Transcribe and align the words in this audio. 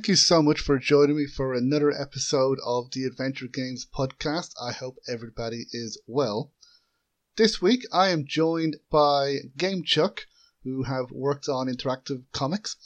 Thank 0.00 0.08
you 0.08 0.16
so 0.16 0.40
much 0.42 0.60
for 0.60 0.78
joining 0.78 1.18
me 1.18 1.26
for 1.26 1.52
another 1.52 1.92
episode 1.92 2.58
of 2.64 2.90
the 2.92 3.04
Adventure 3.04 3.48
Games 3.48 3.84
podcast. 3.84 4.54
I 4.58 4.72
hope 4.72 4.96
everybody 5.06 5.66
is 5.72 6.00
well. 6.06 6.54
This 7.36 7.60
week 7.60 7.84
I 7.92 8.08
am 8.08 8.24
joined 8.24 8.78
by 8.90 9.40
GameChuck, 9.58 10.20
who 10.64 10.84
have 10.84 11.10
worked 11.10 11.50
on 11.50 11.66
interactive 11.66 12.24
comics, 12.32 12.76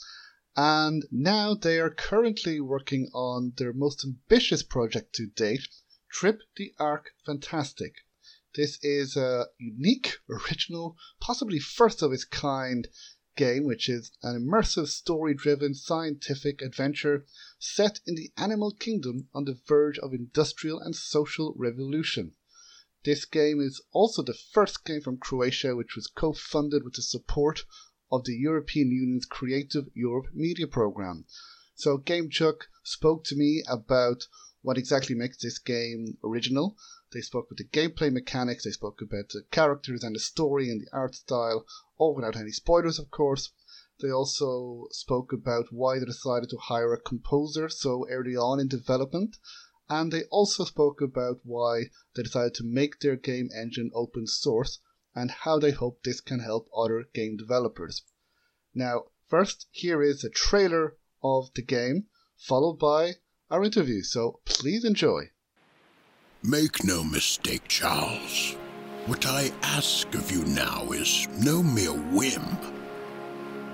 and 0.57 1.05
now 1.09 1.53
they 1.53 1.79
are 1.79 1.89
currently 1.89 2.59
working 2.59 3.09
on 3.13 3.53
their 3.55 3.71
most 3.71 4.03
ambitious 4.03 4.61
project 4.61 5.15
to 5.15 5.25
date, 5.25 5.69
Trip 6.11 6.41
the 6.57 6.73
Ark 6.79 7.11
Fantastic. 7.25 7.93
This 8.55 8.77
is 8.83 9.15
a 9.15 9.45
unique, 9.57 10.17
original, 10.29 10.97
possibly 11.21 11.59
first 11.59 12.01
of 12.01 12.11
its 12.11 12.25
kind 12.25 12.89
game, 13.35 13.65
which 13.65 13.89
is 13.89 14.11
an 14.23 14.39
immersive, 14.39 14.87
story 14.87 15.33
driven 15.33 15.73
scientific 15.73 16.61
adventure 16.61 17.25
set 17.59 17.99
in 18.05 18.15
the 18.15 18.31
animal 18.37 18.71
kingdom 18.71 19.27
on 19.33 19.45
the 19.45 19.59
verge 19.67 19.99
of 19.99 20.13
industrial 20.13 20.79
and 20.79 20.95
social 20.95 21.53
revolution. 21.57 22.33
This 23.03 23.25
game 23.25 23.61
is 23.61 23.81
also 23.91 24.23
the 24.23 24.33
first 24.33 24.83
game 24.83 25.01
from 25.01 25.17
Croatia 25.17 25.75
which 25.75 25.95
was 25.95 26.07
co 26.07 26.33
funded 26.33 26.83
with 26.83 26.95
the 26.95 27.01
support 27.01 27.65
of 28.11 28.23
the 28.23 28.35
European 28.35 28.89
Union's 28.89 29.25
Creative 29.25 29.89
Europe 29.93 30.33
Media 30.33 30.67
Programme. 30.67 31.25
So, 31.75 31.97
GameChuck 31.97 32.61
spoke 32.83 33.23
to 33.25 33.35
me 33.35 33.63
about 33.67 34.27
what 34.61 34.77
exactly 34.77 35.13
makes 35.13 35.37
this 35.37 35.59
game 35.59 36.17
original. 36.23 36.77
They 37.11 37.21
spoke 37.21 37.49
with 37.49 37.59
the 37.59 37.65
gameplay 37.65 38.11
mechanics, 38.11 38.63
they 38.63 38.71
spoke 38.71 39.01
about 39.01 39.29
the 39.29 39.43
characters 39.51 40.03
and 40.03 40.15
the 40.15 40.19
story 40.19 40.71
and 40.71 40.81
the 40.81 40.87
art 40.91 41.13
style, 41.13 41.65
all 41.97 42.15
without 42.15 42.35
any 42.35 42.51
spoilers, 42.51 42.99
of 42.99 43.11
course. 43.11 43.51
They 44.01 44.11
also 44.11 44.87
spoke 44.91 45.31
about 45.31 45.71
why 45.71 45.99
they 45.99 46.05
decided 46.05 46.49
to 46.49 46.57
hire 46.57 46.93
a 46.93 46.99
composer 46.99 47.69
so 47.69 48.05
early 48.09 48.35
on 48.35 48.59
in 48.59 48.67
development, 48.67 49.37
and 49.89 50.11
they 50.11 50.23
also 50.25 50.65
spoke 50.65 51.01
about 51.01 51.39
why 51.43 51.91
they 52.13 52.23
decided 52.23 52.53
to 52.55 52.65
make 52.65 52.99
their 52.99 53.15
game 53.15 53.49
engine 53.55 53.91
open 53.93 54.27
source 54.27 54.79
and 55.13 55.31
how 55.31 55.59
they 55.59 55.71
hope 55.71 56.03
this 56.03 56.19
can 56.19 56.39
help 56.39 56.67
other 56.75 57.05
game 57.13 57.37
developers. 57.37 58.03
Now, 58.73 59.05
first, 59.29 59.67
here 59.71 60.03
is 60.03 60.23
a 60.23 60.29
trailer 60.29 60.97
of 61.23 61.53
the 61.53 61.61
game, 61.61 62.07
followed 62.35 62.77
by 62.79 63.13
our 63.49 63.63
interview, 63.63 64.01
so 64.01 64.41
please 64.43 64.83
enjoy. 64.83 65.31
Make 66.43 66.83
no 66.83 67.03
mistake, 67.03 67.67
Charles. 67.69 68.57
What 69.07 69.27
I 69.27 69.51
ask 69.61 70.15
of 70.15 70.31
you 70.31 70.43
now 70.45 70.87
is 70.91 71.27
no 71.37 71.61
mere 71.61 71.93
whim. 71.93 72.41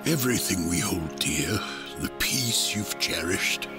Everything 0.05 0.67
we 0.67 0.79
hold 0.79 1.19
dear, 1.19 1.57
the 2.01 2.11
peace 2.19 2.75
you've 2.75 2.99
cherished, 2.99 3.69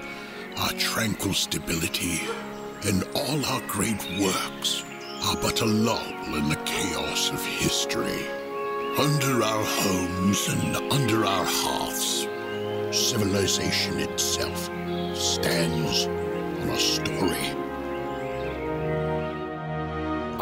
our 0.57 0.73
tranquil 0.73 1.35
stability, 1.35 2.23
and 2.87 3.05
all 3.15 3.45
our 3.45 3.61
great 3.67 4.03
works 4.19 4.83
are 5.25 5.37
but 5.43 5.61
a 5.61 5.67
lull 5.67 6.35
in 6.35 6.49
the 6.49 6.63
chaos 6.65 7.29
of 7.29 7.45
history. 7.45 8.27
Under 8.99 9.43
our 9.43 9.65
homes 9.65 10.49
and 10.49 10.77
under 10.91 11.27
our 11.27 11.45
hearths, 11.47 12.27
civilization 12.99 14.01
itself 14.01 14.71
stands 15.15 16.07
on 16.07 16.71
a 16.71 16.79
story. 16.81 17.62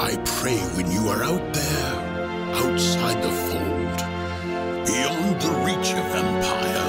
I 0.03 0.17
pray 0.25 0.57
when 0.77 0.91
you 0.91 1.09
are 1.11 1.23
out 1.23 1.53
there, 1.53 1.93
outside 2.55 3.23
the 3.23 3.29
fold, 3.29 3.99
beyond 4.87 5.39
the 5.43 5.53
reach 5.67 5.93
of 5.93 6.07
empire, 6.25 6.89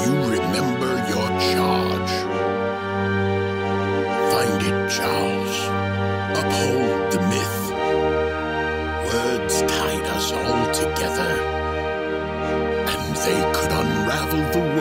you 0.00 0.12
remember 0.36 0.92
your 1.12 1.28
charge. 1.52 2.14
Find 4.32 4.62
it, 4.62 4.78
Charles. 4.96 5.56
Uphold 6.40 7.12
the 7.12 7.20
myth. 7.28 7.60
Words 9.12 9.60
tied 9.60 10.06
us 10.16 10.32
all 10.32 10.72
together, 10.72 11.32
and 12.92 13.16
they 13.26 13.40
could 13.52 13.72
unravel 13.72 14.42
the 14.56 14.71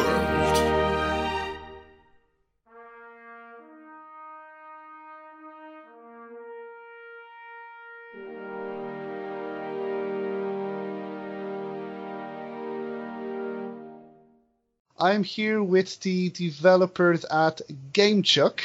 I'm 15.01 15.23
here 15.23 15.63
with 15.63 15.99
the 16.01 16.29
developers 16.29 17.25
at 17.25 17.61
GameChuck, 17.91 18.59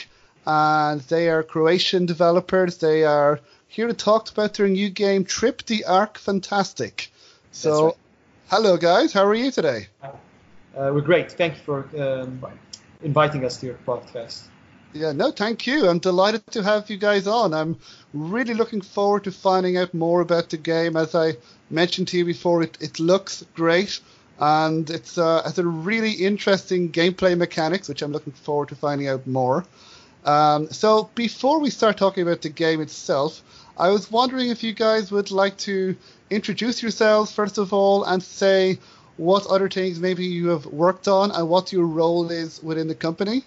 and 0.45 1.01
they 1.01 1.31
are 1.31 1.43
Croatian 1.43 2.05
developers. 2.05 2.77
They 2.77 3.05
are 3.05 3.41
here 3.69 3.87
to 3.87 3.95
talk 3.95 4.31
about 4.31 4.53
their 4.53 4.69
new 4.69 4.91
game, 4.91 5.25
Trip 5.25 5.65
the 5.65 5.87
Ark 5.87 6.19
Fantastic. 6.19 7.11
So, 7.53 7.87
right. 7.87 7.95
hello 8.49 8.77
guys, 8.77 9.15
how 9.15 9.25
are 9.25 9.35
you 9.35 9.51
today? 9.51 9.87
Uh, 10.03 10.11
we're 10.75 11.01
great. 11.01 11.33
Thank 11.33 11.55
you 11.55 11.63
for 11.63 11.89
um, 11.99 12.45
inviting 13.03 13.47
us 13.47 13.57
to 13.61 13.67
your 13.67 13.79
podcast. 13.87 14.43
Yeah, 14.93 15.13
no, 15.13 15.31
thank 15.31 15.67
you. 15.67 15.89
I'm 15.89 16.01
delighted 16.01 16.47
to 16.49 16.63
have 16.63 16.91
you 16.91 16.99
guys 16.99 17.27
on. 17.27 17.55
I'm 17.55 17.79
really 18.13 18.53
looking 18.53 18.83
forward 18.83 19.25
to 19.25 19.33
finding 19.33 19.79
out 19.79 19.95
more 19.95 20.21
about 20.21 20.51
the 20.51 20.59
game. 20.59 20.99
As 20.99 21.15
I 21.15 21.39
mentioned 21.71 22.09
to 22.09 22.19
you 22.19 22.27
before, 22.27 22.63
it, 22.63 22.77
it 22.83 23.01
looks 23.01 23.43
great 23.55 24.01
and 24.39 24.89
it's 24.91 25.19
uh, 25.19 25.43
has 25.43 25.59
a 25.59 25.67
really 25.67 26.13
interesting 26.13 26.93
gameplay 26.93 27.37
mechanics, 27.37 27.89
which 27.89 28.03
I'm 28.03 28.13
looking 28.13 28.33
forward 28.33 28.69
to 28.69 28.75
finding 28.75 29.09
out 29.09 29.27
more. 29.27 29.65
Um, 30.25 30.71
so 30.71 31.11
before 31.15 31.61
we 31.61 31.71
start 31.71 31.97
talking 31.97 32.23
about 32.23 32.43
the 32.43 32.49
game 32.49 32.81
itself, 32.81 33.43
I 33.79 33.91
was 33.91 34.11
wondering 34.11 34.51
if 34.51 34.63
you 34.63 34.73
guys 34.73 35.13
would 35.13 35.31
like 35.31 35.57
to 35.59 35.97
introduce 36.31 36.83
yourselves 36.83 37.31
first 37.31 37.59
of 37.59 37.73
all 37.73 38.05
and 38.05 38.23
say 38.23 38.79
what 39.17 39.47
other 39.47 39.69
things 39.69 40.01
maybe 40.01 40.27
you 40.27 40.49
have 40.49 40.67
worked 40.67 41.09
on 41.09 41.31
and 41.31 41.49
what 41.49 41.73
your 41.73 41.87
role 41.87 42.31
is 42.31 42.63
within 42.63 42.89
the 42.89 42.95
company. 42.95 43.45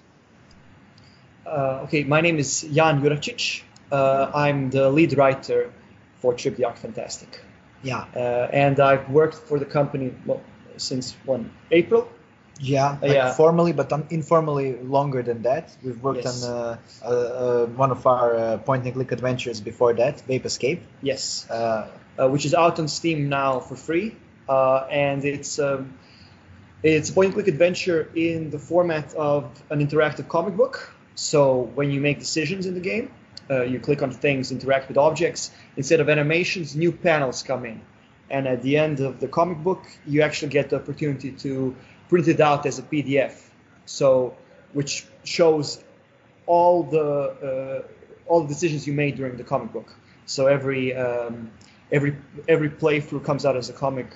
Uh, 1.45 1.81
okay, 1.83 2.03
my 2.03 2.21
name 2.21 2.37
is 2.37 2.61
Jan 2.61 3.01
Juracic. 3.01 3.63
Uh, 3.91 4.31
I'm 4.33 4.69
the 4.69 4.89
lead 4.89 5.17
writer 5.17 5.71
for 6.19 6.33
Trip 6.33 6.55
the 6.55 6.65
Ark 6.65 6.77
Fantastic. 6.77 7.41
Yeah. 7.81 8.05
Uh, 8.15 8.49
and 8.51 8.79
I've 8.79 9.09
worked 9.09 9.35
for 9.35 9.57
the 9.57 9.65
company 9.65 10.13
well, 10.25 10.41
since 10.79 11.15
when 11.25 11.51
April. 11.71 12.07
Yeah, 12.61 12.97
like 13.01 13.11
yeah. 13.13 13.31
formally, 13.33 13.71
but 13.71 13.93
un- 13.93 14.07
informally 14.09 14.75
longer 14.83 15.23
than 15.23 15.43
that. 15.43 15.71
We've 15.81 16.01
worked 16.03 16.25
Yes. 16.25 16.43
on 16.43 16.51
uh, 16.51 16.77
uh, 17.01 17.07
uh, 17.07 17.65
one 17.67 17.91
of 17.91 18.05
our 18.05 18.35
uh, 18.35 18.57
point 18.57 18.83
and 18.83 18.93
click 18.93 19.13
adventures 19.13 19.61
before 19.61 19.93
that, 19.93 20.21
Vape 20.27 20.45
Escape. 20.45 20.81
Yes, 21.01 21.47
Uh, 21.49 21.87
uh, 22.17 22.27
which 22.27 22.45
is 22.45 22.53
out 22.53 22.77
on 22.79 22.87
Steam 22.89 23.29
now 23.29 23.61
for 23.61 23.77
free, 23.77 24.13
uh, 24.49 24.79
and 24.91 25.23
it's 25.23 25.57
um, 25.57 25.93
it's 26.83 27.09
a 27.09 27.13
point-and-click 27.13 27.47
adventure 27.47 28.09
in 28.13 28.49
the 28.49 28.59
format 28.59 29.13
of 29.15 29.43
an 29.69 29.79
interactive 29.85 30.27
comic 30.27 30.55
book. 30.57 30.93
So 31.15 31.61
when 31.75 31.91
you 31.91 32.01
make 32.01 32.19
decisions 32.19 32.65
in 32.65 32.73
the 32.73 32.79
game, 32.81 33.11
uh, 33.49 33.63
you 33.63 33.79
click 33.79 34.01
on 34.01 34.11
things, 34.11 34.51
interact 34.51 34.87
with 34.89 34.97
objects. 34.97 35.51
Instead 35.77 35.99
of 36.01 36.09
animations, 36.09 36.75
new 36.75 36.91
panels 36.91 37.43
come 37.43 37.65
in, 37.65 37.81
and 38.29 38.47
at 38.47 38.61
the 38.61 38.77
end 38.77 38.99
of 38.99 39.19
the 39.19 39.27
comic 39.27 39.57
book, 39.59 39.83
you 40.05 40.21
actually 40.21 40.49
get 40.49 40.69
the 40.69 40.77
opportunity 40.77 41.31
to 41.31 41.75
print 42.09 42.27
it 42.27 42.39
out 42.39 42.65
as 42.65 42.79
a 42.79 42.83
PDF. 42.83 43.33
So 43.85 44.35
which 44.73 45.05
shows 45.23 45.83
all 46.45 46.83
the 46.83 47.07
uh, 47.87 48.31
all 48.31 48.41
the 48.41 48.47
decisions 48.47 48.85
you 48.87 48.93
made 48.93 49.15
during 49.15 49.37
the 49.37 49.43
comic 49.43 49.71
book. 49.73 49.95
So 50.25 50.47
every 50.47 50.95
um, 50.95 51.51
every 51.91 52.15
every 52.47 52.69
playthrough 52.69 53.23
comes 53.23 53.45
out 53.45 53.55
as 53.55 53.69
a 53.69 53.73
comic, 53.73 54.07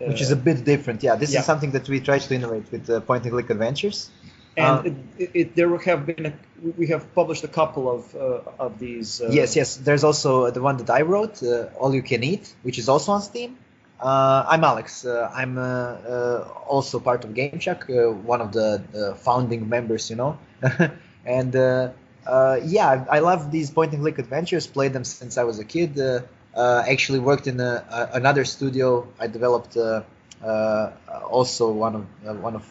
uh, 0.00 0.06
which 0.06 0.20
is 0.20 0.30
a 0.30 0.36
bit 0.36 0.64
different. 0.64 1.02
Yeah, 1.02 1.16
this 1.16 1.32
yeah. 1.32 1.40
is 1.40 1.46
something 1.46 1.72
that 1.72 1.88
we 1.88 2.00
try 2.00 2.18
to 2.18 2.34
innovate 2.34 2.70
with 2.70 2.88
uh, 2.88 3.00
point 3.00 3.24
and 3.24 3.32
click 3.32 3.50
adventures. 3.50 4.10
And 4.56 4.86
uh, 4.86 4.90
it, 5.18 5.30
it, 5.34 5.54
there 5.56 5.76
have 5.78 6.06
been 6.06 6.26
a, 6.26 6.32
we 6.78 6.86
have 6.88 7.14
published 7.14 7.44
a 7.44 7.48
couple 7.48 7.90
of 7.90 8.14
uh, 8.14 8.64
of 8.64 8.78
these. 8.78 9.20
Uh, 9.20 9.28
yes, 9.30 9.56
yes. 9.56 9.76
There's 9.76 10.04
also 10.04 10.50
the 10.50 10.62
one 10.62 10.76
that 10.78 10.90
I 10.90 11.02
wrote, 11.02 11.42
uh, 11.42 11.68
All 11.78 11.94
You 11.94 12.02
Can 12.02 12.22
Eat, 12.24 12.54
which 12.62 12.78
is 12.78 12.88
also 12.88 13.12
on 13.12 13.22
Steam. 13.22 13.56
Uh, 14.00 14.44
I'm 14.48 14.62
Alex. 14.64 15.04
Uh, 15.04 15.30
I'm 15.34 15.56
uh, 15.56 15.62
uh, 15.62 16.48
also 16.66 17.00
part 17.00 17.24
of 17.24 17.30
GameChuck, 17.30 17.88
uh, 17.88 18.12
one 18.12 18.40
of 18.40 18.52
the 18.52 19.16
founding 19.18 19.68
members, 19.68 20.10
you 20.10 20.16
know. 20.16 20.38
and 21.24 21.56
uh, 21.56 21.90
Uh, 22.26 22.58
yeah, 22.64 23.04
I 23.08 23.20
love 23.20 23.50
these 23.52 23.70
point 23.70 23.92
and 23.92 24.02
click 24.02 24.18
adventures. 24.18 24.66
Played 24.66 24.92
them 24.92 25.04
since 25.04 25.38
I 25.38 25.44
was 25.44 25.58
a 25.58 25.64
kid. 25.64 25.98
Uh, 25.98 26.22
uh, 26.54 26.82
actually 26.88 27.20
worked 27.20 27.46
in 27.46 27.60
a, 27.60 27.84
a, 27.90 28.16
another 28.18 28.44
studio. 28.44 29.06
I 29.20 29.26
developed 29.28 29.76
uh, 29.76 30.02
uh, 30.42 30.90
also 31.30 31.70
one 31.70 31.94
of 31.94 32.04
uh, 32.26 32.34
one 32.34 32.56
of 32.56 32.66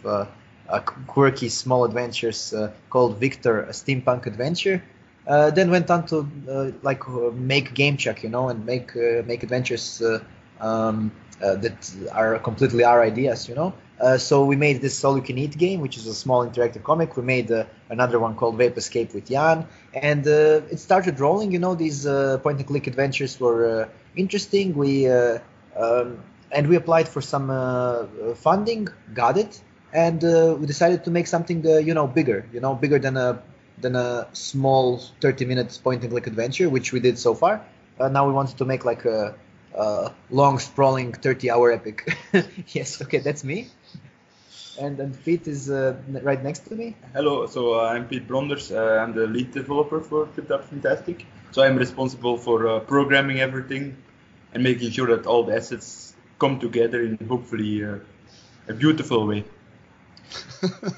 uh, 0.69 0.79
quirky 0.79 1.49
small 1.49 1.85
adventures 1.85 2.53
uh, 2.53 2.71
called 2.89 3.17
Viktor, 3.17 3.61
a 3.63 3.71
steampunk 3.71 4.25
adventure. 4.25 4.83
Uh, 5.27 5.49
then 5.49 5.71
went 5.71 5.89
on 5.89 6.05
to 6.05 6.27
uh, 6.49 6.71
like 6.83 7.07
make 7.33 7.73
GameChuck, 7.73 8.21
you 8.21 8.29
know, 8.29 8.49
and 8.49 8.65
make 8.65 8.95
make 9.25 9.41
adventures 9.41 10.01
um, 10.59 11.11
that 11.39 11.95
are 12.11 12.37
completely 12.39 12.83
our 12.83 13.01
ideas, 13.01 13.49
you 13.49 13.55
know. 13.55 13.73
Uh, 13.99 14.17
so 14.17 14.43
we 14.43 14.55
made 14.55 14.81
this 14.81 15.03
All 15.03 15.15
You 15.15 15.23
Can 15.23 15.37
Eat 15.37 15.57
game, 15.57 15.79
which 15.79 15.97
is 15.97 16.05
a 16.05 16.13
small 16.13 16.45
interactive 16.45 16.83
comic. 16.83 17.15
We 17.15 17.23
made 17.23 17.49
uh, 17.49 17.65
another 17.89 18.19
one 18.19 18.35
called 18.35 18.57
Vape 18.57 18.77
Escape 18.77 19.13
with 19.13 19.27
Jan, 19.29 19.67
and 19.93 20.27
uh, 20.27 20.61
it 20.69 20.79
started 20.79 21.19
rolling. 21.19 21.51
You 21.51 21.59
know, 21.59 21.75
these 21.75 22.05
point 22.05 22.59
and 22.59 22.67
click 22.67 22.87
adventures 22.87 23.39
were 23.39 23.89
interesting. 24.15 24.75
We 24.75 25.07
um, 25.07 26.19
and 26.51 26.67
we 26.67 26.75
applied 26.75 27.07
for 27.07 27.21
some 27.21 27.47
funding, 28.35 28.89
got 29.13 29.37
it, 29.37 29.59
and 29.95 30.23
uh, 30.25 30.55
we 30.59 30.67
decided 30.67 31.05
to 31.05 31.11
make 31.11 31.25
something 31.25 31.65
uh, 31.65 31.77
you 31.77 31.93
know 31.93 32.05
bigger, 32.05 32.45
you 32.51 32.59
know, 32.59 32.75
bigger 32.75 32.99
than 32.99 33.15
a 33.15 33.41
than 33.79 33.95
a 33.95 34.27
small 34.33 34.99
30 35.21 35.45
minutes 35.45 35.77
point 35.77 36.03
and 36.03 36.11
click 36.11 36.27
adventure, 36.27 36.69
which 36.69 36.91
we 36.91 36.99
did 36.99 37.17
so 37.17 37.33
far. 37.33 37.61
Uh, 37.99 38.09
now 38.09 38.27
we 38.27 38.33
wanted 38.33 38.57
to 38.57 38.65
make 38.65 38.85
like 38.85 39.05
a, 39.05 39.35
a 39.73 40.11
long, 40.29 40.59
sprawling 40.59 41.13
30 41.13 41.49
hour 41.49 41.71
epic. 41.71 42.17
yes, 42.67 43.01
okay, 43.01 43.19
that's 43.19 43.43
me. 43.43 43.69
And 44.77 44.99
and 44.99 45.15
Piet 45.23 45.47
is 45.47 45.69
uh, 45.69 45.95
right 46.09 46.43
next 46.43 46.67
to 46.67 46.75
me. 46.75 46.95
Hello, 47.13 47.47
so 47.47 47.79
uh, 47.79 47.93
I'm 47.93 48.05
Piet 48.07 48.27
Blonders. 48.27 48.71
Uh, 48.71 48.99
I'm 49.01 49.13
the 49.15 49.27
lead 49.27 49.51
developer 49.51 50.01
for 50.01 50.25
Trip 50.27 50.47
the 50.49 50.55
Ark 50.55 50.65
Fantastic. 50.65 51.25
So 51.51 51.63
I'm 51.63 51.77
responsible 51.77 52.37
for 52.37 52.67
uh, 52.67 52.79
programming 52.81 53.39
everything 53.39 53.95
and 54.53 54.61
making 54.61 54.91
sure 54.91 55.07
that 55.15 55.25
all 55.25 55.43
the 55.43 55.55
assets 55.55 56.13
come 56.37 56.59
together 56.59 57.01
in 57.01 57.17
hopefully 57.29 57.85
uh, 57.85 57.99
a 58.67 58.73
beautiful 58.73 59.25
way. 59.25 59.45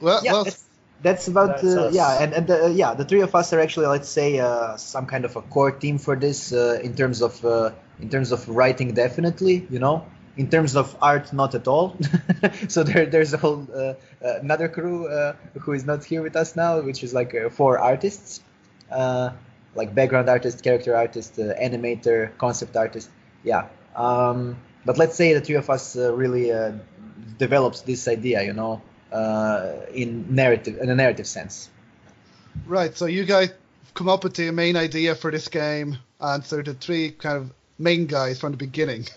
Well, 0.00 0.20
yeah, 0.22 0.32
well, 0.32 0.44
that's, 0.44 0.64
that's 1.02 1.28
about 1.28 1.60
That's 1.60 1.76
uh, 1.76 1.90
yeah, 1.92 2.22
and 2.22 2.32
and 2.32 2.46
the, 2.46 2.72
yeah, 2.72 2.94
the 2.94 3.04
three 3.04 3.20
of 3.20 3.34
us 3.34 3.52
are 3.52 3.60
actually 3.60 3.86
let's 3.86 4.08
say 4.08 4.38
uh, 4.38 4.76
some 4.76 5.06
kind 5.06 5.24
of 5.24 5.36
a 5.36 5.42
core 5.42 5.72
team 5.72 5.98
for 5.98 6.16
this 6.16 6.52
uh, 6.52 6.80
in 6.82 6.94
terms 6.94 7.22
of 7.22 7.44
uh, 7.44 7.70
in 8.00 8.08
terms 8.08 8.32
of 8.32 8.48
writing 8.48 8.94
definitely, 8.94 9.66
you 9.70 9.78
know. 9.78 10.04
In 10.36 10.48
terms 10.48 10.76
of 10.76 10.96
art, 11.02 11.32
not 11.32 11.56
at 11.56 11.66
all. 11.66 11.96
so 12.68 12.84
there, 12.84 13.06
there's 13.06 13.34
a 13.34 13.38
whole 13.38 13.66
uh, 13.74 13.94
uh, 14.24 14.38
another 14.40 14.68
crew 14.68 15.08
uh, 15.08 15.34
who 15.58 15.72
is 15.72 15.84
not 15.84 16.04
here 16.04 16.22
with 16.22 16.36
us 16.36 16.54
now, 16.54 16.80
which 16.80 17.02
is 17.02 17.12
like 17.12 17.34
uh, 17.34 17.48
four 17.50 17.80
artists, 17.80 18.40
uh, 18.92 19.30
like 19.74 19.96
background 19.96 20.28
artist, 20.28 20.62
character 20.62 20.94
artist, 20.94 21.40
uh, 21.40 21.54
animator, 21.60 22.30
concept 22.38 22.76
artist. 22.76 23.10
Yeah. 23.42 23.66
Um, 23.96 24.58
but 24.84 24.96
let's 24.96 25.16
say 25.16 25.32
the 25.32 25.40
three 25.40 25.56
of 25.56 25.68
us 25.70 25.96
uh, 25.96 26.14
really 26.14 26.52
uh, 26.52 26.70
develops 27.38 27.82
this 27.82 28.08
idea, 28.08 28.42
you 28.42 28.52
know, 28.52 28.82
uh, 29.12 29.76
in 29.92 30.34
narrative 30.34 30.78
in 30.78 30.90
a 30.90 30.94
narrative 30.94 31.26
sense. 31.26 31.70
right. 32.66 32.96
So 32.96 33.06
you 33.06 33.24
guys 33.24 33.50
come 33.94 34.08
up 34.08 34.24
with 34.24 34.34
the 34.34 34.50
main 34.50 34.76
idea 34.76 35.14
for 35.14 35.30
this 35.30 35.48
game, 35.48 35.98
and 36.20 36.44
so 36.44 36.62
the 36.62 36.74
three 36.74 37.10
kind 37.12 37.36
of 37.38 37.52
main 37.78 38.06
guys 38.06 38.40
from 38.40 38.52
the 38.52 38.58
beginning. 38.58 39.06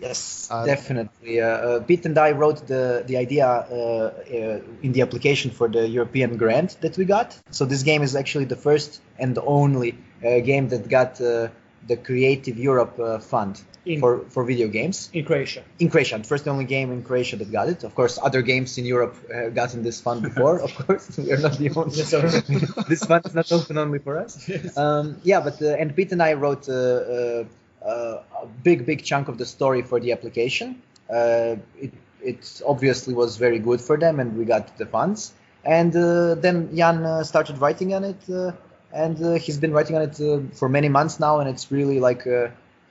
Yes, 0.00 0.48
Uh, 0.50 0.64
definitely. 0.64 1.40
Uh, 1.40 1.46
uh, 1.46 1.80
Piet 1.80 2.06
and 2.06 2.16
I 2.18 2.30
wrote 2.32 2.66
the 2.66 3.04
the 3.06 3.18
idea 3.18 3.46
uh, 3.46 3.74
uh, 3.74 4.60
in 4.82 4.92
the 4.92 5.02
application 5.02 5.50
for 5.50 5.68
the 5.68 5.86
European 5.86 6.36
grant 6.38 6.80
that 6.80 6.96
we 6.96 7.04
got. 7.04 7.38
So 7.50 7.66
this 7.66 7.82
game 7.82 8.02
is 8.02 8.16
actually 8.16 8.46
the 8.46 8.56
first 8.56 9.02
and 9.18 9.34
the 9.34 9.42
only 9.44 9.90
uh, 10.24 10.40
game 10.40 10.68
that 10.68 10.88
got 10.88 11.20
uh, 11.20 11.48
the 11.86 11.96
Creative 11.96 12.56
Europe 12.58 12.98
uh, 13.00 13.18
fund 13.18 13.60
In- 13.86 14.00
for, 14.00 14.20
for 14.28 14.44
video 14.44 14.68
games 14.68 15.08
in 15.12 15.24
Croatia. 15.24 15.62
in 15.78 15.88
Croatia. 15.90 16.22
First 16.22 16.46
and 16.46 16.52
only 16.52 16.66
game 16.66 16.92
in 16.92 17.02
Croatia 17.02 17.36
that 17.36 17.50
got 17.50 17.68
it. 17.68 17.84
Of 17.84 17.94
course, 17.94 18.18
other 18.22 18.42
games 18.42 18.76
in 18.78 18.84
Europe 18.84 19.14
have 19.32 19.54
gotten 19.54 19.82
this 19.82 20.00
fund 20.00 20.22
before. 20.22 20.60
of 20.60 20.74
course, 20.86 21.16
we 21.18 21.32
are 21.32 21.38
not 21.38 21.56
the 21.58 21.70
only. 21.70 21.96
Yes, 21.96 22.10
this 22.88 23.04
fund 23.04 23.24
is 23.26 23.34
not 23.34 23.50
open 23.52 23.78
only 23.78 23.98
for 23.98 24.18
us. 24.18 24.32
Um, 24.76 25.16
yeah, 25.22 25.40
but 25.40 25.60
uh, 25.62 25.80
and 25.80 25.94
Piet 25.96 26.12
and 26.12 26.22
I 26.22 26.34
wrote 26.34 26.68
uh, 26.68 26.74
uh, 26.74 27.44
uh, 27.84 28.22
a 28.42 28.46
big, 28.62 28.84
big 28.86 29.02
chunk 29.02 29.28
of 29.28 29.38
the 29.38 29.46
story 29.46 29.82
for 29.82 29.98
the 30.00 30.12
application. 30.12 30.82
Uh, 31.08 31.56
it 31.80 31.92
it 32.22 32.62
obviously 32.66 33.14
was 33.14 33.38
very 33.38 33.58
good 33.58 33.80
for 33.80 33.96
them, 33.96 34.20
and 34.20 34.36
we 34.36 34.44
got 34.44 34.76
the 34.76 34.84
funds. 34.86 35.32
And 35.64 35.94
uh, 35.96 36.34
then 36.34 36.74
Jan 36.76 37.04
uh, 37.04 37.24
started 37.24 37.58
writing 37.58 37.94
on 37.94 38.04
it, 38.04 38.20
uh, 38.30 38.52
and 38.92 39.22
uh, 39.22 39.34
he's 39.34 39.58
been 39.58 39.72
writing 39.72 39.96
on 39.96 40.02
it 40.02 40.20
uh, 40.20 40.40
for 40.54 40.68
many 40.68 40.88
months 40.88 41.20
now, 41.20 41.40
and 41.40 41.48
it's 41.48 41.70
really 41.70 42.00
like. 42.00 42.26
Uh, 42.26 42.48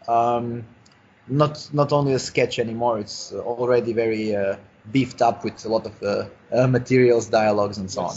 um, 0.08 0.66
not 1.30 1.70
not 1.74 1.94
only 1.94 2.14
a 2.14 2.20
sketch 2.20 2.60
anymore. 2.60 3.00
It's 3.00 3.32
already 3.32 3.94
very 3.94 4.36
uh, 4.36 4.58
beefed 4.92 5.22
up 5.22 5.44
with 5.44 5.64
a 5.66 5.70
lot 5.70 5.86
of 5.86 6.04
uh, 6.04 6.26
uh, 6.52 6.68
materials, 6.68 7.28
dialogues, 7.28 7.78
and 7.78 7.90
so 7.90 8.02
on. 8.02 8.16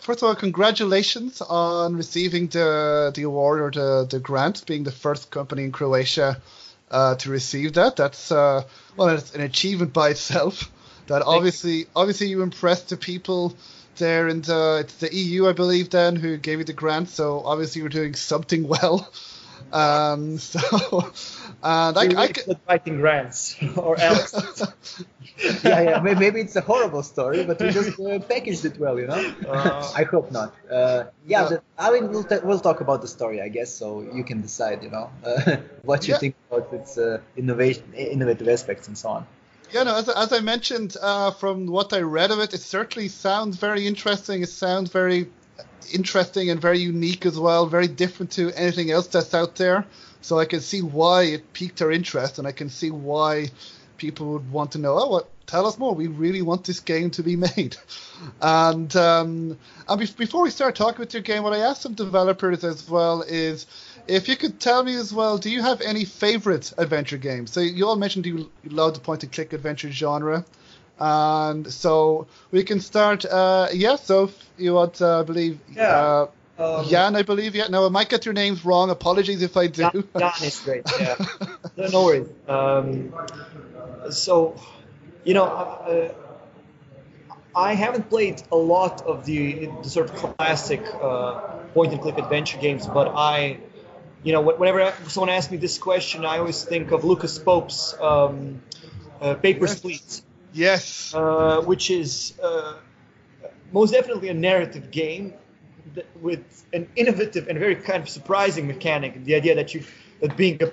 First 0.00 0.22
of 0.22 0.28
all, 0.28 0.34
congratulations 0.34 1.40
on 1.40 1.96
receiving 1.96 2.48
the 2.48 3.12
the 3.14 3.22
award 3.22 3.60
or 3.60 3.70
the, 3.70 4.06
the 4.06 4.20
grant, 4.20 4.66
being 4.66 4.84
the 4.84 4.92
first 4.92 5.30
company 5.30 5.64
in 5.64 5.72
Croatia 5.72 6.40
uh, 6.90 7.14
to 7.16 7.30
receive 7.30 7.74
that. 7.74 7.96
That's 7.96 8.32
uh, 8.32 8.64
well, 8.96 9.08
it's 9.08 9.34
an 9.34 9.42
achievement 9.42 9.92
by 9.92 10.10
itself. 10.10 10.70
That 11.06 11.20
obviously, 11.20 11.86
obviously, 11.94 12.28
you 12.28 12.40
impressed 12.42 12.88
the 12.88 12.96
people 12.96 13.54
there 13.96 14.28
in 14.28 14.42
the 14.42 14.78
it's 14.80 14.94
the 14.94 15.14
EU, 15.14 15.48
I 15.48 15.52
believe, 15.52 15.90
then 15.90 16.16
who 16.16 16.36
gave 16.36 16.58
you 16.58 16.64
the 16.64 16.72
grant. 16.72 17.08
So 17.08 17.40
obviously, 17.44 17.80
you're 17.80 17.88
doing 17.90 18.14
something 18.14 18.66
well. 18.68 19.10
Um, 19.72 20.38
so, 20.38 20.60
and 21.62 21.98
I, 21.98 22.06
We 22.06 22.14
I, 22.14 22.20
really 22.22 22.32
ca- 22.34 22.42
good 22.46 22.60
writing 22.68 22.96
grants 23.00 23.56
or 23.76 23.98
Alex. 23.98 24.32
yeah, 25.64 25.80
yeah. 25.80 26.00
Maybe 26.00 26.40
it's 26.40 26.54
a 26.54 26.60
horrible 26.60 27.02
story, 27.02 27.44
but 27.44 27.58
we 27.60 27.70
just 27.70 27.98
uh, 27.98 28.18
packaged 28.20 28.64
it 28.66 28.78
well, 28.78 29.00
you 29.00 29.06
know. 29.08 29.34
Uh, 29.48 29.92
I 29.96 30.04
hope 30.04 30.30
not. 30.30 30.54
Uh, 30.70 31.04
yeah, 31.26 31.42
Yeah. 31.42 31.48
The, 31.48 31.62
I 31.78 31.90
mean, 31.92 32.10
we'll, 32.10 32.22
t- 32.24 32.38
we'll 32.44 32.60
talk 32.60 32.80
about 32.82 33.00
the 33.02 33.08
story, 33.08 33.40
I 33.40 33.48
guess, 33.48 33.72
so 33.74 34.02
you 34.14 34.22
can 34.22 34.42
decide, 34.42 34.82
you 34.84 34.90
know, 34.90 35.10
uh, 35.24 35.56
what 35.82 36.06
you 36.06 36.14
Yeah. 36.14 36.18
think 36.18 36.36
about 36.50 36.72
its 36.72 36.96
uh, 36.98 37.18
innovation, 37.36 37.84
innovative 37.96 38.46
aspects, 38.48 38.86
and 38.88 38.96
so 38.96 39.08
on. 39.08 39.26
Yeah, 39.72 39.82
no, 39.84 39.96
as, 39.96 40.08
as 40.08 40.32
I 40.32 40.40
mentioned, 40.40 40.96
uh, 41.00 41.32
from 41.32 41.66
what 41.66 41.92
I 41.92 42.00
read 42.00 42.30
of 42.30 42.38
it, 42.38 42.54
it 42.54 42.60
certainly 42.60 43.08
sounds 43.08 43.56
very 43.56 43.86
interesting. 43.86 44.42
It 44.42 44.48
sounds 44.48 44.90
very 44.90 45.28
interesting 45.92 46.50
and 46.50 46.60
very 46.60 46.78
unique 46.78 47.26
as 47.26 47.38
well, 47.38 47.66
very 47.66 47.88
different 47.88 48.32
to 48.32 48.52
anything 48.52 48.90
else 48.90 49.08
that's 49.08 49.34
out 49.34 49.56
there. 49.56 49.84
So 50.20 50.38
I 50.38 50.44
can 50.44 50.60
see 50.60 50.80
why 50.80 51.24
it 51.24 51.52
piqued 51.52 51.82
our 51.82 51.90
interest, 51.90 52.38
and 52.38 52.46
I 52.46 52.52
can 52.52 52.70
see 52.70 52.90
why 52.90 53.50
people 53.96 54.32
would 54.32 54.50
want 54.50 54.72
to 54.72 54.78
know, 54.78 54.98
oh, 54.98 55.08
what? 55.08 55.30
Tell 55.46 55.66
us 55.66 55.76
more. 55.76 55.94
We 55.94 56.06
really 56.06 56.40
want 56.40 56.64
this 56.64 56.80
game 56.80 57.10
to 57.10 57.22
be 57.22 57.36
made. 57.56 57.76
And 58.40 58.94
um, 58.96 59.58
and 59.86 60.00
be- 60.00 60.06
before 60.16 60.42
we 60.42 60.50
start 60.50 60.74
talking 60.74 60.96
about 60.96 61.12
your 61.12 61.22
game, 61.22 61.42
what 61.42 61.52
I 61.52 61.58
asked 61.58 61.82
some 61.82 61.92
developers 61.92 62.64
as 62.64 62.88
well 62.88 63.22
is 63.22 63.66
if 64.06 64.28
you 64.28 64.36
could 64.36 64.60
tell 64.60 64.82
me 64.82 64.96
as 64.96 65.12
well, 65.12 65.38
do 65.38 65.50
you 65.50 65.62
have 65.62 65.80
any 65.80 66.04
favorite 66.04 66.72
adventure 66.78 67.16
games? 67.18 67.52
So 67.52 67.60
you 67.60 67.86
all 67.86 67.96
mentioned 67.96 68.26
you 68.26 68.50
you 68.62 68.70
love 68.70 68.94
the 68.94 69.00
point 69.00 69.22
and 69.22 69.32
click 69.32 69.52
adventure 69.52 69.90
genre. 69.90 70.44
And 70.98 71.72
so 71.72 72.28
we 72.50 72.62
can 72.62 72.80
start. 72.80 73.24
Uh, 73.24 73.68
yeah, 73.72 73.96
so 73.96 74.24
if 74.24 74.50
you 74.56 74.74
want, 74.74 75.02
uh, 75.02 75.20
I 75.20 75.22
believe, 75.22 75.58
Yeah. 75.74 75.88
uh, 75.88 76.26
um, 76.56 76.86
Jan, 76.86 77.16
I 77.16 77.22
believe. 77.22 77.56
Yeah, 77.56 77.66
no, 77.68 77.86
I 77.86 77.88
might 77.88 78.08
get 78.08 78.24
your 78.24 78.34
names 78.34 78.64
wrong. 78.64 78.90
Apologies 78.90 79.42
if 79.42 79.56
I 79.56 79.66
do. 79.66 79.90
Jan, 79.90 80.04
Jan 80.16 80.32
is 80.42 80.60
great. 80.60 80.84
Yeah. 80.98 81.16
no, 81.76 81.86
no 81.88 82.04
worries. 82.04 82.28
Um, 82.46 83.12
so, 84.10 84.54
you 85.24 85.34
know, 85.34 85.44
uh, 85.44 86.12
I 87.56 87.74
haven't 87.74 88.08
played 88.08 88.42
a 88.52 88.56
lot 88.56 89.02
of 89.02 89.24
the, 89.24 89.66
the 89.82 89.88
sort 89.88 90.10
of 90.10 90.36
classic 90.36 90.82
uh, 91.02 91.40
point 91.72 91.92
and 91.92 92.00
click 92.00 92.18
adventure 92.18 92.58
games, 92.58 92.86
but 92.86 93.08
I, 93.16 93.58
you 94.24 94.32
know, 94.32 94.40
whenever 94.40 94.92
someone 95.08 95.28
asks 95.28 95.52
me 95.52 95.58
this 95.58 95.78
question, 95.78 96.24
I 96.24 96.38
always 96.38 96.64
think 96.64 96.90
of 96.90 97.04
Lucas 97.04 97.38
Pope's 97.38 97.94
um, 98.00 98.62
uh, 99.20 99.34
Papers, 99.34 99.72
Yes. 99.72 99.80
Please, 99.80 100.22
yes. 100.52 101.14
uh, 101.14 101.60
which 101.60 101.90
is 101.90 102.32
uh, 102.42 102.74
most 103.70 103.92
definitely 103.92 104.30
a 104.30 104.34
narrative 104.34 104.90
game 104.90 105.34
with 106.22 106.64
an 106.72 106.88
innovative 106.96 107.48
and 107.48 107.58
very 107.58 107.76
kind 107.76 108.02
of 108.02 108.08
surprising 108.08 108.66
mechanic. 108.66 109.24
The 109.24 109.34
idea 109.34 109.56
that 109.56 109.74
you 109.74 109.84
that 110.20 110.36
being 110.36 110.58
a, 110.62 110.70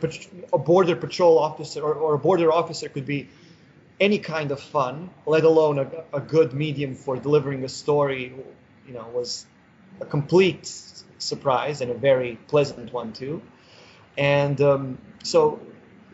a 0.53 0.57
border 0.57 0.95
patrol 0.95 1.37
officer 1.37 1.81
or, 1.81 1.93
or 1.95 2.13
a 2.13 2.19
border 2.19 2.51
officer 2.53 2.87
could 2.87 3.05
be 3.05 3.27
any 3.99 4.19
kind 4.19 4.51
of 4.51 4.61
fun, 4.61 5.09
let 5.25 5.43
alone 5.43 5.77
a, 5.77 5.91
a 6.13 6.21
good 6.21 6.53
medium 6.53 6.95
for 6.95 7.17
delivering 7.17 7.63
a 7.65 7.69
story, 7.69 8.33
you 8.87 8.93
know, 8.93 9.05
was 9.13 9.45
a 9.99 10.05
complete 10.05 10.65
surprise 11.21 11.81
and 11.81 11.91
a 11.91 11.93
very 11.95 12.37
pleasant 12.47 12.91
one 12.93 13.13
too. 13.13 13.41
And 14.17 14.59
um, 14.61 14.97
so 15.23 15.59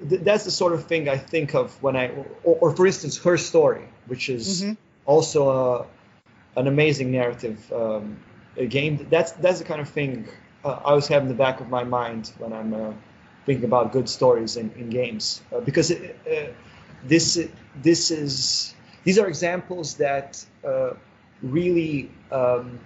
th- 0.08 0.22
that's 0.22 0.44
the 0.46 0.52
sort 0.52 0.74
of 0.74 0.86
thing 0.86 1.10
I 1.10 1.18
think 1.18 1.56
of 1.56 1.82
when 1.82 1.96
I, 1.96 2.10
or, 2.44 2.56
or 2.62 2.76
for 2.76 2.86
instance, 2.86 3.18
her 3.24 3.38
story, 3.38 3.86
which 4.08 4.30
is 4.30 4.64
Mhm. 4.64 4.78
also 5.06 5.50
a, 5.50 5.86
an 6.60 6.68
amazing 6.68 7.12
narrative 7.12 7.72
um, 7.74 8.18
game. 8.70 9.08
That's 9.10 9.32
that's 9.34 9.60
the 9.60 9.66
kind 9.66 9.82
of 9.82 9.90
thing 9.90 10.28
uh, 10.64 10.70
I 10.86 10.90
always 10.92 11.08
have 11.08 11.22
in 11.24 11.28
the 11.30 11.36
back 11.36 11.62
of 11.62 11.70
my 11.70 11.84
mind 11.84 12.32
when 12.38 12.54
I'm 12.54 12.74
uh, 12.74 12.94
thinking 13.46 13.66
about 13.66 13.92
good 13.92 14.10
stories 14.10 14.58
in, 14.58 14.72
in 14.78 14.90
games, 14.90 15.42
uh, 15.54 15.60
because 15.62 15.92
it, 15.92 16.20
uh, 16.30 16.52
this 17.04 17.40
this 17.76 18.12
is 18.12 18.74
these 19.04 19.20
are 19.20 19.28
examples 19.28 19.96
that 19.96 20.44
uh, 20.66 20.94
really 21.42 22.10
um, 22.32 22.80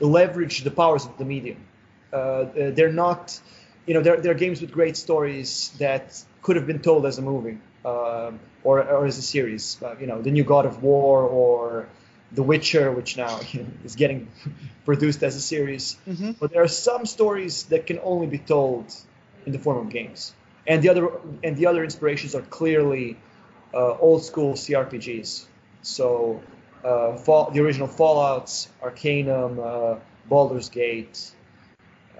leverage 0.00 0.62
the 0.62 0.70
powers 0.70 1.04
of 1.04 1.16
the 1.18 1.24
medium. 1.24 1.64
Uh, 2.12 2.46
they're 2.54 2.92
not, 2.92 3.38
you 3.86 3.94
know, 3.94 4.02
they're, 4.02 4.20
they're 4.20 4.34
games 4.34 4.60
with 4.60 4.72
great 4.72 4.96
stories 4.96 5.72
that 5.78 6.22
could 6.42 6.56
have 6.56 6.66
been 6.66 6.80
told 6.80 7.06
as 7.06 7.18
a 7.18 7.22
movie 7.22 7.58
um, 7.84 8.40
or, 8.64 8.82
or 8.82 9.06
as 9.06 9.18
a 9.18 9.22
series. 9.22 9.80
Uh, 9.82 9.94
you 10.00 10.06
know, 10.06 10.22
the 10.22 10.30
new 10.30 10.44
God 10.44 10.66
of 10.66 10.82
War 10.82 11.22
or 11.22 11.88
The 12.32 12.42
Witcher, 12.42 12.90
which 12.92 13.16
now 13.16 13.40
you 13.52 13.60
know, 13.62 13.68
is 13.84 13.96
getting 13.96 14.28
produced 14.84 15.22
as 15.22 15.36
a 15.36 15.40
series. 15.40 15.96
Mm-hmm. 16.06 16.32
But 16.32 16.52
there 16.52 16.62
are 16.62 16.68
some 16.68 17.06
stories 17.06 17.64
that 17.64 17.86
can 17.86 17.98
only 18.02 18.26
be 18.26 18.38
told 18.38 18.94
in 19.44 19.52
the 19.52 19.58
form 19.58 19.78
of 19.78 19.92
games, 19.92 20.34
and 20.66 20.82
the 20.82 20.88
other 20.88 21.08
and 21.44 21.56
the 21.56 21.66
other 21.66 21.84
inspirations 21.84 22.34
are 22.34 22.42
clearly 22.42 23.16
uh, 23.72 23.96
old 23.98 24.24
school 24.24 24.54
CRPGs. 24.54 25.44
So 25.82 26.42
uh, 26.86 27.16
Fall, 27.16 27.50
the 27.50 27.60
original 27.60 27.88
Fallout's, 27.88 28.68
Arcanum, 28.82 29.58
uh, 29.58 29.96
Baldur's 30.28 30.68
Gate, 30.68 31.32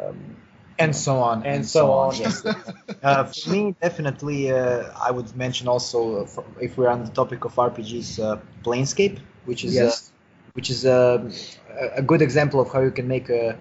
um, 0.00 0.36
and 0.78 0.94
so 0.94 1.18
on 1.18 1.44
and, 1.44 1.64
so, 1.64 1.90
on. 1.92 2.16
Yes. 2.16 2.44
uh, 3.02 3.24
for 3.24 3.50
me, 3.50 3.74
definitely, 3.80 4.50
uh, 4.50 4.90
I 5.00 5.10
would 5.10 5.34
mention 5.36 5.68
also, 5.68 6.22
uh, 6.22 6.26
for, 6.26 6.44
if 6.60 6.76
we're 6.76 6.88
on 6.88 7.04
the 7.04 7.10
topic 7.10 7.44
of 7.44 7.54
RPGs, 7.54 8.22
uh, 8.22 8.38
Planescape, 8.64 9.18
which 9.44 9.64
is 9.64 9.74
Yes. 9.74 10.08
uh, 10.08 10.12
which 10.54 10.70
is 10.70 10.86
um, 10.86 11.30
a, 11.78 11.98
a 12.00 12.02
good 12.02 12.22
example 12.22 12.60
of 12.60 12.72
how 12.72 12.80
you 12.80 12.90
can 12.90 13.06
make 13.06 13.28
a 13.28 13.58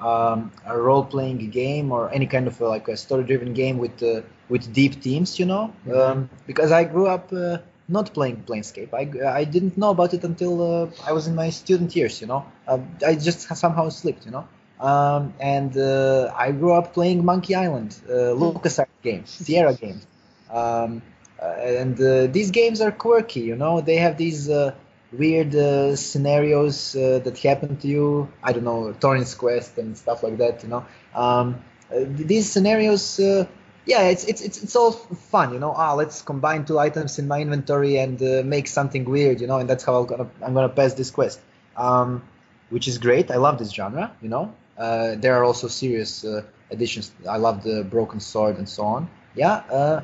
um, 0.00 0.52
a 0.64 0.78
role-playing 0.78 1.50
game 1.50 1.90
or 1.90 2.10
any 2.12 2.26
kind 2.26 2.46
of 2.46 2.62
uh 2.62 2.68
like 2.68 2.86
a 2.88 2.96
story-driven 2.96 3.52
game 3.52 3.78
with 3.78 4.02
uh, 4.02 4.22
with 4.48 4.72
deep 4.72 5.02
themes, 5.02 5.38
you 5.38 5.46
know. 5.46 5.72
Um, 5.92 6.30
because 6.46 6.72
I 6.72 6.84
grew 6.84 7.06
up 7.06 7.32
uh, 7.32 7.58
not 7.88 8.12
playing 8.12 8.44
Planescape. 8.46 8.92
I, 8.92 9.40
I 9.40 9.44
didn't 9.44 9.78
know 9.78 9.90
about 9.90 10.14
it 10.14 10.24
until 10.24 10.54
uh, 10.62 10.90
I 11.06 11.12
was 11.12 11.26
in 11.26 11.34
my 11.34 11.50
student 11.50 11.94
years, 11.96 12.20
you 12.20 12.26
know. 12.26 12.44
Uh, 12.66 12.78
I 13.06 13.14
just 13.14 13.40
somehow 13.56 13.88
slipped, 13.88 14.26
you 14.26 14.32
know. 14.32 14.46
Um, 14.80 15.34
and 15.40 15.76
uh, 15.76 16.32
I 16.36 16.52
grew 16.52 16.72
up 16.72 16.94
playing 16.94 17.24
Monkey 17.24 17.54
Island, 17.54 17.96
uh, 18.08 18.34
LucasArts 18.36 18.86
games, 19.02 19.30
Sierra 19.30 19.74
games. 19.82 20.06
Um, 20.50 21.02
uh, 21.40 21.46
and 21.46 22.00
uh, 22.00 22.26
these 22.26 22.50
games 22.50 22.80
are 22.80 22.92
quirky, 22.92 23.40
you 23.40 23.56
know. 23.56 23.80
They 23.80 23.96
have 23.96 24.16
these 24.16 24.48
uh, 24.48 24.74
weird 25.12 25.54
uh, 25.54 25.96
scenarios 25.96 26.94
uh, 26.94 27.20
that 27.24 27.38
happen 27.38 27.76
to 27.78 27.88
you. 27.88 28.28
I 28.42 28.52
don't 28.52 28.64
know, 28.64 28.92
Torrent's 28.92 29.34
Quest 29.34 29.78
and 29.78 29.96
stuff 29.96 30.22
like 30.22 30.38
that, 30.38 30.62
you 30.62 30.68
know. 30.68 30.84
Um, 31.14 31.62
uh, 31.90 32.04
these 32.06 32.50
scenarios, 32.50 33.18
uh, 33.18 33.46
yeah, 33.88 34.02
it's, 34.02 34.24
it's 34.24 34.42
it's 34.42 34.62
it's 34.62 34.76
all 34.76 34.92
fun, 34.92 35.54
you 35.54 35.58
know. 35.58 35.72
Ah, 35.74 35.94
let's 35.94 36.20
combine 36.20 36.66
two 36.66 36.78
items 36.78 37.18
in 37.18 37.26
my 37.26 37.40
inventory 37.40 37.96
and 37.96 38.22
uh, 38.22 38.42
make 38.44 38.68
something 38.68 39.06
weird, 39.06 39.40
you 39.40 39.46
know. 39.46 39.58
And 39.58 39.68
that's 39.68 39.82
how 39.82 40.00
I'm 40.00 40.06
gonna 40.06 40.28
I'm 40.42 40.52
gonna 40.52 40.68
pass 40.68 40.92
this 40.92 41.10
quest, 41.10 41.40
um, 41.74 42.22
which 42.68 42.86
is 42.86 42.98
great. 42.98 43.30
I 43.30 43.36
love 43.36 43.58
this 43.58 43.70
genre, 43.70 44.12
you 44.20 44.28
know. 44.28 44.52
Uh, 44.76 45.14
there 45.16 45.34
are 45.38 45.44
also 45.44 45.68
serious 45.68 46.22
uh, 46.22 46.42
additions. 46.70 47.10
I 47.26 47.38
love 47.38 47.62
the 47.62 47.82
Broken 47.82 48.20
Sword 48.20 48.58
and 48.58 48.68
so 48.68 48.82
on. 48.84 49.08
Yeah, 49.34 49.54
uh, 49.72 50.02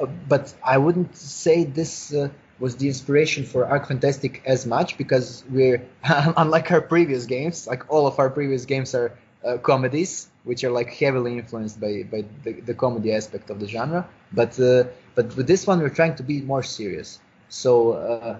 uh, 0.00 0.06
but 0.28 0.54
I 0.64 0.78
wouldn't 0.78 1.16
say 1.16 1.64
this 1.64 2.14
uh, 2.14 2.28
was 2.60 2.76
the 2.76 2.86
inspiration 2.86 3.44
for 3.44 3.66
Ark 3.66 3.88
Fantastic 3.88 4.40
as 4.46 4.66
much 4.66 4.96
because 4.96 5.42
we're 5.50 5.84
unlike 6.04 6.70
our 6.70 6.80
previous 6.80 7.26
games. 7.26 7.66
Like 7.66 7.90
all 7.92 8.06
of 8.06 8.20
our 8.20 8.30
previous 8.30 8.66
games 8.66 8.94
are 8.94 9.18
comedies, 9.62 10.28
which 10.44 10.64
are 10.64 10.70
like 10.70 10.90
heavily 10.90 11.38
influenced 11.38 11.80
by, 11.80 12.04
by 12.10 12.24
the, 12.44 12.52
the 12.60 12.74
comedy 12.74 13.12
aspect 13.12 13.50
of 13.50 13.60
the 13.60 13.68
genre. 13.68 14.08
But 14.32 14.58
uh, 14.58 14.84
but 15.14 15.36
with 15.36 15.46
this 15.46 15.66
one, 15.66 15.80
we're 15.80 15.90
trying 15.90 16.16
to 16.16 16.22
be 16.22 16.40
more 16.40 16.62
serious. 16.62 17.18
So 17.48 17.92
uh, 17.92 18.38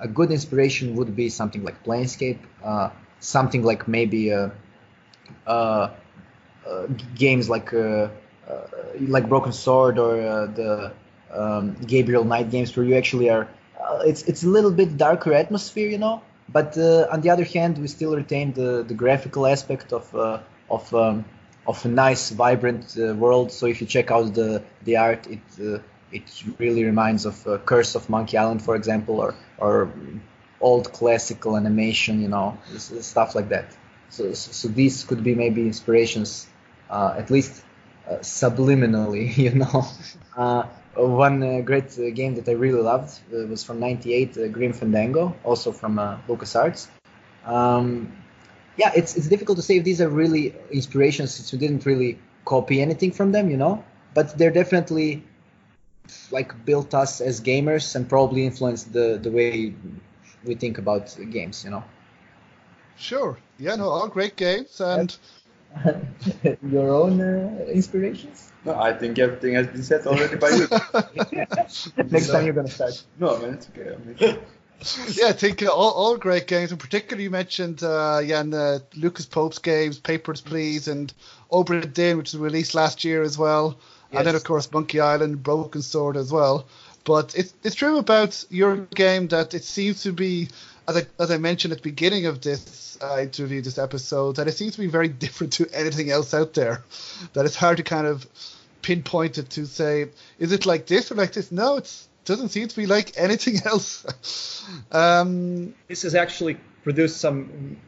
a 0.00 0.08
good 0.08 0.30
inspiration 0.30 0.96
would 0.96 1.16
be 1.16 1.28
something 1.28 1.64
like 1.64 1.82
Planescape, 1.84 2.38
uh, 2.62 2.90
something 3.20 3.62
like 3.62 3.88
maybe 3.88 4.32
uh, 4.32 4.50
uh, 5.46 5.90
uh, 6.66 6.86
games 7.14 7.48
like 7.48 7.72
like 9.00 9.28
Broken 9.28 9.52
Sword 9.52 9.98
or 9.98 10.16
the 10.46 10.92
um, 11.32 11.74
Gabriel 11.86 12.24
Knight 12.24 12.50
games 12.50 12.76
where 12.76 12.84
you 12.84 12.94
actually 12.96 13.30
are. 13.30 13.48
It's 14.04 14.22
it's 14.22 14.44
a 14.44 14.48
little 14.48 14.70
bit 14.70 14.96
darker 14.96 15.32
atmosphere, 15.32 15.88
you 15.88 15.98
know. 15.98 16.22
But 16.48 16.76
on 16.76 17.22
the 17.22 17.30
other 17.30 17.44
hand, 17.44 17.78
we 17.78 17.88
still 17.88 18.14
retain 18.14 18.52
the, 18.52 18.84
the 18.86 18.94
graphical 18.94 19.46
aspect 19.46 19.92
of 19.92 20.04
of 20.70 20.92
um, 20.94 21.24
of 21.66 21.84
a 21.84 21.88
nice, 21.88 22.30
vibrant 22.30 22.96
uh, 22.98 23.14
world. 23.14 23.52
So 23.52 23.66
if 23.66 23.80
you 23.80 23.86
check 23.86 24.10
out 24.10 24.34
the 24.34 24.62
the 24.84 24.96
art, 24.96 25.26
it 25.26 25.40
uh, 25.60 25.78
it 26.10 26.44
really 26.58 26.84
reminds 26.84 27.24
of 27.24 27.46
uh, 27.46 27.58
Curse 27.58 27.94
of 27.94 28.08
Monkey 28.08 28.36
Island, 28.36 28.62
for 28.62 28.76
example, 28.76 29.20
or 29.20 29.34
or 29.58 29.92
old 30.60 30.92
classical 30.92 31.56
animation, 31.56 32.22
you 32.22 32.28
know, 32.28 32.56
stuff 32.76 33.34
like 33.34 33.48
that. 33.48 33.76
So, 34.10 34.32
so, 34.34 34.68
these 34.68 35.04
could 35.04 35.24
be 35.24 35.34
maybe 35.34 35.62
inspirations, 35.62 36.46
uh, 36.90 37.14
at 37.16 37.30
least 37.30 37.64
uh, 38.06 38.16
subliminally, 38.16 39.36
you 39.46 39.54
know. 39.54 39.86
Uh, 40.36 40.64
one 40.94 41.62
great 41.62 41.96
game 42.14 42.34
that 42.34 42.46
I 42.46 42.52
really 42.52 42.82
loved 42.82 43.18
was 43.30 43.64
from 43.64 43.80
'98, 43.80 44.36
uh, 44.36 44.48
Grim 44.48 44.74
Fandango, 44.74 45.34
also 45.42 45.72
from 45.72 45.96
LucasArts. 46.28 46.88
Um, 47.46 48.12
yeah, 48.76 48.92
it's 48.94 49.16
it's 49.16 49.28
difficult 49.28 49.56
to 49.56 49.62
say 49.62 49.76
if 49.78 49.84
these 49.84 50.00
are 50.00 50.08
really 50.08 50.54
inspirations 50.70 51.34
since 51.34 51.52
we 51.52 51.58
didn't 51.58 51.84
really 51.86 52.18
copy 52.44 52.80
anything 52.80 53.12
from 53.12 53.32
them, 53.32 53.50
you 53.50 53.56
know. 53.56 53.84
But 54.14 54.36
they're 54.38 54.50
definitely 54.52 55.24
like 56.30 56.64
built 56.64 56.94
us 56.94 57.20
as 57.20 57.40
gamers 57.40 57.94
and 57.96 58.08
probably 58.08 58.46
influenced 58.46 58.92
the 58.92 59.18
the 59.22 59.30
way 59.30 59.74
we 60.44 60.54
think 60.54 60.78
about 60.78 61.16
games, 61.30 61.64
you 61.64 61.70
know. 61.70 61.84
Sure. 62.96 63.38
Yeah, 63.58 63.76
no, 63.76 63.88
all 63.88 64.08
great 64.08 64.36
games. 64.36 64.80
And 64.80 65.16
Your 66.70 66.90
own 66.90 67.20
uh, 67.20 67.64
inspirations? 67.72 68.52
No, 68.64 68.78
I 68.78 68.92
think 68.92 69.18
everything 69.18 69.54
has 69.54 69.66
been 69.66 69.82
said 69.82 70.06
already 70.06 70.36
by 70.36 70.50
you. 70.50 70.68
Next 72.10 72.28
time 72.28 72.44
you're 72.44 72.54
gonna 72.54 72.68
start. 72.68 73.02
no, 73.18 73.38
man, 73.38 73.54
it's 73.54 73.68
okay. 73.68 73.94
I 73.94 73.96
mean, 73.98 74.38
yeah, 75.12 75.28
I 75.28 75.32
think 75.32 75.62
uh, 75.62 75.68
all, 75.68 75.92
all 75.92 76.16
great 76.16 76.46
games. 76.46 76.72
In 76.72 76.78
particular, 76.78 77.22
you 77.22 77.30
mentioned 77.30 77.82
uh, 77.82 78.22
Jan 78.22 78.52
uh, 78.52 78.80
Lucas 78.96 79.26
Pope's 79.26 79.58
games, 79.58 79.98
Papers, 79.98 80.40
Please, 80.40 80.88
and 80.88 81.12
Obra 81.50 81.92
Dinn, 81.92 82.16
which 82.16 82.32
was 82.32 82.40
released 82.40 82.74
last 82.74 83.04
year 83.04 83.22
as 83.22 83.38
well. 83.38 83.78
And 84.12 84.26
then, 84.26 84.34
of 84.34 84.44
course, 84.44 84.70
Monkey 84.70 85.00
Island, 85.00 85.42
Broken 85.42 85.80
Sword 85.80 86.18
as 86.18 86.30
well. 86.30 86.66
But 87.04 87.34
it's 87.34 87.54
it's 87.64 87.74
true 87.74 87.96
about 87.98 88.44
your 88.50 88.76
game 88.76 89.28
that 89.28 89.54
it 89.54 89.64
seems 89.64 90.02
to 90.02 90.12
be, 90.12 90.48
as 90.86 90.98
I, 90.98 91.06
as 91.18 91.30
I 91.30 91.38
mentioned 91.38 91.72
at 91.72 91.78
the 91.78 91.88
beginning 91.90 92.26
of 92.26 92.42
this 92.42 92.98
uh, 93.02 93.18
interview, 93.20 93.62
this 93.62 93.78
episode, 93.78 94.36
that 94.36 94.48
it 94.48 94.52
seems 94.52 94.74
to 94.74 94.80
be 94.80 94.86
very 94.86 95.08
different 95.24 95.54
to 95.54 95.68
anything 95.72 96.10
else 96.10 96.34
out 96.34 96.54
there. 96.54 96.84
That 97.32 97.46
it's 97.46 97.56
hard 97.56 97.78
to 97.78 97.82
kind 97.82 98.06
of 98.06 98.26
pinpoint 98.82 99.38
it 99.38 99.48
to 99.50 99.66
say, 99.66 100.10
is 100.38 100.52
it 100.52 100.66
like 100.66 100.86
this 100.86 101.10
or 101.10 101.14
like 101.14 101.32
this? 101.32 101.50
No, 101.50 101.76
it 101.76 102.06
doesn't 102.24 102.50
seem 102.50 102.68
to 102.68 102.76
be 102.76 102.86
like 102.86 103.12
anything 103.16 103.60
else. 103.64 104.64
um, 104.92 105.74
This 105.88 106.02
has 106.02 106.14
actually 106.14 106.56
produced 106.82 107.18
some 107.18 107.78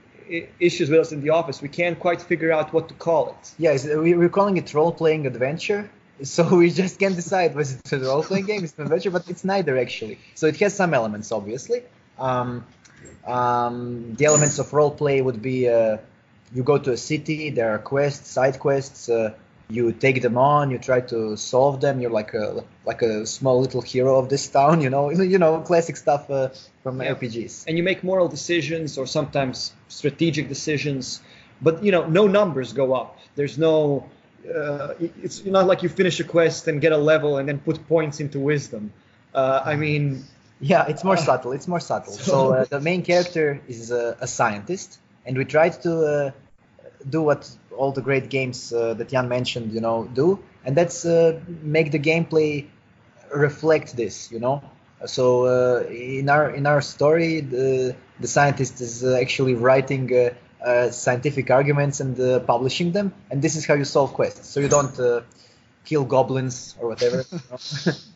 issues 0.61 0.91
with 0.91 1.01
us 1.01 1.13
in 1.13 1.21
the 1.21 1.31
office. 1.31 1.61
We 1.61 1.69
can't 1.69 1.99
quite 1.99 2.23
figure 2.23 2.53
out 2.53 2.73
what 2.73 2.89
to 2.89 2.95
call 2.95 3.31
it. 3.31 3.53
Yes, 3.59 3.85
we, 3.87 4.15
we're 4.15 4.29
calling 4.29 4.57
it 4.57 4.73
role-playing 4.73 5.27
adventure. 5.27 5.91
So 6.23 6.57
we 6.57 6.71
just 6.71 6.99
can't 6.99 7.17
decide 7.17 7.55
was 7.55 7.75
it 7.75 7.93
a 7.93 7.99
role-playing 7.99 8.47
game, 8.47 8.65
it's 8.65 8.75
an 8.79 8.85
adventure, 8.85 9.11
but 9.11 9.29
it's 9.29 9.45
neither 9.45 9.79
actually. 9.79 10.19
So 10.35 10.47
it 10.47 10.57
has 10.59 10.75
some 10.75 10.95
elements, 10.95 11.33
obviously. 11.33 11.83
Um, 12.19 12.65
um, 13.27 14.15
the 14.15 14.27
elements 14.27 14.59
of 14.59 14.73
role-play 14.73 15.21
would 15.21 15.43
be 15.43 15.69
uh, 15.69 15.99
you 16.55 16.63
go 16.63 16.79
to 16.79 16.93
a 16.93 16.97
city, 16.97 17.51
there 17.51 17.71
are 17.75 17.79
quests, 17.79 18.31
side 18.31 18.59
quests. 18.59 19.09
Uh, 19.09 19.35
you 19.69 19.93
take 19.93 20.21
them 20.23 20.37
on, 20.37 20.71
you 20.71 20.79
try 20.79 21.01
to 21.01 21.37
solve 21.37 21.81
them. 21.81 22.01
You're 22.01 22.11
like 22.11 22.35
a 22.35 22.65
like 22.85 23.03
a 23.03 23.27
small 23.27 23.61
little 23.61 23.81
hero 23.83 24.19
of 24.19 24.29
this 24.29 24.47
town, 24.49 24.81
you 24.81 24.91
know, 24.91 25.11
you 25.35 25.39
know, 25.39 25.61
classic 25.61 25.97
stuff 25.97 26.31
uh, 26.31 26.49
from 26.83 27.01
Yeah. 27.01 27.15
RPGs. 27.15 27.65
And 27.67 27.77
you 27.79 27.83
make 27.83 28.05
moral 28.05 28.29
decisions 28.29 28.99
or 28.99 29.07
sometimes 29.07 29.73
strategic 29.89 30.49
decisions, 30.49 31.21
but 31.63 31.83
you 31.85 31.93
know, 31.93 32.07
no 32.07 32.27
numbers 32.27 32.73
go 32.73 32.95
up. 32.95 33.19
There's 33.37 33.59
no. 33.59 34.09
Uh, 34.45 34.93
it's 35.23 35.43
not 35.47 35.67
like 35.67 35.83
you 35.83 35.89
finish 35.89 36.21
a 36.21 36.25
quest 36.25 36.69
and 36.69 36.79
get 36.81 36.93
a 36.93 36.99
level 36.99 37.39
and 37.39 37.49
then 37.49 37.59
put 37.59 37.89
points 37.89 38.21
into 38.21 38.39
wisdom. 38.39 38.93
Uh, 39.35 39.63
I 39.65 39.75
mean, 39.77 40.25
Yeah, 40.61 40.87
it's 40.87 41.03
more 41.03 41.17
Uh, 41.17 41.25
subtle. 41.31 41.53
It's 41.53 41.67
more 41.67 41.81
subtle. 41.81 42.13
so- 42.13 42.23
So 42.33 42.53
uh, 42.53 42.65
the 42.69 42.81
main 42.81 43.03
character 43.03 43.61
is 43.69 43.91
uh, 43.91 44.17
a 44.21 44.27
scientist, 44.27 44.99
and 45.27 45.37
we 45.39 45.45
tried 45.47 45.81
to 45.83 45.93
uh, 45.93 46.31
do 47.09 47.23
what 47.23 47.49
all 47.77 47.93
the 47.93 48.03
great 48.03 48.29
games 48.29 48.73
uh, 48.73 48.95
that 48.95 49.09
Jan 49.09 49.29
mentioned, 49.29 49.73
you 49.73 49.81
know, 49.81 50.09
do, 50.13 50.39
and 50.65 50.77
that's 50.77 51.05
uh, 51.05 51.41
make 51.63 51.91
the 51.93 51.99
gameplay 51.99 52.67
reflect 53.35 53.97
this. 53.97 54.31
You 54.33 54.41
know, 54.41 54.63
So 55.07 55.47
uh, 55.47 55.85
in 55.91 56.29
our 56.29 56.51
in 56.51 56.67
our 56.67 56.81
story, 56.83 57.41
the 57.41 57.95
the 58.21 58.29
scientist 58.29 58.81
is 58.81 59.05
uh, 59.05 59.19
actually 59.21 59.55
writing 59.55 60.11
uh, 60.13 60.31
uh, 60.65 60.91
scientific 60.91 61.51
arguments 61.51 62.01
and 62.01 62.17
publishing 62.47 62.93
them, 62.93 63.13
and 63.31 63.43
this 63.43 63.57
is 63.57 63.67
how 63.67 63.75
you 63.75 63.85
solve 63.85 64.15
quests. 64.15 64.49
So 64.49 64.61
you 64.61 64.69
don't 64.69 64.97
kill 65.85 66.05
goblins 66.05 66.75
or 66.81 66.89
whatever. 66.89 67.25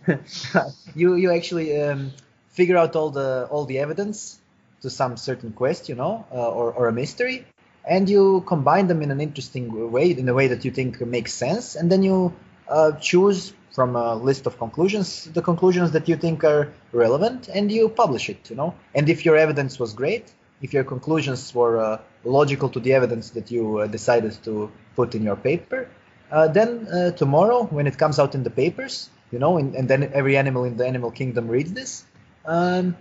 you 0.94 1.14
you 1.16 1.30
actually 1.32 1.80
um, 1.82 2.12
figure 2.50 2.76
out 2.76 2.96
all 2.96 3.10
the 3.10 3.46
all 3.50 3.64
the 3.66 3.78
evidence 3.78 4.38
to 4.82 4.90
some 4.90 5.16
certain 5.16 5.52
quest, 5.52 5.88
you 5.88 5.94
know, 5.94 6.24
or 6.30 6.72
or 6.72 6.88
a 6.88 6.92
mystery, 6.92 7.44
and 7.84 8.08
you 8.08 8.42
combine 8.46 8.86
them 8.86 9.02
in 9.02 9.10
an 9.10 9.20
interesting 9.20 9.90
way, 9.90 10.10
in 10.10 10.28
a 10.28 10.34
way 10.34 10.48
that 10.48 10.64
you 10.64 10.70
think 10.70 11.00
makes 11.00 11.32
sense, 11.34 11.76
and 11.76 11.90
then 11.90 12.02
you 12.02 12.34
uh, 12.68 12.92
choose 12.92 13.52
from 13.72 13.94
a 13.96 14.14
list 14.14 14.46
of 14.46 14.58
conclusions 14.58 15.24
the 15.32 15.42
conclusions 15.42 15.92
that 15.92 16.08
you 16.08 16.16
think 16.16 16.44
are 16.44 16.72
relevant, 16.92 17.48
and 17.48 17.70
you 17.70 17.88
publish 17.88 18.28
it, 18.28 18.50
you 18.50 18.56
know. 18.56 18.74
And 18.94 19.08
if 19.08 19.24
your 19.24 19.36
evidence 19.36 19.78
was 19.78 19.92
great, 19.92 20.32
if 20.62 20.72
your 20.72 20.84
conclusions 20.84 21.54
were 21.54 21.78
uh, 21.78 22.00
logical 22.24 22.68
to 22.70 22.80
the 22.80 22.92
evidence 22.92 23.30
that 23.30 23.50
you 23.50 23.78
uh, 23.78 23.86
decided 23.86 24.32
to 24.44 24.70
put 24.96 25.14
in 25.14 25.22
your 25.22 25.36
paper, 25.36 25.88
uh, 26.30 26.48
then 26.48 26.88
uh, 26.88 27.10
tomorrow 27.12 27.64
when 27.64 27.86
it 27.86 27.96
comes 27.96 28.18
out 28.18 28.34
in 28.34 28.42
the 28.42 28.50
papers, 28.50 29.10
you 29.30 29.38
know, 29.38 29.58
and, 29.58 29.74
and 29.74 29.88
then 29.88 30.10
every 30.12 30.36
animal 30.36 30.64
in 30.64 30.76
the 30.76 30.86
animal 30.86 31.10
kingdom 31.10 31.48
reads 31.48 31.72
this. 31.72 32.04
Um, 32.44 32.96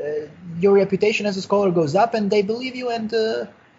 uh, 0.00 0.26
your 0.58 0.74
reputation 0.74 1.26
as 1.26 1.36
a 1.36 1.42
scholar 1.42 1.70
goes 1.70 1.94
up, 1.94 2.14
and 2.14 2.30
they 2.30 2.42
believe 2.42 2.74
you, 2.74 2.88
and 2.90 3.12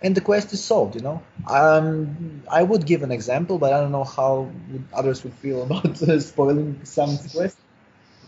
and 0.03 0.15
the 0.15 0.21
quest 0.21 0.53
is 0.53 0.63
solved. 0.63 0.95
You 0.95 1.01
know, 1.01 1.23
um, 1.47 2.43
I 2.51 2.61
would 2.63 2.85
give 2.85 3.03
an 3.03 3.11
example, 3.11 3.57
but 3.57 3.73
I 3.73 3.79
don't 3.79 3.91
know 3.91 4.03
how 4.03 4.51
others 4.93 5.23
would 5.23 5.33
feel 5.35 5.63
about 5.67 6.01
uh, 6.03 6.19
spoiling 6.19 6.79
some 6.83 7.17
quest. 7.17 7.57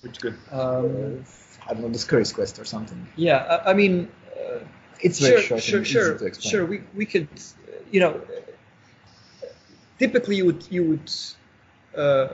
Which 0.01 0.19
good. 0.19 0.37
Um, 0.51 1.23
I 1.67 1.73
don't 1.73 1.81
know, 1.81 1.89
the 1.89 1.97
Scurry's 1.97 2.31
quest 2.31 2.59
or 2.59 2.65
something. 2.65 3.07
yeah, 3.15 3.37
I, 3.37 3.71
I 3.71 3.73
mean, 3.73 4.09
uh, 4.37 4.59
It's 5.01 5.19
very 5.19 5.41
sure, 5.41 5.41
short 5.41 5.61
sure, 5.61 5.77
and 5.79 5.87
sure, 5.87 6.11
easy 6.11 6.19
to 6.19 6.25
explain. 6.25 6.51
sure. 6.51 6.65
We 6.65 6.81
we 6.95 7.05
could, 7.05 7.27
uh, 7.33 7.71
you 7.91 7.99
know, 7.99 8.21
typically 9.99 10.35
you 10.37 10.45
would 10.45 10.65
you 10.69 10.83
would 10.89 11.11
uh, 11.97 12.27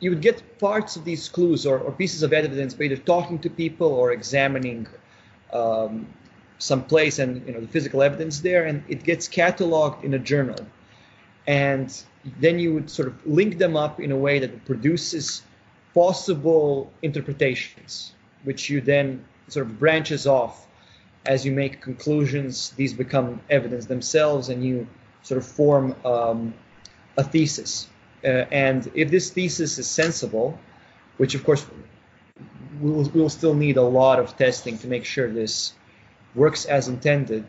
you 0.00 0.10
would 0.10 0.20
get 0.20 0.58
parts 0.58 0.96
of 0.96 1.04
these 1.04 1.28
clues 1.28 1.66
or, 1.66 1.78
or 1.78 1.92
pieces 1.92 2.22
of 2.22 2.32
evidence 2.32 2.74
by 2.74 2.84
either 2.84 2.96
talking 2.96 3.38
to 3.40 3.50
people 3.50 3.88
or 3.88 4.12
examining 4.12 4.86
um, 5.52 6.06
some 6.62 6.84
place 6.84 7.18
and 7.18 7.44
you 7.44 7.52
know 7.52 7.60
the 7.60 7.66
physical 7.66 8.02
evidence 8.02 8.40
there, 8.40 8.64
and 8.64 8.84
it 8.88 9.02
gets 9.02 9.28
cataloged 9.28 10.04
in 10.04 10.14
a 10.14 10.18
journal, 10.18 10.64
and 11.46 12.04
then 12.38 12.60
you 12.60 12.72
would 12.72 12.88
sort 12.88 13.08
of 13.08 13.14
link 13.26 13.58
them 13.58 13.76
up 13.76 13.98
in 13.98 14.12
a 14.12 14.16
way 14.16 14.38
that 14.38 14.64
produces 14.64 15.42
possible 15.92 16.92
interpretations, 17.02 18.14
which 18.44 18.70
you 18.70 18.80
then 18.80 19.24
sort 19.48 19.66
of 19.66 19.78
branches 19.80 20.26
off 20.26 20.68
as 21.26 21.44
you 21.44 21.50
make 21.50 21.80
conclusions. 21.80 22.70
These 22.70 22.94
become 22.94 23.40
evidence 23.50 23.86
themselves, 23.86 24.48
and 24.48 24.64
you 24.64 24.86
sort 25.24 25.38
of 25.38 25.46
form 25.46 25.96
um, 26.04 26.54
a 27.16 27.24
thesis. 27.24 27.88
Uh, 28.24 28.46
and 28.52 28.88
if 28.94 29.10
this 29.10 29.30
thesis 29.30 29.78
is 29.80 29.88
sensible, 29.88 30.56
which 31.16 31.34
of 31.34 31.42
course 31.42 31.66
we 32.80 32.88
will, 32.88 33.02
we 33.02 33.20
will 33.20 33.28
still 33.28 33.54
need 33.54 33.76
a 33.78 33.82
lot 33.82 34.20
of 34.20 34.36
testing 34.36 34.78
to 34.78 34.86
make 34.86 35.04
sure 35.04 35.28
this 35.28 35.74
works 36.34 36.64
as 36.64 36.88
intended, 36.88 37.44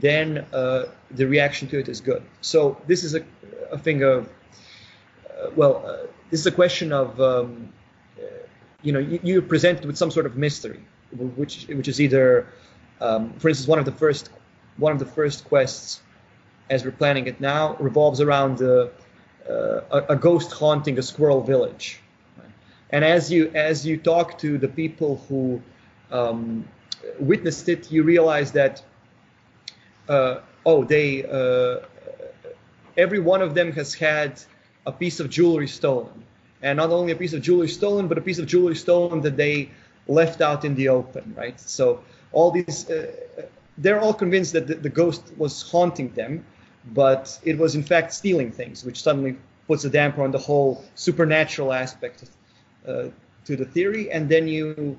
then 0.00 0.46
uh, 0.52 0.84
the 1.10 1.26
reaction 1.26 1.68
to 1.68 1.78
it 1.78 1.88
is 1.88 2.00
good. 2.00 2.22
So 2.40 2.80
this 2.86 3.04
is 3.04 3.14
a, 3.14 3.24
a 3.70 3.78
thing 3.78 4.02
of, 4.02 4.28
uh, 5.30 5.50
well, 5.56 5.84
uh, 5.86 6.06
this 6.30 6.40
is 6.40 6.46
a 6.46 6.52
question 6.52 6.92
of, 6.92 7.20
um, 7.20 7.72
you 8.82 8.92
know, 8.92 8.98
you, 8.98 9.18
you're 9.22 9.42
presented 9.42 9.84
with 9.86 9.96
some 9.96 10.10
sort 10.10 10.26
of 10.26 10.36
mystery, 10.36 10.80
which 11.36 11.66
which 11.68 11.88
is 11.88 12.00
either, 12.00 12.46
um, 13.00 13.32
for 13.38 13.48
instance, 13.48 13.68
one 13.68 13.78
of 13.78 13.84
the 13.84 13.92
first 13.92 14.30
one 14.76 14.92
of 14.92 14.98
the 14.98 15.06
first 15.06 15.44
quests, 15.44 16.02
as 16.68 16.84
we're 16.84 16.90
planning 16.90 17.26
it 17.26 17.40
now, 17.40 17.76
revolves 17.76 18.20
around 18.20 18.60
uh, 18.60 18.88
uh, 19.48 19.80
a, 19.90 19.98
a 20.10 20.16
ghost 20.16 20.52
haunting 20.52 20.98
a 20.98 21.02
squirrel 21.02 21.40
village, 21.40 22.00
and 22.90 23.04
as 23.04 23.30
you 23.32 23.50
as 23.54 23.86
you 23.86 23.96
talk 23.96 24.38
to 24.38 24.58
the 24.58 24.68
people 24.68 25.24
who 25.28 25.62
um, 26.10 26.68
witnessed 27.18 27.68
it, 27.68 27.90
you 27.90 28.02
realize 28.02 28.52
that 28.52 28.82
uh, 30.08 30.40
oh, 30.66 30.84
they 30.84 31.24
uh, 31.24 31.86
every 32.96 33.20
one 33.20 33.42
of 33.42 33.54
them 33.54 33.72
has 33.72 33.94
had 33.94 34.40
a 34.86 34.92
piece 34.92 35.20
of 35.20 35.30
jewelry 35.30 35.68
stolen, 35.68 36.24
and 36.62 36.76
not 36.76 36.90
only 36.90 37.12
a 37.12 37.16
piece 37.16 37.32
of 37.32 37.42
jewelry 37.42 37.68
stolen, 37.68 38.08
but 38.08 38.18
a 38.18 38.20
piece 38.20 38.38
of 38.38 38.46
jewelry 38.46 38.76
stolen 38.76 39.20
that 39.22 39.36
they 39.36 39.70
left 40.06 40.40
out 40.40 40.64
in 40.64 40.74
the 40.74 40.88
open, 40.88 41.34
right? 41.36 41.58
So 41.60 42.04
all 42.32 42.50
these, 42.50 42.90
uh, 42.90 43.10
they're 43.78 44.00
all 44.00 44.12
convinced 44.14 44.52
that 44.52 44.66
the, 44.66 44.74
the 44.74 44.90
ghost 44.90 45.32
was 45.38 45.62
haunting 45.70 46.10
them, 46.10 46.44
but 46.92 47.38
it 47.44 47.56
was 47.56 47.74
in 47.74 47.82
fact 47.82 48.12
stealing 48.12 48.52
things, 48.52 48.84
which 48.84 49.02
suddenly 49.02 49.36
puts 49.66 49.84
a 49.84 49.90
damper 49.90 50.22
on 50.22 50.30
the 50.30 50.38
whole 50.38 50.84
supernatural 50.94 51.72
aspect 51.72 52.24
uh, 52.86 53.04
to 53.46 53.56
the 53.56 53.64
theory, 53.64 54.10
and 54.10 54.28
then 54.28 54.46
you 54.46 54.98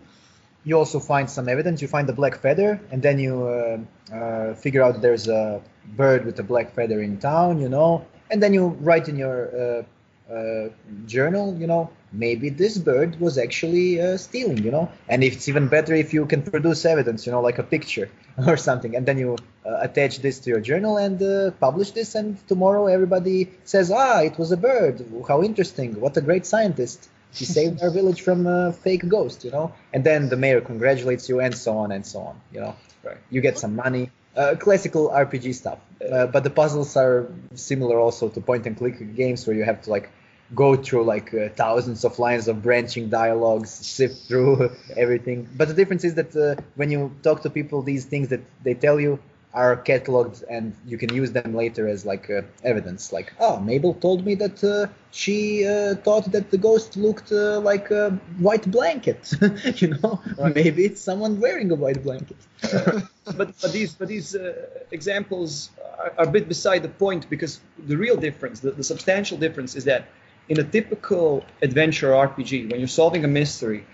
you 0.65 0.77
also 0.77 0.99
find 0.99 1.29
some 1.29 1.47
evidence. 1.47 1.81
You 1.81 1.87
find 1.87 2.09
the 2.09 2.13
black 2.13 2.35
feather, 2.41 2.81
and 2.91 3.01
then 3.01 3.19
you 3.19 3.45
uh, 3.45 3.77
uh, 4.13 4.55
figure 4.55 4.81
out 4.83 5.01
there's 5.01 5.27
a 5.27 5.61
bird 5.95 6.25
with 6.25 6.39
a 6.39 6.43
black 6.43 6.73
feather 6.73 7.01
in 7.01 7.19
town, 7.19 7.61
you 7.61 7.69
know, 7.69 8.05
and 8.31 8.41
then 8.41 8.53
you 8.53 8.67
write 8.81 9.07
in 9.07 9.15
your 9.15 9.37
uh, 9.55 10.33
uh, 10.33 10.69
journal, 11.05 11.55
you 11.59 11.67
know, 11.67 11.91
maybe 12.11 12.49
this 12.49 12.79
bird 12.79 13.19
was 13.19 13.37
actually 13.37 14.01
uh, 14.01 14.17
stealing, 14.17 14.57
you 14.57 14.71
know, 14.71 14.91
and 15.07 15.23
it's 15.23 15.47
even 15.47 15.67
better 15.67 15.93
if 15.93 16.15
you 16.15 16.25
can 16.25 16.41
produce 16.41 16.83
evidence, 16.83 17.27
you 17.27 17.31
know, 17.31 17.41
like 17.41 17.59
a 17.59 17.63
picture 17.63 18.09
or 18.47 18.57
something, 18.57 18.95
and 18.95 19.05
then 19.05 19.19
you 19.19 19.37
uh, 19.65 19.77
attach 19.81 20.19
this 20.19 20.39
to 20.39 20.49
your 20.49 20.59
journal 20.59 20.97
and 20.97 21.19
publish 21.59 21.91
this, 21.91 22.15
and 22.15 22.35
tomorrow 22.47 22.87
everybody 22.87 23.51
says, 23.65 23.91
ah, 23.91 24.21
it 24.21 24.39
was 24.39 24.51
a 24.51 24.57
bird. 24.57 25.05
How 25.27 25.43
interesting! 25.43 25.99
What 25.99 26.17
a 26.17 26.21
great 26.21 26.47
scientist! 26.47 27.07
He 27.33 27.45
saved 27.45 27.81
our 27.81 27.89
village 27.89 28.21
from 28.21 28.47
a 28.47 28.71
fake 28.71 29.07
ghost, 29.07 29.43
you 29.43 29.51
know. 29.51 29.73
And 29.93 30.03
then 30.03 30.29
the 30.29 30.37
mayor 30.37 30.61
congratulates 30.61 31.27
you, 31.29 31.39
and 31.39 31.55
so 31.55 31.77
on 31.77 31.91
and 31.91 32.05
so 32.05 32.19
on. 32.21 32.39
You 32.53 32.61
know, 32.61 32.75
Right. 33.03 33.17
you 33.29 33.41
get 33.41 33.57
some 33.59 33.75
money. 33.75 34.09
Uh, 34.35 34.55
classical 34.55 35.09
RPG 35.09 35.53
stuff, 35.53 35.79
uh, 36.11 36.27
but 36.27 36.43
the 36.43 36.49
puzzles 36.49 36.97
are 36.97 37.27
similar 37.53 37.97
also 37.97 38.27
to 38.27 38.41
point-and-click 38.41 39.15
games 39.15 39.47
where 39.47 39.55
you 39.55 39.63
have 39.63 39.81
to 39.83 39.89
like 39.89 40.09
go 40.53 40.75
through 40.75 41.03
like 41.05 41.33
uh, 41.33 41.47
thousands 41.55 42.03
of 42.03 42.19
lines 42.19 42.47
of 42.49 42.61
branching 42.61 43.09
dialogues, 43.09 43.69
sift 43.69 44.27
through 44.27 44.71
everything. 44.97 45.47
But 45.55 45.69
the 45.69 45.73
difference 45.73 46.03
is 46.03 46.15
that 46.15 46.35
uh, 46.35 46.61
when 46.75 46.91
you 46.91 47.15
talk 47.23 47.43
to 47.43 47.49
people, 47.49 47.81
these 47.81 48.05
things 48.05 48.27
that 48.29 48.41
they 48.63 48.73
tell 48.73 48.99
you 48.99 49.19
are 49.55 49.77
cataloged 49.77 50.43
and 50.49 50.75
you 50.85 50.97
can 50.97 51.13
use 51.13 51.31
them 51.31 51.55
later 51.55 51.87
as 51.87 52.05
like 52.05 52.29
uh, 52.29 52.41
evidence. 52.63 53.13
Like, 53.13 53.33
oh, 53.39 53.59
Mabel 53.61 53.93
told 53.93 54.25
me 54.25 54.35
that 54.35 54.61
uh, 54.63 54.87
she 55.11 55.65
uh, 55.65 55.95
thought 55.95 56.29
that 56.33 56.51
the 56.51 56.57
ghost 56.57 56.97
looked 56.97 57.31
uh, 57.31 57.61
like 57.61 57.89
a 57.89 58.11
white 58.37 58.69
blanket. 58.69 59.33
you 59.81 59.95
know, 59.95 60.21
maybe 60.53 60.83
it's 60.83 60.99
someone 60.99 61.39
wearing 61.39 61.71
a 61.71 61.75
white 61.75 62.03
blanket. 62.03 62.35
but, 62.61 63.53
but 63.61 63.71
these 63.71 63.93
but 63.93 64.09
these 64.09 64.35
uh, 64.35 64.53
examples 64.91 65.69
are, 65.99 66.13
are 66.17 66.25
a 66.25 66.31
bit 66.31 66.49
beside 66.49 66.83
the 66.83 66.89
point 66.89 67.29
because 67.29 67.61
the 67.87 67.95
real 67.95 68.17
difference, 68.17 68.59
the, 68.59 68.71
the 68.71 68.83
substantial 68.83 69.37
difference, 69.37 69.75
is 69.75 69.85
that 69.85 70.09
in 70.49 70.59
a 70.59 70.63
typical 70.63 71.45
adventure 71.61 72.11
RPG, 72.11 72.69
when 72.69 72.79
you're 72.79 72.87
solving 72.87 73.23
a 73.23 73.27
mystery, 73.29 73.85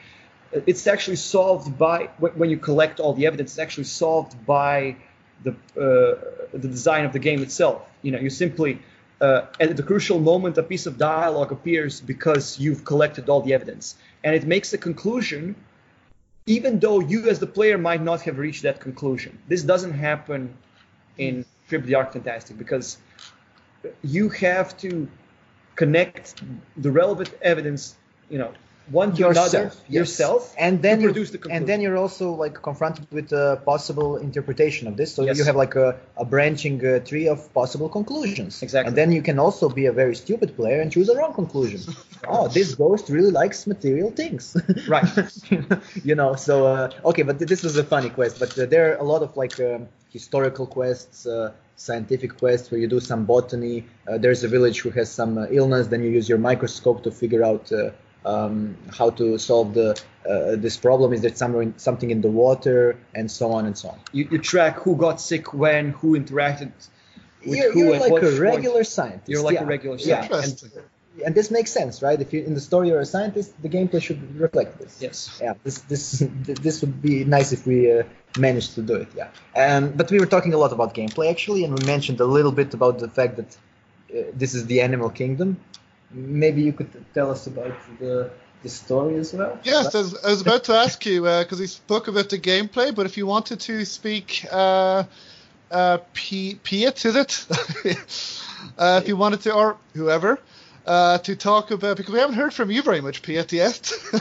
it's 0.51 0.87
actually 0.87 1.17
solved 1.17 1.77
by 1.77 2.09
when 2.17 2.49
you 2.49 2.57
collect 2.57 2.99
all 2.99 3.13
the 3.13 3.27
evidence. 3.27 3.51
It's 3.51 3.59
actually 3.59 3.85
solved 3.85 4.45
by 4.45 4.97
the 5.43 5.51
uh, 5.51 6.57
the 6.57 6.67
design 6.67 7.05
of 7.05 7.13
the 7.13 7.19
game 7.19 7.41
itself. 7.41 7.81
You 8.01 8.11
know, 8.11 8.19
you 8.19 8.29
simply 8.29 8.79
uh, 9.21 9.45
at 9.59 9.75
the 9.77 9.83
crucial 9.83 10.19
moment, 10.19 10.57
a 10.57 10.63
piece 10.63 10.85
of 10.85 10.97
dialogue 10.97 11.51
appears 11.51 12.01
because 12.01 12.59
you've 12.59 12.83
collected 12.85 13.29
all 13.29 13.41
the 13.41 13.53
evidence, 13.53 13.95
and 14.23 14.35
it 14.35 14.45
makes 14.45 14.73
a 14.73 14.77
conclusion 14.77 15.55
even 16.45 16.79
though 16.79 16.99
you 16.99 17.29
as 17.29 17.39
the 17.39 17.47
player 17.47 17.77
might 17.77 18.01
not 18.01 18.21
have 18.21 18.37
reached 18.37 18.63
that 18.63 18.79
conclusion. 18.79 19.37
This 19.47 19.63
doesn't 19.63 19.93
happen 19.93 20.53
in 21.17 21.45
Trip 21.69 21.83
the 21.85 21.95
Ark 21.95 22.13
Fantastic 22.13 22.57
because 22.57 22.97
you 24.03 24.29
have 24.29 24.77
to 24.77 25.07
connect 25.75 26.41
the 26.77 26.91
relevant 26.91 27.33
evidence, 27.41 27.95
you 28.29 28.37
know, 28.37 28.51
one 28.91 29.13
to 29.15 29.29
another 29.29 29.63
yes. 29.63 29.81
yourself, 29.87 30.53
and 30.57 30.81
then 30.81 30.97
to 30.97 31.03
you 31.03 31.07
produce 31.09 31.29
the 31.31 31.37
conclusion. 31.37 31.57
and 31.57 31.67
then 31.69 31.81
you're 31.81 31.97
also 31.97 32.31
like 32.33 32.55
confronted 32.61 33.05
with 33.11 33.31
a 33.31 33.61
possible 33.65 34.17
interpretation 34.17 34.87
of 34.87 34.97
this 34.97 35.13
so 35.15 35.23
Yes. 35.23 35.37
you 35.37 35.43
have 35.45 35.55
like 35.55 35.75
a, 35.75 35.97
a 36.17 36.25
branching 36.25 36.77
uh, 36.85 36.99
tree 36.99 37.27
of 37.27 37.53
possible 37.53 37.89
conclusions 37.89 38.61
Exactly. 38.61 38.87
and 38.87 38.97
then 38.97 39.11
you 39.11 39.21
can 39.21 39.37
also 39.39 39.69
be 39.69 39.85
a 39.85 39.91
very 40.01 40.15
stupid 40.15 40.55
player 40.55 40.81
and 40.81 40.91
choose 40.91 41.09
a 41.09 41.15
wrong 41.17 41.33
conclusion 41.33 41.81
oh 42.27 42.47
this 42.47 42.75
ghost 42.75 43.09
really 43.09 43.31
likes 43.31 43.65
material 43.67 44.11
things 44.11 44.55
Right. 44.87 45.07
you 46.03 46.15
know 46.15 46.35
so 46.35 46.53
uh, 46.67 46.89
okay 47.05 47.23
but 47.23 47.37
th- 47.39 47.49
this 47.49 47.63
was 47.63 47.77
a 47.77 47.83
funny 47.83 48.09
quest 48.09 48.39
but 48.39 48.57
uh, 48.57 48.65
there 48.65 48.83
are 48.91 48.97
a 48.97 49.03
lot 49.13 49.21
of 49.23 49.35
like 49.37 49.59
um, 49.59 49.87
historical 50.11 50.65
quests 50.67 51.25
uh, 51.25 51.51
scientific 51.75 52.37
quests 52.37 52.69
where 52.69 52.79
you 52.79 52.87
do 52.87 52.99
some 52.99 53.25
botany 53.25 53.85
uh, 54.07 54.17
there's 54.17 54.43
a 54.43 54.47
village 54.47 54.81
who 54.81 54.89
has 54.91 55.09
some 55.11 55.37
uh, 55.37 55.45
illness 55.59 55.87
then 55.87 56.03
you 56.03 56.09
use 56.09 56.27
your 56.29 56.37
microscope 56.37 57.03
to 57.03 57.11
figure 57.11 57.43
out 57.43 57.71
uh, 57.71 57.89
um, 58.25 58.77
how 58.97 59.09
to 59.11 59.37
solve 59.37 59.73
the 59.73 60.01
uh, 60.29 60.55
this 60.55 60.77
problem. 60.77 61.13
Is 61.13 61.21
there 61.21 61.33
somewhere 61.35 61.63
in, 61.63 61.77
something 61.79 62.11
in 62.11 62.21
the 62.21 62.29
water, 62.29 62.97
and 63.15 63.29
so 63.29 63.51
on 63.53 63.65
and 63.65 63.77
so 63.77 63.89
on. 63.89 63.99
You, 64.11 64.27
you 64.31 64.37
track 64.37 64.77
who 64.77 64.95
got 64.95 65.19
sick 65.19 65.53
when, 65.53 65.91
who 65.91 66.19
interacted 66.19 66.71
with 67.45 67.57
You're, 67.57 67.71
who 67.73 67.79
you're 67.79 67.95
at 67.95 68.01
like 68.01 68.11
what 68.11 68.23
a 68.23 68.27
point. 68.27 68.39
regular 68.39 68.83
scientist. 68.83 69.29
You're 69.29 69.41
like 69.41 69.57
a 69.57 69.61
yeah. 69.61 69.67
regular 69.67 69.97
Yeah, 69.97 70.21
scientist. 70.21 70.63
and, 70.63 70.71
Interesting. 70.71 70.83
and 71.25 71.35
this 71.35 71.49
makes 71.49 71.71
sense, 71.71 72.03
right? 72.03 72.21
If 72.21 72.33
you 72.33 72.43
in 72.43 72.53
the 72.53 72.61
story 72.61 72.89
you're 72.89 72.99
a 72.99 73.05
scientist, 73.05 73.59
the 73.61 73.69
gameplay 73.69 74.01
should 74.01 74.39
reflect 74.39 74.77
this. 74.77 74.97
Yes. 75.01 75.39
Yeah, 75.41 75.53
this 75.63 75.79
this 75.79 76.23
this 76.45 76.81
would 76.81 77.01
be 77.01 77.23
nice 77.25 77.51
if 77.51 77.65
we 77.65 77.91
uh, 77.91 78.03
managed 78.37 78.75
to 78.75 78.81
do 78.83 78.95
it. 78.95 79.07
Yeah. 79.15 79.29
Um, 79.55 79.91
but 79.91 80.11
we 80.11 80.19
were 80.19 80.27
talking 80.27 80.53
a 80.53 80.57
lot 80.57 80.71
about 80.71 80.93
gameplay 80.93 81.29
actually, 81.31 81.63
and 81.65 81.77
we 81.77 81.83
mentioned 81.85 82.19
a 82.21 82.25
little 82.25 82.51
bit 82.51 82.73
about 82.75 82.99
the 82.99 83.09
fact 83.09 83.37
that 83.37 83.57
uh, 84.15 84.31
this 84.35 84.53
is 84.53 84.67
the 84.67 84.81
Animal 84.81 85.09
Kingdom. 85.09 85.57
Maybe 86.13 86.61
you 86.61 86.73
could 86.73 86.89
tell 87.13 87.31
us 87.31 87.47
about 87.47 87.73
the 87.99 88.31
the 88.63 88.69
story 88.69 89.15
as 89.15 89.33
well. 89.33 89.59
Yes, 89.63 89.95
I 89.95 89.99
was, 89.99 90.23
I 90.23 90.29
was 90.29 90.41
about 90.41 90.65
to 90.65 90.73
ask 90.73 91.05
you 91.05 91.23
because 91.23 91.59
we 91.59 91.67
spoke 91.67 92.07
about 92.07 92.29
the 92.29 92.37
gameplay, 92.37 92.93
but 92.93 93.05
if 93.05 93.17
you 93.17 93.25
wanted 93.25 93.59
to 93.61 93.85
speak, 93.85 94.45
uh, 94.51 95.03
uh, 95.71 95.97
P- 96.13 96.59
Piet, 96.63 97.05
is 97.05 97.15
it? 97.15 97.45
uh, 98.77 98.99
if 99.01 99.07
you 99.07 99.17
wanted 99.17 99.41
to, 99.41 99.53
or 99.53 99.77
whoever, 99.95 100.39
uh, 100.85 101.17
to 101.19 101.35
talk 101.35 101.71
about 101.71 101.97
because 101.97 102.13
we 102.13 102.19
haven't 102.19 102.35
heard 102.35 102.53
from 102.53 102.69
you 102.71 102.81
very 102.81 103.01
much, 103.01 103.21
Piet, 103.21 103.51
yet. 103.51 103.91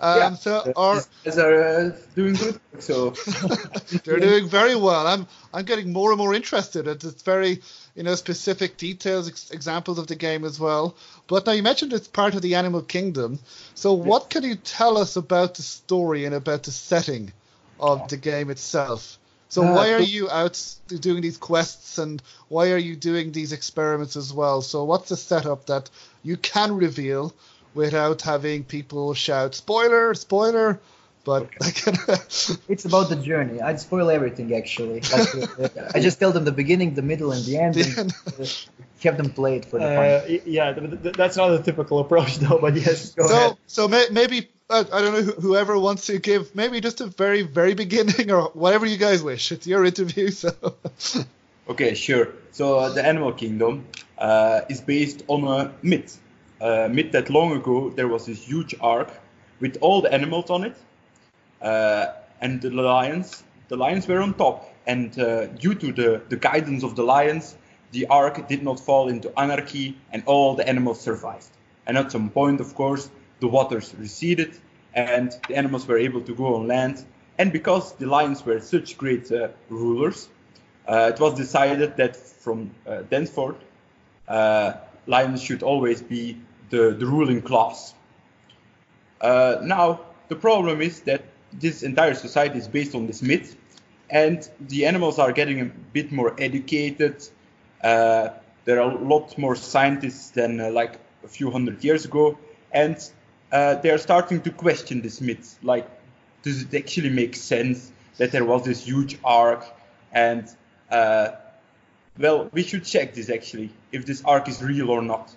um, 0.00 0.18
Yeah. 0.18 0.34
So, 0.34 0.72
or 0.76 0.94
These 0.94 1.08
guys 1.24 1.38
are 1.38 1.62
uh, 1.62 1.92
doing 2.14 2.34
good. 2.34 2.60
So 2.78 3.10
they're 4.04 4.20
doing 4.20 4.48
very 4.48 4.74
well. 4.76 5.06
I'm 5.06 5.26
I'm 5.52 5.64
getting 5.64 5.92
more 5.92 6.10
and 6.10 6.18
more 6.18 6.34
interested. 6.34 6.86
It's 6.86 7.22
very 7.22 7.60
you 7.94 8.02
know 8.02 8.14
specific 8.14 8.76
details, 8.76 9.28
ex- 9.28 9.50
examples 9.50 9.98
of 9.98 10.06
the 10.06 10.16
game 10.16 10.44
as 10.44 10.58
well. 10.60 10.96
But 11.26 11.46
now 11.46 11.52
you 11.52 11.62
mentioned 11.62 11.92
it's 11.92 12.08
part 12.08 12.34
of 12.34 12.42
the 12.42 12.54
Animal 12.56 12.82
Kingdom. 12.82 13.38
So 13.74 13.92
what 13.94 14.30
can 14.30 14.42
you 14.44 14.56
tell 14.56 14.96
us 14.98 15.16
about 15.16 15.54
the 15.54 15.62
story 15.62 16.24
and 16.24 16.34
about 16.34 16.64
the 16.64 16.72
setting 16.72 17.32
of 17.78 18.08
the 18.08 18.16
game 18.16 18.50
itself? 18.50 19.18
So 19.48 19.62
Uh, 19.62 19.72
why 19.74 19.92
are 19.92 20.00
you 20.00 20.30
out 20.30 20.62
doing 20.86 21.22
these 21.22 21.36
quests 21.38 21.98
and 21.98 22.22
why 22.48 22.70
are 22.70 22.78
you 22.78 22.94
doing 22.96 23.32
these 23.32 23.52
experiments 23.52 24.16
as 24.16 24.32
well? 24.32 24.62
So 24.62 24.84
what's 24.84 25.08
the 25.08 25.16
setup 25.16 25.66
that 25.66 25.90
you 26.22 26.36
can 26.36 26.76
reveal 26.76 27.34
without 27.74 28.22
having 28.22 28.64
people 28.64 29.14
shout 29.14 29.54
spoiler, 29.54 30.14
spoiler? 30.14 30.80
But 31.24 31.48
I 31.60 31.70
can. 31.70 31.96
It's 32.68 32.84
about 32.84 33.08
the 33.10 33.16
journey. 33.16 33.60
I'd 33.60 33.80
spoil 33.80 34.08
everything 34.10 34.54
actually. 34.54 35.00
Like, 35.12 35.34
uh, 35.76 35.90
I 35.94 36.00
just 36.00 36.18
tell 36.18 36.32
them 36.32 36.44
the 36.44 36.52
beginning, 36.52 36.94
the 36.94 37.02
middle, 37.02 37.32
and 37.32 37.44
the 37.44 37.58
end, 37.58 37.74
The 37.74 37.82
and 37.82 37.98
end. 37.98 38.14
uh, 38.40 38.46
have 39.04 39.16
them 39.16 39.30
play 39.30 39.56
it 39.56 39.64
for 39.64 39.78
the 39.78 39.84
Uh, 39.86 40.20
fun. 40.20 40.40
yeah, 40.46 40.72
th- 40.72 41.02
th- 41.02 41.14
that's 41.16 41.36
not 41.36 41.52
a 41.52 41.62
typical 41.62 41.98
approach 41.98 42.36
though. 42.42 42.58
But 42.58 42.74
yes, 42.76 43.10
go 43.14 43.26
so 43.28 43.34
ahead. 43.34 43.56
so 43.66 43.88
may, 43.88 44.06
maybe 44.10 44.48
uh, 44.70 44.84
I 44.92 45.00
don't 45.02 45.12
know 45.14 45.22
who- 45.22 45.40
whoever 45.48 45.78
wants 45.78 46.06
to 46.06 46.18
give 46.18 46.54
maybe 46.54 46.80
just 46.80 47.00
a 47.00 47.06
very 47.06 47.42
very 47.42 47.74
beginning 47.74 48.30
or 48.30 48.50
whatever 48.54 48.86
you 48.86 48.96
guys 48.96 49.22
wish. 49.22 49.52
It's 49.52 49.66
your 49.66 49.84
interview, 49.84 50.30
so 50.30 50.50
Okay, 51.68 51.94
sure. 51.94 52.28
So 52.52 52.78
uh, 52.78 52.88
the 52.94 53.04
Animal 53.06 53.32
Kingdom 53.32 53.84
uh, 54.18 54.62
is 54.68 54.80
based 54.80 55.22
on 55.28 55.44
a 55.46 55.72
myth. 55.82 56.18
A 56.60 56.88
myth 56.88 57.12
that 57.12 57.30
long 57.30 57.52
ago 57.52 57.90
there 57.90 58.08
was 58.08 58.26
this 58.26 58.42
huge 58.42 58.74
ark 58.80 59.08
with 59.60 59.78
all 59.80 60.00
the 60.02 60.12
animals 60.12 60.50
on 60.50 60.64
it, 60.64 60.76
and 61.60 62.60
the 62.60 62.70
lions. 62.70 63.42
The 63.68 63.76
lions 63.76 64.08
were 64.08 64.20
on 64.20 64.34
top, 64.34 64.68
and 64.86 65.16
uh, 65.18 65.46
due 65.46 65.74
to 65.74 65.92
the, 65.92 66.22
the 66.28 66.36
guidance 66.36 66.82
of 66.82 66.96
the 66.96 67.02
lions, 67.04 67.56
the 67.92 68.06
ark 68.06 68.48
did 68.48 68.62
not 68.62 68.80
fall 68.80 69.08
into 69.08 69.36
anarchy, 69.38 69.96
and 70.12 70.22
all 70.26 70.54
the 70.54 70.68
animals 70.68 71.00
survived. 71.00 71.50
And 71.86 71.98
at 71.98 72.12
some 72.12 72.30
point, 72.30 72.60
of 72.60 72.74
course, 72.74 73.10
the 73.40 73.48
waters 73.48 73.94
receded, 73.98 74.56
and 74.94 75.32
the 75.48 75.56
animals 75.56 75.86
were 75.86 75.98
able 75.98 76.20
to 76.22 76.34
go 76.34 76.56
on 76.56 76.66
land. 76.66 77.04
And 77.38 77.52
because 77.52 77.92
the 77.94 78.06
lions 78.06 78.44
were 78.44 78.60
such 78.60 78.98
great 78.98 79.30
uh, 79.32 79.48
rulers, 79.68 80.28
uh, 80.88 81.12
it 81.14 81.20
was 81.20 81.34
decided 81.34 81.96
that 81.96 82.16
from 82.16 82.70
uh, 82.86 83.02
thenceforth, 83.08 83.56
uh, 84.28 84.72
lions 85.06 85.42
should 85.42 85.62
always 85.62 86.02
be 86.02 86.36
the, 86.70 86.94
the 86.98 87.06
ruling 87.06 87.42
class. 87.42 87.94
Uh, 89.20 89.56
now, 89.62 90.00
the 90.28 90.36
problem 90.36 90.80
is 90.80 91.00
that 91.02 91.22
this 91.52 91.82
entire 91.82 92.14
society 92.14 92.58
is 92.58 92.68
based 92.68 92.94
on 92.94 93.06
this 93.06 93.22
myth, 93.22 93.56
and 94.08 94.48
the 94.60 94.86
animals 94.86 95.18
are 95.18 95.32
getting 95.32 95.60
a 95.60 95.64
bit 95.64 96.12
more 96.12 96.34
educated. 96.38 97.26
Uh, 97.82 98.30
there 98.64 98.80
are 98.80 98.90
a 98.90 98.98
lot 98.98 99.36
more 99.38 99.56
scientists 99.56 100.30
than 100.30 100.60
uh, 100.60 100.70
like 100.70 100.98
a 101.24 101.28
few 101.28 101.50
hundred 101.50 101.82
years 101.82 102.04
ago, 102.04 102.38
and 102.72 102.96
uh, 103.52 103.74
they 103.76 103.90
are 103.90 103.98
starting 103.98 104.40
to 104.42 104.50
question 104.50 105.00
this 105.00 105.20
myth. 105.20 105.58
Like, 105.62 105.88
does 106.42 106.62
it 106.62 106.74
actually 106.74 107.10
make 107.10 107.36
sense 107.36 107.92
that 108.18 108.32
there 108.32 108.44
was 108.44 108.64
this 108.64 108.84
huge 108.84 109.18
ark 109.24 109.64
and 110.12 110.48
uh, 110.90 111.30
well, 112.18 112.50
we 112.52 112.62
should 112.62 112.84
check 112.84 113.14
this 113.14 113.30
actually, 113.30 113.70
if 113.92 114.04
this 114.04 114.22
ark 114.24 114.48
is 114.48 114.62
real 114.62 114.90
or 114.90 115.02
not. 115.02 115.34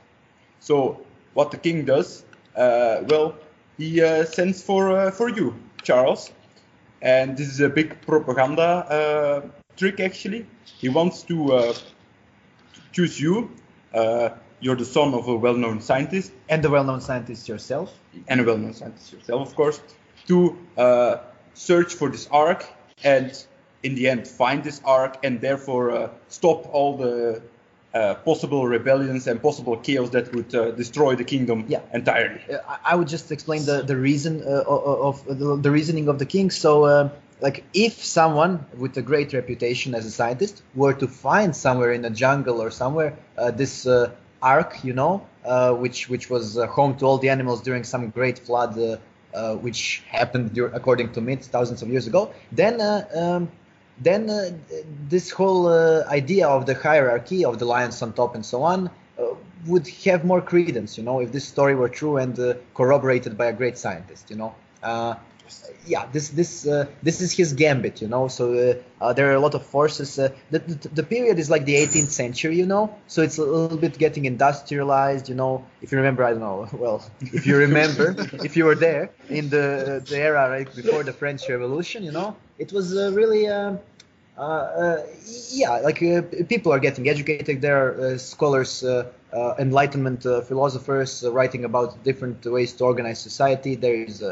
So, 0.60 1.02
what 1.34 1.52
the 1.52 1.58
king 1.58 1.86
does, 1.86 2.24
uh, 2.56 3.04
well, 3.08 3.36
he 3.78 4.02
uh, 4.02 4.26
sends 4.26 4.62
for 4.62 5.12
for 5.12 5.30
you, 5.30 5.56
Charles, 5.84 6.32
and 7.02 7.38
this 7.38 7.48
is 7.48 7.60
a 7.60 7.70
big 7.70 8.02
propaganda 8.02 8.62
uh, 8.64 9.42
trick 9.78 10.00
actually. 10.00 10.46
He 10.80 10.90
wants 10.90 11.24
to 11.24 11.54
uh, 11.54 11.74
choose 12.92 13.20
you. 13.20 13.52
Uh, 13.94 14.30
you're 14.60 14.76
the 14.78 14.86
son 14.86 15.14
of 15.14 15.28
a 15.28 15.36
well-known 15.36 15.82
scientist, 15.82 16.32
And 16.50 16.64
the 16.64 16.70
well-known 16.70 17.02
scientist 17.02 17.50
yourself. 17.50 17.94
and 18.30 18.40
a 18.40 18.44
well-known 18.44 18.74
scientist 18.74 19.12
yourself, 19.12 19.50
of 19.50 19.56
course, 19.56 19.82
to 20.28 20.58
uh, 20.78 21.18
search 21.54 21.94
for 21.94 22.10
this 22.10 22.28
ark 22.32 22.66
and 23.04 23.46
in 23.84 23.96
the 23.96 24.08
end 24.08 24.26
find 24.28 24.64
this 24.64 24.82
ark 24.86 25.18
and 25.26 25.42
therefore 25.42 25.92
uh, 25.92 26.10
stop 26.30 26.66
all 26.74 26.96
the 26.98 27.42
uh, 27.94 28.16
possible 28.26 28.66
rebellions 28.68 29.28
and 29.28 29.42
possible 29.42 29.78
chaos 29.78 30.10
that 30.10 30.34
would 30.34 30.54
uh, 30.56 30.72
destroy 30.72 31.16
the 31.16 31.24
kingdom 31.24 31.66
Yeah. 31.68 31.82
entirely. 31.94 32.42
Uh, 32.52 32.58
I- 32.86 32.96
would 32.96 33.08
just 33.08 33.32
explain 33.32 33.66
the 33.66 33.78
the 33.84 33.96
reason 33.96 34.42
uh, 34.42 34.64
of, 34.76 35.26
of 35.28 35.40
the, 35.40 35.56
the 35.58 35.72
reasoning 35.72 36.08
of 36.10 36.18
the 36.18 36.26
king. 36.26 36.52
So, 36.52 36.86
uh, 36.86 37.10
like, 37.42 37.64
if 37.74 37.94
someone 38.04 38.66
with 38.78 38.98
a 38.98 39.02
great 39.02 39.34
reputation 39.34 39.94
as 39.96 40.06
a 40.06 40.12
scientist 40.12 40.64
were 40.76 40.94
to 40.94 41.08
find 41.08 41.56
somewhere 41.56 41.92
in 41.92 42.06
a 42.06 42.10
jungle 42.10 42.62
or 42.62 42.72
somewhere 42.72 43.12
uh, 43.38 43.52
this 43.52 43.86
uh, 43.86 44.12
ark, 44.42 44.72
you 44.84 44.94
know, 44.94 45.14
uh, 45.46 45.74
which 45.74 46.10
which 46.10 46.30
was 46.30 46.58
uh, 46.58 46.66
home 46.68 46.96
to 46.98 47.06
all 47.06 47.18
the 47.18 47.30
animals 47.30 47.62
during 47.62 47.84
some 47.84 48.10
great 48.10 48.40
flood, 48.40 48.78
uh, 48.80 48.98
uh, 49.36 49.56
which 49.66 50.04
happened 50.08 50.54
dur- 50.54 50.72
according 50.74 51.12
to 51.14 51.22
myths 51.22 51.48
thousands 51.48 51.82
of 51.84 51.90
years 51.90 52.08
ago, 52.08 52.32
then. 52.52 52.82
Uh, 52.82 53.06
um, 53.22 53.50
then 54.00 54.30
uh, 54.30 54.50
this 55.10 55.32
whole 55.32 55.68
uh, 55.68 56.04
idea 56.08 56.48
of 56.48 56.66
the 56.66 56.74
hierarchy 56.74 57.46
of 57.46 57.60
the 57.60 57.66
lions 57.66 58.02
on 58.02 58.14
top 58.14 58.36
and 58.36 58.46
so 58.46 58.64
on 58.64 58.90
uh, 59.20 59.26
would 59.68 59.88
have 60.06 60.26
more 60.26 60.42
credence, 60.42 60.98
you 60.98 61.04
know, 61.04 61.20
if 61.20 61.32
this 61.32 61.48
story 61.48 61.76
were 61.76 61.90
true 61.90 62.18
and 62.18 62.38
uh, 62.40 62.56
corroborated 62.74 63.38
by 63.38 63.46
a 63.46 63.54
great 63.54 63.78
scientist, 63.78 64.30
you 64.30 64.36
know. 64.36 64.54
Yeah, 65.86 66.06
this 66.12 66.30
this 66.30 66.66
uh, 66.66 66.86
this 67.02 67.20
is 67.20 67.34
his 67.34 67.54
gambit, 67.54 68.02
you 68.02 68.08
know. 68.08 68.30
So 68.30 68.54
uh, 68.54 69.04
uh, 69.04 69.14
there 69.14 69.30
are 69.30 69.34
a 69.34 69.40
lot 69.40 69.54
of 69.54 69.66
forces. 69.66 70.18
Uh, 70.18 70.30
the, 70.50 70.60
the 70.60 70.88
the 70.90 71.04
period 71.04 71.40
is 71.40 71.50
like 71.50 71.66
the 71.66 71.76
18th 71.76 72.08
century, 72.08 72.58
you 72.58 72.66
know. 72.66 72.96
So 73.08 73.22
it's 73.22 73.38
a 73.38 73.44
little 73.44 73.78
bit 73.78 73.98
getting 73.98 74.26
industrialized, 74.26 75.28
you 75.28 75.36
know. 75.36 75.66
If 75.82 75.92
you 75.92 75.98
remember, 75.98 76.24
I 76.24 76.32
don't 76.32 76.40
know. 76.40 76.70
Well, 76.84 77.04
if 77.20 77.46
you 77.46 77.58
remember, 77.58 78.16
if 78.48 78.56
you 78.56 78.66
were 78.66 78.76
there 78.76 79.10
in 79.30 79.50
the 79.50 80.02
the 80.08 80.18
era 80.18 80.50
right 80.50 80.74
before 80.74 81.04
the 81.04 81.14
French 81.14 81.50
Revolution, 81.50 82.04
you 82.04 82.12
know, 82.12 82.36
it 82.58 82.72
was 82.72 82.96
uh, 82.96 83.12
really. 83.14 83.48
Um, 83.48 83.80
uh, 84.38 84.98
yeah, 85.52 85.78
like 85.88 86.00
people 86.50 86.74
are 86.74 86.80
getting 86.80 87.08
educated. 87.08 87.62
There 87.62 87.78
are 87.78 88.18
scholars, 88.18 88.84
enlightenment 89.60 90.24
philosophers 90.24 91.24
writing 91.24 91.66
about 91.66 92.04
different 92.04 92.44
ways 92.46 92.74
to 92.74 92.84
organize 92.86 93.20
society. 93.20 93.76
There 93.76 93.94
is 93.94 94.24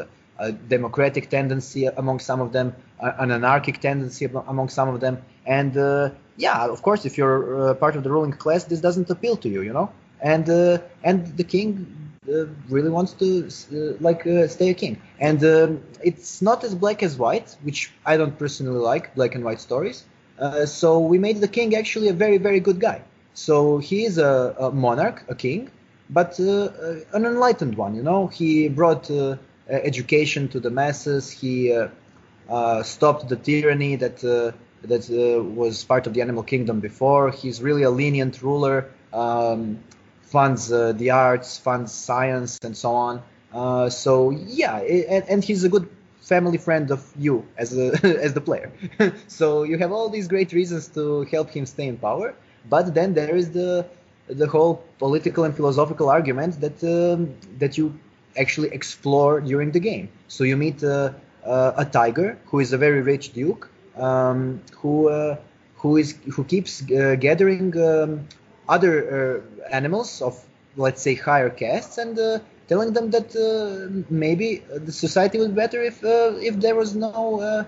a, 0.42 0.52
democratic 0.52 1.30
tendency 1.30 1.86
among 1.86 2.18
some 2.20 2.40
of 2.40 2.52
them, 2.52 2.74
an 3.00 3.30
anarchic 3.30 3.80
tendency 3.80 4.24
among 4.26 4.68
some 4.68 4.88
of 4.88 5.00
them, 5.00 5.14
and 5.46 5.76
uh, 5.76 6.10
yeah, 6.36 6.66
of 6.66 6.82
course, 6.82 7.04
if 7.04 7.18
you're 7.18 7.70
uh, 7.70 7.74
part 7.74 7.96
of 7.96 8.02
the 8.02 8.10
ruling 8.10 8.32
class, 8.32 8.64
this 8.64 8.80
doesn't 8.80 9.10
appeal 9.10 9.36
to 9.36 9.48
you, 9.48 9.62
you 9.62 9.72
know. 9.72 9.90
And 10.20 10.48
uh, 10.48 10.78
and 11.02 11.26
the 11.36 11.44
king 11.44 12.12
uh, 12.28 12.46
really 12.68 12.90
wants 12.90 13.12
to 13.14 13.48
uh, 13.48 13.96
like 14.00 14.26
uh, 14.26 14.46
stay 14.46 14.70
a 14.70 14.74
king. 14.74 15.00
And 15.18 15.44
um, 15.44 15.82
it's 16.02 16.40
not 16.40 16.62
as 16.64 16.74
black 16.74 17.02
as 17.02 17.16
white 17.16 17.56
which 17.62 17.90
i 18.06 18.16
don't 18.16 18.38
personally 18.38 18.78
like 18.78 19.14
black 19.16 19.34
and 19.34 19.44
white 19.44 19.60
stories. 19.60 20.04
So 20.66 20.98
we 20.98 21.18
made 21.18 21.40
the 21.40 21.48
king 21.48 21.74
actually 21.76 22.08
a 22.08 22.12
very 22.12 22.38
very 22.38 22.60
good 22.60 22.80
guy. 22.80 23.02
So 23.34 23.78
he 23.78 24.04
is 24.04 24.18
a, 24.18 24.54
a 24.58 24.70
monarch 24.70 25.24
a 25.28 25.34
king 25.34 25.70
but 26.10 26.38
an 26.38 27.24
enlightened 27.32 27.76
one 27.76 27.94
you 27.94 28.02
know? 28.02 28.28
He 28.28 28.68
brought 28.68 29.10
education 29.68 30.48
to 30.48 30.60
the 30.60 30.70
masses 30.70 31.30
he 31.30 31.72
uh, 31.72 31.88
uh, 32.48 32.82
stopped 32.82 33.28
the 33.28 33.36
tyranny 33.36 33.96
that 33.96 34.22
uh, 34.24 34.52
that 34.86 35.08
uh, 35.10 35.42
was 35.42 35.84
part 35.84 36.06
of 36.06 36.14
the 36.14 36.20
animal 36.20 36.42
kingdom 36.42 36.80
before 36.80 37.30
he's 37.30 37.62
really 37.62 37.82
a 37.82 37.90
lenient 37.90 38.42
ruler 38.42 38.90
um, 39.12 39.78
funds 40.22 40.72
uh, 40.72 40.92
the 40.92 41.10
arts, 41.10 41.58
funds 41.58 41.92
science, 41.92 42.58
and 42.62 42.76
so 42.76 42.92
on. 42.92 43.22
Uh, 43.52 43.88
so 43.88 44.30
yeah, 44.30 44.74
i- 44.76 45.06
and, 45.08 45.24
and 45.28 45.44
he's 45.44 45.64
a 45.64 45.68
good 45.68 45.88
family 46.20 46.58
friend 46.58 46.90
of 46.90 47.02
you 47.18 47.44
as 47.56 47.76
a, 47.76 47.92
as 48.22 48.32
the 48.34 48.40
player. 48.40 48.72
so 49.28 49.62
you 49.62 49.78
have 49.78 49.92
all 49.92 50.08
these 50.08 50.28
great 50.28 50.52
reasons 50.52 50.88
to 50.88 51.22
help 51.24 51.50
him 51.50 51.66
stay 51.66 51.86
in 51.86 51.96
power. 51.98 52.34
But 52.68 52.94
then 52.94 53.14
there 53.14 53.34
is 53.36 53.50
the 53.52 53.86
the 54.28 54.46
whole 54.46 54.82
political 54.98 55.44
and 55.44 55.54
philosophical 55.54 56.08
argument 56.08 56.60
that 56.60 56.82
um, 56.84 57.34
that 57.58 57.76
you 57.76 57.92
actually 58.36 58.68
explore 58.68 59.40
during 59.40 59.72
the 59.72 59.80
game. 59.80 60.08
So 60.28 60.44
you 60.44 60.56
meet 60.56 60.82
uh, 60.82 61.12
uh, 61.44 61.72
a 61.76 61.84
tiger 61.84 62.38
who 62.46 62.60
is 62.60 62.72
a 62.72 62.78
very 62.78 63.02
rich 63.02 63.32
duke 63.32 63.68
um, 63.96 64.60
who 64.76 65.08
uh, 65.08 65.36
who 65.76 65.96
is 65.96 66.16
who 66.32 66.44
keeps 66.44 66.82
uh, 66.90 67.16
gathering 67.18 67.76
um, 67.78 68.26
other 68.68 68.94
uh, 69.04 69.68
animals 69.70 70.22
of 70.22 70.42
let's 70.76 71.02
say 71.02 71.14
higher 71.14 71.50
castes 71.50 71.98
and 71.98 72.18
uh, 72.18 72.38
telling 72.68 72.92
them 72.92 73.10
that 73.10 73.34
maybe 74.08 74.62
the 74.74 74.92
society 74.92 75.38
would 75.38 75.50
be 75.50 75.56
better 75.56 75.82
if 75.82 76.00
if 76.02 76.58
there 76.60 76.74
was 76.74 76.94
no 76.94 77.66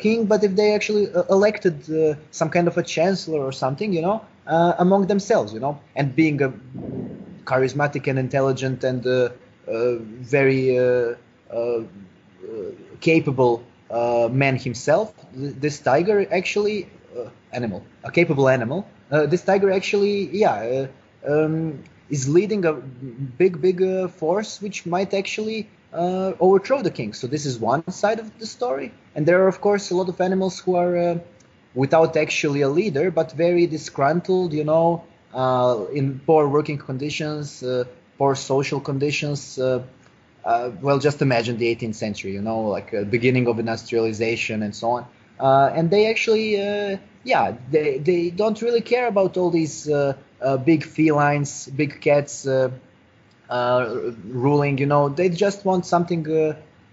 king, 0.00 0.26
but 0.26 0.44
if 0.44 0.54
they 0.54 0.74
actually 0.74 1.08
elected 1.30 1.76
some 2.30 2.50
kind 2.50 2.68
of 2.68 2.76
a 2.76 2.82
chancellor 2.82 3.40
or 3.40 3.52
something, 3.52 3.92
you 3.92 4.02
know, 4.02 4.20
among 4.78 5.06
themselves, 5.06 5.52
you 5.54 5.60
know, 5.60 5.80
and 5.96 6.14
being 6.14 6.42
a 6.42 6.52
charismatic 7.44 8.06
and 8.06 8.18
intelligent 8.18 8.84
and 8.84 9.30
very 9.68 10.78
uh, 10.78 11.14
uh, 11.52 11.54
uh, 11.54 11.82
capable 13.00 13.62
uh, 13.90 14.28
man 14.30 14.56
himself, 14.56 15.14
this 15.34 15.80
tiger 15.80 16.26
actually 16.32 16.88
uh, 17.16 17.28
animal, 17.52 17.82
a 18.04 18.10
capable 18.10 18.48
animal. 18.48 18.86
Uh, 19.10 19.26
this 19.26 19.42
tiger 19.42 19.70
actually, 19.70 20.28
yeah, 20.36 20.86
uh, 21.26 21.44
um, 21.44 21.82
is 22.10 22.28
leading 22.28 22.64
a 22.64 22.72
big, 22.72 23.60
big 23.60 23.82
uh, 23.82 24.08
force 24.08 24.60
which 24.60 24.86
might 24.86 25.14
actually 25.14 25.68
uh, 25.92 26.32
overthrow 26.40 26.82
the 26.82 26.90
king. 26.90 27.12
So 27.14 27.26
this 27.26 27.46
is 27.46 27.58
one 27.58 27.88
side 27.90 28.18
of 28.18 28.38
the 28.38 28.46
story, 28.46 28.92
and 29.14 29.26
there 29.26 29.42
are 29.42 29.48
of 29.48 29.60
course 29.60 29.90
a 29.90 29.96
lot 29.96 30.08
of 30.08 30.20
animals 30.20 30.58
who 30.58 30.76
are 30.76 30.96
uh, 30.96 31.18
without 31.74 32.16
actually 32.16 32.62
a 32.62 32.68
leader, 32.68 33.10
but 33.10 33.32
very 33.32 33.66
disgruntled, 33.66 34.52
you 34.52 34.64
know, 34.64 35.04
uh, 35.34 35.84
in 35.92 36.20
poor 36.26 36.48
working 36.48 36.78
conditions, 36.78 37.62
uh, 37.62 37.84
poor 38.18 38.34
social 38.34 38.80
conditions. 38.80 39.58
Uh, 39.58 39.82
uh, 40.44 40.70
well, 40.80 40.98
just 40.98 41.22
imagine 41.22 41.56
the 41.58 41.68
18th 41.68 41.96
century, 41.96 42.32
you 42.32 42.42
know, 42.42 42.62
like 42.62 42.92
uh, 42.94 43.04
beginning 43.04 43.46
of 43.48 43.58
industrialization 43.58 44.62
and 44.62 44.74
so 44.74 44.90
on. 44.90 45.06
And 45.76 45.90
they 45.90 46.10
actually, 46.10 46.54
yeah, 47.24 47.54
they, 47.70 47.98
they 47.98 48.30
don't 48.30 48.60
really 48.62 48.80
care 48.80 49.06
about 49.06 49.36
all 49.36 49.50
these 49.50 49.88
big 50.64 50.84
felines, 50.84 51.68
big 51.68 52.00
cats 52.00 52.46
ruling, 53.48 54.78
you 54.78 54.86
know. 54.86 55.08
They 55.08 55.28
just 55.28 55.64
want 55.64 55.86
something, 55.86 56.26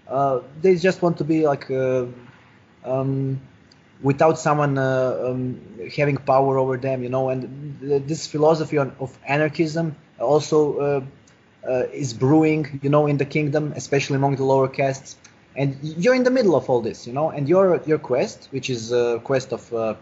uh, 0.08 0.40
they 0.60 0.76
just 0.76 1.02
want 1.02 1.18
to 1.18 1.24
be 1.24 1.46
like, 1.46 1.70
uh, 1.70 2.06
um, 2.84 3.40
without 4.02 4.38
someone 4.38 4.78
uh, 4.78 5.24
um, 5.28 5.60
having 5.96 6.16
power 6.16 6.58
over 6.58 6.76
them, 6.76 7.02
you 7.02 7.08
know. 7.08 7.28
And 7.30 7.78
th- 7.80 8.02
this 8.06 8.26
philosophy 8.26 8.78
on, 8.78 8.94
of 9.00 9.16
anarchism 9.26 9.96
also 10.18 10.78
uh, 10.78 11.00
uh, 11.68 11.84
is 11.92 12.12
brewing, 12.12 12.80
you 12.82 12.90
know, 12.90 13.06
in 13.06 13.16
the 13.16 13.24
kingdom, 13.24 13.72
especially 13.76 14.16
among 14.16 14.36
the 14.36 14.44
lower 14.44 14.68
castes. 14.68 15.16
And 15.56 15.78
you're 15.82 16.14
in 16.14 16.24
the 16.24 16.30
middle 16.30 16.54
of 16.54 16.68
all 16.68 16.80
this, 16.80 17.06
you 17.06 17.12
know. 17.12 17.30
And 17.30 17.48
your 17.48 17.80
your 17.86 17.98
quest, 17.98 18.48
which 18.50 18.68
is 18.70 18.92
a 18.92 19.20
quest 19.24 19.52
of 19.52 19.72
uh, 19.72 19.94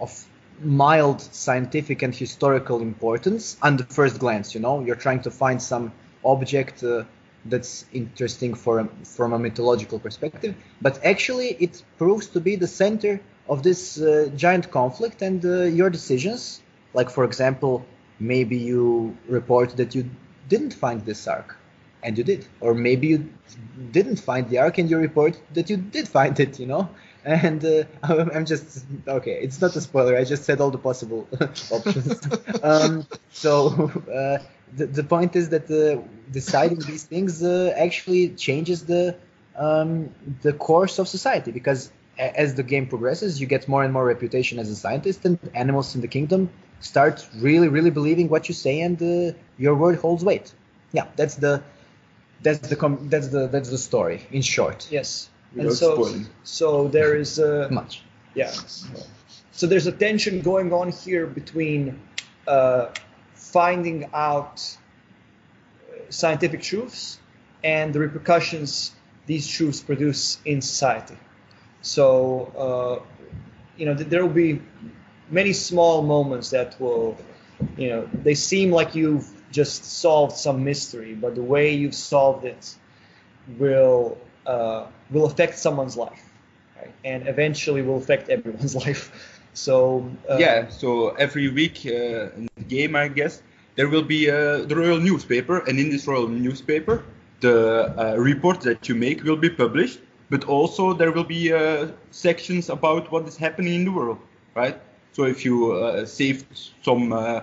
of 0.00 0.26
mild 0.60 1.20
scientific 1.20 2.02
and 2.02 2.14
historical 2.14 2.80
importance, 2.80 3.56
on 3.62 3.76
the 3.76 3.84
first 3.84 4.18
glance, 4.18 4.54
you 4.54 4.60
know, 4.60 4.80
you're 4.84 4.96
trying 4.96 5.22
to 5.22 5.30
find 5.30 5.62
some 5.62 5.92
object. 6.24 6.82
Uh, 6.82 7.04
that's 7.46 7.84
interesting 7.92 8.54
for 8.54 8.88
from 9.04 9.32
a 9.32 9.38
mythological 9.38 9.98
perspective, 9.98 10.54
but 10.80 10.98
actually 11.04 11.48
it 11.60 11.82
proves 11.98 12.26
to 12.28 12.40
be 12.40 12.56
the 12.56 12.66
center 12.66 13.20
of 13.48 13.62
this 13.62 14.00
uh, 14.00 14.30
giant 14.34 14.70
conflict 14.70 15.20
and 15.22 15.44
uh, 15.44 15.64
your 15.64 15.90
decisions. 15.90 16.62
Like 16.94 17.10
for 17.10 17.24
example, 17.24 17.84
maybe 18.18 18.56
you 18.56 19.16
report 19.28 19.76
that 19.76 19.94
you 19.94 20.08
didn't 20.48 20.74
find 20.74 21.04
this 21.04 21.26
ark, 21.26 21.56
and 22.02 22.16
you 22.18 22.24
did, 22.24 22.46
or 22.60 22.74
maybe 22.74 23.08
you 23.08 23.32
didn't 23.90 24.16
find 24.16 24.48
the 24.48 24.58
ark 24.58 24.78
and 24.78 24.90
you 24.90 24.98
report 24.98 25.40
that 25.54 25.70
you 25.70 25.76
did 25.76 26.08
find 26.08 26.38
it. 26.40 26.58
You 26.60 26.66
know, 26.66 26.88
and 27.24 27.64
uh, 27.64 27.84
I'm 28.02 28.30
I'm 28.30 28.46
just 28.46 28.84
okay. 29.06 29.38
It's 29.42 29.60
not 29.60 29.74
a 29.76 29.80
spoiler. 29.80 30.16
I 30.16 30.24
just 30.24 30.44
said 30.44 30.60
all 30.60 30.70
the 30.70 30.78
possible 30.78 31.28
options. 31.70 32.20
um, 32.62 33.06
so. 33.30 33.90
Uh, 34.12 34.38
the, 34.76 34.86
the 34.86 35.04
point 35.04 35.36
is 35.36 35.50
that 35.50 35.70
uh, 35.70 36.02
deciding 36.32 36.80
these 36.80 37.04
things 37.04 37.44
uh, 37.44 37.72
actually 37.76 38.30
changes 38.30 38.84
the 38.86 39.16
um, 39.56 40.12
the 40.42 40.52
course 40.52 40.98
of 40.98 41.06
society 41.06 41.52
because 41.52 41.92
as 42.18 42.54
the 42.54 42.62
game 42.62 42.86
progresses, 42.86 43.40
you 43.40 43.46
get 43.46 43.68
more 43.68 43.82
and 43.82 43.92
more 43.92 44.04
reputation 44.04 44.58
as 44.58 44.70
a 44.70 44.76
scientist, 44.76 45.24
and 45.24 45.38
animals 45.54 45.94
in 45.94 46.00
the 46.00 46.08
kingdom 46.08 46.50
start 46.84 47.26
really, 47.36 47.68
really 47.68 47.90
believing 47.90 48.28
what 48.28 48.48
you 48.48 48.54
say, 48.54 48.80
and 48.80 49.00
uh, 49.02 49.36
your 49.58 49.74
word 49.74 49.98
holds 49.98 50.24
weight. 50.24 50.52
Yeah, 50.92 51.06
that's 51.16 51.36
the 51.36 51.62
that's 52.42 52.68
the 52.68 52.76
com- 52.76 53.08
that's 53.08 53.28
the 53.28 53.48
that's 53.48 53.70
the 53.70 53.78
story 53.78 54.26
in 54.30 54.42
short. 54.42 54.88
Yes. 54.90 55.30
Without 55.52 55.68
and 55.68 55.76
so, 55.76 55.94
spoiling. 55.94 56.26
so 56.42 56.88
there 56.88 57.16
is 57.16 57.38
uh, 57.38 57.68
Much. 57.70 58.02
yeah. 58.34 58.52
So 59.52 59.66
there's 59.66 59.86
a 59.86 59.92
tension 59.92 60.40
going 60.40 60.72
on 60.72 60.90
here 60.90 61.26
between 61.26 62.00
uh, 62.46 62.88
finding 63.34 64.10
out 64.12 64.54
uh, 64.56 66.10
scientific 66.10 66.62
truths 66.62 67.18
and 67.62 67.94
the 67.94 68.00
repercussions 68.00 68.92
these 69.26 69.46
truths 69.48 69.80
produce 69.80 70.38
in 70.44 70.60
society. 70.60 71.16
So 71.82 72.02
uh, 72.64 72.96
you 73.78 73.86
know 73.86 73.94
there 73.94 74.22
will 74.26 74.34
be 74.34 74.60
many 75.30 75.52
small 75.52 76.02
moments 76.02 76.50
that 76.50 76.80
will 76.80 77.16
you 77.76 77.88
know 77.88 78.08
they 78.12 78.34
seem 78.34 78.70
like 78.70 78.94
you've 78.94 79.28
just 79.50 79.84
solved 79.84 80.36
some 80.36 80.64
mystery, 80.64 81.14
but 81.14 81.34
the 81.34 81.42
way 81.42 81.74
you've 81.74 81.94
solved 81.94 82.44
it 82.44 82.74
will 83.58 84.18
uh, 84.46 84.86
will 85.10 85.26
affect 85.26 85.56
someone's 85.58 85.96
life, 85.96 86.22
right? 86.76 86.92
and 87.04 87.28
eventually 87.28 87.82
will 87.82 87.98
affect 87.98 88.28
everyone's 88.28 88.74
life. 88.86 89.40
So 89.54 90.10
uh, 90.28 90.36
yeah, 90.38 90.68
so 90.68 91.10
every 91.10 91.48
week 91.48 91.86
uh, 91.86 92.36
in 92.36 92.48
the 92.56 92.64
game, 92.64 92.96
I 92.96 93.08
guess, 93.08 93.42
there 93.76 93.88
will 93.88 94.02
be 94.02 94.28
uh, 94.28 94.62
the 94.66 94.74
royal 94.76 94.98
newspaper, 94.98 95.58
and 95.58 95.78
in 95.78 95.90
this 95.90 96.06
royal 96.06 96.28
newspaper, 96.28 97.04
the 97.40 97.56
uh, 97.96 98.16
report 98.16 98.60
that 98.62 98.88
you 98.88 98.96
make 98.96 99.22
will 99.22 99.36
be 99.36 99.50
published, 99.50 100.00
but 100.30 100.44
also 100.44 100.92
there 100.92 101.12
will 101.12 101.28
be 101.38 101.52
uh, 101.52 101.88
sections 102.10 102.68
about 102.68 103.12
what 103.12 103.28
is 103.28 103.36
happening 103.36 103.74
in 103.74 103.84
the 103.84 103.92
world, 103.92 104.18
right? 104.54 104.80
So 105.14 105.24
if 105.24 105.44
you 105.44 105.72
uh, 105.72 106.06
saved 106.06 106.46
some 106.82 107.12
uh, 107.12 107.42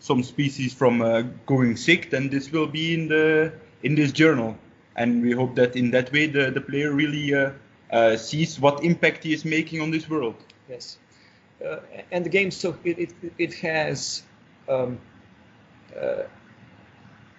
some 0.00 0.24
species 0.24 0.74
from 0.74 1.00
uh, 1.00 1.22
going 1.46 1.76
sick, 1.76 2.10
then 2.10 2.28
this 2.28 2.50
will 2.50 2.66
be 2.66 2.94
in 2.94 3.08
the 3.08 3.52
in 3.84 3.94
this 3.94 4.10
journal, 4.10 4.56
and 4.96 5.22
we 5.22 5.30
hope 5.30 5.54
that 5.54 5.76
in 5.76 5.92
that 5.92 6.12
way 6.12 6.26
the, 6.26 6.50
the 6.50 6.60
player 6.60 6.92
really 6.92 7.32
uh, 7.32 7.52
uh, 7.92 8.16
sees 8.16 8.58
what 8.58 8.82
impact 8.82 9.22
he 9.22 9.32
is 9.32 9.44
making 9.44 9.80
on 9.80 9.92
this 9.92 10.10
world. 10.10 10.34
Yes, 10.68 10.98
uh, 11.64 11.76
and 12.10 12.24
the 12.24 12.30
game 12.30 12.50
so 12.50 12.76
it 12.84 12.98
it, 12.98 13.14
it 13.38 13.54
has. 13.54 14.22
Um, 14.68 14.98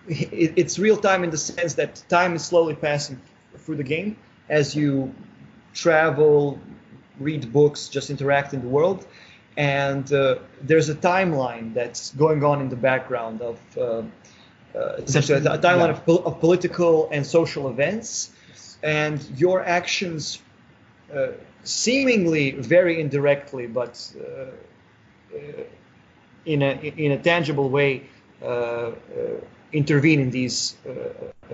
it, 0.07 0.53
it's 0.55 0.79
real 0.79 0.97
time 0.97 1.23
in 1.23 1.29
the 1.29 1.37
sense 1.37 1.73
that 1.75 2.03
time 2.07 2.35
is 2.35 2.45
slowly 2.45 2.75
passing 2.75 3.19
through 3.57 3.77
the 3.77 3.83
game 3.83 4.15
as 4.49 4.75
you 4.75 5.13
travel, 5.73 6.59
read 7.19 7.51
books, 7.51 7.87
just 7.87 8.09
interact 8.09 8.53
in 8.53 8.61
the 8.61 8.67
world, 8.67 9.05
and 9.57 10.11
uh, 10.11 10.35
there's 10.61 10.89
a 10.89 10.95
timeline 10.95 11.73
that's 11.73 12.11
going 12.13 12.43
on 12.43 12.61
in 12.61 12.69
the 12.69 12.75
background 12.75 13.41
of 13.41 13.59
uh, 13.77 13.81
uh, 14.77 14.95
essentially 14.97 15.39
a 15.39 15.57
timeline 15.57 15.87
Yeah. 15.87 15.91
of, 15.91 16.05
pol- 16.05 16.25
of 16.25 16.39
political 16.39 17.09
and 17.11 17.25
social 17.25 17.69
events, 17.69 18.31
and 18.81 19.21
your 19.37 19.63
actions 19.63 20.41
uh, 21.13 21.27
seemingly 21.63 22.51
very 22.51 22.99
indirectly, 22.99 23.67
but 23.67 24.11
uh, 24.17 25.35
uh, 25.35 25.63
in 26.45 26.61
a 26.61 26.71
in 26.97 27.11
a 27.11 27.17
tangible 27.17 27.69
way, 27.69 28.03
uh, 28.41 28.45
uh, 28.47 28.91
intervene 29.71 30.19
in 30.19 30.31
these 30.31 30.75
uh, 30.85 30.91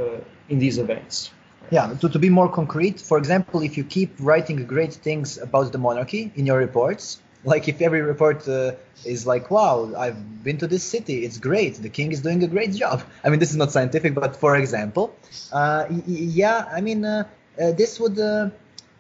uh, 0.02 0.20
in 0.50 0.60
these 0.60 0.78
events. 0.78 1.32
Yeah, 1.72 1.94
to, 2.02 2.10
to 2.10 2.18
be 2.20 2.30
more 2.30 2.50
concrete, 2.50 3.00
for 3.00 3.18
example, 3.20 3.62
if 3.62 3.78
you 3.78 3.84
keep 3.84 4.16
writing 4.20 4.66
great 4.66 4.94
things 4.94 5.38
about 5.38 5.72
the 5.72 5.78
monarchy 5.78 6.32
in 6.36 6.48
your 6.48 6.58
reports, 6.58 7.22
like 7.44 7.68
if 7.68 7.82
every 7.82 8.02
report 8.02 8.48
uh, 8.48 8.74
is 9.06 9.26
like, 9.26 9.50
wow, 9.50 9.94
I've 9.98 10.44
been 10.44 10.58
to 10.58 10.68
this 10.68 10.84
city, 10.84 11.26
it's 11.26 11.38
great, 11.38 11.76
the 11.76 11.90
king 11.90 12.12
is 12.12 12.22
doing 12.22 12.44
a 12.44 12.48
great 12.48 12.74
job. 12.74 13.02
I 13.24 13.30
mean, 13.30 13.40
this 13.40 13.52
is 13.52 13.56
not 13.58 13.72
scientific, 13.72 14.14
but 14.14 14.36
for 14.36 14.56
example, 14.56 15.16
uh, 15.54 15.86
yeah, 16.06 16.68
I 16.72 16.82
mean, 16.82 17.06
uh, 17.06 17.24
uh, 17.62 17.72
this 17.72 18.00
would 18.00 18.20
uh, 18.20 18.50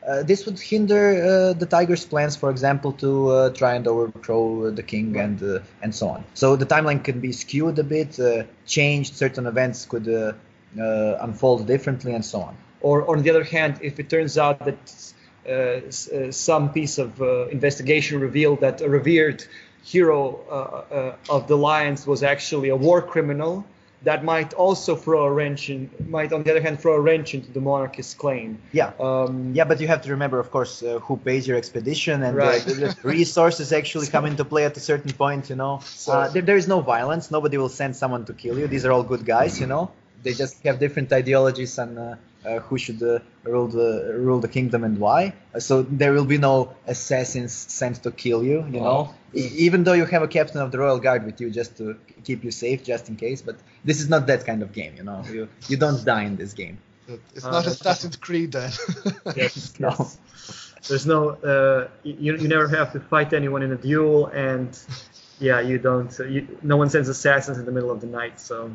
uh, 0.08 0.24
this 0.24 0.46
would 0.46 0.60
hinder 0.60 1.54
the 1.54 1.66
tiger's 1.66 2.06
plans, 2.06 2.36
for 2.36 2.50
example, 2.50 2.94
to 2.94 3.52
try 3.54 3.76
and 3.76 3.86
overthrow 3.86 4.72
the 4.72 4.84
king 4.84 5.14
Right. 5.14 5.26
and 5.26 5.62
and 5.84 5.94
so 5.94 6.08
on. 6.10 6.24
So 6.34 6.56
the 6.56 6.66
timeline 6.66 7.04
can 7.04 7.20
be 7.20 7.32
skewed 7.34 7.78
a 7.80 7.84
bit, 7.84 8.18
changed. 8.66 9.16
Certain 9.16 9.46
events 9.46 9.86
could 9.86 10.08
unfold 10.78 11.68
differently, 11.68 12.14
and 12.14 12.24
so 12.24 12.40
on. 12.42 12.56
Or, 12.82 13.10
on 13.12 13.24
the 13.24 13.30
other 13.30 13.44
hand, 13.44 13.80
if 13.82 14.00
it 14.00 14.10
turns 14.10 14.38
out 14.38 14.64
that 14.64 15.14
some 16.32 16.72
piece 16.74 16.98
of 16.98 17.22
uh, 17.22 17.48
investigation 17.48 18.20
revealed 18.20 18.60
that 18.62 18.82
a 18.82 18.90
revered 18.90 19.44
hero 19.84 20.40
uh, 20.50 20.54
uh, 20.54 21.36
of 21.36 21.48
the 21.48 21.56
Lions 21.58 22.06
was 22.06 22.22
actually 22.24 22.70
a 22.70 22.76
war 22.76 23.02
criminal, 23.02 23.66
that 24.04 24.24
might 24.24 24.54
also 24.54 24.96
throw 24.96 25.26
a 25.26 25.32
wrench 25.32 25.70
in, 25.70 25.90
might 26.08 26.32
on 26.32 26.44
the 26.44 26.52
other 26.52 26.62
hand 26.62 26.80
throw 26.80 26.94
a 26.96 27.02
wrench 27.02 27.34
into 27.34 27.52
the 27.52 27.60
monarchist 27.60 28.18
claim. 28.18 28.58
Yeah. 28.72 28.92
Um, 29.00 29.52
Yeah, 29.54 29.66
but 29.66 29.82
you 29.82 29.88
have 29.88 30.02
to 30.04 30.12
remember, 30.12 30.40
of 30.40 30.52
course, 30.52 30.82
uh, 30.84 31.00
who 31.00 31.18
pays 31.18 31.48
your 31.48 31.58
expedition 31.58 32.24
and 32.24 32.38
Right. 32.38 32.62
uh, 32.62 32.74
the, 32.74 32.96
the 33.02 33.08
resources 33.08 33.74
actually 33.74 34.08
come 34.08 34.26
into 34.26 34.46
play 34.46 34.64
at 34.66 34.78
a 34.78 34.80
certain 34.80 35.12
point. 35.12 35.50
You 35.50 35.58
know, 35.58 35.82
So- 35.84 36.14
uh, 36.14 36.28
there, 36.30 36.42
there 36.42 36.56
is 36.58 36.68
no 36.68 36.80
violence. 36.80 37.30
Nobody 37.32 37.58
will 37.58 37.74
send 37.82 37.96
someone 37.96 38.24
to 38.26 38.34
kill 38.34 38.58
you. 38.60 38.68
These 38.68 38.86
are 38.86 38.92
all 38.92 39.04
good 39.04 39.26
guys. 39.26 39.60
You 39.60 39.68
know, 39.68 39.92
they 40.24 40.34
just 40.34 40.64
have 40.64 40.80
different 40.80 41.12
ideologies 41.12 41.78
uh, 41.78 41.84
uh, 41.84 42.16
who 42.44 42.78
should 42.78 43.02
uh, 43.04 43.20
rule 43.44 43.68
the 43.68 44.14
rule 44.18 44.40
the 44.40 44.48
kingdom 44.48 44.84
and 44.84 44.98
why. 44.98 45.34
Uh, 45.54 45.60
So 45.60 45.82
there 45.84 46.14
will 46.14 46.26
be 46.26 46.38
no 46.38 46.74
assassins 46.88 47.54
sent 47.54 48.04
to 48.04 48.12
kill 48.12 48.44
you. 48.44 48.60
You 48.72 48.80
know, 48.82 49.14
E- 49.34 49.52
even 49.68 49.84
though 49.84 49.94
you 49.94 50.06
have 50.06 50.24
a 50.24 50.28
captain 50.28 50.62
of 50.62 50.72
the 50.72 50.78
royal 50.80 51.00
guard 51.00 51.26
with 51.26 51.40
you 51.42 51.50
just 51.52 51.78
to 51.78 51.96
keep 52.24 52.44
you 52.44 52.52
safe, 52.52 52.84
just 52.84 53.10
in 53.10 53.16
case. 53.16 53.42
But 53.42 53.56
this 53.84 54.00
is 54.02 54.08
not 54.10 54.26
that 54.28 54.46
kind 54.46 54.62
of 54.64 54.72
game. 54.74 54.94
You 54.98 55.04
know, 55.04 55.24
you 55.32 55.48
you 55.68 55.78
don't 55.78 56.04
die 56.06 56.24
in 56.24 56.36
this 56.38 56.54
game. 56.54 56.78
It's 57.36 57.46
Uh, 57.46 57.52
not 57.52 57.64
that's- 57.66 57.82
Assassin's 57.82 58.16
Creed 58.18 58.52
then. 58.54 58.72
Yes, 59.36 59.74
No. 59.86 59.90
yes. 60.00 60.18
There's 60.88 61.06
no, 61.06 61.20
uh, 61.52 61.88
you, 62.04 62.38
you 62.38 62.48
never 62.48 62.68
have 62.70 62.94
to 62.94 63.00
fight 63.02 63.34
anyone 63.34 63.62
in 63.64 63.72
a 63.74 63.76
duel, 63.76 64.28
and 64.28 64.70
yeah, 65.40 65.60
you 65.60 65.78
don't. 65.78 66.12
Uh, 66.20 66.24
you, 66.24 66.42
no 66.64 66.78
one 66.78 66.90
sends 66.90 67.10
assassins 67.10 67.58
in 67.58 67.66
the 67.66 67.72
middle 67.78 67.92
of 67.92 68.00
the 68.00 68.08
night. 68.08 68.40
So, 68.40 68.72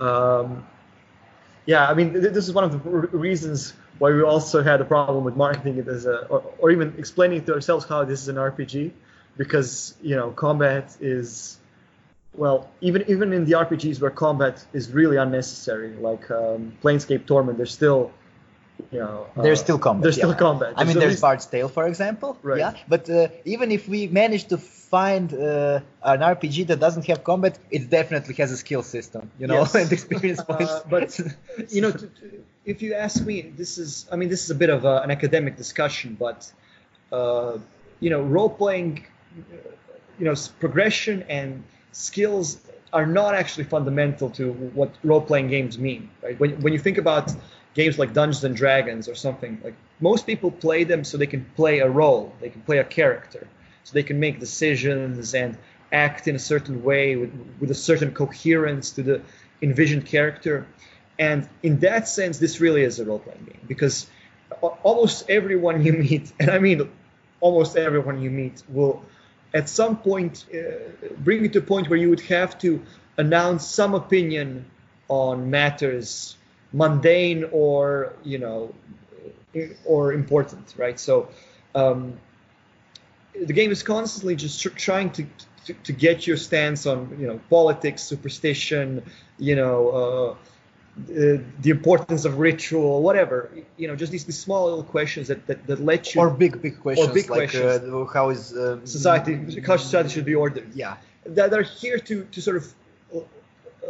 um, 0.00 0.64
yeah, 1.66 1.88
I 1.88 1.94
mean, 1.94 2.12
th- 2.12 2.32
this 2.32 2.46
is 2.48 2.54
one 2.54 2.64
of 2.64 2.72
the 2.72 2.90
r- 2.90 3.06
reasons 3.12 3.74
why 3.98 4.12
we 4.12 4.22
also 4.22 4.62
had 4.62 4.80
a 4.80 4.84
problem 4.84 5.24
with 5.24 5.36
marketing 5.36 5.78
it 5.78 5.88
as 5.88 6.06
a, 6.06 6.26
or, 6.26 6.42
or 6.58 6.70
even 6.70 6.94
explaining 6.98 7.44
to 7.44 7.54
ourselves 7.54 7.84
how 7.84 8.04
this 8.04 8.22
is 8.22 8.28
an 8.28 8.36
RPG, 8.36 8.92
because 9.36 9.94
you 10.02 10.16
know, 10.16 10.30
combat 10.30 10.96
is. 11.00 11.58
Well, 12.34 12.68
even 12.82 13.02
even 13.08 13.32
in 13.32 13.46
the 13.46 13.52
RPGs 13.52 14.00
where 14.00 14.10
combat 14.10 14.62
is 14.74 14.92
really 14.92 15.16
unnecessary, 15.16 15.94
like 15.96 16.30
um, 16.30 16.76
Planescape 16.82 17.24
Torment, 17.26 17.56
there's 17.56 17.72
still, 17.72 18.12
you 18.92 18.98
know, 19.00 19.26
There's 19.36 19.60
uh, 19.60 19.64
still 19.64 19.78
combat. 19.78 20.02
There's 20.02 20.16
still 20.16 20.30
yeah. 20.30 20.36
combat. 20.36 20.74
I 20.76 20.84
mean, 20.84 20.98
there's 20.98 21.12
least- 21.12 21.22
Bard's 21.22 21.46
Tale, 21.46 21.68
for 21.68 21.86
example. 21.86 22.38
Right. 22.42 22.58
Yeah. 22.58 22.74
But 22.88 23.08
uh, 23.10 23.28
even 23.44 23.72
if 23.72 23.88
we 23.88 24.06
manage 24.08 24.44
to 24.48 24.58
find 24.58 25.32
uh, 25.34 25.80
an 26.02 26.20
RPG 26.20 26.66
that 26.68 26.78
doesn't 26.80 27.06
have 27.06 27.24
combat, 27.24 27.58
it 27.70 27.90
definitely 27.90 28.34
has 28.34 28.52
a 28.52 28.56
skill 28.56 28.82
system, 28.82 29.30
you 29.38 29.46
know, 29.46 29.60
Yes. 29.60 29.74
and 29.80 29.92
experience 29.92 30.40
points. 30.48 30.70
Uh, 30.70 30.82
but 30.88 31.18
you 31.70 31.80
know, 31.80 31.90
t- 31.92 32.06
t- 32.06 32.38
if 32.64 32.82
you 32.82 32.94
ask 32.94 33.24
me, 33.24 33.42
this 33.42 33.78
is, 33.78 34.06
I 34.12 34.16
mean, 34.16 34.28
this 34.28 34.44
is 34.44 34.50
a 34.50 34.54
bit 34.54 34.70
of 34.70 34.84
a, 34.84 35.00
an 35.02 35.10
academic 35.10 35.56
discussion, 35.56 36.16
but 36.18 36.50
uh, 37.12 37.58
you 38.00 38.10
know, 38.10 38.22
role 38.22 38.50
playing, 38.50 39.06
you 40.18 40.24
know, 40.24 40.34
progression 40.60 41.24
and 41.28 41.62
skills 41.92 42.58
are 42.92 43.06
not 43.06 43.34
actually 43.34 43.64
fundamental 43.64 44.30
to 44.30 44.52
what 44.52 44.90
role 45.04 45.20
playing 45.20 45.48
games 45.48 45.78
mean, 45.78 46.08
right? 46.22 46.38
When 46.38 46.60
when 46.60 46.72
you 46.72 46.78
think 46.78 46.98
about 46.98 47.32
games 47.76 47.98
like 47.98 48.14
Dungeons 48.14 48.42
and 48.42 48.56
Dragons 48.56 49.06
or 49.06 49.14
something, 49.14 49.60
like 49.62 49.74
most 50.00 50.26
people 50.26 50.50
play 50.50 50.82
them 50.84 51.04
so 51.04 51.18
they 51.18 51.26
can 51.26 51.44
play 51.54 51.80
a 51.80 51.88
role, 51.88 52.32
they 52.40 52.48
can 52.48 52.62
play 52.62 52.78
a 52.78 52.84
character, 52.84 53.46
so 53.84 53.92
they 53.92 54.02
can 54.02 54.18
make 54.18 54.40
decisions 54.40 55.34
and 55.34 55.56
act 55.92 56.26
in 56.26 56.34
a 56.34 56.38
certain 56.38 56.82
way 56.82 57.16
with, 57.16 57.32
with 57.60 57.70
a 57.70 57.74
certain 57.74 58.12
coherence 58.12 58.90
to 58.92 59.02
the 59.02 59.20
envisioned 59.60 60.06
character. 60.06 60.66
And 61.18 61.46
in 61.62 61.78
that 61.80 62.08
sense, 62.08 62.38
this 62.38 62.60
really 62.60 62.82
is 62.82 62.98
a 62.98 63.04
role 63.04 63.18
playing 63.18 63.44
game 63.44 63.60
because 63.68 64.08
almost 64.82 65.28
everyone 65.28 65.84
you 65.84 65.92
meet, 65.92 66.32
and 66.40 66.50
I 66.50 66.58
mean 66.58 66.90
almost 67.40 67.76
everyone 67.76 68.22
you 68.22 68.30
meet, 68.30 68.62
will 68.70 69.02
at 69.52 69.68
some 69.68 69.98
point 69.98 70.46
uh, 70.52 70.58
bring 71.18 71.42
you 71.42 71.50
to 71.50 71.58
a 71.58 71.62
point 71.62 71.90
where 71.90 71.98
you 71.98 72.08
would 72.08 72.20
have 72.20 72.58
to 72.58 72.82
announce 73.18 73.66
some 73.66 73.94
opinion 73.94 74.64
on 75.08 75.50
matters 75.50 76.36
mundane 76.76 77.42
or 77.52 78.12
you 78.22 78.38
know 78.38 78.72
or 79.84 80.12
important 80.12 80.74
right 80.76 80.98
so 81.00 81.28
um, 81.74 82.00
the 83.48 83.52
game 83.52 83.70
is 83.70 83.82
constantly 83.82 84.36
just 84.36 84.60
tr- 84.60 84.76
trying 84.86 85.10
to, 85.10 85.22
to 85.66 85.72
to 85.86 85.92
get 85.92 86.26
your 86.26 86.36
stance 86.36 86.84
on 86.86 86.98
you 87.20 87.26
know 87.26 87.40
politics 87.48 88.02
superstition 88.02 89.02
you 89.38 89.56
know 89.56 89.78
uh, 90.00 90.34
the, 91.06 91.42
the 91.60 91.70
importance 91.70 92.24
of 92.28 92.38
ritual 92.38 93.02
whatever 93.02 93.50
you 93.76 93.88
know 93.88 93.96
just 93.96 94.12
these, 94.12 94.24
these 94.24 94.38
small 94.38 94.64
little 94.66 94.84
questions 94.96 95.28
that, 95.28 95.46
that, 95.46 95.66
that 95.66 95.80
let 95.80 96.14
you 96.14 96.20
or 96.20 96.30
big, 96.30 96.60
big 96.60 96.78
questions 96.80 97.08
or 97.08 97.14
big 97.14 97.30
like 97.30 97.50
questions. 97.50 97.82
Uh, 97.94 98.04
how 98.12 98.30
is 98.30 98.52
uh, 98.52 98.78
society 98.84 99.32
how 99.66 99.76
society 99.76 100.10
should 100.10 100.24
be 100.24 100.34
ordered 100.34 100.68
Yeah. 100.74 100.96
that 101.24 101.52
are 101.52 101.62
here 101.62 101.98
to, 101.98 102.24
to 102.32 102.40
sort 102.40 102.56
of 102.56 102.64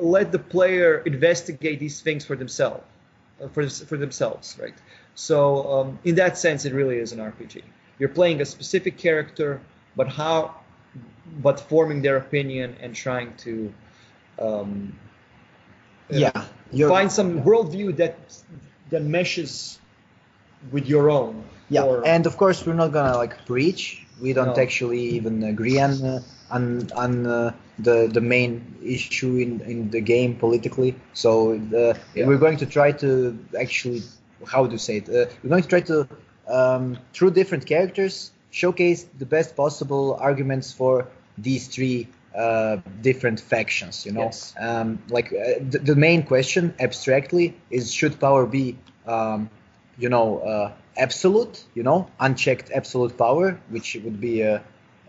let 0.00 0.32
the 0.32 0.38
player 0.38 0.98
investigate 1.06 1.78
these 1.80 2.00
things 2.00 2.24
for 2.24 2.37
themselves 2.37 2.85
uh, 3.42 3.48
for, 3.48 3.68
for 3.68 3.96
themselves 3.96 4.56
right 4.61 4.74
so 5.14 5.37
um, 5.72 5.98
in 6.04 6.14
that 6.16 6.37
sense 6.38 6.64
it 6.64 6.72
really 6.72 6.96
is 6.98 7.12
an 7.12 7.18
rpg 7.18 7.62
you're 7.98 8.09
playing 8.20 8.40
a 8.40 8.44
specific 8.44 8.96
character 8.98 9.61
but 9.96 10.09
how 10.09 10.54
but 11.42 11.61
forming 11.61 12.02
their 12.02 12.16
opinion 12.16 12.76
and 12.80 12.94
trying 12.94 13.35
to 13.37 13.72
um, 14.40 14.92
Yeah. 16.09 16.30
Find 16.88 17.11
some 17.11 17.42
worldview 17.42 17.96
that 17.96 18.16
that 18.90 19.02
meshes 19.02 19.78
with 20.70 20.87
your 20.87 21.11
own 21.11 21.44
Yeah, 21.68 21.82
or- 21.85 22.06
and 22.06 22.26
of 22.26 22.37
course 22.37 22.64
we're 22.66 22.74
not 22.74 22.92
gonna 22.92 23.16
like 23.16 23.44
preach. 23.46 24.04
We 24.20 24.32
don't 24.32 24.56
No. 24.56 24.62
actually 24.62 25.00
even 25.18 25.42
agree 25.42 25.78
on 25.80 25.90
uh, 26.04 26.20
on 26.50 26.88
on 26.94 27.26
uh, 27.26 27.52
the 27.78 28.09
the 28.12 28.20
main 28.20 28.62
issue 28.85 29.37
in 29.37 29.61
in 29.61 29.90
the 29.90 30.00
game 30.00 30.35
politically. 30.37 30.94
So 31.12 31.59
the, 31.70 31.96
Yeah. 32.14 32.26
we're 32.26 32.38
going 32.46 32.59
to 32.59 32.66
try 32.66 32.92
to 33.04 33.38
actually 33.59 34.02
how 34.46 34.66
to 34.66 34.78
say 34.78 34.98
it. 34.98 35.09
Uh, 35.09 35.26
we're 35.42 35.50
going 35.50 35.62
to 35.62 35.68
try 35.68 35.80
to 35.80 36.06
um, 36.48 36.98
through 37.12 37.30
different 37.32 37.66
characters 37.66 38.30
showcase 38.50 39.04
the 39.18 39.26
best 39.26 39.56
possible 39.56 40.16
arguments 40.20 40.72
for 40.72 41.06
these 41.38 41.66
three 41.68 42.09
uh, 42.37 42.76
different 43.02 43.40
factions. 43.40 44.04
You 44.06 44.12
know, 44.12 44.22
Yes. 44.24 44.54
um, 44.61 44.98
like 45.09 45.26
uh, 45.32 45.59
the, 45.70 45.78
the 45.78 45.94
main 45.96 46.22
question 46.22 46.74
abstractly 46.80 47.54
is 47.70 47.92
should 47.92 48.18
power 48.20 48.46
be 48.46 48.76
um, 49.06 49.48
you 49.98 50.09
know 50.09 50.38
uh, 50.38 50.72
absolute 50.96 51.64
you 51.74 51.82
know 51.82 52.06
unchecked 52.20 52.70
absolute 52.74 53.16
power 53.16 53.59
which 53.70 53.96
would 54.04 54.20
be 54.20 54.42
uh, 54.44 54.59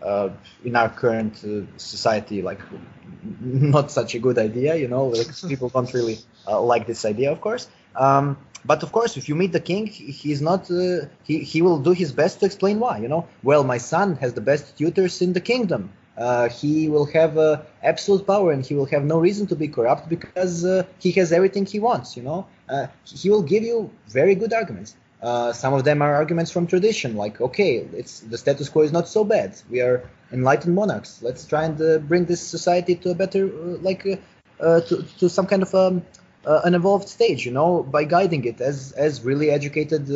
uh, 0.02 0.28
in 0.64 0.76
our 0.76 0.88
current 0.88 1.44
uh, 1.44 1.62
society 1.76 2.42
like 2.42 2.60
not 3.40 3.90
such 3.90 4.14
a 4.14 4.18
good 4.18 4.38
idea 4.38 4.74
you 4.76 4.88
know 4.88 5.06
like 5.06 5.28
people 5.48 5.68
don't 5.68 5.92
really 5.94 6.18
uh, 6.46 6.60
like 6.60 6.86
this 6.86 7.04
idea 7.04 7.30
of 7.32 7.40
course. 7.40 7.68
Um, 7.96 8.36
but 8.64 8.82
of 8.82 8.92
course 8.92 9.16
if 9.16 9.28
you 9.28 9.34
meet 9.34 9.52
the 9.52 9.60
king 9.60 9.86
he- 9.86 10.12
he's 10.12 10.40
not 10.40 10.70
uh, 10.70 11.06
he, 11.22 11.38
he 11.38 11.62
will 11.62 11.78
do 11.78 11.92
his 11.92 12.12
best 12.12 12.40
to 12.40 12.46
explain 12.46 12.78
why 12.80 12.98
you 12.98 13.08
know. 13.08 13.26
Well 13.42 13.64
my 13.64 13.78
son 13.78 14.16
has 14.16 14.34
the 14.34 14.40
best 14.40 14.76
tutors 14.78 15.20
in 15.22 15.32
the 15.32 15.40
kingdom. 15.40 15.90
Uh, 16.16 16.48
he 16.48 16.88
will 16.88 17.06
have 17.06 17.38
uh, 17.38 17.60
absolute 17.82 18.26
power 18.26 18.50
and 18.52 18.66
he 18.66 18.74
will 18.74 18.86
have 18.86 19.04
no 19.04 19.18
reason 19.18 19.46
to 19.46 19.54
be 19.54 19.68
corrupt 19.68 20.08
because 20.08 20.64
uh, 20.64 20.82
he 20.98 21.12
has 21.12 21.32
everything 21.32 21.64
he 21.64 21.78
wants 21.78 22.16
you 22.16 22.22
know. 22.22 22.46
Uh, 22.68 22.86
he 23.04 23.30
will 23.30 23.42
give 23.42 23.62
you 23.62 23.90
very 24.08 24.34
good 24.34 24.52
arguments 24.52 24.94
uh, 25.22 25.52
some 25.52 25.74
of 25.74 25.84
them 25.84 26.00
are 26.00 26.14
arguments 26.14 26.50
from 26.50 26.66
tradition 26.66 27.16
like 27.16 27.40
okay 27.40 27.78
it's 27.92 28.20
the 28.20 28.38
status 28.38 28.68
quo 28.68 28.82
is 28.82 28.92
not 28.92 29.08
so 29.08 29.24
bad. 29.24 29.60
We 29.68 29.80
are 29.80 30.08
enlightened 30.32 30.74
monarchs. 30.74 31.20
Let's 31.22 31.44
try 31.44 31.64
and 31.64 31.80
uh, 31.80 31.98
bring 31.98 32.26
this 32.26 32.40
society 32.40 32.94
to 32.96 33.10
a 33.10 33.14
better 33.14 33.46
uh, 33.46 33.78
like 33.82 34.06
uh, 34.06 34.16
uh, 34.62 34.80
to, 34.82 35.02
to 35.18 35.28
some 35.28 35.46
kind 35.46 35.62
of 35.62 35.74
um, 35.74 36.04
an 36.44 36.74
evolved 36.74 37.08
stage 37.08 37.44
you 37.44 37.52
know 37.52 37.82
by 37.82 38.04
guiding 38.04 38.44
it 38.44 38.60
as 38.60 38.92
as 38.92 39.22
really 39.22 39.50
educated 39.50 40.08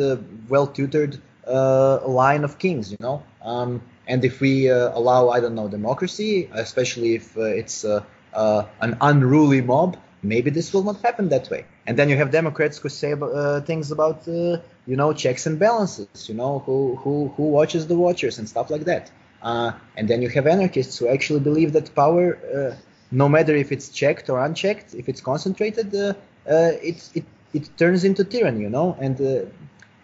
well 0.49 0.67
tutored 0.67 1.19
line 1.45 2.43
of 2.43 2.57
kings 2.57 2.91
you 2.91 2.97
know? 3.01 3.21
Um, 3.41 3.81
and 4.07 4.25
if 4.25 4.41
we 4.41 4.67
allow 4.67 5.29
i 5.29 5.39
don't 5.39 5.53
know 5.53 5.67
democracy 5.67 6.49
especially 6.53 7.13
if 7.15 7.37
it's 7.37 7.83
an 7.83 8.97
unruly 9.01 9.61
mob 9.61 9.95
maybe 10.23 10.49
this 10.49 10.73
will 10.73 10.83
not 10.83 11.01
happen 11.01 11.29
that 11.29 11.49
way 11.51 11.65
and 11.87 11.97
then 11.97 12.09
you 12.09 12.17
have 12.17 12.31
democrats 12.31 12.77
who 12.77 12.89
say 12.89 13.13
uh, 13.13 13.61
things 13.61 13.91
about 13.91 14.27
uh, 14.27 14.57
you 14.87 14.95
know 14.95 15.13
checks 15.13 15.45
and 15.45 15.59
balances 15.59 16.29
you 16.29 16.35
know 16.35 16.59
who 16.65 16.95
who 16.97 17.33
who 17.35 17.43
watches 17.43 17.87
the 17.87 17.95
watchers 17.95 18.37
and 18.39 18.47
stuff 18.47 18.69
like 18.69 18.85
that 18.85 19.11
uh, 19.41 19.71
and 19.97 20.07
then 20.07 20.21
you 20.21 20.29
have 20.29 20.47
anarchists 20.47 20.97
who 20.97 21.07
actually 21.07 21.39
believe 21.39 21.73
that 21.73 21.93
power 21.95 22.25
uh, 22.55 22.75
no 23.11 23.27
matter 23.29 23.55
if 23.55 23.71
it's 23.71 23.89
checked 23.89 24.29
or 24.29 24.43
unchecked 24.43 24.93
if 24.93 25.09
it's 25.09 25.21
concentrated 25.21 25.93
uh, 25.95 26.13
uh, 26.49 26.71
it, 26.89 26.97
it 27.13 27.25
it 27.53 27.77
turns 27.77 28.03
into 28.03 28.23
tyranny 28.23 28.61
you 28.61 28.69
know 28.69 28.97
and 28.99 29.17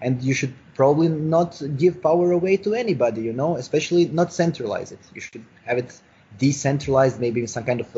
and 0.02 0.22
you 0.22 0.34
should 0.34 0.54
probably 0.76 1.10
not 1.10 1.62
give 1.78 2.02
power 2.02 2.32
away 2.32 2.56
to 2.58 2.74
anybody. 2.74 3.22
You 3.22 3.34
know, 3.34 3.58
especially 3.58 4.06
not 4.20 4.32
centralize 4.32 4.92
it. 4.92 5.00
You 5.14 5.22
should 5.22 5.46
have 5.66 5.78
it 5.78 5.92
decentralized, 6.38 7.20
maybe 7.20 7.42
in 7.42 7.48
some 7.48 7.66
kind 7.66 7.82
of 7.82 7.90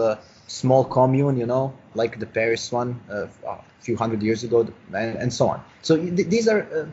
small 0.52 0.84
commune. 0.84 1.38
You 1.38 1.46
know, 1.46 1.74
like 1.96 2.20
the 2.20 2.26
Paris 2.26 2.72
one 2.72 3.00
uh, 3.10 3.28
a 3.48 3.60
few 3.80 3.96
hundred 3.98 4.22
years 4.22 4.44
ago, 4.44 4.68
and, 4.94 5.18
and 5.18 5.34
so 5.34 5.50
on. 5.50 5.64
So 5.82 5.98
th- 5.98 6.28
these 6.28 6.48
are. 6.48 6.62
Uh, 6.62 6.86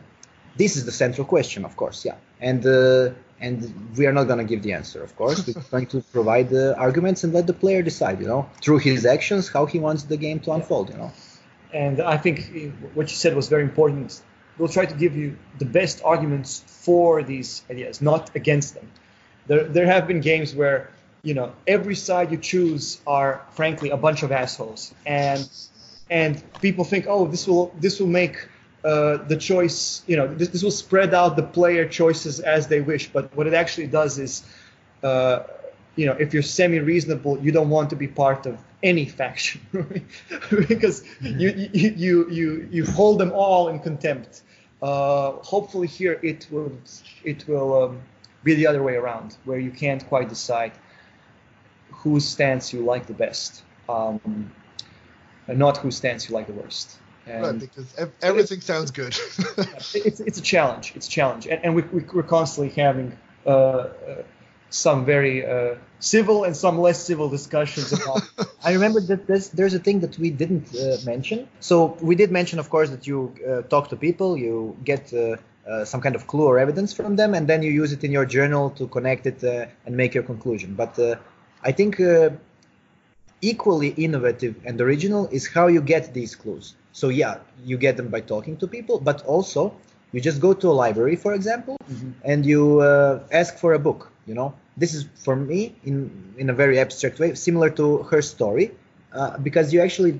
this 0.59 0.75
is 0.75 0.83
the 0.83 0.91
central 0.91 1.25
question, 1.25 1.63
of 1.63 1.77
course, 1.77 2.03
yeah. 2.03 2.17
And 2.41 2.65
uh, 2.65 3.11
and 3.39 3.57
we 3.97 4.05
are 4.05 4.11
not 4.11 4.25
going 4.25 4.39
to 4.39 4.43
give 4.43 4.61
the 4.61 4.73
answer, 4.73 5.01
of 5.01 5.15
course. 5.15 5.47
We're 5.47 5.61
going 5.71 5.87
to 5.87 6.01
provide 6.01 6.49
the 6.49 6.77
arguments 6.77 7.23
and 7.23 7.33
let 7.33 7.47
the 7.47 7.53
player 7.53 7.81
decide, 7.81 8.19
you 8.19 8.27
know, 8.27 8.49
through 8.61 8.79
his 8.79 9.05
actions, 9.05 9.47
how 9.47 9.65
he 9.65 9.79
wants 9.79 10.03
the 10.03 10.17
game 10.17 10.39
to 10.41 10.51
unfold, 10.51 10.89
you 10.89 10.97
know. 10.97 11.11
And 11.73 12.01
I 12.01 12.17
think 12.17 12.35
what 12.93 13.09
you 13.09 13.15
said 13.15 13.35
was 13.35 13.47
very 13.47 13.63
important. 13.63 14.21
We'll 14.57 14.67
try 14.67 14.85
to 14.85 14.95
give 14.95 15.15
you 15.15 15.37
the 15.57 15.65
best 15.65 16.01
arguments 16.03 16.63
for 16.67 17.23
these 17.23 17.63
ideas, 17.69 18.01
not 18.01 18.35
against 18.35 18.73
them. 18.73 18.91
There, 19.47 19.63
there 19.63 19.85
have 19.85 20.07
been 20.07 20.19
games 20.19 20.53
where, 20.53 20.91
you 21.23 21.33
know, 21.33 21.51
every 21.67 21.95
side 21.95 22.31
you 22.31 22.37
choose 22.37 23.01
are 23.05 23.45
frankly 23.51 23.89
a 23.89 23.97
bunch 23.97 24.23
of 24.23 24.31
assholes, 24.31 24.93
and 25.05 25.49
and 26.09 26.41
people 26.61 26.85
think, 26.85 27.05
oh, 27.07 27.27
this 27.27 27.47
will 27.47 27.73
this 27.79 27.99
will 27.99 28.07
make 28.07 28.47
uh, 28.83 29.17
the 29.27 29.35
choice, 29.35 30.03
you 30.07 30.15
know, 30.15 30.33
this, 30.33 30.49
this, 30.49 30.63
will 30.63 30.71
spread 30.71 31.13
out 31.13 31.35
the 31.35 31.43
player 31.43 31.85
choices 31.85 32.39
as 32.39 32.67
they 32.67 32.79
wish. 32.79 33.09
But 33.11 33.35
what 33.35 33.45
it 33.45 33.53
actually 33.53 33.87
does 33.87 34.17
is, 34.17 34.43
uh, 35.03 35.43
you 35.97 36.05
know, 36.05 36.13
if 36.13 36.33
you're 36.33 36.43
semi-reasonable, 36.43 37.39
you 37.39 37.51
don't 37.51 37.69
want 37.69 37.89
to 37.89 37.97
be 37.97 38.07
part 38.07 38.45
of 38.45 38.57
any 38.81 39.05
faction 39.05 39.59
because 40.49 41.03
you, 41.19 41.69
you 41.73 41.93
you 41.97 42.29
you 42.31 42.69
you 42.71 42.85
hold 42.85 43.19
them 43.19 43.33
all 43.33 43.67
in 43.67 43.79
contempt. 43.79 44.43
Uh, 44.81 45.31
hopefully, 45.31 45.87
here 45.87 46.17
it 46.23 46.47
will 46.49 46.71
it 47.25 47.45
will 47.49 47.83
um, 47.83 48.01
be 48.45 48.55
the 48.55 48.65
other 48.65 48.81
way 48.81 48.95
around, 48.95 49.35
where 49.43 49.59
you 49.59 49.71
can't 49.71 50.07
quite 50.07 50.29
decide 50.29 50.71
whose 52.03 52.27
stance 52.27 52.73
you 52.73 52.81
like 52.81 53.05
the 53.07 53.13
best, 53.13 53.63
um, 53.87 54.51
and 55.47 55.59
not 55.59 55.77
whose 55.77 55.97
stance 55.97 56.29
you 56.29 56.35
like 56.35 56.47
the 56.47 56.53
worst. 56.53 56.97
And 57.25 57.43
right, 57.43 57.59
because 57.59 57.93
everything 58.21 58.61
sounds 58.61 58.91
good. 58.91 59.15
it's, 59.93 60.19
it's 60.19 60.39
a 60.39 60.41
challenge. 60.41 60.93
It's 60.95 61.07
a 61.07 61.09
challenge, 61.09 61.45
and, 61.47 61.63
and 61.63 61.75
we, 61.75 61.81
we, 61.83 62.19
are 62.19 62.23
constantly 62.23 62.71
having 62.81 63.17
uh, 63.45 63.49
uh, 63.49 63.91
some 64.69 65.05
very 65.05 65.45
uh, 65.45 65.75
civil 65.99 66.43
and 66.45 66.55
some 66.55 66.79
less 66.79 67.03
civil 67.03 67.29
discussions 67.29 67.91
about. 67.91 68.21
I 68.63 68.73
remember 68.73 69.01
that 69.01 69.27
there's, 69.27 69.49
there's 69.49 69.73
a 69.73 69.79
thing 69.79 69.99
that 69.99 70.17
we 70.17 70.29
didn't 70.29 70.73
uh, 70.75 70.97
mention. 71.05 71.47
So 71.59 71.97
we 72.01 72.15
did 72.15 72.31
mention, 72.31 72.57
of 72.59 72.69
course, 72.69 72.89
that 72.89 73.05
you 73.05 73.33
uh, 73.47 73.61
talk 73.63 73.89
to 73.89 73.95
people, 73.95 74.37
you 74.37 74.77
get 74.83 75.13
uh, 75.13 75.37
some 75.85 76.01
kind 76.01 76.15
of 76.15 76.25
clue 76.27 76.45
or 76.45 76.57
evidence 76.57 76.93
from 76.93 77.15
them, 77.15 77.33
and 77.33 77.47
then 77.47 77.61
you 77.61 77.71
use 77.71 77.91
it 77.91 78.03
in 78.03 78.11
your 78.11 78.25
journal 78.25 78.69
to 78.71 78.87
connect 78.87 79.27
it 79.27 79.43
and 79.85 79.95
make 79.97 80.13
your 80.13 80.23
conclusion. 80.23 80.73
But 80.73 80.97
I 81.63 81.71
think 81.71 81.99
equally 83.41 83.89
innovative 83.89 84.55
and 84.65 84.79
original 84.81 85.27
is 85.27 85.47
how 85.47 85.67
you 85.67 85.81
get 85.81 86.13
these 86.13 86.35
clues. 86.35 86.75
So 86.91 87.09
yeah, 87.09 87.37
you 87.63 87.77
get 87.77 87.97
them 87.97 88.09
by 88.09 88.21
talking 88.21 88.57
to 88.57 88.67
people, 88.67 88.99
but 88.99 89.23
also 89.25 89.73
you 90.11 90.21
just 90.21 90.41
go 90.41 90.53
to 90.53 90.69
a 90.69 90.75
library, 90.83 91.15
for 91.15 91.33
example, 91.33 91.77
mm-hmm. 91.89 92.11
and 92.23 92.45
you 92.45 92.81
uh, 92.81 93.21
ask 93.31 93.57
for 93.57 93.73
a 93.73 93.79
book. 93.79 94.11
You 94.25 94.33
know, 94.35 94.53
this 94.77 94.93
is 94.93 95.05
for 95.15 95.35
me 95.35 95.75
in 95.83 96.33
in 96.37 96.49
a 96.49 96.53
very 96.53 96.79
abstract 96.79 97.19
way, 97.19 97.35
similar 97.35 97.69
to 97.71 98.03
her 98.03 98.21
story, 98.21 98.71
uh, 99.13 99.37
because 99.37 99.73
you 99.73 99.81
actually 99.81 100.19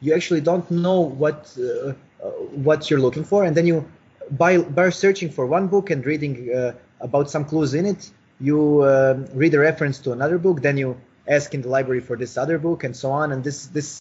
you 0.00 0.14
actually 0.14 0.40
don't 0.40 0.70
know 0.70 1.00
what 1.00 1.56
uh, 1.58 1.92
uh 2.24 2.30
what 2.66 2.90
you're 2.90 3.00
looking 3.00 3.24
for, 3.24 3.44
and 3.44 3.56
then 3.56 3.66
you 3.66 3.84
by 4.30 4.58
by 4.58 4.90
searching 4.90 5.30
for 5.30 5.46
one 5.46 5.66
book 5.66 5.90
and 5.90 6.06
reading 6.06 6.54
uh, 6.54 6.72
about 7.00 7.30
some 7.30 7.44
clues 7.44 7.74
in 7.74 7.86
it, 7.86 8.10
you 8.40 8.82
uh, 8.82 9.26
read 9.34 9.54
a 9.54 9.58
reference 9.58 9.98
to 10.00 10.12
another 10.12 10.38
book, 10.38 10.62
then 10.62 10.76
you 10.76 10.96
ask 11.26 11.54
in 11.54 11.62
the 11.62 11.68
library 11.68 12.00
for 12.00 12.16
this 12.16 12.36
other 12.36 12.58
book, 12.58 12.84
and 12.84 12.96
so 12.96 13.10
on, 13.10 13.32
and 13.32 13.44
this 13.44 13.66
this 13.66 14.00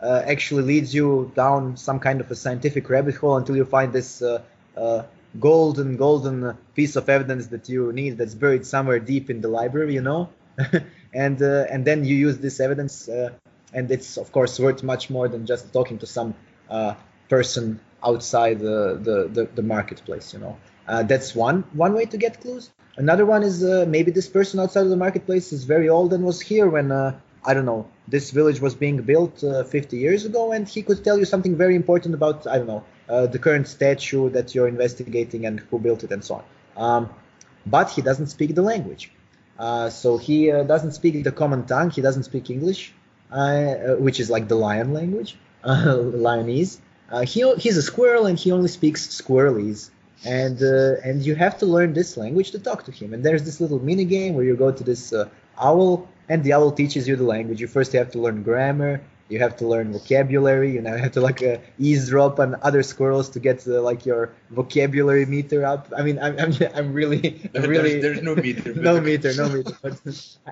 uh, 0.00 0.22
actually 0.26 0.62
leads 0.62 0.94
you 0.94 1.32
down 1.34 1.76
some 1.76 1.98
kind 1.98 2.20
of 2.20 2.30
a 2.30 2.34
scientific 2.34 2.88
rabbit 2.88 3.16
hole 3.16 3.36
until 3.36 3.56
you 3.56 3.64
find 3.64 3.92
this 3.92 4.22
uh, 4.22 4.42
uh, 4.76 5.02
golden, 5.40 5.96
golden 5.96 6.56
piece 6.74 6.96
of 6.96 7.08
evidence 7.08 7.48
that 7.48 7.68
you 7.68 7.92
need 7.92 8.16
that's 8.18 8.34
buried 8.34 8.64
somewhere 8.64 8.98
deep 8.98 9.30
in 9.30 9.40
the 9.40 9.48
library, 9.48 9.94
you 9.94 10.02
know, 10.02 10.28
and 11.14 11.42
uh, 11.42 11.66
and 11.70 11.84
then 11.84 12.04
you 12.04 12.14
use 12.14 12.38
this 12.38 12.60
evidence, 12.60 13.08
uh, 13.08 13.30
and 13.72 13.90
it's 13.90 14.16
of 14.16 14.30
course 14.32 14.58
worth 14.60 14.82
much 14.82 15.10
more 15.10 15.28
than 15.28 15.46
just 15.46 15.72
talking 15.72 15.98
to 15.98 16.06
some 16.06 16.34
uh, 16.70 16.94
person 17.28 17.80
outside 18.04 18.60
the, 18.60 18.96
the, 19.02 19.28
the, 19.28 19.48
the 19.56 19.62
marketplace, 19.62 20.32
you 20.32 20.38
know. 20.38 20.56
that's 20.86 21.34
one 21.34 21.64
one 21.72 21.92
way 21.94 22.04
to 22.04 22.16
get 22.16 22.40
clues. 22.40 22.70
Another 22.98 23.24
one 23.24 23.42
is 23.42 23.62
maybe 23.86 24.10
this 24.10 24.28
person 24.28 24.60
outside 24.60 24.82
of 24.82 24.90
the 24.90 24.96
marketplace 24.96 25.52
is 25.52 25.64
very 25.64 25.88
old 25.88 26.12
and 26.12 26.24
was 26.24 26.40
here 26.40 26.68
when 26.68 26.92
I 27.44 27.54
don't 27.54 27.64
know, 27.64 27.88
this 28.06 28.30
village 28.30 28.60
was 28.60 28.74
being 28.74 29.00
built 29.02 29.42
uh, 29.42 29.64
50 29.64 29.96
years 29.96 30.24
ago, 30.24 30.52
and 30.52 30.68
he 30.68 30.82
could 30.82 31.04
tell 31.04 31.18
you 31.18 31.24
something 31.24 31.56
very 31.56 31.74
important 31.74 32.14
about, 32.14 32.46
I 32.46 32.58
don't 32.58 32.66
know, 32.66 32.84
uh, 33.08 33.26
the 33.26 33.38
current 33.38 33.68
statue 33.68 34.28
that 34.30 34.54
you're 34.54 34.68
investigating 34.68 35.46
and 35.46 35.60
who 35.60 35.78
built 35.78 36.04
it 36.04 36.12
and 36.12 36.24
so 36.24 36.34
on. 36.34 36.44
Um, 36.76 37.10
but 37.64 37.90
he 37.90 38.02
doesn't 38.02 38.26
speak 38.26 38.54
the 38.54 38.62
language. 38.62 39.10
Uh, 39.58 39.90
so 39.90 40.18
he 40.18 40.50
uh, 40.50 40.62
doesn't 40.64 40.92
speak 40.92 41.24
the 41.24 41.32
common 41.32 41.64
tongue, 41.66 41.90
he 41.90 42.00
doesn't 42.00 42.24
speak 42.24 42.50
English, 42.50 42.92
uh, 43.30 43.94
which 43.96 44.20
is 44.20 44.30
like 44.30 44.48
the 44.48 44.54
lion 44.54 44.92
language, 44.92 45.36
Lionese. 45.64 46.78
Uh, 47.10 47.22
he, 47.22 47.50
he's 47.56 47.76
a 47.76 47.82
squirrel 47.82 48.26
and 48.26 48.38
he 48.38 48.52
only 48.52 48.68
speaks 48.68 49.06
squirrelese 49.08 49.90
and 50.24 50.62
uh, 50.62 50.96
and 51.04 51.22
you 51.24 51.34
have 51.34 51.58
to 51.58 51.66
learn 51.66 51.92
this 51.92 52.16
language 52.16 52.50
to 52.52 52.58
talk 52.58 52.84
to 52.84 52.92
him. 52.92 53.14
And 53.14 53.24
there's 53.24 53.44
this 53.44 53.60
little 53.60 53.78
mini 53.78 54.04
game 54.04 54.34
where 54.34 54.44
you 54.44 54.56
go 54.56 54.72
to 54.72 54.84
this 54.84 55.12
uh, 55.12 55.28
owl 55.58 56.08
and 56.28 56.42
the 56.44 56.52
owl 56.52 56.72
teaches 56.72 57.06
you 57.08 57.16
the 57.16 57.24
language. 57.24 57.60
You 57.60 57.68
first 57.68 57.92
have 57.92 58.10
to 58.12 58.18
learn 58.18 58.42
grammar. 58.42 59.00
You 59.28 59.38
have 59.40 59.56
to 59.58 59.66
learn 59.66 59.92
vocabulary. 59.92 60.72
You 60.72 60.82
know, 60.82 60.94
you 60.96 61.02
have 61.02 61.12
to 61.12 61.20
like 61.20 61.42
uh, 61.42 61.58
eavesdrop 61.78 62.40
on 62.40 62.56
other 62.62 62.82
squirrels 62.82 63.28
to 63.30 63.40
get 63.40 63.66
uh, 63.66 63.80
like 63.82 64.06
your 64.06 64.32
vocabulary 64.50 65.26
meter 65.26 65.64
up. 65.64 65.92
I 65.96 66.02
mean, 66.02 66.18
I'm 66.18 66.38
I'm, 66.38 66.52
I'm 66.74 66.92
really 66.92 67.50
I'm 67.54 67.62
really 67.62 68.00
there's, 68.00 68.20
there's, 68.20 68.22
no 68.22 68.34
meter. 68.34 68.74
no 68.74 69.00
meter, 69.00 69.34
no 69.34 69.48
meter. 69.48 69.76
But 69.82 69.98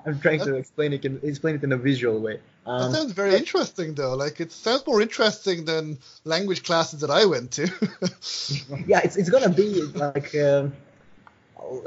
I'm 0.04 0.20
trying 0.20 0.40
to 0.40 0.54
explain 0.56 0.92
it 0.92 1.04
in, 1.04 1.20
explain 1.22 1.56
it 1.56 1.64
in 1.64 1.72
a 1.72 1.76
visual 1.76 2.20
way. 2.20 2.40
Um, 2.66 2.90
that 2.90 2.98
sounds 2.98 3.12
very 3.12 3.36
interesting, 3.36 3.94
though. 3.94 4.14
Like 4.14 4.40
it 4.40 4.52
sounds 4.52 4.86
more 4.86 5.00
interesting 5.00 5.64
than 5.64 5.98
language 6.24 6.64
classes 6.64 7.00
that 7.00 7.10
I 7.10 7.24
went 7.24 7.52
to. 7.52 7.64
yeah, 8.86 9.00
it's 9.04 9.16
it's 9.16 9.30
gonna 9.30 9.50
be 9.50 9.82
like. 9.82 10.34
Um, 10.34 10.72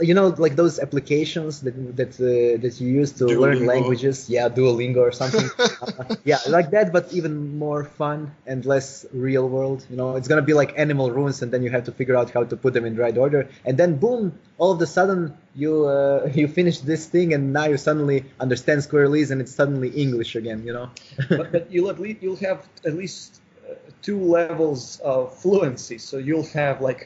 you 0.02 0.14
know 0.14 0.28
like 0.46 0.56
those 0.56 0.80
applications 0.80 1.62
that 1.62 1.76
that 2.00 2.12
uh, 2.20 2.62
that 2.64 2.74
you 2.82 2.88
use 3.02 3.12
to 3.20 3.26
Duolingo. 3.26 3.40
learn 3.40 3.66
languages? 3.66 4.30
Yeah 4.30 4.50
duolingo 4.50 5.02
or 5.10 5.12
something. 5.12 5.48
Uh, 6.00 6.16
yeah 6.26 6.40
like 6.48 6.70
that 6.72 6.92
but 6.92 7.12
even 7.14 7.58
more 7.58 7.84
fun 7.84 8.32
and 8.46 8.66
less 8.66 9.06
real 9.14 9.48
world 9.50 9.86
you 9.90 9.96
know? 9.96 10.16
It's 10.18 10.28
gonna 10.28 10.42
be 10.52 10.54
like 10.54 10.72
animal 10.78 11.12
runes 11.12 11.42
and 11.42 11.52
then 11.54 11.62
you 11.64 11.70
have 11.72 11.86
to 11.86 11.92
figure 11.92 12.16
out 12.20 12.30
how 12.32 12.44
to 12.44 12.56
put 12.58 12.74
them 12.74 12.86
in 12.86 12.96
the 12.96 13.02
right 13.02 13.18
order. 13.18 13.48
And 13.66 13.78
then 13.78 13.96
boom 13.98 14.24
all 14.58 14.72
of 14.72 14.82
a 14.82 14.88
sudden 14.88 15.34
you 15.56 15.86
uh, 15.86 16.30
you 16.40 16.48
finish 16.48 16.80
this 16.80 17.06
thing 17.06 17.34
and 17.34 17.54
now 17.54 17.66
you 17.66 17.78
suddenly 17.78 18.26
understand 18.40 18.82
squirrelese 18.82 19.30
and 19.32 19.40
it's 19.42 19.54
suddenly 19.62 19.90
english 20.06 20.36
again 20.36 20.60
you 20.68 20.74
know? 20.78 20.88
But, 21.30 21.52
but 21.54 21.72
you'll 21.72 21.90
at 21.90 22.00
least 22.00 22.20
you'll 22.24 22.44
have 22.50 22.60
at 22.86 22.94
least 22.96 23.42
uh, 23.70 23.76
two 24.02 24.20
levels 24.20 25.00
of 25.14 25.22
fluency. 25.42 25.98
So 25.98 26.18
you'll 26.18 26.50
have 26.62 26.82
like 26.82 27.02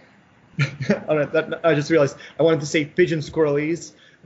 I, 1.09 1.25
that, 1.25 1.59
I 1.63 1.73
just 1.73 1.89
realized 1.89 2.17
I 2.39 2.43
wanted 2.43 2.59
to 2.61 2.65
say 2.65 2.85
pigeon 2.85 3.19
squirrelese. 3.19 3.93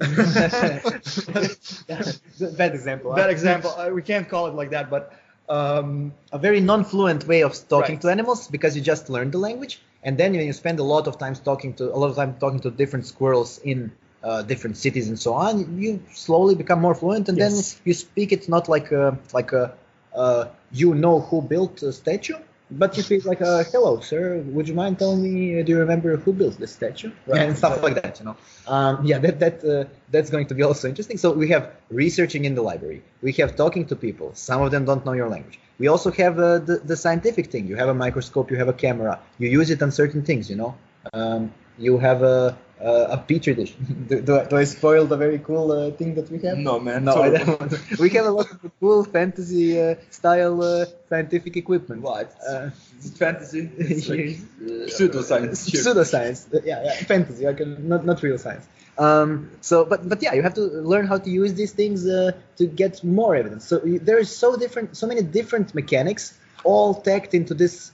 bad 2.57 2.75
example. 2.75 3.15
Bad 3.15 3.23
huh? 3.23 3.29
example. 3.29 3.71
Uh, 3.71 3.89
we 3.89 4.01
can't 4.01 4.29
call 4.29 4.47
it 4.47 4.53
like 4.53 4.69
that, 4.69 4.89
but 4.89 5.13
um, 5.49 6.13
a 6.31 6.37
very 6.37 6.59
non-fluent 6.59 7.27
way 7.27 7.41
of 7.41 7.53
talking 7.67 7.95
right. 7.95 8.01
to 8.01 8.09
animals 8.09 8.47
because 8.47 8.75
you 8.75 8.81
just 8.81 9.09
learn 9.09 9.31
the 9.31 9.37
language, 9.37 9.81
and 10.03 10.17
then 10.17 10.33
when 10.33 10.45
you 10.45 10.53
spend 10.53 10.79
a 10.79 10.83
lot 10.83 11.07
of 11.07 11.17
time 11.17 11.35
talking 11.35 11.73
to 11.75 11.93
a 11.93 11.97
lot 11.97 12.09
of 12.09 12.15
time 12.15 12.35
talking 12.39 12.59
to 12.59 12.69
different 12.69 13.05
squirrels 13.05 13.59
in 13.59 13.91
uh, 14.23 14.41
different 14.43 14.77
cities 14.77 15.07
and 15.07 15.17
so 15.17 15.33
on, 15.33 15.79
you 15.79 16.03
slowly 16.13 16.53
become 16.53 16.81
more 16.81 16.93
fluent, 16.93 17.29
and 17.29 17.37
yes. 17.37 17.73
then 17.73 17.81
you 17.85 17.93
speak 17.93 18.31
it 18.31 18.49
not 18.49 18.67
like 18.67 18.91
a, 18.91 19.17
like 19.33 19.53
a 19.53 19.73
uh, 20.13 20.47
you 20.71 20.93
know 20.93 21.21
who 21.21 21.41
built 21.41 21.81
a 21.83 21.93
statue, 21.93 22.37
but 22.69 22.97
you 22.97 23.03
speak 23.03 23.25
like, 23.25 23.41
uh, 23.41 23.63
"Hello, 23.63 23.99
sir. 23.99 24.39
Would 24.47 24.67
you 24.67 24.73
mind 24.73 24.99
telling 24.99 25.21
me? 25.23 25.59
Uh, 25.59 25.63
do 25.63 25.71
you 25.71 25.79
remember 25.79 26.17
who 26.17 26.33
built 26.33 26.57
this 26.57 26.73
statue?" 26.73 27.11
Right. 27.25 27.41
And 27.41 27.57
stuff 27.57 27.81
like 27.81 27.95
that. 28.01 28.19
You 28.19 28.25
know. 28.25 28.37
Um, 28.67 29.05
yeah, 29.05 29.19
that 29.19 29.39
that 29.39 29.63
uh, 29.63 29.85
that's 30.11 30.29
going 30.29 30.47
to 30.47 30.55
be 30.55 30.63
also 30.63 30.87
interesting. 30.87 31.17
So 31.17 31.31
we 31.31 31.47
have 31.49 31.71
researching 31.89 32.45
in 32.45 32.55
the 32.55 32.61
library. 32.61 33.01
We 33.21 33.31
have 33.33 33.55
talking 33.55 33.85
to 33.87 33.95
people. 33.95 34.31
Some 34.33 34.61
of 34.61 34.71
them 34.71 34.85
don't 34.85 35.05
know 35.05 35.13
your 35.13 35.29
language. 35.29 35.59
We 35.79 35.87
also 35.87 36.11
have 36.11 36.39
uh, 36.39 36.59
the 36.59 36.77
the 36.83 36.97
scientific 36.97 37.51
thing. 37.51 37.67
You 37.67 37.77
have 37.77 37.89
a 37.89 37.93
microscope. 37.93 38.51
You 38.51 38.57
have 38.57 38.67
a 38.67 38.77
camera. 38.85 39.19
You 39.37 39.49
use 39.49 39.69
it 39.69 39.81
on 39.81 39.91
certain 39.91 40.23
things. 40.23 40.49
You 40.49 40.57
know. 40.57 40.75
Um, 41.13 41.53
you 41.77 41.99
have 41.99 42.23
a 42.23 42.57
uh, 42.83 43.07
a 43.11 43.17
petri 43.17 43.53
dish. 43.55 43.73
do, 44.09 44.21
do, 44.21 44.39
I- 44.39 44.45
do 44.45 44.57
I 44.57 44.63
spoil 44.65 45.05
the 45.05 45.17
very 45.17 45.39
cool 45.39 45.71
uh, 45.71 45.91
thing 45.91 46.15
that 46.15 46.29
we 46.31 46.39
have? 46.39 46.57
No, 46.57 46.79
man. 46.79 47.05
No. 47.05 47.21
I 47.21 47.29
don't. 47.29 47.59
want- 47.59 47.99
we 47.99 48.09
have 48.11 48.25
a 48.25 48.31
lot 48.31 48.49
of 48.51 48.71
cool 48.79 49.03
fantasy 49.03 49.79
uh, 49.81 49.95
style 50.09 50.61
uh, 50.61 50.85
scientific 51.09 51.57
equipment. 51.57 52.01
What? 52.01 52.33
Uh, 52.47 52.69
Is 52.99 53.11
it 53.11 53.17
fantasy? 53.17 53.69
It's 53.77 54.07
like, 54.09 54.19
uh, 54.19 54.87
pseudoscience. 54.95 55.69
Pseudoscience. 55.69 56.53
Uh, 56.53 56.61
Yeah, 56.63 56.83
yeah, 56.83 56.95
fantasy. 57.13 57.45
Uh, 57.47 57.53
not 57.79 58.05
not 58.05 58.21
real 58.23 58.37
science. 58.37 58.65
Um, 58.99 59.51
so, 59.61 59.85
but 59.85 60.07
but 60.09 60.21
yeah, 60.23 60.33
you 60.33 60.41
have 60.41 60.55
to 60.55 60.61
learn 60.61 61.05
how 61.05 61.17
to 61.19 61.29
use 61.29 61.53
these 61.53 61.71
things 61.71 62.07
uh, 62.07 62.31
to 62.57 62.65
get 62.65 63.03
more 63.03 63.35
evidence. 63.35 63.65
So 63.67 63.77
there 63.79 64.17
is 64.17 64.35
so 64.35 64.55
different, 64.57 64.97
so 64.97 65.05
many 65.05 65.21
different 65.21 65.75
mechanics, 65.75 66.37
all 66.63 66.95
tacked 66.95 67.33
into 67.35 67.53
this 67.53 67.91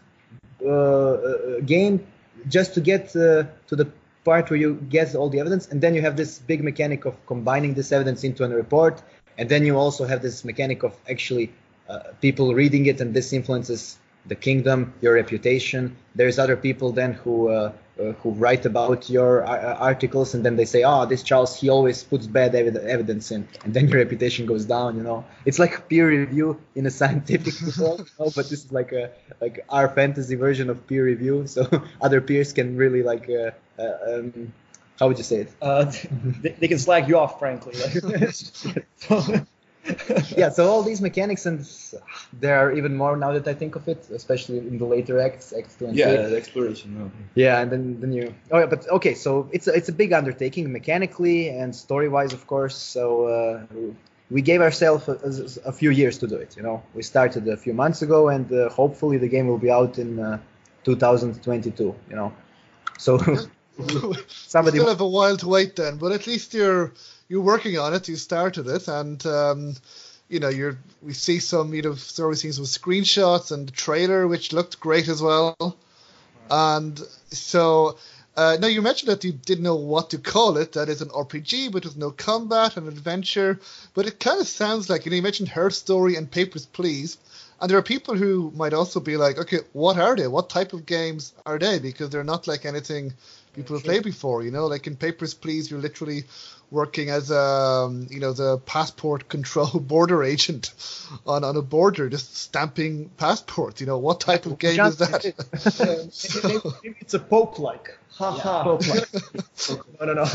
uh, 0.65 0.69
uh, 0.69 1.59
game, 1.65 2.05
just 2.47 2.73
to 2.75 2.81
get 2.81 3.13
uh, 3.15 3.43
to 3.67 3.75
the 3.75 3.87
part 4.23 4.49
where 4.49 4.59
you 4.59 4.75
get 4.89 5.15
all 5.15 5.29
the 5.29 5.39
evidence, 5.39 5.67
and 5.67 5.81
then 5.81 5.93
you 5.95 6.01
have 6.01 6.15
this 6.15 6.39
big 6.39 6.63
mechanic 6.63 7.05
of 7.05 7.13
combining 7.25 7.73
this 7.73 7.91
evidence 7.91 8.23
into 8.23 8.43
a 8.43 8.49
report, 8.49 9.01
and 9.37 9.49
then 9.49 9.65
you 9.65 9.77
also 9.77 10.05
have 10.05 10.21
this 10.21 10.45
mechanic 10.45 10.83
of 10.83 10.95
actually 11.09 11.51
uh, 11.89 11.99
people 12.21 12.53
reading 12.53 12.85
it, 12.85 13.01
and 13.01 13.13
this 13.13 13.33
influences 13.33 13.97
the 14.25 14.35
kingdom, 14.35 14.93
your 15.01 15.13
reputation. 15.15 15.95
There's 16.15 16.39
other 16.39 16.55
people 16.55 16.91
then 16.91 17.13
who 17.13 17.49
uh, 17.49 17.71
uh, 17.99 18.13
who 18.23 18.31
write 18.31 18.65
about 18.65 19.09
your 19.09 19.45
uh, 19.45 19.75
articles, 19.75 20.33
and 20.33 20.43
then 20.45 20.55
they 20.55 20.65
say, 20.65 20.83
"Oh, 20.83 21.05
this 21.05 21.23
Charles, 21.23 21.59
he 21.59 21.69
always 21.69 22.03
puts 22.03 22.25
bad 22.27 22.53
evid- 22.53 22.83
evidence 22.83 23.31
in," 23.31 23.47
and 23.63 23.73
then 23.73 23.87
your 23.87 23.99
reputation 23.99 24.45
goes 24.45 24.65
down. 24.65 24.95
You 24.97 25.03
know, 25.03 25.25
it's 25.45 25.59
like 25.59 25.89
peer 25.89 26.07
review 26.07 26.59
in 26.75 26.85
a 26.85 26.91
scientific 26.91 27.53
world, 27.79 27.99
you 27.99 28.25
know, 28.25 28.31
but 28.35 28.49
this 28.49 28.65
is 28.65 28.71
like 28.71 28.91
a 28.93 29.11
like 29.41 29.65
our 29.69 29.89
fantasy 29.89 30.35
version 30.35 30.69
of 30.69 30.87
peer 30.87 31.05
review. 31.05 31.45
So 31.47 31.67
other 32.01 32.21
peers 32.21 32.53
can 32.53 32.77
really 32.77 33.03
like. 33.03 33.29
Uh, 33.29 33.51
uh, 33.79 34.19
um, 34.19 34.53
how 34.99 35.07
would 35.07 35.17
you 35.17 35.23
say 35.23 35.37
it? 35.37 35.51
Uh, 35.61 35.85
they, 36.41 36.49
they 36.49 36.67
can 36.67 36.77
slag 36.79 37.07
you 37.07 37.17
off, 37.17 37.39
frankly. 37.39 37.73
Like, 37.73 39.45
yeah 40.37 40.49
so 40.49 40.69
all 40.69 40.81
these 40.81 41.01
mechanics 41.01 41.45
and 41.45 41.59
there 42.39 42.57
are 42.57 42.71
even 42.71 42.95
more 42.95 43.17
now 43.17 43.31
that 43.33 43.47
i 43.47 43.53
think 43.53 43.75
of 43.75 43.87
it 43.87 44.07
especially 44.13 44.57
in 44.57 44.77
the 44.77 44.85
later 44.85 45.19
acts 45.19 45.51
acts 45.51 45.75
two 45.75 45.85
and 45.85 45.95
Yeah, 45.95 46.05
three 46.05 46.29
the 46.31 46.37
exploration. 46.37 46.97
No. 46.97 47.11
yeah 47.35 47.61
and 47.61 47.69
then 47.71 47.99
then 47.99 48.13
you 48.13 48.33
oh 48.51 48.59
yeah 48.59 48.65
but 48.65 48.87
okay 48.89 49.13
so 49.13 49.49
it's 49.51 49.67
a, 49.67 49.73
it's 49.73 49.89
a 49.89 49.91
big 49.91 50.13
undertaking 50.13 50.71
mechanically 50.71 51.49
and 51.49 51.75
story 51.75 52.07
wise 52.07 52.31
of 52.31 52.47
course 52.47 52.75
so 52.77 53.25
uh, 53.27 53.65
we 54.31 54.41
gave 54.41 54.61
ourselves 54.61 55.07
a, 55.09 55.15
a, 55.65 55.69
a 55.69 55.73
few 55.73 55.91
years 55.91 56.17
to 56.19 56.27
do 56.27 56.35
it 56.35 56.55
you 56.55 56.63
know 56.63 56.81
we 56.93 57.03
started 57.03 57.45
a 57.49 57.57
few 57.57 57.73
months 57.73 58.01
ago 58.01 58.29
and 58.29 58.51
uh, 58.53 58.69
hopefully 58.69 59.17
the 59.17 59.27
game 59.27 59.47
will 59.47 59.57
be 59.67 59.69
out 59.69 59.97
in 59.99 60.17
uh, 60.19 60.39
2022 60.85 61.93
you 62.09 62.15
know 62.15 62.31
so 62.97 63.17
somebody 64.27 64.77
still 64.77 64.87
have 64.89 65.01
a 65.01 65.07
while 65.07 65.35
to 65.37 65.47
wait 65.47 65.75
then, 65.75 65.97
but 65.97 66.11
at 66.11 66.27
least 66.27 66.53
you're 66.53 66.93
you're 67.27 67.41
working 67.41 67.77
on 67.77 67.93
it. 67.93 68.07
You 68.07 68.15
started 68.15 68.67
it, 68.67 68.87
and 68.87 69.25
um, 69.25 69.75
you 70.29 70.39
know 70.39 70.49
you're. 70.49 70.77
We 71.01 71.13
see 71.13 71.39
some, 71.39 71.73
you 71.73 71.81
know, 71.81 71.95
story 71.95 72.35
scenes 72.35 72.59
with 72.59 72.69
screenshots 72.69 73.51
and 73.51 73.67
the 73.67 73.71
trailer, 73.71 74.27
which 74.27 74.53
looked 74.53 74.79
great 74.79 75.07
as 75.07 75.21
well. 75.21 75.77
And 76.49 76.99
so 77.31 77.97
uh, 78.35 78.57
now 78.59 78.67
you 78.67 78.81
mentioned 78.81 79.11
that 79.11 79.23
you 79.23 79.31
didn't 79.31 79.63
know 79.63 79.75
what 79.75 80.09
to 80.09 80.17
call 80.17 80.57
it. 80.57 80.73
That 80.73 80.89
is 80.89 81.01
an 81.01 81.09
RPG, 81.09 81.71
but 81.71 81.85
with 81.85 81.97
no 81.97 82.11
combat 82.11 82.77
and 82.77 82.87
adventure. 82.87 83.59
But 83.93 84.07
it 84.07 84.19
kind 84.19 84.41
of 84.41 84.47
sounds 84.47 84.89
like 84.89 85.05
you 85.05 85.11
know 85.11 85.17
you 85.17 85.21
mentioned 85.21 85.49
her 85.49 85.69
story 85.69 86.15
and 86.15 86.29
Papers 86.29 86.65
Please. 86.65 87.17
And 87.61 87.69
there 87.69 87.77
are 87.77 87.83
people 87.83 88.15
who 88.15 88.51
might 88.55 88.73
also 88.73 88.99
be 88.99 89.15
like, 89.15 89.37
okay, 89.37 89.59
what 89.71 89.97
are 89.97 90.15
they? 90.15 90.27
What 90.27 90.49
type 90.49 90.73
of 90.73 90.85
games 90.85 91.33
are 91.45 91.57
they? 91.57 91.79
Because 91.79 92.09
they're 92.09 92.23
not 92.23 92.47
like 92.47 92.65
anything 92.65 93.13
people 93.53 93.75
have 93.75 93.85
played 93.85 94.03
before. 94.03 94.43
You 94.43 94.51
know, 94.51 94.67
like 94.67 94.87
in 94.87 94.95
Papers, 94.95 95.33
Please, 95.33 95.69
you're 95.69 95.79
literally 95.79 96.23
working 96.71 97.09
as 97.09 97.29
a, 97.31 97.39
um, 97.39 98.07
you 98.09 98.19
know, 98.19 98.33
the 98.33 98.57
passport 98.57 99.29
control 99.35 99.79
border 99.79 100.23
agent 100.23 100.73
on, 101.25 101.43
on 101.43 101.55
a 101.55 101.61
border, 101.61 102.09
just 102.09 102.35
stamping 102.35 103.09
passports. 103.17 103.79
You 103.79 103.87
know, 103.87 103.99
what 103.99 104.19
type 104.19 104.45
of 104.45 104.57
game 104.57 104.79
is 104.79 104.97
that? 104.97 105.23
maybe, 106.43 106.75
maybe 106.83 106.95
it's 106.99 107.13
a 107.13 107.19
Pope-like. 107.19 107.97
Ha 108.17 108.31
ha. 108.31 108.63
no, 109.99 110.05
no, 110.05 110.13
no. 110.13 110.25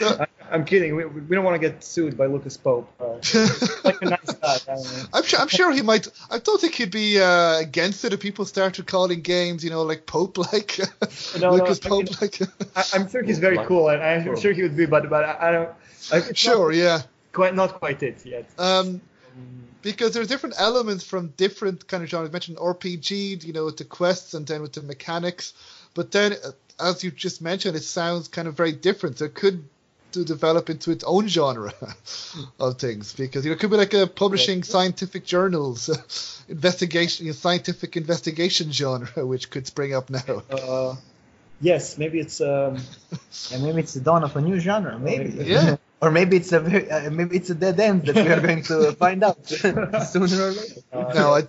I, 0.00 0.26
I'm 0.50 0.64
kidding. 0.64 0.96
We, 0.96 1.04
we 1.04 1.36
don't 1.36 1.44
want 1.44 1.60
to 1.60 1.68
get 1.68 1.82
sued 1.84 2.16
by 2.16 2.26
Lucas 2.26 2.56
Pope. 2.56 2.90
Uh, 3.00 3.14
like 3.84 4.02
a 4.02 4.04
nice 4.06 4.34
guy. 4.34 4.54
I 4.54 4.58
don't 4.66 4.84
know. 4.84 5.04
I'm 5.12 5.22
sure. 5.24 5.40
I'm 5.40 5.48
sure 5.48 5.72
he 5.72 5.82
might. 5.82 6.08
I 6.30 6.38
don't 6.38 6.60
think 6.60 6.74
he'd 6.74 6.90
be 6.90 7.20
uh, 7.20 7.58
against 7.58 8.04
it 8.04 8.12
if 8.12 8.20
people 8.20 8.44
started 8.44 8.86
calling 8.86 9.20
games, 9.20 9.62
you 9.62 9.70
know, 9.70 9.82
like 9.82 10.06
Pope, 10.06 10.38
like 10.52 10.78
No, 11.38 11.50
no, 11.50 11.50
Lucas 11.54 11.80
I 11.84 11.88
mean- 11.88 12.06
Pope, 12.06 12.20
like. 12.20 12.40
I, 12.76 12.84
I'm 12.94 13.08
sure 13.08 13.22
he's 13.22 13.38
very 13.38 13.58
cool, 13.66 13.88
and 13.90 14.02
I'm 14.02 14.38
sure 14.38 14.52
he 14.52 14.62
would 14.62 14.76
be, 14.76 14.86
but 14.86 15.08
but 15.10 15.24
I, 15.24 15.48
I 15.48 15.52
don't. 15.52 15.70
I, 16.12 16.32
sure, 16.32 16.72
Not 16.72 16.78
yeah. 16.78 17.02
quite, 17.32 17.54
not 17.54 17.74
quite 17.74 18.02
it 18.02 18.24
yet. 18.24 18.48
Um, 18.58 19.00
because 19.82 20.12
there's 20.12 20.28
different 20.28 20.56
elements 20.58 21.04
from 21.04 21.28
different 21.36 21.86
kind 21.88 22.02
of 22.02 22.08
genres. 22.08 22.28
You 22.28 22.32
mentioned 22.32 22.56
RPG, 22.58 23.44
you 23.44 23.52
know, 23.52 23.64
with 23.66 23.76
the 23.76 23.84
quests 23.84 24.34
and 24.34 24.46
then 24.46 24.62
with 24.62 24.72
the 24.72 24.82
mechanics. 24.82 25.54
But 25.94 26.10
then, 26.10 26.32
uh, 26.32 26.50
as 26.78 27.02
you 27.04 27.10
just 27.10 27.40
mentioned, 27.42 27.76
it 27.76 27.82
sounds 27.82 28.28
kind 28.28 28.48
of 28.48 28.56
very 28.56 28.72
different. 28.72 29.18
So 29.18 29.26
it 29.26 29.34
could 29.34 29.64
to 30.12 30.24
develop 30.24 30.70
into 30.70 30.90
its 30.90 31.04
own 31.04 31.28
genre 31.28 31.72
of 32.60 32.78
things 32.78 33.12
because 33.12 33.44
you 33.44 33.50
know 33.50 33.54
it 33.54 33.60
could 33.60 33.70
be 33.70 33.76
like 33.76 33.94
a 33.94 34.06
publishing 34.06 34.62
scientific 34.62 35.24
journals 35.24 36.44
investigation 36.48 37.32
scientific 37.32 37.96
investigation 37.96 38.72
genre 38.72 39.26
which 39.32 39.50
could 39.50 39.66
spring 39.66 39.94
up 39.94 40.10
now 40.10 40.42
Uh, 40.50 40.96
yes, 41.60 41.98
maybe 41.98 42.18
it's. 42.20 42.40
Um, 42.40 42.78
and 43.52 43.62
maybe 43.62 43.80
it's 43.80 43.94
the 43.94 44.00
dawn 44.00 44.24
of 44.24 44.36
a 44.36 44.40
new 44.40 44.58
genre 44.58 44.98
maybe 44.98 45.30
Yeah. 45.44 45.76
Or 46.00 46.10
maybe 46.10 46.36
it's 46.36 46.52
a 46.52 46.60
very, 46.60 46.90
uh, 46.90 47.10
maybe 47.10 47.36
it's 47.36 47.50
a 47.50 47.54
dead 47.54 47.78
end 47.78 48.06
that 48.06 48.16
we 48.16 48.28
are 48.28 48.40
going 48.40 48.62
to 48.62 48.92
find 48.98 49.22
out. 49.22 49.46
Sooner 49.46 50.42
or 50.42 50.50
later. 50.50 50.80
Uh, 50.92 51.12
no 51.14 51.34
I, 51.34 51.42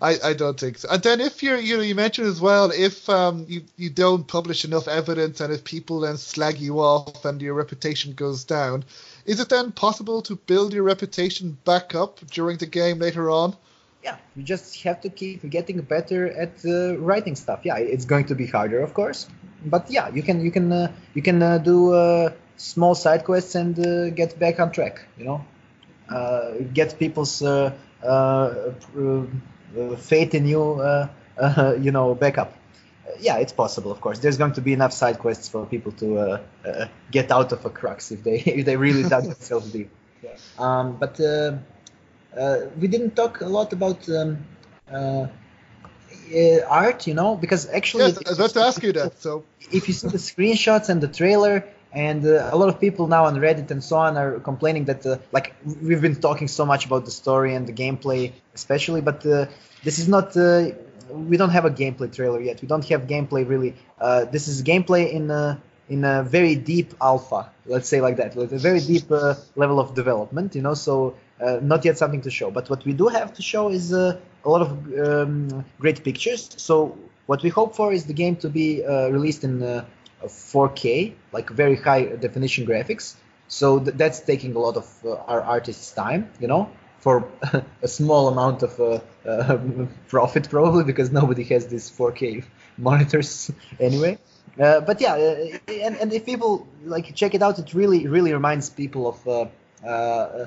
I, 0.00 0.30
I 0.30 0.32
don't 0.34 0.58
think 0.58 0.78
so. 0.78 0.88
And 0.90 1.02
then 1.02 1.20
if 1.20 1.42
you're 1.42 1.58
you 1.58 1.76
know 1.76 1.82
you 1.82 1.94
mentioned 1.94 2.28
as 2.28 2.40
well 2.40 2.70
if 2.70 3.08
um 3.08 3.46
you, 3.48 3.62
you 3.76 3.90
don't 3.90 4.26
publish 4.26 4.64
enough 4.64 4.88
evidence 4.88 5.40
and 5.40 5.52
if 5.52 5.64
people 5.64 6.00
then 6.00 6.16
slag 6.16 6.58
you 6.58 6.80
off 6.80 7.24
and 7.24 7.40
your 7.40 7.54
reputation 7.54 8.14
goes 8.14 8.44
down 8.44 8.84
is 9.24 9.40
it 9.40 9.48
then 9.48 9.72
possible 9.72 10.22
to 10.22 10.36
build 10.36 10.72
your 10.72 10.84
reputation 10.84 11.56
back 11.64 11.94
up 11.94 12.20
during 12.30 12.58
the 12.58 12.66
game 12.66 12.98
later 12.98 13.30
on? 13.30 13.56
Yeah 14.02 14.16
you 14.34 14.42
just 14.42 14.82
have 14.82 15.00
to 15.02 15.08
keep 15.08 15.48
getting 15.48 15.80
better 15.82 16.26
at 16.26 16.64
uh, 16.64 16.96
writing 16.98 17.36
stuff. 17.36 17.60
Yeah 17.64 17.76
it's 17.76 18.04
going 18.04 18.26
to 18.26 18.34
be 18.34 18.46
harder 18.46 18.80
of 18.80 18.94
course. 18.94 19.28
But 19.64 19.90
yeah 19.90 20.08
you 20.08 20.22
can 20.22 20.44
you 20.44 20.50
can 20.50 20.72
uh, 20.72 20.92
you 21.14 21.22
can 21.22 21.42
uh, 21.42 21.58
do 21.58 21.92
uh, 21.92 22.30
small 22.56 22.94
side 22.94 23.24
quests 23.24 23.54
and 23.54 23.78
uh, 23.78 24.10
get 24.10 24.38
back 24.38 24.60
on 24.60 24.72
track 24.72 25.00
you 25.18 25.24
know? 25.24 25.44
Uh, 26.08 26.52
get 26.72 26.98
people's 26.98 27.42
uh, 27.42 27.72
uh, 28.02 28.72
uh, 29.76 29.96
faith 29.96 30.34
in 30.34 30.46
you 30.46 30.62
uh, 30.80 31.08
uh, 31.38 31.74
you 31.80 31.90
know 31.90 32.14
back 32.14 32.38
up. 32.38 32.52
Uh, 33.06 33.10
yeah 33.20 33.36
it's 33.38 33.52
possible 33.52 33.90
of 33.90 34.00
course. 34.00 34.18
There's 34.20 34.36
going 34.36 34.52
to 34.52 34.60
be 34.60 34.72
enough 34.72 34.92
side 34.92 35.18
quests 35.18 35.48
for 35.48 35.66
people 35.66 35.92
to 35.92 36.40
get 37.10 37.30
out 37.30 37.52
of 37.52 37.64
a 37.64 37.70
crux 37.70 38.10
if 38.12 38.22
they 38.22 38.38
if 38.58 38.64
they 38.64 38.76
really 38.76 39.02
dug 39.02 39.24
themselves 39.32 39.72
deep. 39.72 39.90
Yeah. 40.22 40.36
um, 40.58 40.96
but 40.96 41.20
uh, 41.20 41.58
uh, 42.38 42.56
we 42.80 42.88
didn't 42.88 43.14
talk 43.16 43.40
a 43.42 43.48
lot 43.48 43.72
about 43.72 44.08
um, 44.08 44.38
art, 46.68 47.06
you 47.06 47.14
know, 47.14 47.36
because 47.36 47.68
actually, 47.68 48.04
yes 48.04 48.18
i 48.24 48.30
was 48.30 48.38
about 48.38 48.50
to 48.50 48.60
ask 48.60 48.82
you 48.82 48.92
that 48.92 49.20
so. 49.20 49.44
if 49.72 49.88
you 49.88 49.94
see 49.94 50.08
the 50.08 50.18
screenshots 50.18 50.88
and 50.88 51.00
the 51.00 51.08
trailer, 51.08 51.64
and 51.92 52.26
uh, 52.26 52.50
a 52.52 52.56
lot 52.56 52.68
of 52.68 52.80
people 52.80 53.06
now 53.06 53.24
on 53.24 53.36
Reddit 53.36 53.70
and 53.70 53.82
so 53.82 53.96
on 53.96 54.16
are 54.16 54.38
complaining 54.40 54.84
that, 54.86 55.06
uh, 55.06 55.18
like, 55.32 55.54
we've 55.82 56.02
been 56.02 56.16
talking 56.16 56.48
so 56.48 56.66
much 56.66 56.84
about 56.84 57.04
the 57.04 57.10
story 57.10 57.54
and 57.54 57.66
the 57.66 57.72
gameplay, 57.72 58.32
especially, 58.54 59.00
but 59.00 59.24
uh, 59.24 59.46
this 59.82 59.98
is 59.98 60.08
not. 60.08 60.36
Uh, 60.36 60.70
we 61.10 61.36
don't 61.36 61.50
have 61.50 61.64
a 61.64 61.70
gameplay 61.70 62.12
trailer 62.12 62.40
yet. 62.40 62.60
We 62.60 62.68
don't 62.68 62.84
have 62.88 63.02
gameplay 63.02 63.48
really. 63.48 63.76
Uh, 64.00 64.24
this 64.24 64.48
is 64.48 64.62
gameplay 64.62 65.12
in 65.12 65.30
a 65.30 65.60
in 65.88 66.04
a 66.04 66.24
very 66.24 66.56
deep 66.56 66.94
alpha, 67.00 67.50
let's 67.66 67.88
say 67.88 68.00
like 68.00 68.16
that, 68.16 68.34
with 68.34 68.52
a 68.52 68.58
very 68.58 68.80
deep 68.80 69.10
uh, 69.10 69.34
level 69.54 69.78
of 69.78 69.94
development. 69.94 70.56
You 70.56 70.62
know, 70.62 70.74
so 70.74 71.14
not 71.40 71.84
yet 71.84 71.96
something 71.96 72.22
to 72.22 72.30
show. 72.30 72.50
But 72.50 72.68
what 72.68 72.84
we 72.84 72.92
do 72.92 73.06
have 73.06 73.32
to 73.34 73.42
show 73.42 73.68
is 73.68 73.92
a 73.92 74.18
lot 74.44 74.62
of 74.62 74.70
um, 74.98 75.64
great 75.78 76.02
pictures. 76.02 76.50
So 76.56 76.98
what 77.26 77.42
we 77.44 77.50
hope 77.50 77.76
for 77.76 77.92
is 77.92 78.06
the 78.06 78.14
game 78.14 78.34
to 78.36 78.48
be 78.48 78.82
released 78.84 79.44
in 79.44 79.60
4K, 80.28 81.14
like 81.32 81.50
very 81.50 81.76
high 81.76 82.04
definition 82.04 82.66
graphics. 82.66 83.14
So 83.48 83.78
th- 83.78 83.96
that's 83.96 84.20
taking 84.20 84.54
a 84.56 84.58
lot 84.58 84.76
of 84.76 84.86
uh, 85.04 85.14
our 85.14 85.40
artists' 85.40 85.92
time, 85.92 86.30
you 86.40 86.48
know, 86.48 86.70
for 86.98 87.28
a 87.82 87.88
small 87.88 88.28
amount 88.28 88.62
of 88.62 88.80
uh, 88.80 89.00
uh, 89.28 89.58
profit 90.08 90.48
probably 90.50 90.84
because 90.84 91.10
nobody 91.12 91.44
has 91.44 91.66
these 91.66 91.90
4K 91.90 92.44
monitors 92.78 93.50
anyway. 93.78 94.18
Uh, 94.60 94.80
but 94.80 95.00
yeah, 95.00 95.14
uh, 95.14 95.58
and, 95.68 95.96
and 95.96 96.12
if 96.12 96.24
people 96.24 96.66
like 96.84 97.14
check 97.14 97.34
it 97.34 97.42
out, 97.42 97.58
it 97.58 97.74
really 97.74 98.06
really 98.06 98.32
reminds 98.32 98.70
people 98.70 99.06
of 99.08 99.50
uh, 99.84 100.46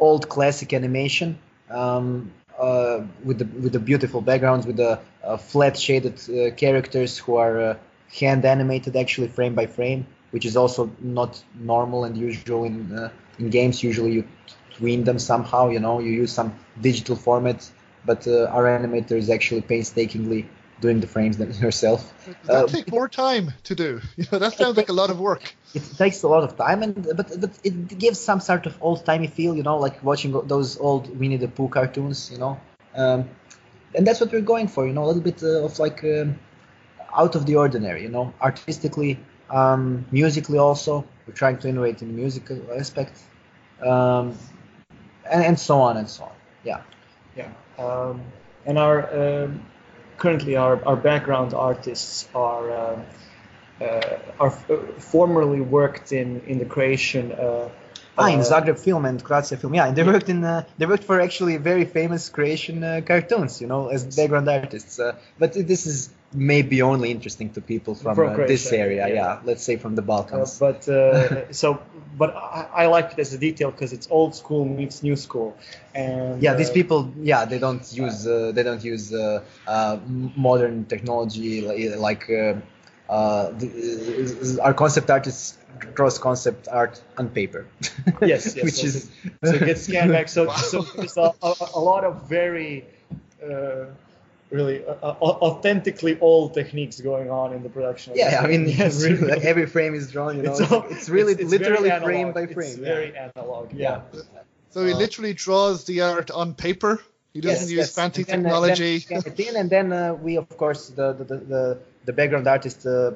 old 0.00 0.28
classic 0.28 0.72
animation 0.72 1.38
um, 1.70 2.32
uh, 2.58 3.00
with 3.24 3.38
the 3.38 3.44
with 3.44 3.72
the 3.72 3.78
beautiful 3.78 4.20
backgrounds, 4.20 4.66
with 4.66 4.76
the 4.76 4.98
uh, 5.22 5.36
flat 5.36 5.76
shaded 5.76 6.20
uh, 6.28 6.54
characters 6.54 7.18
who 7.18 7.36
are 7.36 7.76
hand 8.20 8.44
animated 8.44 8.96
actually 8.96 9.28
frame 9.28 9.54
by 9.54 9.66
frame. 9.66 10.06
which 10.32 10.46
is 10.46 10.56
also 10.56 10.90
not 11.00 11.42
normal 11.54 12.04
and 12.04 12.16
usual 12.16 12.56
in 12.64 12.76
uh, 12.92 13.08
in 13.32 13.44
games. 13.50 13.76
Usually 13.76 14.06
you 14.08 14.22
tween 14.76 15.04
them 15.04 15.18
somehow. 15.18 15.68
You 15.70 15.80
know, 15.80 16.00
you 16.00 16.10
use 16.22 16.32
some 16.32 16.50
digital 16.80 17.16
format, 17.16 17.60
but 18.04 18.26
uh, 18.26 18.46
our 18.56 18.64
animator 18.64 19.16
is 19.16 19.28
actually 19.30 19.62
painstakingly 19.62 20.46
doing 20.80 21.00
the 21.00 21.06
frames 21.06 21.36
them 21.38 21.52
herself. 21.66 22.00
That 22.50 22.66
Uh, 22.66 22.66
take 22.66 22.90
more 22.90 23.08
time 23.08 23.52
to 23.64 23.74
do? 23.74 24.00
You 24.16 24.24
know, 24.32 24.38
that 24.38 24.54
sounds 24.54 24.76
like 24.76 24.88
a 24.88 24.92
lot 25.02 25.10
of 25.10 25.18
work. 25.20 25.56
it 25.74 25.82
takes 25.98 26.22
a 26.22 26.28
lot 26.28 26.44
of 26.44 26.56
time 26.56 26.82
and 26.82 26.94
but 27.18 27.28
but 27.42 27.50
it 27.64 27.98
gives 27.98 28.18
some 28.20 28.40
sort 28.40 28.66
of 28.66 28.74
old 28.80 29.04
timey 29.04 29.26
feel 29.26 29.52
you 29.56 29.62
know 29.62 29.76
like 29.78 29.96
watching 30.02 30.30
those 30.54 30.78
old 30.78 31.04
winnie 31.18 31.36
the 31.36 31.48
pooh 31.48 31.68
cartoons 31.68 32.30
you 32.32 32.38
know 32.38 32.58
um, 32.94 33.28
and 33.94 34.06
that's 34.06 34.20
what 34.20 34.32
we're 34.32 34.48
going 34.54 34.68
for 34.68 34.86
you 34.86 34.92
know 34.92 35.04
a 35.04 35.08
little 35.10 35.22
bit 35.30 35.42
uh, 35.42 35.64
of 35.66 35.78
like 35.78 36.02
um, 36.04 36.38
out 37.14 37.34
of 37.34 37.46
the 37.46 37.56
ordinary 37.56 38.02
you 38.02 38.08
know 38.08 38.32
artistically 38.40 39.18
um, 39.50 40.04
musically 40.10 40.58
also 40.58 41.04
we're 41.26 41.34
trying 41.34 41.58
to 41.58 41.68
innovate 41.68 42.02
in 42.02 42.08
the 42.08 42.14
musical 42.14 42.58
aspect 42.78 43.20
um, 43.82 44.36
and, 45.30 45.44
and 45.44 45.58
so 45.58 45.80
on 45.80 45.96
and 45.96 46.08
so 46.08 46.24
on 46.24 46.32
yeah 46.64 46.80
Yeah. 47.36 47.50
Um, 47.78 48.20
and 48.66 48.78
our 48.78 48.98
um, 49.44 49.60
currently 50.16 50.56
our, 50.56 50.82
our 50.86 50.96
background 50.96 51.54
artists 51.54 52.28
are 52.34 52.70
um, 52.70 53.02
uh, 53.80 54.18
are 54.38 54.52
uh, 54.70 54.76
formerly 54.98 55.60
worked 55.60 56.12
in 56.12 56.40
in 56.46 56.58
the 56.58 56.64
creation. 56.64 57.32
Uh, 57.32 57.68
Ah, 58.16 58.28
in 58.28 58.38
uh, 58.38 58.44
Zagreb 58.44 58.78
Film 58.78 59.04
and 59.06 59.18
Croatia 59.24 59.56
Film, 59.56 59.74
yeah, 59.74 59.88
and 59.88 59.96
they 59.96 60.04
worked 60.04 60.28
in 60.28 60.44
uh, 60.44 60.62
they 60.78 60.86
worked 60.86 61.02
for 61.02 61.20
actually 61.20 61.56
very 61.56 61.84
famous 61.84 62.28
Croatian 62.30 62.84
uh, 62.84 63.00
cartoons, 63.04 63.60
you 63.60 63.66
know, 63.66 63.88
as 63.88 64.04
background 64.16 64.48
artists. 64.48 65.00
Uh, 65.00 65.16
but 65.36 65.52
this 65.54 65.84
is 65.86 66.10
maybe 66.34 66.82
only 66.82 67.10
interesting 67.10 67.50
to 67.52 67.60
people 67.60 67.94
from, 67.94 68.16
From 68.16 68.40
uh, 68.40 68.46
this 68.46 68.72
area, 68.72 69.08
yeah. 69.08 69.14
yeah. 69.14 69.40
let's 69.44 69.62
say 69.62 69.76
from 69.76 69.94
the 69.94 70.02
Uh, 70.02 70.06
Balkans. 70.06 70.58
but 70.58 70.88
uh, 70.88 71.50
so, 71.62 71.78
but 72.18 72.34
I, 72.36 72.84
I 72.84 72.86
like 72.86 73.12
it 73.12 73.18
as 73.20 73.32
a 73.32 73.38
detail 73.38 73.70
because 73.70 73.92
it's 73.92 74.08
old 74.10 74.34
school 74.34 74.64
meets 74.64 75.02
new 75.02 75.16
school, 75.16 75.56
and 75.94 76.42
yeah, 76.42 76.54
these 76.54 76.70
uh, 76.70 76.74
people, 76.74 77.12
yeah, 77.22 77.44
they 77.44 77.58
don't 77.58 77.86
use 77.92 78.26
uh, 78.26 78.52
they 78.52 78.62
don't 78.62 78.84
use 78.84 79.14
uh, 79.14 79.42
uh, 79.66 79.98
modern 80.36 80.84
technology 80.86 81.62
like 81.96 82.28
uh, 82.30 82.54
uh, 83.08 83.50
the, 83.50 84.58
our 84.62 84.74
concept 84.74 85.10
artists 85.10 85.58
cross 85.94 86.18
concept 86.18 86.68
art 86.68 87.02
on 87.18 87.28
paper. 87.28 87.66
Yes, 88.22 88.54
yes, 88.56 88.64
which 88.64 88.74
so 88.74 88.86
is 88.86 89.10
so 89.44 89.54
it 89.54 89.64
gets 89.66 89.82
scanned 89.82 90.12
back. 90.12 90.28
So, 90.28 90.48
so 90.50 90.82
there's 90.96 91.16
a, 91.16 91.32
a, 91.42 91.54
a 91.74 91.80
lot 91.80 92.04
of 92.04 92.28
very, 92.28 92.84
uh, 93.42 93.86
really 94.54 94.84
uh, 94.86 94.92
uh, 95.02 95.16
authentically 95.48 96.18
old 96.20 96.54
techniques 96.54 97.00
going 97.00 97.28
on 97.30 97.52
in 97.52 97.62
the 97.62 97.68
production. 97.68 98.12
of 98.12 98.18
Yeah, 98.18 98.40
I 98.42 98.46
mean, 98.46 98.66
game. 98.66 98.80
it's 98.86 99.02
really, 99.06 99.26
like 99.34 99.44
every 99.52 99.66
frame 99.66 99.94
is 99.94 100.10
drawn. 100.12 100.36
You 100.36 100.42
know, 100.44 100.52
it's, 100.52 100.72
all- 100.72 100.86
it's 100.94 101.08
really 101.08 101.32
it's- 101.32 101.52
it's 101.52 101.60
literally 101.60 101.90
frame 102.08 102.32
by 102.32 102.42
It's 102.42 102.54
frame. 102.54 102.78
yeah. 102.78 102.94
very 102.94 103.10
analog. 103.16 103.72
Yeah. 103.72 104.00
So 104.70 104.84
he 104.86 104.92
Uh, 104.92 104.98
literally 105.04 105.34
draws 105.34 105.84
the 105.90 105.96
art 106.12 106.30
on 106.30 106.54
paper. 106.54 107.00
He 107.34 107.40
doesn't 107.40 107.68
Yes, 107.68 107.78
use 107.78 107.86
yes. 107.88 107.94
fancy 108.00 108.22
And 108.22 108.28
then, 108.28 108.40
uh, 108.40 108.60
technology. 108.60 108.92
then 109.08 109.20
scan 109.20 109.56
and 109.56 109.68
then 109.76 109.92
uh, 109.92 110.14
we, 110.26 110.32
of 110.42 110.48
course, 110.62 110.82
the 110.98 111.06
the, 111.18 111.24
the, 111.30 111.36
the, 111.54 111.62
the 112.08 112.12
background 112.12 112.46
artist 112.46 112.86
uh, 112.86 113.10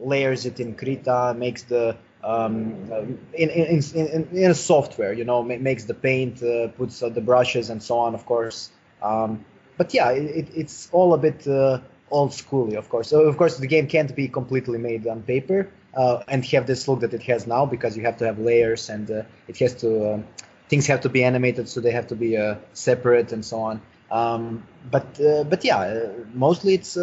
layers 0.00 0.46
it 0.46 0.60
in 0.60 0.74
Krita, 0.80 1.34
makes 1.44 1.62
the 1.64 1.96
um, 2.22 2.88
uh, 2.90 3.00
in, 3.42 3.48
in, 3.50 3.64
in, 3.76 4.06
in, 4.16 4.28
in 4.44 4.50
a 4.50 4.54
software, 4.54 5.12
you 5.12 5.24
know, 5.30 5.42
makes 5.42 5.84
the 5.84 5.92
paint, 6.08 6.42
uh, 6.42 6.68
puts 6.68 7.02
uh, 7.02 7.10
the 7.10 7.20
brushes 7.20 7.68
and 7.68 7.82
so 7.82 7.98
on, 7.98 8.14
of 8.14 8.24
course. 8.24 8.70
Um, 9.02 9.44
but 9.76 9.94
yeah, 9.94 10.10
it, 10.10 10.24
it, 10.24 10.48
it's 10.54 10.88
all 10.92 11.14
a 11.14 11.18
bit 11.18 11.46
uh, 11.46 11.80
old 12.10 12.30
schooly, 12.30 12.76
of 12.76 12.88
course. 12.88 13.08
So 13.08 13.22
of 13.22 13.36
course, 13.36 13.58
the 13.58 13.66
game 13.66 13.86
can't 13.86 14.14
be 14.14 14.28
completely 14.28 14.78
made 14.78 15.06
on 15.06 15.22
paper 15.22 15.68
uh, 15.96 16.22
and 16.28 16.44
have 16.46 16.66
this 16.66 16.86
look 16.88 17.00
that 17.00 17.14
it 17.14 17.22
has 17.24 17.46
now 17.46 17.66
because 17.66 17.96
you 17.96 18.02
have 18.04 18.18
to 18.18 18.26
have 18.26 18.38
layers 18.38 18.88
and 18.88 19.10
uh, 19.10 19.22
it 19.48 19.58
has 19.58 19.74
to. 19.76 20.14
Um, 20.14 20.24
things 20.68 20.86
have 20.86 21.02
to 21.02 21.10
be 21.10 21.22
animated, 21.22 21.68
so 21.68 21.80
they 21.80 21.90
have 21.90 22.06
to 22.08 22.16
be 22.16 22.36
uh, 22.38 22.56
separate 22.72 23.32
and 23.32 23.44
so 23.44 23.60
on. 23.60 23.82
Um, 24.10 24.66
but 24.90 25.20
uh, 25.20 25.44
but 25.44 25.64
yeah, 25.64 25.78
uh, 25.78 26.12
mostly 26.32 26.74
it's 26.74 26.96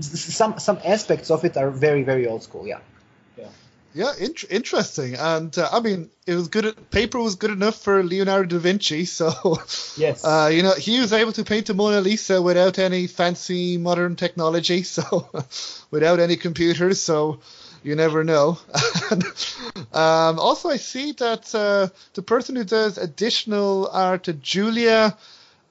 some 0.00 0.58
some 0.58 0.78
aspects 0.84 1.30
of 1.30 1.44
it 1.44 1.56
are 1.56 1.70
very 1.70 2.02
very 2.02 2.26
old 2.26 2.42
school. 2.42 2.66
Yeah. 2.66 2.80
Yeah, 3.92 4.12
int- 4.18 4.44
interesting. 4.50 5.14
And 5.16 5.56
uh, 5.58 5.68
I 5.72 5.80
mean, 5.80 6.10
it 6.26 6.34
was 6.34 6.48
good. 6.48 6.76
Paper 6.90 7.18
was 7.18 7.34
good 7.34 7.50
enough 7.50 7.76
for 7.82 8.02
Leonardo 8.04 8.46
da 8.56 8.58
Vinci, 8.58 9.04
so 9.18 9.32
Yes. 9.96 10.24
uh, 10.24 10.48
you 10.52 10.62
know 10.62 10.74
he 10.74 11.00
was 11.00 11.12
able 11.12 11.32
to 11.32 11.44
paint 11.44 11.66
the 11.66 11.74
Mona 11.74 12.00
Lisa 12.00 12.40
without 12.40 12.78
any 12.78 13.06
fancy 13.08 13.78
modern 13.78 14.14
technology, 14.16 14.82
so 14.96 15.28
without 15.90 16.20
any 16.20 16.36
computers. 16.36 17.00
So 17.00 17.40
you 17.82 17.96
never 17.96 18.24
know. 18.24 18.58
Um, 19.92 20.38
also, 20.38 20.68
I 20.68 20.76
see 20.76 21.12
that 21.12 21.52
uh, 21.54 21.88
the 22.14 22.22
person 22.22 22.54
who 22.56 22.62
does 22.64 22.96
additional 22.96 23.88
art, 23.92 24.28
Julia, 24.40 25.16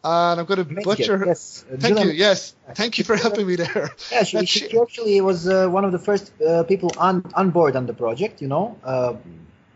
and 0.03 0.39
I'm 0.39 0.45
going 0.45 0.57
to 0.57 0.63
butcher. 0.83 1.23
Yes. 1.25 1.65
uh, 1.67 1.75
Thank 1.77 1.81
Julian- 1.97 2.07
you. 2.07 2.13
Yes, 2.13 2.55
thank 2.73 2.97
you 2.97 3.03
for 3.03 3.15
helping 3.15 3.47
me 3.47 3.55
there. 3.55 3.91
Yeah, 4.11 4.23
she, 4.23 4.45
she, 4.45 4.59
she- 4.69 4.79
actually 4.79 5.21
was 5.21 5.47
uh, 5.47 5.67
one 5.67 5.85
of 5.85 5.91
the 5.91 5.99
first 5.99 6.31
uh, 6.41 6.63
people 6.63 6.91
on, 6.97 7.29
on 7.35 7.49
board 7.51 7.75
on 7.75 7.85
the 7.85 7.93
project, 7.93 8.41
you 8.41 8.47
know, 8.47 8.77
uh, 8.83 9.15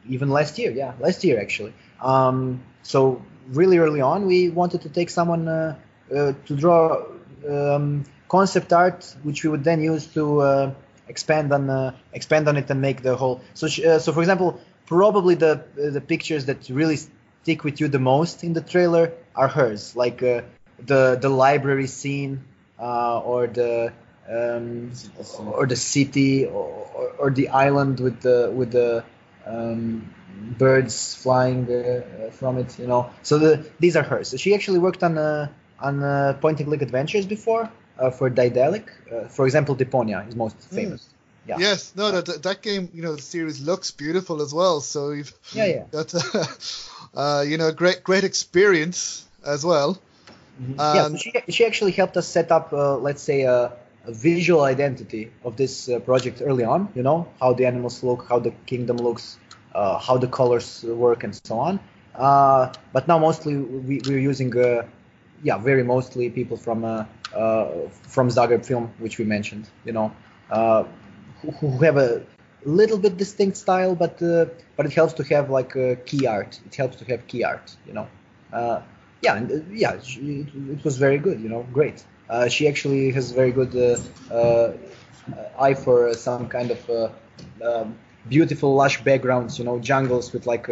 even 0.07 0.30
last 0.30 0.57
year. 0.59 0.71
Yeah, 0.71 0.93
last 0.99 1.24
year 1.24 1.39
actually. 1.39 1.74
Um, 2.01 2.63
so 2.84 3.21
really 3.49 3.78
early 3.78 4.01
on, 4.01 4.26
we 4.26 4.49
wanted 4.49 4.82
to 4.82 4.89
take 4.89 5.09
someone 5.09 5.47
uh, 5.47 5.76
uh, 6.15 6.34
to 6.45 6.55
draw 6.55 7.05
um, 7.49 8.05
concept 8.30 8.71
art, 8.74 9.15
which 9.24 9.43
we 9.43 9.49
would 9.49 9.63
then 9.63 9.82
use 9.82 10.07
to 10.07 10.41
uh, 10.41 10.74
expand 11.07 11.51
on 11.53 11.69
uh, 11.69 11.93
expand 12.13 12.47
on 12.47 12.57
it 12.57 12.69
and 12.69 12.82
make 12.82 13.01
the 13.01 13.15
whole. 13.15 13.41
So, 13.53 13.67
she, 13.67 13.86
uh, 13.86 13.99
so 13.99 14.11
for 14.13 14.21
example, 14.21 14.59
probably 14.86 15.36
the 15.36 15.63
the 15.76 16.01
pictures 16.01 16.45
that 16.45 16.69
really 16.69 16.97
stick 17.43 17.63
with 17.63 17.79
you 17.81 17.87
the 17.89 17.99
most 17.99 18.43
in 18.43 18.53
the 18.53 18.61
trailer 18.61 19.11
are 19.35 19.47
hers, 19.47 19.95
like 19.95 20.23
uh, 20.23 20.41
the 20.79 21.17
the 21.19 21.29
library 21.29 21.87
scene 21.87 22.43
uh, 22.79 23.19
or 23.19 23.47
the 23.47 23.91
um, 24.29 24.91
or 25.59 25.67
the 25.67 25.75
city 25.75 26.45
or, 26.45 26.87
or, 26.95 27.07
or 27.19 27.29
the 27.31 27.49
island 27.49 27.99
with 27.99 28.21
the 28.21 28.51
with 28.55 28.71
the 28.71 29.03
um, 29.45 30.09
birds 30.57 31.15
flying 31.15 31.69
uh, 31.69 32.31
from 32.31 32.57
it. 32.57 32.79
You 32.79 32.87
know, 32.87 33.09
so 33.21 33.37
the 33.37 33.51
these 33.79 33.95
are 33.95 34.03
hers. 34.03 34.33
She 34.39 34.55
actually 34.55 34.79
worked 34.79 35.03
on 35.03 35.17
uh, 35.17 35.49
on 35.79 36.01
uh, 36.01 36.37
point 36.39 36.59
and 36.59 36.67
click 36.69 36.81
adventures 36.81 37.25
before 37.25 37.69
uh, 37.99 38.09
for 38.09 38.29
Daedalic. 38.29 38.87
Uh, 39.11 39.27
for 39.27 39.45
example, 39.45 39.75
Deponia 39.75 40.27
is 40.27 40.35
most 40.35 40.57
famous. 40.71 41.09
Yeah. 41.45 41.57
Yes, 41.59 41.91
no, 41.95 42.09
that 42.21 42.41
that 42.41 42.61
game, 42.61 42.89
you 42.93 43.01
know, 43.03 43.15
the 43.17 43.21
series 43.21 43.59
looks 43.59 43.91
beautiful 43.91 44.41
as 44.41 44.53
well. 44.53 44.79
So 44.79 45.11
Yeah, 45.51 45.65
yeah. 45.65 46.03
uh, 47.14 47.43
you 47.45 47.57
know, 47.57 47.72
great 47.72 48.03
great 48.03 48.24
experience 48.24 49.26
as 49.45 49.66
well. 49.66 50.01
yeah, 50.78 51.07
so 51.07 51.18
she, 51.18 51.34
she 51.49 51.66
actually 51.66 51.91
helped 51.91 52.18
us 52.18 52.28
set 52.28 52.51
up, 52.51 52.74
uh, 52.74 52.97
let's 52.97 53.22
say, 53.22 53.41
a, 53.41 53.72
a 54.05 54.11
visual 54.11 54.64
identity 54.64 55.32
of 55.43 55.55
this 55.57 55.89
uh, 55.89 55.99
project 55.99 56.41
early 56.43 56.64
on. 56.64 56.89
You 56.95 57.03
know 57.03 57.28
how 57.39 57.53
the 57.53 57.66
animals 57.66 58.03
look, 58.03 58.28
how 58.30 58.39
the 58.39 58.51
kingdom 58.66 58.97
looks, 58.97 59.38
uh, 59.74 59.97
how 59.99 60.18
the 60.18 60.28
colors 60.28 60.84
work, 60.84 61.24
and 61.24 61.36
so 61.36 61.59
on. 61.59 61.80
Uh, 62.16 62.72
but 62.91 63.07
now 63.07 63.18
mostly 63.20 63.57
we, 63.57 64.01
we're 64.05 64.20
using, 64.20 64.55
uh, 64.57 64.84
yeah, 65.43 65.57
very 65.57 65.84
mostly 65.84 66.30
people 66.30 66.57
from 66.57 66.84
uh, 66.86 67.05
uh, 67.36 67.89
from 68.03 68.30
Zagreb 68.30 68.66
Film, 68.66 68.91
which 68.99 69.18
we 69.18 69.26
mentioned. 69.26 69.70
You 69.86 69.93
know, 69.93 70.11
uh, 70.49 70.84
who, 71.41 71.51
who 71.51 71.78
have 71.84 71.97
a 71.97 72.22
little 72.66 72.97
bit 72.97 73.18
distinct 73.18 73.57
style, 73.57 73.95
but 73.95 74.22
uh, 74.22 74.45
but 74.76 74.86
it 74.86 74.93
helps 74.93 75.14
to 75.14 75.24
have 75.24 75.49
like 75.49 75.76
uh, 75.76 75.95
key 76.05 76.26
art. 76.28 76.59
It 76.66 76.76
helps 76.76 76.97
to 76.97 77.05
have 77.05 77.28
key 77.28 77.43
art. 77.43 77.76
You 77.88 77.93
know. 77.93 78.07
Uh, 78.51 78.82
yeah, 79.22 79.36
and, 79.36 79.51
uh, 79.51 79.55
yeah, 79.72 80.01
she, 80.01 80.41
it, 80.41 80.47
it 80.80 80.84
was 80.84 80.97
very 80.97 81.18
good. 81.18 81.39
You 81.39 81.49
know, 81.49 81.66
great. 81.72 82.03
Uh, 82.30 82.47
she 82.47 82.68
actually 82.68 83.11
has 83.11 83.32
very 83.32 83.51
good 83.51 83.76
uh, 84.32 84.72
eye 85.59 85.74
for 85.74 86.14
some 86.14 86.47
kind 86.49 86.72
of 86.72 87.14
um, 87.64 87.97
beautiful, 88.28 88.76
lush 88.76 89.01
backgrounds. 89.03 89.59
You 89.59 89.66
know, 89.66 89.80
jungles 89.80 90.34
with 90.34 90.45
like 90.45 90.68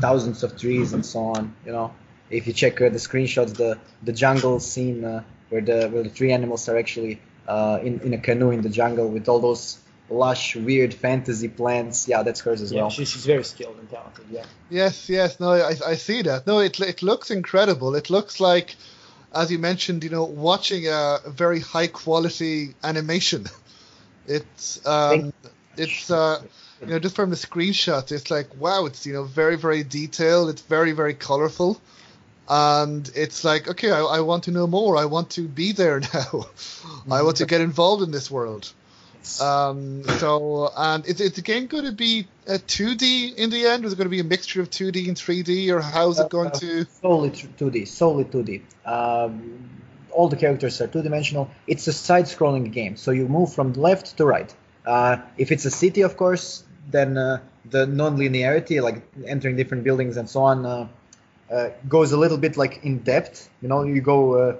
thousands 0.00 0.42
of 0.42 0.58
trees 0.58 0.92
and 0.92 1.04
so 1.04 1.20
on. 1.20 1.54
You 1.64 1.72
know, 1.72 1.94
if 2.30 2.46
you 2.46 2.52
check 2.52 2.76
the 2.76 2.90
screenshots, 2.90 3.56
the 3.56 3.78
the 4.02 4.12
jungle 4.12 4.60
scene 4.60 5.02
where 5.48 5.60
the 5.60 5.88
where 5.88 6.02
the 6.02 6.10
three 6.10 6.32
animals 6.32 6.68
are 6.68 6.76
actually 6.76 7.20
in 7.48 8.00
in 8.00 8.14
a 8.14 8.18
canoe 8.18 8.50
in 8.50 8.62
the 8.62 8.68
jungle 8.68 9.08
with 9.08 9.28
all 9.28 9.40
those 9.40 9.78
lush, 10.08 10.56
weird 10.56 10.94
fantasy 10.94 11.48
plants. 11.48 12.08
Yeah, 12.08 12.22
that's 12.22 12.40
hers 12.40 12.62
as 12.62 12.72
yeah, 12.72 12.82
well. 12.82 12.90
she, 12.90 13.04
she's 13.04 13.26
very 13.26 13.44
skilled 13.44 13.78
and 13.78 13.90
talented. 13.90 14.26
Yeah. 14.30 14.44
Yes, 14.70 15.08
yes, 15.08 15.40
no, 15.40 15.50
I, 15.50 15.74
I 15.86 15.94
see 15.94 16.22
that. 16.22 16.46
No, 16.46 16.60
it 16.60 16.78
it 16.80 17.02
looks 17.02 17.30
incredible. 17.30 17.94
It 17.94 18.10
looks 18.10 18.40
like, 18.40 18.76
as 19.34 19.50
you 19.50 19.58
mentioned, 19.58 20.04
you 20.04 20.10
know, 20.10 20.24
watching 20.24 20.86
a 20.88 21.18
very 21.26 21.60
high 21.60 21.88
quality 21.88 22.74
animation. 22.82 23.46
It's 24.28 24.84
um, 24.84 25.32
it's 25.76 26.10
uh, 26.10 26.42
you 26.80 26.88
know, 26.88 26.98
just 26.98 27.14
from 27.14 27.30
the 27.30 27.36
screenshots, 27.36 28.10
it's 28.12 28.28
like 28.28 28.48
wow, 28.60 28.86
it's 28.86 29.06
you 29.06 29.12
know 29.12 29.22
very 29.22 29.56
very 29.56 29.84
detailed. 29.84 30.50
It's 30.50 30.62
very 30.62 30.90
very 30.90 31.14
colorful, 31.14 31.80
and 32.48 33.08
it's 33.14 33.44
like 33.44 33.68
okay, 33.68 33.92
I, 33.92 34.00
I 34.00 34.20
want 34.20 34.44
to 34.44 34.50
know 34.50 34.66
more. 34.66 34.96
I 34.96 35.04
want 35.04 35.30
to 35.30 35.46
be 35.46 35.70
there 35.70 36.00
now. 36.14 36.46
I 37.08 37.22
want 37.22 37.36
to 37.36 37.46
get 37.46 37.60
involved 37.60 38.02
in 38.02 38.10
this 38.10 38.28
world. 38.28 38.72
Um, 39.40 40.02
so, 40.18 40.70
and 40.76 41.04
is, 41.06 41.20
is 41.20 41.32
the 41.32 41.42
game 41.42 41.66
going 41.66 41.84
to 41.84 41.92
be 41.92 42.26
a 42.46 42.58
2D 42.58 43.34
in 43.36 43.50
the 43.50 43.66
end? 43.66 43.84
Or 43.84 43.88
is 43.88 43.92
it 43.92 43.96
going 43.96 44.06
to 44.06 44.10
be 44.10 44.20
a 44.20 44.24
mixture 44.24 44.60
of 44.62 44.70
2D 44.70 45.08
and 45.08 45.16
3D, 45.16 45.70
or 45.70 45.80
how's 45.80 46.18
it 46.20 46.30
going 46.30 46.48
Uh, 46.48 46.58
to? 46.60 46.84
solely 47.02 47.30
2D, 47.30 47.86
solely 47.88 48.24
2D. 48.24 48.62
Um, 48.84 49.68
all 50.12 50.28
the 50.28 50.36
characters 50.36 50.80
are 50.80 50.86
two-dimensional. 50.86 51.50
It's 51.66 51.86
a 51.88 51.92
side-scrolling 51.92 52.72
game, 52.72 52.96
so 52.96 53.10
you 53.10 53.28
move 53.28 53.52
from 53.52 53.72
left 53.74 54.16
to 54.16 54.24
right. 54.24 54.54
Uh, 54.86 55.18
if 55.36 55.52
it's 55.52 55.64
a 55.64 55.70
city, 55.70 56.02
of 56.02 56.16
course, 56.16 56.64
then 56.90 57.18
uh, 57.18 57.40
the 57.68 57.86
non-linearity, 57.86 58.80
like 58.82 59.02
entering 59.26 59.56
different 59.56 59.84
buildings 59.84 60.16
and 60.16 60.30
so 60.30 60.42
on, 60.42 60.64
uh, 60.64 60.88
uh, 61.50 61.68
goes 61.88 62.12
a 62.12 62.16
little 62.16 62.38
bit 62.38 62.56
like 62.56 62.80
in 62.84 62.98
depth. 63.00 63.50
You 63.60 63.68
know, 63.68 63.82
you 63.82 64.00
go 64.00 64.34
uh, 64.34 64.56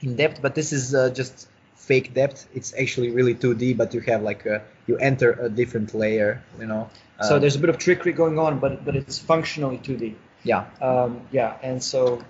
in 0.00 0.16
depth, 0.16 0.40
but 0.42 0.54
this 0.54 0.72
is 0.72 0.94
uh, 0.94 1.10
just 1.10 1.48
fake 1.86 2.14
depth. 2.14 2.48
It's 2.54 2.74
actually 2.74 3.10
really 3.10 3.34
2D, 3.34 3.76
but 3.76 3.94
you 3.94 4.00
have 4.00 4.22
like 4.22 4.46
a, 4.46 4.62
you 4.86 4.96
enter 4.98 5.30
a 5.32 5.48
different 5.48 5.94
layer. 5.94 6.42
You 6.60 6.66
know. 6.66 6.90
so 7.22 7.34
Um, 7.34 7.40
there's 7.40 7.56
a 7.56 7.58
bit 7.58 7.70
of 7.70 7.78
trickery 7.78 8.12
going 8.12 8.38
on, 8.38 8.58
but 8.58 8.84
but 8.84 8.94
it's 8.96 9.18
functionally 9.18 9.78
2D. 9.78 10.14
yeah. 10.44 10.64
Um, 10.80 11.20
yeah, 11.32 11.56
and 11.62 11.82
so 11.82 12.22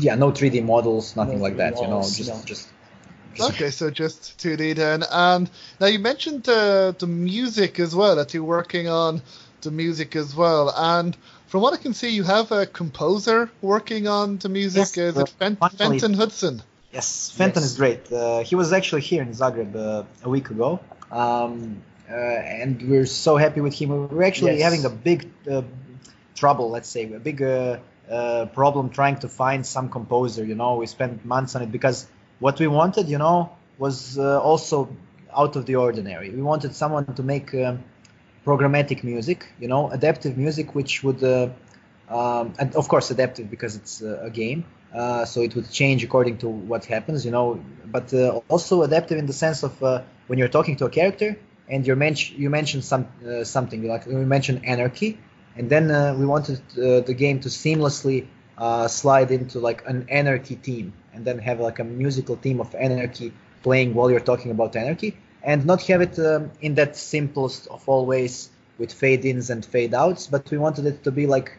yeah 0.00 0.14
no 0.14 0.30
3d 0.30 0.62
models 0.64 1.16
nothing 1.16 1.38
No 1.38 1.44
like 1.44 1.54
3D 1.54 1.58
that 1.58 1.80
you 1.80 1.88
know 1.88 2.02
just 2.02 2.28
no. 2.28 2.42
just 2.44 2.68
just 3.34 3.50
Okay, 3.50 3.70
so 3.70 3.90
just 3.90 4.38
2D 4.38 4.74
then. 4.74 5.04
And 5.10 5.48
now 5.80 5.86
you 5.86 5.98
mentioned 5.98 6.48
uh, 6.48 6.92
the 6.98 7.06
music 7.06 7.78
as 7.78 7.94
well, 7.94 8.16
that 8.16 8.34
you're 8.34 8.42
working 8.42 8.88
on 8.88 9.22
the 9.62 9.70
music 9.70 10.16
as 10.16 10.34
well. 10.34 10.72
And 10.76 11.16
from 11.46 11.62
what 11.62 11.72
I 11.72 11.76
can 11.76 11.94
see, 11.94 12.10
you 12.10 12.24
have 12.24 12.50
a 12.52 12.66
composer 12.66 13.50
working 13.62 14.08
on 14.08 14.38
the 14.38 14.48
music. 14.48 14.78
Yes, 14.78 14.98
is 14.98 15.16
uh, 15.16 15.20
it 15.22 15.28
Fen- 15.38 15.56
finally. 15.56 16.00
Fenton 16.00 16.14
Hudson? 16.14 16.62
Yes 16.92 17.30
fenton 17.30 17.62
Yes. 17.62 17.70
is 17.72 17.76
great. 17.76 18.12
Uh, 18.12 18.40
he 18.40 18.54
was 18.54 18.72
actually 18.72 19.02
here 19.02 19.22
in 19.22 19.30
zagreb 19.30 19.74
uh, 19.76 20.04
a 20.24 20.28
week 20.28 20.50
ago. 20.50 20.80
Um, 21.10 21.82
uh, 22.10 22.14
and 22.14 22.82
we're 22.88 23.06
so 23.06 23.36
happy 23.36 23.60
with 23.60 23.74
him. 23.74 24.08
We're 24.08 24.24
actually 24.24 24.56
Yes. 24.58 24.62
having 24.68 24.84
a 24.84 24.90
big 24.90 25.28
uh, 25.50 25.62
trouble 26.34 26.70
let's 26.70 26.88
say 26.88 27.12
a 27.12 27.18
big 27.18 27.42
uh, 27.42 27.78
uh, 28.10 28.46
problem 28.46 28.90
trying 28.90 29.16
to 29.24 29.28
find 29.28 29.64
some 29.66 29.88
composer 29.88 30.44
you 30.44 30.54
know. 30.54 30.76
We 30.76 30.86
spent 30.86 31.24
months 31.24 31.54
on 31.56 31.62
it 31.62 31.70
because 31.72 32.06
what 32.40 32.58
we 32.58 32.66
wanted 32.66 33.08
you 33.08 33.18
know 33.18 33.50
was 33.78 34.18
uh, 34.18 34.40
also 34.40 34.88
out 35.36 35.54
of 35.56 35.64
the 35.66 35.76
ordinary. 35.76 36.30
We 36.30 36.42
wanted 36.42 36.74
someone 36.74 37.06
to 37.14 37.22
make 37.22 37.54
um, 37.54 37.84
programmatic 38.44 39.04
music 39.04 39.46
you 39.60 39.68
know 39.68 39.90
adaptive 39.90 40.36
music 40.36 40.74
which 40.74 41.04
would 41.04 41.22
uh, 41.22 41.48
um, 42.10 42.54
and 42.58 42.74
of 42.76 42.88
course 42.88 43.10
adaptive 43.10 43.50
because 43.50 43.76
it's 43.76 44.02
uh, 44.02 44.20
a 44.22 44.30
game. 44.30 44.64
Uh, 44.94 45.24
so 45.24 45.40
it 45.40 45.54
would 45.54 45.70
change 45.70 46.02
according 46.02 46.36
to 46.38 46.48
what 46.48 46.84
happens 46.84 47.24
you 47.24 47.30
know. 47.30 47.60
But 47.86 48.12
uh, 48.12 48.40
also 48.48 48.82
adaptive 48.82 49.18
in 49.18 49.26
the 49.26 49.32
sense 49.32 49.62
of 49.62 49.82
uh, 49.82 50.02
when 50.26 50.38
you're 50.38 50.48
talking 50.58 50.76
to 50.76 50.86
a 50.86 50.90
character 50.90 51.38
and 51.68 51.86
you're 51.86 51.96
men- 51.96 52.16
you 52.36 52.50
mentioned 52.50 52.84
some 52.84 53.06
uh, 53.26 53.44
something 53.44 53.86
like 53.86 54.06
we 54.06 54.14
mentioned 54.14 54.66
anarchy 54.66 55.18
and 55.56 55.70
then 55.70 55.90
uh, 55.90 56.14
we 56.18 56.26
wanted 56.26 56.60
the 56.74 57.14
game 57.14 57.40
to 57.40 57.48
seamlessly 57.48 58.26
slide 58.88 59.30
into 59.30 59.58
like 59.58 59.86
an 59.86 60.06
anarchy 60.10 60.54
theme 60.56 60.92
and 61.14 61.24
then 61.24 61.38
have 61.38 61.60
like 61.60 61.78
a 61.78 61.84
musical 61.84 62.36
theme 62.36 62.60
of 62.60 62.74
anarchy 62.74 63.32
playing 63.62 63.94
while 63.94 64.10
you're 64.10 64.20
talking 64.32 64.50
about 64.50 64.76
anarchy 64.76 65.16
and 65.42 65.64
not 65.66 65.82
have 65.82 66.00
it 66.00 66.18
um, 66.18 66.50
in 66.60 66.74
that 66.74 66.96
simplest 66.96 67.66
of 67.68 67.88
all 67.88 68.06
ways 68.06 68.50
with 68.78 68.92
fade 68.92 69.24
ins 69.24 69.50
and 69.50 69.64
fade 69.64 69.94
outs 69.94 70.26
but 70.26 70.50
we 70.50 70.58
wanted 70.58 70.86
it 70.86 71.04
to 71.04 71.10
be 71.10 71.26
like 71.26 71.52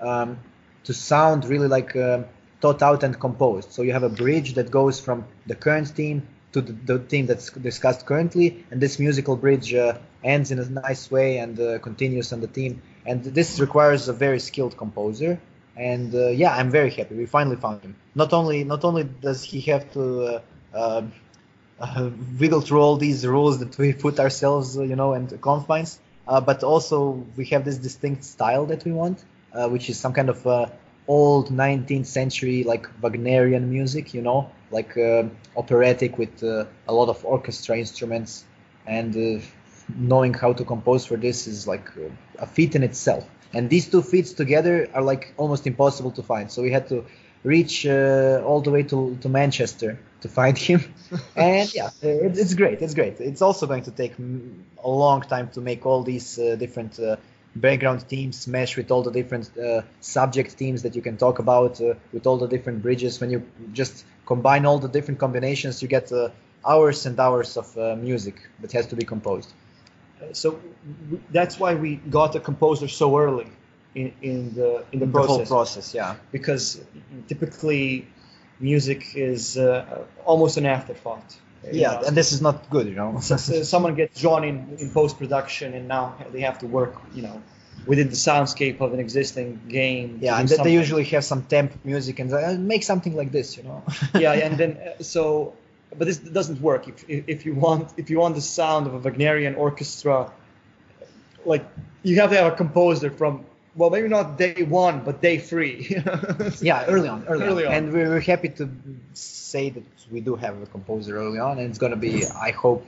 um, 0.00 0.38
to 0.84 0.94
sound 0.94 1.44
really 1.44 1.68
like 1.68 1.94
um 1.96 2.24
thought 2.60 2.82
out 2.82 3.02
and 3.02 3.18
composed. 3.18 3.72
So 3.72 3.82
you 3.82 3.92
have 3.92 4.02
a 4.02 4.08
bridge 4.08 4.54
that 4.54 4.70
goes 4.70 5.00
from 5.00 5.24
the 5.46 5.54
current 5.54 5.88
theme 5.88 6.26
to 6.52 6.60
the, 6.60 6.72
the 6.72 6.98
theme 6.98 7.26
that's 7.26 7.50
discussed 7.50 8.06
currently 8.06 8.64
and 8.70 8.80
this 8.80 8.98
musical 8.98 9.36
bridge 9.36 9.74
uh, 9.74 9.98
ends 10.24 10.50
in 10.50 10.58
a 10.58 10.64
nice 10.64 11.10
way 11.10 11.38
and 11.38 11.58
uh, 11.60 11.78
continues 11.78 12.32
on 12.32 12.40
the 12.40 12.48
theme. 12.48 12.82
And 13.06 13.22
this 13.22 13.60
requires 13.60 14.08
a 14.08 14.12
very 14.12 14.40
skilled 14.40 14.76
composer. 14.76 15.40
And 15.76 16.12
uh, 16.12 16.28
yeah 16.28 16.56
i'm 16.56 16.70
very 16.70 16.90
happy. 16.90 17.14
We 17.14 17.26
finally 17.26 17.56
found 17.56 17.82
him. 17.82 17.94
Not 18.14 18.32
only 18.32 18.64
not 18.64 18.84
only 18.84 19.04
does 19.04 19.44
he 19.44 19.60
have 19.72 19.92
to 19.92 20.42
uh, 20.74 20.98
um, 20.98 21.12
uh, 21.78 22.10
wiggle 22.40 22.60
through 22.60 22.80
all 22.80 22.96
these 22.96 23.24
rules 23.24 23.60
that 23.60 23.78
we 23.78 23.92
put 23.92 24.18
ourselves 24.18 24.76
uh, 24.76 24.82
you 24.82 24.96
know 24.96 25.12
and 25.12 25.40
confines 25.40 26.00
uh, 26.26 26.40
but 26.40 26.64
also 26.64 27.24
we 27.36 27.44
have 27.46 27.64
this 27.64 27.78
distinct 27.78 28.24
style 28.24 28.66
that 28.66 28.84
we 28.84 28.90
want 28.90 29.22
uh, 29.52 29.68
which 29.68 29.88
is 29.88 29.98
some 29.98 30.12
kind 30.12 30.28
of 30.28 30.46
uh, 30.46 30.66
old 31.06 31.50
19th 31.50 32.06
century 32.06 32.64
like 32.64 32.86
wagnerian 33.00 33.70
music 33.70 34.14
you 34.14 34.22
know? 34.22 34.50
Like 34.70 34.96
uh, 34.98 35.24
operatic 35.56 36.18
with 36.18 36.42
uh, 36.42 36.66
a 36.86 36.92
lot 36.92 37.08
of 37.08 37.24
orchestra 37.24 37.78
instruments. 37.78 38.44
And 38.86 39.16
uh, 39.16 39.44
knowing 39.96 40.34
how 40.34 40.52
to 40.52 40.64
compose 40.64 41.06
for 41.06 41.16
this 41.16 41.46
is 41.46 41.66
like 41.66 41.88
a 42.38 42.46
feat 42.46 42.74
in 42.74 42.82
itself. 42.82 43.26
And 43.54 43.70
these 43.70 43.88
two 43.88 44.02
feats 44.02 44.32
together 44.32 44.88
are 44.92 45.02
like 45.02 45.32
almost 45.38 45.66
impossible 45.66 46.10
to 46.12 46.22
find. 46.22 46.50
So 46.50 46.62
we 46.62 46.70
had 46.70 46.88
to 46.88 47.06
reach 47.44 47.86
uh, 47.86 48.42
all 48.44 48.60
the 48.60 48.70
way 48.70 48.82
to, 48.82 49.16
to 49.22 49.28
manchester 49.28 49.98
to 50.20 50.28
find 50.28 50.58
him. 50.68 50.94
And 51.34 51.72
yeah 51.74 51.90
it, 52.02 52.36
it's 52.36 52.52
great 52.52 52.82
it's 52.82 52.94
great. 52.94 53.20
It's 53.20 53.40
also 53.40 53.66
going 53.66 53.84
to 53.84 53.90
take 53.90 54.14
a 54.84 54.90
long 54.90 55.22
time 55.22 55.48
to 55.50 55.62
make 55.62 55.86
all 55.86 56.02
these 56.02 56.36
different 56.36 56.98
background 57.60 58.08
teams 58.08 58.46
mesh 58.46 58.76
with 58.76 58.90
all 58.90 59.02
the 59.02 59.10
different 59.10 59.50
uh, 59.58 59.82
subject 60.00 60.56
teams 60.58 60.82
that 60.82 60.94
you 60.96 61.02
can 61.02 61.16
talk 61.16 61.38
about 61.38 61.80
uh, 61.80 61.94
with 62.12 62.26
all 62.26 62.38
the 62.38 62.48
different 62.48 62.82
bridges. 62.82 63.20
When 63.20 63.30
you 63.30 63.42
just 63.72 64.04
combine 64.26 64.66
all 64.66 64.78
the 64.78 64.88
different 64.88 65.20
combinations 65.20 65.82
you 65.82 65.88
get 65.88 66.12
uh, 66.12 66.30
hours 66.66 67.06
and 67.06 67.18
hours 67.18 67.56
of 67.56 67.76
uh, 67.78 67.96
music 67.96 68.36
that 68.60 68.72
has 68.72 68.86
to 68.88 68.96
be 68.96 69.04
composed. 69.04 69.52
So 70.32 70.60
w- 71.04 71.22
that's 71.30 71.58
why 71.60 71.74
we 71.74 71.96
got 71.96 72.34
a 72.34 72.40
composer 72.40 72.88
so 72.88 73.18
early 73.18 73.46
in, 73.94 74.12
in 74.22 74.54
the 74.54 74.84
in 74.92 74.98
the 75.00 75.06
the 75.06 75.12
process. 75.12 75.36
whole 75.36 75.46
process 75.46 75.94
yeah. 75.94 76.16
Because 76.32 76.80
typically 77.28 78.06
music 78.60 79.14
is 79.14 79.56
uh, 79.56 80.04
almost 80.24 80.56
an 80.56 80.66
afterthought. 80.66 81.36
Yeah 81.72 81.92
know, 82.00 82.06
and 82.06 82.16
this 82.16 82.32
is 82.32 82.40
not 82.40 82.70
good 82.70 82.86
you 82.86 82.94
know 82.94 83.20
so- 83.20 83.36
so 83.36 83.62
someone 83.62 83.94
gets 83.94 84.20
drawn 84.20 84.44
in 84.44 84.56
in 84.78 84.90
post 84.90 85.18
production 85.18 85.74
and 85.74 85.88
now 85.88 86.14
they 86.32 86.40
have 86.40 86.58
to 86.60 86.66
work, 86.66 86.94
you 87.14 87.22
know, 87.22 87.42
within 87.86 88.08
the 88.08 88.16
soundscape 88.28 88.80
of 88.80 88.92
an 88.94 89.00
existing 89.00 89.48
game. 89.68 90.18
yeah 90.20 90.38
and 90.40 90.48
they- 90.48 90.56
they 90.66 90.72
usually 90.82 91.04
have 91.14 91.24
some 91.24 91.42
temp 91.54 91.70
music 91.84 92.18
and 92.20 92.32
uh, 92.32 92.54
make 92.74 92.82
something 92.92 93.14
like 93.20 93.30
this 93.32 93.56
you 93.56 93.62
know 93.68 93.82
yeah, 94.24 94.32
and 94.46 94.56
then 94.60 94.72
uh, 94.86 95.02
so, 95.02 95.22
but 95.98 96.04
this 96.06 96.18
doesn't 96.38 96.60
work. 96.60 96.82
If 96.92 96.96
if 97.34 97.38
you 97.46 97.54
want 97.66 97.84
if 98.02 98.06
you 98.10 98.18
want 98.24 98.34
the 98.40 98.46
sound 98.60 98.82
of 98.88 98.92
a 98.98 99.00
Wagnerian 99.06 99.54
orchestra, 99.56 100.16
like 101.44 101.64
you 102.02 102.14
have 102.20 102.30
to 102.30 102.36
have 102.36 102.52
a 102.52 102.56
composer 102.56 103.10
from 103.10 103.32
well 103.78 103.90
maybe 103.90 104.08
not 104.08 104.36
day 104.36 104.62
one 104.64 104.96
but 105.06 105.22
day 105.22 105.38
three. 105.38 105.76
yeah 106.60 106.84
early 106.94 107.08
on 107.08 107.24
early, 107.28 107.46
Early 107.46 107.64
on. 107.64 107.72
on. 107.72 107.76
and 107.78 107.92
we're, 107.94 108.08
we're 108.12 108.20
happy 108.34 108.50
to 108.60 108.68
say 109.14 109.70
that 109.70 109.84
we 110.10 110.20
do 110.28 110.34
have 110.36 110.54
a 110.62 110.66
composer 110.66 111.16
early 111.16 111.38
on 111.38 111.58
and 111.58 111.66
it's 111.70 111.78
going 111.84 111.94
to 111.98 112.02
be 112.08 112.14
i 112.48 112.50
hope 112.50 112.84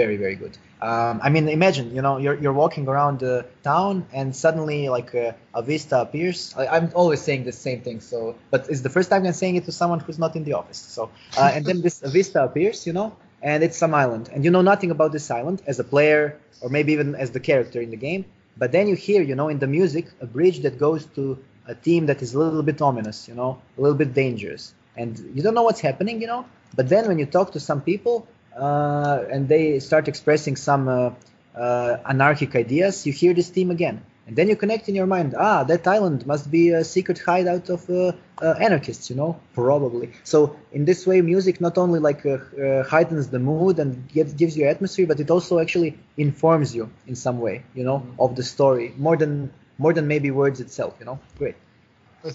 very 0.00 0.16
very 0.24 0.34
good 0.42 0.54
um, 0.82 1.20
i 1.22 1.28
mean 1.34 1.48
imagine 1.48 1.94
you 1.96 2.02
know 2.06 2.14
you're, 2.18 2.38
you're 2.42 2.52
walking 2.64 2.84
around 2.88 3.20
the 3.20 3.46
town 3.62 4.04
and 4.12 4.34
suddenly 4.44 4.88
like 4.88 5.14
uh, 5.14 5.32
a 5.54 5.62
vista 5.62 5.96
appears 6.06 6.38
I, 6.56 6.66
i'm 6.74 6.90
always 6.94 7.20
saying 7.22 7.44
the 7.44 7.52
same 7.52 7.80
thing 7.86 8.00
so 8.00 8.34
but 8.50 8.68
it's 8.68 8.80
the 8.88 8.90
first 8.96 9.08
time 9.10 9.24
i'm 9.26 9.32
saying 9.32 9.56
it 9.56 9.64
to 9.66 9.72
someone 9.72 10.00
who's 10.00 10.18
not 10.18 10.36
in 10.36 10.44
the 10.44 10.54
office 10.54 10.78
so 10.96 11.10
uh, 11.38 11.50
and 11.54 11.64
then 11.64 11.80
this 11.80 12.00
vista 12.16 12.42
appears 12.44 12.86
you 12.86 12.92
know 12.92 13.16
and 13.42 13.62
it's 13.62 13.76
some 13.76 13.94
island 13.94 14.28
and 14.32 14.44
you 14.44 14.50
know 14.50 14.62
nothing 14.62 14.90
about 14.90 15.12
this 15.12 15.30
island 15.30 15.62
as 15.66 15.78
a 15.78 15.84
player 15.84 16.38
or 16.62 16.68
maybe 16.70 16.92
even 16.92 17.14
as 17.14 17.30
the 17.30 17.40
character 17.40 17.80
in 17.80 17.90
the 17.90 17.96
game 18.08 18.24
but 18.56 18.72
then 18.72 18.88
you 18.88 18.96
hear 18.96 19.22
you 19.22 19.34
know 19.34 19.48
in 19.48 19.58
the 19.58 19.66
music 19.66 20.06
a 20.20 20.26
bridge 20.26 20.60
that 20.60 20.78
goes 20.78 21.06
to 21.06 21.38
a 21.66 21.74
theme 21.74 22.06
that 22.06 22.22
is 22.22 22.34
a 22.34 22.38
little 22.38 22.62
bit 22.62 22.80
ominous 22.82 23.28
you 23.28 23.34
know 23.34 23.60
a 23.78 23.80
little 23.80 23.96
bit 23.96 24.14
dangerous. 24.14 24.74
And 24.96 25.18
you 25.34 25.42
don't 25.42 25.54
know 25.54 25.64
what's 25.64 25.80
happening 25.80 26.20
you 26.20 26.28
know 26.28 26.46
but 26.76 26.88
then 26.88 27.08
when 27.08 27.18
you 27.18 27.26
talk 27.26 27.52
to 27.52 27.60
some 27.60 27.80
people 27.80 28.28
uh, 28.56 29.24
and 29.30 29.48
they 29.48 29.80
start 29.80 30.06
expressing 30.06 30.54
some 30.54 30.88
uh, 30.88 31.10
uh, 31.56 31.96
anarchic 32.06 32.54
ideas 32.54 33.04
you 33.06 33.12
hear 33.12 33.34
this 33.34 33.48
theme 33.48 33.70
again 33.72 34.02
and 34.26 34.36
then 34.36 34.48
you 34.48 34.56
connect 34.56 34.88
in 34.88 34.94
your 34.94 35.06
mind 35.06 35.34
ah 35.38 35.64
that 35.64 35.86
island 35.86 36.26
must 36.26 36.50
be 36.50 36.70
a 36.70 36.82
secret 36.84 37.18
hideout 37.18 37.68
of 37.68 37.88
uh, 37.90 38.12
uh, 38.42 38.54
anarchists 38.66 39.10
you 39.10 39.16
know 39.16 39.38
probably 39.54 40.10
so 40.24 40.56
in 40.72 40.84
this 40.84 41.06
way 41.06 41.20
music 41.20 41.60
not 41.60 41.76
only 41.78 42.00
like 42.00 42.24
uh, 42.26 42.38
uh, 42.64 42.82
heightens 42.84 43.28
the 43.28 43.38
mood 43.38 43.78
and 43.78 44.08
get, 44.08 44.36
gives 44.36 44.56
you 44.56 44.66
atmosphere 44.66 45.06
but 45.06 45.20
it 45.20 45.30
also 45.30 45.58
actually 45.58 45.98
informs 46.16 46.74
you 46.74 46.90
in 47.06 47.14
some 47.14 47.38
way 47.40 47.62
you 47.74 47.84
know 47.84 48.06
of 48.18 48.34
the 48.36 48.42
story 48.42 48.94
more 48.96 49.16
than 49.16 49.50
more 49.78 49.92
than 49.92 50.06
maybe 50.06 50.30
words 50.30 50.60
itself 50.60 50.94
you 51.00 51.06
know 51.06 51.18
great 51.38 51.56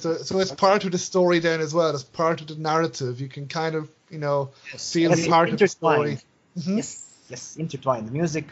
So, 0.04 0.18
so 0.18 0.40
it's 0.40 0.52
part 0.52 0.86
of 0.86 0.92
the 0.92 1.00
story 1.00 1.40
then 1.40 1.62
as 1.62 1.74
well. 1.74 1.90
It's 1.96 2.04
part 2.04 2.42
of 2.42 2.48
the 2.48 2.56
narrative. 2.56 3.20
You 3.20 3.28
can 3.28 3.48
kind 3.48 3.74
of, 3.74 3.90
you 4.12 4.20
know, 4.20 4.52
feel 4.78 5.10
Yes, 5.10 5.28
part 5.28 5.50
of 5.50 5.58
the 5.58 5.68
story. 5.68 6.12
intertwined. 6.12 6.24
Mhm. 6.58 6.78
Yes, 6.78 6.90
yes, 7.30 7.56
intertwined. 7.58 8.08
The 8.08 8.12
music, 8.12 8.48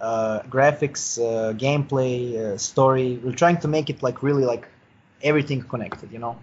uh, 0.00 0.40
graphics, 0.42 1.18
uh, 1.18 1.52
gameplay, 1.54 2.36
uh, 2.36 2.58
story. 2.58 3.20
We're 3.22 3.32
trying 3.32 3.58
to 3.58 3.68
make 3.68 3.90
it 3.90 4.02
like 4.02 4.22
really 4.22 4.44
like 4.44 4.68
everything 5.22 5.62
connected. 5.62 6.12
You 6.12 6.18
know. 6.18 6.38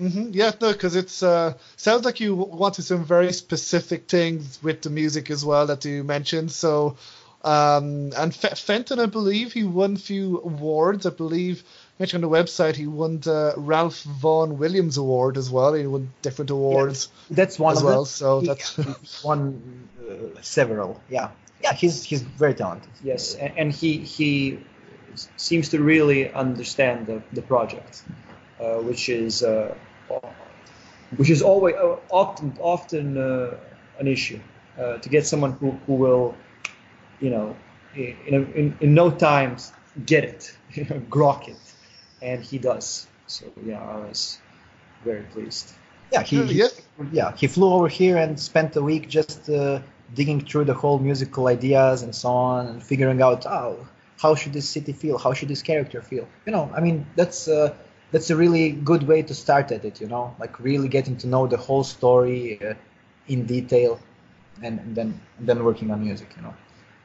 Mm-hmm. 0.00 0.30
Yeah, 0.32 0.52
no, 0.60 0.72
because 0.72 0.96
it's 0.96 1.22
uh, 1.22 1.54
sounds 1.76 2.06
like 2.06 2.20
you 2.20 2.34
wanted 2.34 2.82
some 2.84 3.04
very 3.04 3.32
specific 3.32 4.08
things 4.08 4.62
with 4.62 4.80
the 4.80 4.88
music 4.88 5.30
as 5.30 5.44
well 5.44 5.66
that 5.66 5.84
you 5.84 6.04
mentioned. 6.04 6.50
So, 6.52 6.96
um, 7.44 8.10
and 8.16 8.32
F- 8.32 8.58
Fenton, 8.58 8.98
I 8.98 9.06
believe 9.06 9.52
he 9.52 9.62
won 9.62 9.96
a 9.96 9.98
few 9.98 10.40
awards. 10.40 11.04
I 11.04 11.10
believe 11.10 11.64
mentioned 12.00 12.24
on 12.24 12.30
the 12.30 12.36
website 12.36 12.76
he 12.76 12.86
won 12.86 13.20
the 13.20 13.54
Ralph 13.56 14.02
Vaughan 14.02 14.58
Williams 14.58 14.96
Award 14.96 15.36
as 15.36 15.50
well. 15.50 15.74
He 15.74 15.86
won 15.86 16.12
different 16.22 16.50
awards 16.50 17.08
That's 17.30 17.58
one 17.58 17.76
as 17.76 17.82
of 17.82 17.84
well. 17.86 18.04
them. 18.04 18.06
So 18.06 18.40
He- 18.40 18.46
that's 18.46 18.74
he's 18.76 19.24
won 19.24 19.88
uh, 20.10 20.40
several. 20.40 21.00
Yeah, 21.08 21.30
yeah. 21.62 21.74
He's 21.74 22.02
he's 22.02 22.22
very 22.22 22.54
talented. 22.54 22.90
Yes, 23.04 23.34
and, 23.34 23.52
and 23.58 23.72
he 23.72 23.98
he 23.98 24.58
seems 25.36 25.68
to 25.68 25.78
really 25.80 26.32
understand 26.32 27.06
the, 27.06 27.22
the 27.32 27.42
project, 27.42 28.02
uh, 28.58 28.76
which 28.76 29.08
is 29.08 29.42
uh, 29.42 29.74
which 31.16 31.30
is 31.30 31.42
always 31.42 31.74
uh, 31.74 31.96
often 32.08 32.56
often 32.60 33.16
uh, 33.18 33.56
an 33.98 34.06
issue 34.06 34.40
uh, 34.78 34.96
to 34.98 35.08
get 35.08 35.26
someone 35.26 35.52
who, 35.52 35.72
who 35.86 35.94
will, 35.94 36.34
you 37.20 37.30
know, 37.30 37.56
in, 37.94 38.16
in, 38.26 38.52
in, 38.54 38.76
in 38.80 38.94
no 38.94 39.10
time 39.10 39.56
get 40.06 40.24
it, 40.24 40.56
grok 41.10 41.48
it, 41.48 41.56
and 42.22 42.42
he 42.42 42.58
does. 42.58 43.06
So 43.26 43.46
yeah, 43.64 43.80
I 43.82 43.96
was 43.98 44.38
very 45.04 45.22
pleased. 45.24 45.72
Yeah, 46.12 46.22
he, 46.22 46.42
he- 46.44 46.62
yeah 47.12 47.34
he 47.36 47.46
flew 47.46 47.72
over 47.72 47.88
here 47.88 48.16
and 48.18 48.38
spent 48.38 48.76
a 48.76 48.82
week 48.82 49.08
just 49.08 49.48
uh, 49.48 49.80
digging 50.14 50.40
through 50.40 50.64
the 50.64 50.74
whole 50.74 50.98
musical 50.98 51.46
ideas 51.48 52.02
and 52.02 52.14
so 52.14 52.28
on 52.28 52.66
and 52.66 52.82
figuring 52.82 53.22
out 53.22 53.46
oh 53.46 53.86
how 54.20 54.34
should 54.34 54.52
this 54.52 54.68
city 54.68 54.92
feel 54.92 55.16
how 55.16 55.32
should 55.32 55.48
this 55.48 55.62
character 55.62 56.02
feel 56.02 56.28
you 56.44 56.52
know 56.52 56.70
i 56.74 56.80
mean 56.80 57.06
that's 57.16 57.48
uh, 57.48 57.72
that's 58.12 58.28
a 58.30 58.36
really 58.36 58.70
good 58.72 59.02
way 59.04 59.22
to 59.22 59.34
start 59.34 59.72
at 59.72 59.84
it 59.84 60.00
you 60.00 60.08
know 60.08 60.34
like 60.38 60.60
really 60.60 60.88
getting 60.88 61.16
to 61.16 61.26
know 61.26 61.46
the 61.46 61.56
whole 61.56 61.84
story 61.84 62.60
uh, 62.62 62.74
in 63.28 63.46
detail 63.46 63.98
and, 64.62 64.78
and 64.80 64.94
then 64.94 65.18
and 65.38 65.48
then 65.48 65.64
working 65.64 65.90
on 65.90 66.04
music 66.04 66.28
you 66.36 66.42
know 66.42 66.54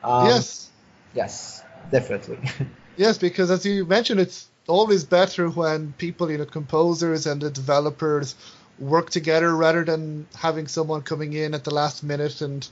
um, 0.03 0.25
yes. 0.27 0.69
yes 1.13 1.63
definitely 1.91 2.39
Yes, 2.97 3.17
because 3.17 3.51
as 3.51 3.65
you 3.65 3.85
mentioned, 3.85 4.21
it's 4.21 4.47
always 4.67 5.03
better 5.03 5.49
when 5.49 5.93
people, 5.93 6.31
you 6.31 6.37
know, 6.37 6.45
composers 6.45 7.25
and 7.25 7.41
the 7.41 7.51
developers 7.51 8.35
work 8.79 9.09
together 9.09 9.55
rather 9.55 9.83
than 9.83 10.27
having 10.35 10.67
someone 10.67 11.01
coming 11.01 11.33
in 11.33 11.53
at 11.53 11.63
the 11.63 11.73
last 11.73 12.03
minute 12.03 12.41
and, 12.41 12.67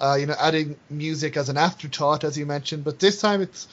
uh, 0.00 0.16
you 0.18 0.26
know, 0.26 0.34
adding 0.38 0.76
music 0.90 1.36
as 1.36 1.48
an 1.48 1.56
afterthought, 1.56 2.24
as 2.24 2.36
you 2.36 2.46
mentioned. 2.46 2.84
But 2.84 2.98
this 2.98 3.20
time 3.20 3.40
it's 3.42 3.68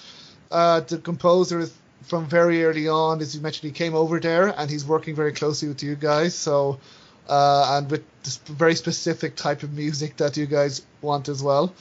uh, 0.51 0.81
the 0.81 0.97
composer 0.97 1.67
from 2.03 2.27
very 2.27 2.63
early 2.63 2.87
on, 2.87 3.21
as 3.21 3.35
you 3.35 3.41
mentioned, 3.41 3.71
he 3.71 3.77
came 3.77 3.95
over 3.95 4.19
there 4.19 4.47
and 4.47 4.69
he's 4.69 4.85
working 4.85 5.15
very 5.15 5.31
closely 5.31 5.67
with 5.67 5.81
you 5.83 5.95
guys. 5.95 6.35
So, 6.35 6.79
uh, 7.27 7.77
and 7.77 7.89
with 7.89 8.03
this 8.23 8.37
very 8.37 8.75
specific 8.75 9.35
type 9.35 9.63
of 9.63 9.73
music 9.73 10.17
that 10.17 10.37
you 10.37 10.45
guys 10.45 10.81
want 11.01 11.29
as 11.29 11.41
well. 11.41 11.73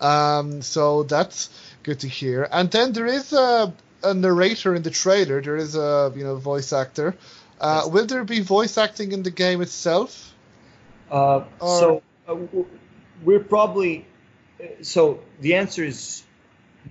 Um, 0.00 0.62
so 0.62 1.02
that's 1.02 1.50
good 1.82 2.00
to 2.00 2.08
hear. 2.08 2.48
And 2.50 2.70
then 2.70 2.92
there 2.92 3.06
is 3.06 3.32
a, 3.32 3.72
a 4.04 4.14
narrator 4.14 4.74
in 4.74 4.82
the 4.82 4.90
trailer. 4.90 5.40
There 5.42 5.56
is 5.56 5.74
a 5.76 6.12
you 6.16 6.24
know 6.24 6.36
voice 6.36 6.72
actor. 6.72 7.14
Uh, 7.60 7.88
Will 7.90 8.06
there 8.06 8.24
be 8.24 8.40
voice 8.40 8.76
acting 8.78 9.12
in 9.12 9.22
the 9.22 9.30
game 9.30 9.62
itself? 9.62 10.34
Uh, 11.10 11.44
Or- 11.60 11.80
so 11.80 12.02
uh, 12.28 12.36
we're 13.24 13.40
probably 13.44 14.04
uh, 14.60 14.66
so 14.82 15.20
the 15.40 15.54
answer 15.54 15.84
is 15.84 16.22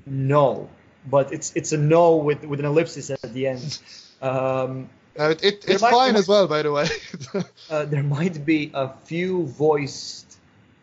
no, 0.05 0.69
but 1.09 1.31
it's 1.33 1.51
it's 1.55 1.71
a 1.73 1.77
no 1.77 2.15
with 2.17 2.43
with 2.45 2.59
an 2.59 2.65
ellipsis 2.65 3.09
at 3.09 3.33
the 3.33 3.47
end. 3.47 3.79
Um, 4.23 4.89
Uh, 5.19 5.29
it, 5.31 5.43
it, 5.43 5.65
it's 5.67 5.81
might- 5.81 5.91
fine 5.91 6.13
there 6.13 6.19
as 6.19 6.27
well, 6.29 6.47
by 6.47 6.61
the 6.63 6.71
way. 6.71 6.87
uh, 7.69 7.83
there 7.85 8.03
might 8.03 8.45
be 8.45 8.71
a 8.73 8.87
few 9.03 9.45
voiced 9.47 10.32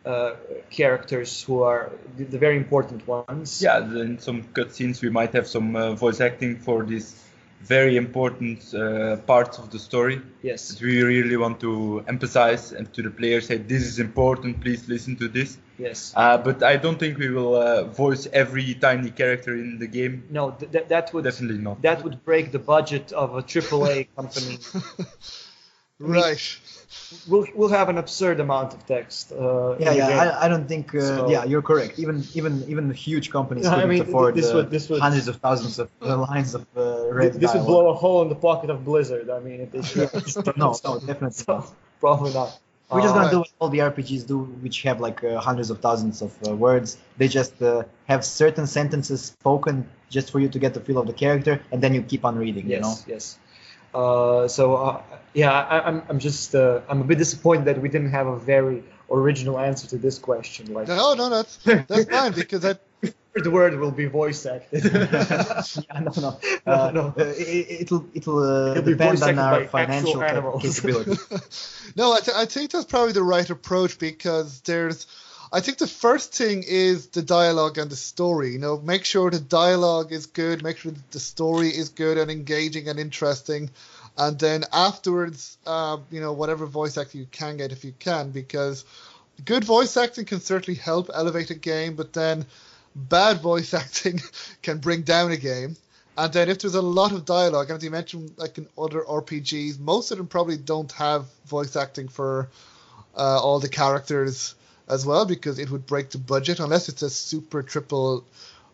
uh, 0.04 0.32
characters 0.70 1.42
who 1.42 1.62
are 1.62 1.90
the, 2.16 2.24
the 2.24 2.38
very 2.38 2.56
important 2.56 3.06
ones. 3.06 3.60
Yeah, 3.62 3.78
in 3.78 4.18
some 4.18 4.42
cutscenes 4.44 5.02
we 5.02 5.10
might 5.10 5.32
have 5.34 5.46
some 5.46 5.76
uh, 5.76 5.92
voice 5.94 6.20
acting 6.20 6.56
for 6.58 6.84
these 6.84 7.16
very 7.62 7.96
important 7.98 8.72
uh, 8.74 9.16
parts 9.26 9.58
of 9.58 9.70
the 9.70 9.78
story 9.78 10.22
Yes. 10.42 10.68
that 10.68 10.80
we 10.80 11.02
really 11.02 11.36
want 11.36 11.60
to 11.60 12.02
emphasize 12.08 12.72
and 12.72 12.90
to 12.94 13.02
the 13.02 13.10
players 13.10 13.48
say 13.48 13.58
this 13.58 13.82
is 13.82 13.98
important, 13.98 14.62
please 14.62 14.88
listen 14.88 15.16
to 15.16 15.28
this. 15.28 15.58
Yes. 15.78 16.14
Uh, 16.16 16.38
but 16.38 16.62
I 16.62 16.76
don't 16.78 16.98
think 16.98 17.18
we 17.18 17.28
will 17.28 17.54
uh, 17.54 17.84
voice 17.84 18.26
every 18.32 18.72
tiny 18.74 19.10
character 19.10 19.52
in 19.54 19.78
the 19.78 19.86
game. 19.86 20.24
No, 20.30 20.52
th- 20.52 20.72
th- 20.72 20.88
that 20.88 21.12
would 21.12 21.24
Definitely 21.24 21.58
not. 21.58 21.82
that 21.82 22.02
would 22.02 22.24
break 22.24 22.50
the 22.50 22.58
budget 22.58 23.12
of 23.12 23.36
a 23.36 23.42
AAA 23.42 24.08
company. 24.16 24.58
right. 25.98 26.58
We'll 27.28 27.46
we'll 27.54 27.68
have 27.68 27.88
an 27.88 27.98
absurd 27.98 28.40
amount 28.40 28.74
of 28.74 28.84
text. 28.86 29.32
Uh, 29.32 29.76
yeah 29.78 29.92
yeah. 29.92 30.08
I, 30.22 30.46
I 30.46 30.48
don't 30.48 30.66
think 30.66 30.94
uh, 30.94 31.00
So- 31.00 31.30
yeah 31.30 31.44
you're 31.44 31.62
correct 31.62 31.98
even 31.98 32.24
even 32.34 32.64
even 32.68 32.90
huge 32.90 33.30
companies 33.30 33.66
I 33.66 33.74
couldn't 33.74 33.90
mean, 33.90 34.02
afford 34.02 34.34
this 34.34 34.50
uh, 34.50 34.56
would- 34.56 34.70
this 34.70 34.88
would- 34.88 35.00
hundreds 35.00 35.28
of 35.28 35.36
thousands 35.36 35.78
of 35.78 35.88
uh, 36.02 36.16
lines 36.16 36.54
of 36.54 36.66
uh, 36.76 37.08
red 37.12 37.34
this 37.34 37.54
would 37.54 37.66
blow 37.66 37.88
a 37.90 37.94
hole 37.94 38.22
in 38.22 38.28
the 38.28 38.40
pocket 38.48 38.70
of 38.70 38.84
Blizzard. 38.84 39.30
I 39.30 39.40
mean, 39.40 39.60
it, 39.64 39.70
it's 39.74 40.36
no 40.56 40.68
no 40.84 40.98
definitely 40.98 41.30
So, 41.32 41.52
not. 41.54 41.72
probably 42.00 42.32
not. 42.32 42.58
We're 42.90 43.02
just 43.02 43.14
gonna 43.14 43.30
do 43.30 43.38
what 43.38 43.50
all 43.60 43.68
the 43.68 43.78
RPGs 43.90 44.26
do, 44.26 44.38
which 44.64 44.82
have 44.82 44.98
like 45.00 45.22
uh, 45.22 45.38
hundreds 45.38 45.70
of 45.70 45.78
thousands 45.80 46.22
of 46.22 46.32
uh, 46.48 46.56
words. 46.56 46.96
They 47.18 47.28
just 47.28 47.54
uh, 47.62 47.84
have 48.08 48.24
certain 48.24 48.66
sentences 48.66 49.20
spoken 49.26 49.88
just 50.16 50.32
for 50.32 50.40
you 50.40 50.48
to 50.48 50.58
get 50.58 50.74
the 50.74 50.80
feel 50.80 50.98
of 50.98 51.06
the 51.06 51.12
character, 51.12 51.60
and 51.70 51.80
then 51.80 51.94
you 51.94 52.02
keep 52.02 52.24
on 52.24 52.34
reading. 52.36 52.66
yes, 52.66 52.76
You 52.76 52.80
know. 52.82 52.94
yes. 53.06 53.38
Uh, 53.94 54.46
so 54.48 54.76
uh, 54.76 55.02
yeah, 55.34 55.52
I, 55.52 55.86
I'm 55.88 56.02
I'm 56.08 56.18
just 56.18 56.54
uh, 56.54 56.80
I'm 56.88 57.00
a 57.00 57.04
bit 57.04 57.18
disappointed 57.18 57.64
that 57.66 57.80
we 57.80 57.88
didn't 57.88 58.10
have 58.10 58.26
a 58.26 58.38
very 58.38 58.82
original 59.10 59.58
answer 59.58 59.86
to 59.88 59.98
this 59.98 60.18
question. 60.18 60.72
Like 60.72 60.88
No, 60.88 61.14
no, 61.14 61.28
that's 61.28 61.56
that's 61.64 62.04
fine 62.04 62.32
because 62.32 62.64
I 62.64 62.76
the 63.34 63.50
word 63.50 63.78
will 63.78 63.90
be 63.90 64.06
voice 64.06 64.46
acted. 64.46 64.84
yeah, 64.84 65.64
no, 66.00 66.12
no, 66.16 66.40
No, 66.66 66.72
uh, 66.72 66.90
no. 66.92 67.14
uh, 67.18 67.24
it, 67.36 67.82
it'll 67.82 68.06
it'll, 68.14 68.38
uh, 68.38 68.70
It'll 68.72 68.84
depend 68.84 69.18
voice 69.18 69.22
on 69.22 69.38
our 69.38 69.64
financial 69.66 70.22
actual 70.22 70.60
capability. 70.60 71.16
no, 71.96 72.12
I, 72.12 72.20
th- 72.20 72.36
I 72.36 72.44
think 72.44 72.70
that's 72.70 72.84
probably 72.84 73.12
the 73.12 73.22
right 73.24 73.48
approach 73.48 73.98
because 73.98 74.60
there's. 74.62 75.06
I 75.52 75.60
think 75.60 75.78
the 75.78 75.88
first 75.88 76.32
thing 76.32 76.64
is 76.66 77.08
the 77.08 77.22
dialogue 77.22 77.76
and 77.76 77.90
the 77.90 77.96
story. 77.96 78.52
You 78.52 78.58
know, 78.58 78.78
make 78.78 79.04
sure 79.04 79.30
the 79.30 79.40
dialogue 79.40 80.12
is 80.12 80.26
good, 80.26 80.62
make 80.62 80.78
sure 80.78 80.92
the 81.10 81.18
story 81.18 81.70
is 81.70 81.88
good 81.88 82.18
and 82.18 82.30
engaging 82.30 82.88
and 82.88 83.00
interesting, 83.00 83.70
and 84.16 84.38
then 84.38 84.64
afterwards, 84.72 85.58
uh, 85.66 85.98
you 86.10 86.20
know, 86.20 86.32
whatever 86.32 86.66
voice 86.66 86.96
acting 86.96 87.20
you 87.20 87.26
can 87.30 87.56
get 87.56 87.72
if 87.72 87.84
you 87.84 87.92
can, 87.98 88.30
because 88.30 88.84
good 89.44 89.64
voice 89.64 89.96
acting 89.96 90.24
can 90.24 90.40
certainly 90.40 90.78
help 90.78 91.10
elevate 91.12 91.50
a 91.50 91.54
game, 91.54 91.96
but 91.96 92.12
then 92.12 92.46
bad 92.94 93.40
voice 93.40 93.74
acting 93.82 94.20
can 94.62 94.78
bring 94.78 95.02
down 95.02 95.32
a 95.32 95.36
game. 95.36 95.76
And 96.16 96.32
then 96.32 96.48
if 96.48 96.58
there's 96.58 96.74
a 96.74 96.82
lot 96.82 97.12
of 97.12 97.24
dialogue, 97.24 97.70
and 97.70 97.78
as 97.78 97.84
you 97.84 97.90
mentioned, 97.90 98.32
like 98.36 98.58
in 98.58 98.68
other 98.78 99.00
RPGs, 99.00 99.80
most 99.80 100.10
of 100.10 100.18
them 100.18 100.26
probably 100.26 100.58
don't 100.58 100.92
have 100.92 101.26
voice 101.46 101.74
acting 101.74 102.08
for 102.08 102.48
uh, 103.16 103.40
all 103.40 103.58
the 103.58 103.68
characters 103.68 104.54
as 104.90 105.06
well 105.06 105.24
because 105.24 105.58
it 105.58 105.70
would 105.70 105.86
break 105.86 106.10
the 106.10 106.18
budget 106.18 106.60
unless 106.60 106.88
it's 106.88 107.02
a 107.02 107.10
super 107.10 107.62
triple 107.62 108.24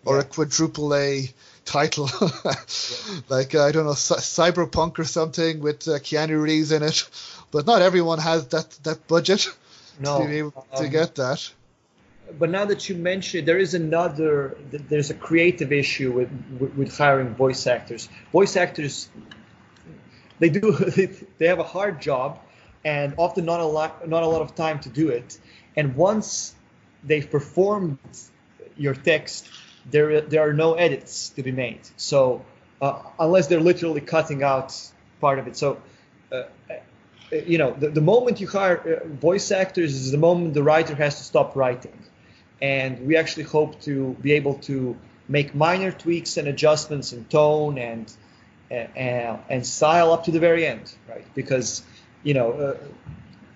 or 0.05 0.21
a 0.21 0.25
quadruple 0.25 0.95
A 0.95 1.29
title, 1.65 2.05
like 3.29 3.55
uh, 3.55 3.65
I 3.65 3.73
don't 3.73 3.85
know, 3.85 3.95
Cy- 3.95 4.17
Cyberpunk 4.51 4.99
or 4.99 5.05
something 5.05 5.61
with 5.61 5.87
uh, 5.89 5.99
Keanu 5.99 6.41
Reeves 6.41 6.73
in 6.73 6.83
it. 6.83 7.09
But 7.51 7.67
not 7.67 7.83
everyone 7.83 8.21
has 8.21 8.49
that 8.49 8.71
that 8.85 9.07
budget 9.09 9.49
no, 10.01 10.23
to 10.23 10.29
be 10.29 10.39
able 10.39 10.67
to 10.77 10.85
um, 10.85 10.91
get 10.91 11.17
that. 11.17 11.51
but 12.39 12.51
now 12.51 12.65
that 12.65 12.89
you 12.89 12.97
mention 12.97 13.41
it, 13.41 13.47
there 13.47 13.59
is 13.59 13.75
another. 13.75 14.57
There's 14.71 15.11
a 15.11 15.15
creative 15.15 15.73
issue 15.73 16.13
with 16.13 16.31
with, 16.59 16.75
with 16.75 16.97
hiring 16.97 17.35
voice 17.35 17.67
actors. 17.67 18.09
Voice 18.33 18.57
actors, 18.57 19.09
they 20.39 20.49
do 20.49 20.73
they 21.39 21.47
have 21.47 21.59
a 21.59 21.65
hard 21.65 22.01
job, 22.01 22.41
and 22.85 23.15
often 23.17 23.45
not 23.45 23.61
a 23.61 23.65
lot 23.65 24.09
not 24.09 24.23
a 24.23 24.27
lot 24.27 24.43
of 24.43 24.55
time 24.55 24.79
to 24.81 24.89
do 24.89 25.09
it. 25.09 25.39
And 25.77 25.95
once 25.95 26.55
they've 27.05 27.31
performed 27.31 27.99
your 28.77 28.95
text, 28.95 29.49
there 29.91 30.21
there 30.21 30.49
are 30.49 30.53
no 30.53 30.75
edits 30.75 31.31
to 31.31 31.43
be 31.43 31.53
made. 31.53 31.81
So 31.97 32.45
uh, 32.81 33.03
unless 33.19 33.47
they're 33.47 33.61
literally 33.61 34.01
cutting 34.01 34.43
out 34.43 34.75
part 35.21 35.39
of 35.39 35.47
it, 35.47 35.57
so. 35.57 35.81
Uh, 36.33 36.45
uh, 37.33 37.39
you 37.45 37.59
know, 37.59 37.73
the, 37.73 37.89
the 37.89 38.01
moment 38.01 38.41
you 38.41 38.47
hire 38.47 38.79
uh, 38.79 39.09
voice 39.09 39.51
actors 39.51 39.95
is 39.95 40.13
the 40.13 40.19
moment 40.19 40.55
the 40.55 40.63
writer 40.63 40.95
has 40.95 41.19
to 41.19 41.25
stop 41.25 41.57
writing. 41.57 41.99
And 42.63 43.07
we 43.07 43.17
actually 43.17 43.43
hope 43.43 43.81
to 43.83 44.17
be 44.23 44.33
able 44.33 44.55
to 44.71 44.97
make 45.29 45.55
minor 45.55 45.91
tweaks 45.91 46.37
and 46.37 46.49
adjustments 46.49 47.13
in 47.13 47.25
tone 47.27 47.79
and 47.79 48.13
and, 48.69 49.39
and 49.49 49.65
style 49.65 50.13
up 50.13 50.25
to 50.25 50.33
the 50.33 50.41
very 50.41 50.67
end, 50.67 50.93
right? 51.09 51.25
Because 51.35 51.83
you 52.23 52.35
know, 52.35 52.53
uh, 52.53 52.77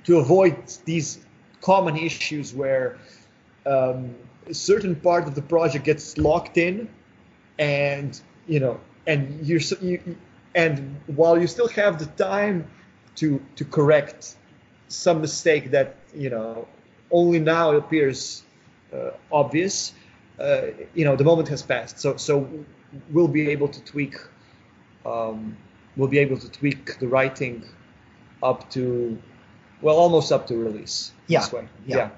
to 0.04 0.18
avoid 0.18 0.56
these 0.84 1.18
common 1.60 1.96
issues 1.96 2.54
where 2.54 2.98
um, 3.66 4.14
a 4.46 4.54
certain 4.54 4.96
part 4.96 5.26
of 5.26 5.34
the 5.34 5.42
project 5.42 5.84
gets 5.84 6.18
locked 6.18 6.56
in, 6.56 6.88
and 7.58 8.20
you 8.46 8.60
know, 8.60 8.80
and 9.06 9.46
you're 9.46 9.60
you, 9.80 10.16
and 10.54 10.96
while 11.06 11.38
you 11.38 11.46
still 11.46 11.68
have 11.68 11.98
the 11.98 12.06
time 12.06 12.70
to 13.16 13.40
to 13.56 13.64
correct 13.64 14.36
some 14.88 15.20
mistake 15.20 15.70
that 15.70 15.96
you 16.14 16.30
know 16.30 16.66
only 17.10 17.38
now 17.38 17.72
appears 17.72 18.42
uh, 18.92 19.10
obvious. 19.30 19.92
Uh, 20.38 20.68
you 20.94 21.04
know, 21.04 21.16
the 21.16 21.24
moment 21.24 21.48
has 21.48 21.62
passed, 21.62 21.98
so 22.00 22.16
so 22.16 22.48
we'll 23.10 23.28
be 23.28 23.50
able 23.50 23.68
to 23.68 23.84
tweak. 23.84 24.16
Um, 25.04 25.56
we'll 25.96 26.08
be 26.08 26.18
able 26.18 26.38
to 26.38 26.50
tweak 26.50 26.98
the 26.98 27.08
writing 27.08 27.64
up 28.42 28.70
to, 28.70 29.18
well, 29.82 29.96
almost 29.96 30.30
up 30.32 30.46
to 30.48 30.54
release. 30.56 31.12
Yeah, 31.26 31.40
This 31.40 31.52
way. 31.52 31.68
yeah. 31.86 32.10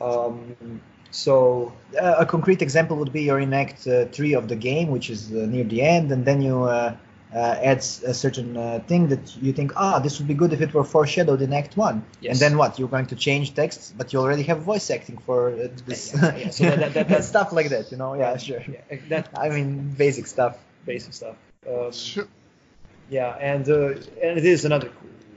Um, 0.00 0.80
so 1.10 1.72
Uh, 1.98 2.16
a 2.18 2.26
concrete 2.26 2.60
example 2.62 2.96
would 3.00 3.12
be 3.12 3.22
you're 3.22 3.40
in 3.40 3.52
Act 3.54 3.86
uh, 3.86 4.04
three 4.16 4.34
of 4.34 4.46
the 4.48 4.56
game, 4.56 4.88
which 4.90 5.08
is 5.10 5.30
uh, 5.32 5.46
near 5.54 5.64
the 5.64 5.80
end, 5.82 6.12
and 6.12 6.22
then 6.24 6.42
you 6.42 6.64
uh, 6.64 6.94
uh, 7.34 7.70
add 7.70 7.78
s- 7.78 8.02
a 8.02 8.12
certain 8.12 8.56
uh, 8.56 8.80
thing 8.86 9.08
that 9.08 9.24
you 9.44 9.52
think, 9.58 9.72
ah, 9.76 9.98
this 9.98 10.18
would 10.18 10.28
be 10.28 10.34
good 10.34 10.52
if 10.52 10.60
it 10.60 10.72
were 10.74 10.84
foreshadowed 10.84 11.40
in 11.42 11.52
Act 11.52 11.76
one. 11.76 12.02
Yes. 12.20 12.32
And 12.32 12.40
then 12.44 12.58
what? 12.58 12.78
You're 12.78 12.88
going 12.96 13.06
to 13.06 13.16
change 13.16 13.54
texts, 13.54 13.92
but 13.98 14.12
you 14.12 14.20
already 14.20 14.42
have 14.50 14.58
voice 14.60 14.90
acting 14.90 15.18
for 15.26 15.38
uh, 15.50 15.68
this. 15.86 16.12
Yeah, 16.14 16.20
yeah, 16.20 16.36
yeah. 16.36 16.50
So 16.50 16.64
that- 16.64 16.78
that- 16.80 16.94
that- 16.94 17.08
that- 17.12 17.24
stuff 17.24 17.52
like 17.52 17.68
that, 17.70 17.90
you 17.90 17.96
know? 17.98 18.12
Yeah, 18.14 18.36
sure. 18.36 18.62
yeah, 18.68 18.98
that 19.08 19.24
I 19.44 19.48
mean, 19.48 19.94
basic 19.96 20.26
stuff. 20.26 20.54
basic 20.86 21.12
stuff. 21.14 21.36
Um, 21.66 21.92
Sure. 21.92 22.26
Yeah, 23.10 23.30
and 23.52 23.64
uh, 23.68 23.76
and 24.24 24.32
it 24.40 24.44
is 24.44 24.64
another. 24.66 24.90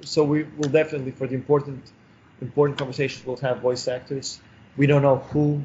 So 0.03 0.23
we 0.23 0.43
will 0.43 0.69
definitely 0.69 1.11
for 1.11 1.27
the 1.27 1.35
important 1.35 1.83
important 2.41 2.77
conversations 2.77 3.25
we'll 3.25 3.37
have 3.37 3.59
voice 3.59 3.87
actors. 3.87 4.39
We 4.77 4.87
don't 4.87 5.01
know 5.01 5.17
who 5.17 5.63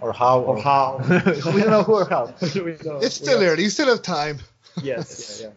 Or 0.00 0.12
how. 0.12 0.40
or 0.40 0.58
how. 0.60 0.98
we 1.54 1.60
don't 1.62 1.70
know 1.70 1.82
who 1.82 1.94
or 1.94 2.04
how. 2.08 2.34
We 2.54 2.72
don't- 2.86 3.02
It's 3.02 3.14
still 3.14 3.40
early. 3.42 3.62
You 3.62 3.70
still 3.70 3.88
have 3.88 4.02
time. 4.02 4.38
Yes, 4.82 5.40
yeah, 5.42 5.50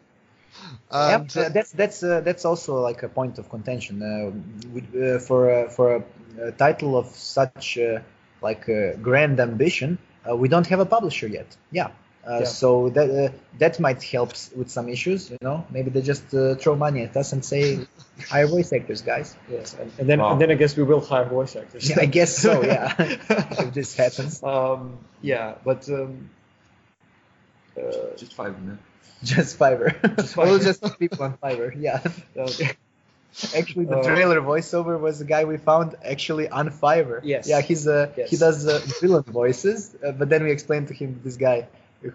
And, 0.91 1.33
yep, 1.35 1.45
uh, 1.45 1.49
that's 1.49 1.71
that's 1.71 2.03
uh, 2.03 2.21
that's 2.21 2.45
also 2.45 2.79
like 2.81 3.03
a 3.03 3.09
point 3.09 3.37
of 3.39 3.49
contention. 3.49 4.01
Uh, 4.01 4.31
we, 4.73 4.81
uh, 4.81 5.19
for 5.19 5.49
uh, 5.51 5.69
for 5.69 5.95
a, 5.97 6.47
a 6.47 6.51
title 6.51 6.97
of 6.97 7.07
such 7.07 7.77
uh, 7.77 7.99
like 8.41 8.69
uh, 8.69 8.95
grand 9.01 9.39
ambition, 9.39 9.97
uh, 10.29 10.35
we 10.35 10.47
don't 10.47 10.67
have 10.67 10.79
a 10.79 10.85
publisher 10.85 11.27
yet. 11.27 11.55
Yeah. 11.71 11.87
Uh, 12.27 12.39
Yeah. 12.39 12.45
So 12.45 12.89
that 12.95 13.09
uh, 13.09 13.31
that 13.59 13.79
might 13.79 14.01
help 14.03 14.29
with 14.55 14.69
some 14.69 14.87
issues, 14.91 15.29
you 15.29 15.37
know. 15.41 15.65
Maybe 15.69 15.89
they 15.89 16.01
just 16.01 16.33
uh, 16.33 16.55
throw 16.55 16.75
money 16.75 17.03
at 17.03 17.15
us 17.17 17.33
and 17.33 17.43
say, 17.43 17.85
"Hire 18.23 18.47
voice 18.47 18.71
actors, 18.73 19.01
guys." 19.01 19.35
Yes, 19.51 19.75
and, 19.79 19.91
and 19.99 20.09
then 20.09 20.19
Wow. 20.19 20.31
and 20.33 20.41
then 20.41 20.51
I 20.51 20.55
guess 20.55 20.75
we 20.77 20.83
will 20.83 21.01
hire 21.01 21.25
voice 21.25 21.55
actors. 21.55 21.89
Yeah, 21.89 21.99
I 22.01 22.05
guess 22.05 22.37
so. 22.37 22.63
Yeah, 22.63 22.93
if 22.99 23.73
this 23.73 23.95
happens, 23.95 24.41
um, 24.43 24.97
yeah, 25.21 25.55
but 25.63 25.87
um, 25.89 26.29
uh, 27.77 27.81
Just 28.17 28.33
five 28.33 28.59
minutes. 28.61 28.81
just 29.23 29.59
Fiverr. 29.59 29.91
Just 30.17 30.37
we'll 30.37 30.59
just 30.59 30.81
put 30.81 30.97
people 30.99 31.23
on 31.23 31.37
Fiverr. 31.37 31.73
Yeah. 31.77 32.01
okay. 32.37 32.71
Actually, 33.55 33.85
the 33.85 33.99
Uh, 33.99 34.03
trailer 34.03 34.41
voiceover 34.41 34.99
was 34.99 35.19
the 35.19 35.25
guy 35.25 35.45
we 35.45 35.57
found 35.57 35.95
actually 36.03 36.49
on 36.49 36.69
Fiverr. 36.71 37.19
Yes. 37.23 37.47
Yeah, 37.47 37.61
he's 37.61 37.87
uh, 37.87 38.09
he 38.15 38.21
Yes. 38.21 38.39
does 38.39 38.67
uh, 38.67 38.79
villain 39.01 39.23
voices, 39.23 39.95
uh, 40.03 40.11
but 40.11 40.29
then 40.29 40.43
we 40.43 40.51
explained 40.51 40.87
to 40.87 40.93
him 40.93 41.21
this 41.23 41.37
guy 41.37 41.67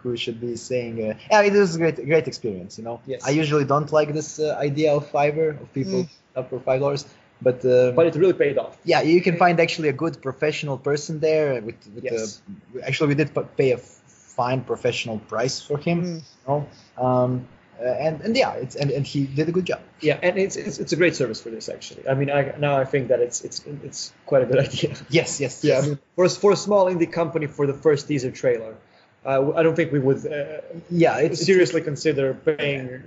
who 0.02 0.16
should 0.16 0.40
be 0.40 0.56
saying. 0.56 0.94
Uh, 1.10 1.14
yeah, 1.30 1.42
it 1.42 1.52
was 1.52 1.74
a 1.76 1.78
great 1.78 1.96
great 2.06 2.26
experience. 2.28 2.78
You 2.78 2.84
know. 2.84 3.00
Yes. 3.06 3.26
I 3.26 3.30
usually 3.30 3.64
don't 3.64 3.90
like 3.92 4.12
this 4.14 4.38
uh, 4.38 4.56
idea 4.58 4.94
of 4.94 5.10
Fiverr 5.10 5.60
of 5.60 5.72
people 5.72 6.08
up 6.36 6.50
for 6.50 6.60
five 6.60 6.80
dollars, 6.80 7.04
but. 7.42 7.64
Um, 7.64 7.94
but 7.94 8.06
it 8.06 8.14
really 8.14 8.32
paid 8.32 8.58
off. 8.58 8.76
yeah, 8.84 9.02
you 9.02 9.20
can 9.20 9.36
find 9.36 9.60
actually 9.60 9.88
a 9.88 9.92
good 10.04 10.20
professional 10.22 10.78
person 10.78 11.20
there. 11.20 11.60
With, 11.60 11.76
with 11.94 12.04
Yes. 12.04 12.42
uh, 12.76 12.80
actually, 12.86 13.08
we 13.08 13.14
did 13.14 13.30
pay 13.56 13.72
a 13.72 13.78
fine 13.78 14.62
professional 14.62 15.18
price 15.18 15.60
for 15.60 15.78
him. 15.78 16.02
Mm. 16.02 16.14
You 16.16 16.22
know? 16.48 16.66
um, 17.06 17.48
uh, 17.80 17.86
and 18.06 18.20
and 18.20 18.36
yeah, 18.36 18.52
it's 18.54 18.76
and, 18.76 18.90
and 18.92 19.04
he 19.04 19.26
did 19.26 19.48
a 19.48 19.52
good 19.52 19.64
job. 19.66 19.80
Yeah, 20.00 20.18
and 20.22 20.38
it's, 20.38 20.54
it's 20.56 20.78
it's 20.78 20.92
a 20.92 20.96
great 20.96 21.16
service 21.16 21.40
for 21.42 21.50
this 21.50 21.68
actually. 21.68 22.08
I 22.08 22.14
mean, 22.14 22.30
I 22.30 22.54
now 22.58 22.76
I 22.78 22.84
think 22.84 23.08
that 23.08 23.18
it's 23.20 23.42
it's 23.42 23.64
it's 23.82 24.12
quite 24.26 24.42
a 24.42 24.46
good 24.46 24.58
idea. 24.68 24.94
Yes, 25.10 25.40
yes, 25.40 25.64
Yeah, 25.64 25.74
yes. 25.74 25.84
I 25.84 25.88
mean, 25.88 25.98
for 26.14 26.24
a, 26.24 26.30
for 26.30 26.52
a 26.52 26.56
small 26.56 26.86
indie 26.86 27.10
company 27.10 27.46
for 27.48 27.66
the 27.66 27.74
first 27.74 28.06
teaser 28.06 28.30
trailer, 28.30 28.76
uh, 29.24 29.52
I 29.54 29.62
don't 29.62 29.76
think 29.76 29.92
we 29.92 29.98
would 29.98 30.26
uh, 30.26 30.60
yeah, 30.90 31.18
it's, 31.18 31.38
it's 31.40 31.46
seriously 31.46 31.80
consider 31.82 32.34
paying 32.34 33.02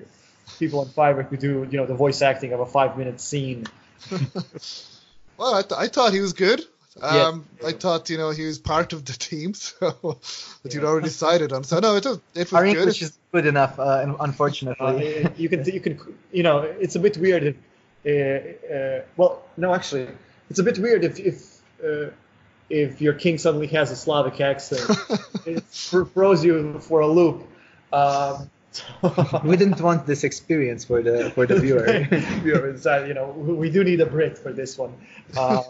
people 0.60 0.80
on 0.80 0.88
Fiverr 0.88 1.30
to 1.30 1.38
do 1.38 1.68
you 1.70 1.78
know 1.78 1.86
the 1.86 1.96
voice 1.96 2.22
acting 2.22 2.54
of 2.54 2.60
a 2.60 2.66
five 2.66 2.98
minute 2.98 3.20
scene. 3.22 3.66
well, 5.38 5.54
I, 5.56 5.62
th- 5.62 5.80
I 5.80 5.88
thought 5.88 6.14
he 6.14 6.20
was 6.20 6.34
good. 6.34 6.64
Yeah. 7.00 7.28
Um, 7.28 7.46
I 7.64 7.74
thought 7.74 8.10
you 8.10 8.18
know 8.18 8.32
he 8.32 8.46
was 8.46 8.58
part 8.58 8.92
of 8.94 9.06
the 9.06 9.14
team, 9.14 9.54
so 9.66 9.92
that 10.64 10.74
you'd 10.74 10.82
Yeah. 10.82 10.90
already 10.90 11.08
decided 11.10 11.54
on. 11.54 11.64
So 11.64 11.80
no, 11.80 11.96
it 11.96 12.06
was 12.06 12.20
it 12.34 12.52
was 12.52 12.54
Our 12.54 12.64
good. 12.66 12.78
English 12.78 13.02
is 13.04 13.18
good 13.32 13.46
enough, 13.46 13.78
uh, 13.80 14.00
and 14.02 14.12
Uh, 14.14 14.18
unfortunately. 14.22 15.28
you 15.38 15.48
can 15.50 15.64
you 15.66 15.80
can 15.80 16.00
you 16.32 16.44
know 16.44 16.62
it's 16.62 16.96
a 16.96 17.00
bit 17.00 17.18
weird 17.18 17.44
if 17.44 17.56
uh, 18.06 18.74
uh, 18.74 19.02
well 19.18 19.44
no 19.58 19.74
actually 19.76 20.08
it's 20.50 20.60
a 20.60 20.64
bit 20.64 20.80
weird 20.80 21.04
if 21.04 21.20
if 21.20 21.36
uh, 21.84 22.10
if 22.70 23.02
your 23.02 23.14
king 23.14 23.38
suddenly 23.38 23.68
has 23.68 23.92
a 23.92 23.96
Slavic 23.96 24.40
accent 24.42 24.90
it 25.46 25.64
thro- 25.66 26.06
throws 26.06 26.44
you 26.44 26.80
for 26.80 27.02
a 27.02 27.08
loop. 27.08 27.48
Um, 27.94 28.50
we 29.44 29.58
didn't 29.58 29.82
want 29.82 30.06
this 30.06 30.24
experience 30.24 30.86
for 30.86 31.02
the 31.02 31.32
for 31.32 31.46
the 31.48 31.60
viewer. 31.60 32.04
viewer 32.44 32.70
inside, 32.70 33.08
you 33.08 33.14
know, 33.14 33.30
we 33.30 33.54
we 33.54 33.70
do 33.72 33.84
need 33.84 34.02
a 34.02 34.06
Brit 34.06 34.38
for 34.38 34.54
this 34.54 34.78
one. 34.78 34.94
Uh, 35.36 35.64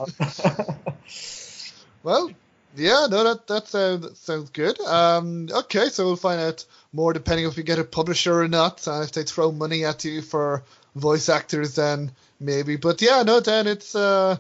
Well, 2.03 2.31
yeah, 2.75 3.07
no, 3.09 3.23
that 3.23 3.47
that 3.47 3.67
sounds 3.67 4.01
that 4.03 4.17
sounds 4.17 4.49
good. 4.51 4.79
Um, 4.81 5.49
okay, 5.51 5.89
so 5.89 6.05
we'll 6.05 6.15
find 6.15 6.39
out 6.39 6.65
more 6.93 7.11
depending 7.11 7.45
if 7.45 7.57
we 7.57 7.63
get 7.63 7.79
a 7.79 7.83
publisher 7.83 8.41
or 8.41 8.47
not, 8.47 8.87
and 8.87 9.03
if 9.03 9.11
they 9.11 9.23
throw 9.23 9.51
money 9.51 9.83
at 9.83 10.05
you 10.05 10.21
for 10.21 10.63
voice 10.95 11.27
actors, 11.27 11.75
then 11.75 12.11
maybe. 12.39 12.77
But 12.77 13.01
yeah, 13.01 13.23
no, 13.23 13.39
then 13.39 13.67
it's 13.67 13.95
uh, 13.95 14.37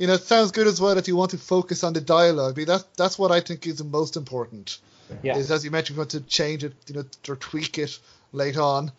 you 0.00 0.06
know, 0.06 0.14
it 0.14 0.22
sounds 0.22 0.50
good 0.50 0.66
as 0.66 0.80
well 0.80 0.96
if 0.96 1.06
you 1.08 1.14
want 1.14 1.32
to 1.32 1.38
focus 1.38 1.84
on 1.84 1.92
the 1.92 2.00
dialogue. 2.00 2.54
I 2.54 2.56
mean, 2.56 2.66
that's 2.66 2.84
that's 2.96 3.18
what 3.18 3.30
I 3.30 3.40
think 3.40 3.66
is 3.66 3.76
the 3.76 3.84
most 3.84 4.16
important. 4.16 4.78
yeah. 5.22 5.36
Is 5.36 5.50
as 5.50 5.62
you 5.62 5.70
mentioned, 5.70 5.96
you 5.96 6.00
want 6.00 6.10
to 6.12 6.22
change 6.22 6.64
it, 6.64 6.72
you 6.88 6.94
know, 6.94 7.04
or 7.28 7.36
tweak 7.36 7.76
it 7.76 7.98
later 8.32 8.62
on. 8.62 8.92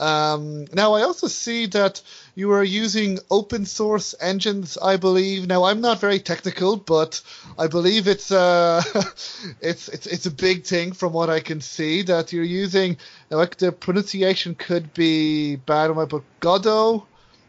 Um, 0.00 0.66
now, 0.72 0.94
I 0.94 1.02
also 1.02 1.28
see 1.28 1.66
that 1.66 2.02
you 2.34 2.50
are 2.52 2.64
using 2.64 3.20
open 3.30 3.66
source 3.66 4.16
engines, 4.20 4.76
I 4.78 4.96
believe. 4.96 5.46
Now, 5.46 5.64
I'm 5.64 5.80
not 5.80 6.00
very 6.00 6.18
technical, 6.18 6.76
but 6.76 7.20
I 7.56 7.68
believe 7.68 8.08
it's 8.08 8.32
uh, 8.32 8.82
it's 9.60 9.88
it's 9.88 10.06
it's 10.08 10.26
a 10.26 10.32
big 10.32 10.64
thing 10.64 10.90
from 10.90 11.12
what 11.12 11.30
I 11.30 11.38
can 11.38 11.60
see 11.60 12.02
that 12.02 12.32
you're 12.32 12.42
using. 12.42 12.96
Now, 13.30 13.36
like 13.36 13.58
the 13.58 13.70
pronunciation 13.70 14.56
could 14.56 14.92
be 14.92 15.54
bad 15.54 15.90
on 15.90 15.94
my 15.96 16.04
book. 16.04 16.24
Godot 16.40 17.06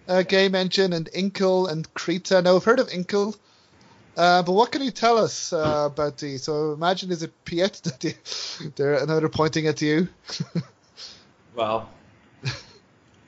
uh, 0.09 0.23
game 0.23 0.55
engine 0.55 0.91
and 0.93 1.07
Inkle 1.13 1.67
and 1.67 1.91
Krita. 1.93 2.41
Now, 2.41 2.55
I've 2.55 2.63
heard 2.63 2.79
of 2.79 2.89
Inkle. 2.91 3.35
Uh, 4.17 4.43
but 4.43 4.51
what 4.51 4.71
can 4.71 4.81
you 4.81 4.91
tell 4.91 5.17
us 5.17 5.53
uh, 5.53 5.87
about 5.91 6.17
these? 6.17 6.43
So 6.43 6.73
imagine 6.73 7.11
is 7.11 7.23
it 7.23 7.45
Piet 7.45 7.73
that 7.83 8.03
you, 8.03 8.13
they're 8.75 8.95
another 8.95 9.29
pointing 9.29 9.67
at 9.67 9.81
you? 9.81 10.09
Well, 11.55 11.89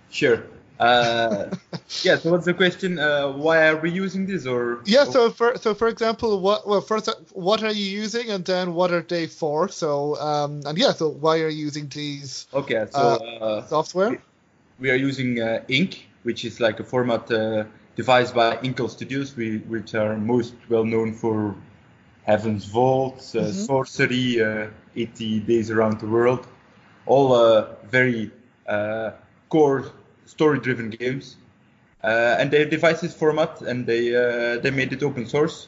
sure. 0.09 0.43
Uh, 0.79 1.47
yeah. 2.03 2.17
So 2.17 2.31
what's 2.31 2.45
the 2.45 2.53
question? 2.53 2.97
Uh, 2.99 3.31
why 3.31 3.67
are 3.67 3.77
we 3.77 3.91
using 3.91 4.25
this? 4.25 4.45
Or 4.45 4.79
Yeah. 4.85 5.03
So 5.05 5.29
for 5.31 5.57
so 5.57 5.73
for 5.73 5.87
example, 5.87 6.39
what 6.39 6.67
well 6.67 6.81
first 6.81 7.09
uh, 7.09 7.15
what 7.33 7.63
are 7.63 7.71
you 7.71 7.83
using, 7.85 8.29
and 8.29 8.45
then 8.45 8.73
what 8.73 8.91
are 8.91 9.01
they 9.01 9.27
for? 9.27 9.69
So 9.69 10.15
um 10.19 10.61
and 10.65 10.77
yeah, 10.77 10.93
so 10.93 11.09
why 11.09 11.39
are 11.41 11.49
you 11.49 11.65
using 11.65 11.87
these 11.89 12.47
Okay. 12.53 12.85
So 12.89 13.01
Uh, 13.01 13.15
uh, 13.17 13.67
software? 13.67 14.21
we 14.79 14.89
are 14.89 14.95
using 14.95 15.39
uh, 15.39 15.63
Ink, 15.67 16.07
which 16.23 16.45
is 16.45 16.59
like 16.59 16.79
a 16.79 16.83
format 16.83 17.31
uh, 17.31 17.63
devised 17.95 18.33
by 18.35 18.59
Inkle 18.61 18.89
Studios, 18.89 19.35
we, 19.35 19.59
which 19.59 19.95
are 19.95 20.17
most 20.17 20.53
well 20.69 20.85
known 20.85 21.13
for 21.13 21.55
Heaven's 22.23 22.65
Vault, 22.65 23.17
uh, 23.35 23.51
Sorcery, 23.51 24.41
uh, 24.41 24.67
80 24.95 25.39
Days 25.41 25.71
Around 25.71 25.99
the 25.99 26.07
World, 26.07 26.47
all 27.05 27.33
uh, 27.33 27.67
very 27.89 28.31
uh, 28.67 29.11
core 29.49 29.91
story-driven 30.25 30.91
games. 30.91 31.37
Uh, 32.03 32.35
and 32.39 32.49
they 32.49 32.65
devised 32.65 33.01
this 33.01 33.13
format, 33.13 33.61
and 33.61 33.85
they 33.85 34.15
uh, 34.15 34.59
they 34.59 34.71
made 34.71 34.91
it 34.91 35.03
open 35.03 35.27
source, 35.27 35.67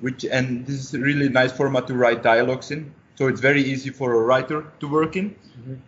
which 0.00 0.24
and 0.24 0.66
this 0.66 0.76
is 0.76 0.94
a 0.94 0.98
really 0.98 1.28
nice 1.28 1.52
format 1.52 1.86
to 1.86 1.94
write 1.94 2.22
dialogues 2.22 2.70
in. 2.70 2.94
So 3.16 3.28
it's 3.28 3.40
very 3.40 3.62
easy 3.62 3.90
for 3.90 4.14
a 4.14 4.22
writer 4.22 4.64
to 4.80 4.88
work 4.88 5.14
in, 5.16 5.36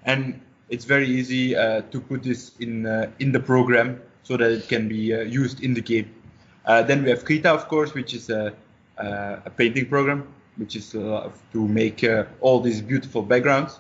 and 0.05 0.41
it's 0.69 0.85
very 0.85 1.07
easy 1.07 1.57
uh, 1.57 1.83
to 1.93 2.01
put 2.01 2.23
this 2.23 2.53
in 2.59 2.87
uh, 2.87 3.11
in 3.19 3.33
the 3.33 3.41
program 3.41 4.01
so 4.23 4.37
that 4.37 4.51
it 4.51 4.69
can 4.69 4.89
be 4.89 5.14
uh, 5.14 5.21
used 5.21 5.62
in 5.62 5.75
the 5.75 5.81
game. 5.81 6.12
Then 6.67 7.05
we 7.05 7.11
have 7.11 7.25
Krita, 7.25 7.51
of 7.53 7.69
course, 7.69 7.95
which 7.95 8.12
is 8.12 8.29
a, 8.29 8.53
a 8.99 9.51
painting 9.57 9.87
program, 9.87 10.27
which 10.57 10.75
is 10.75 10.91
to 10.91 11.31
make 11.55 12.05
all 12.41 12.61
these 12.61 12.83
beautiful 12.83 13.23
backgrounds. 13.23 13.79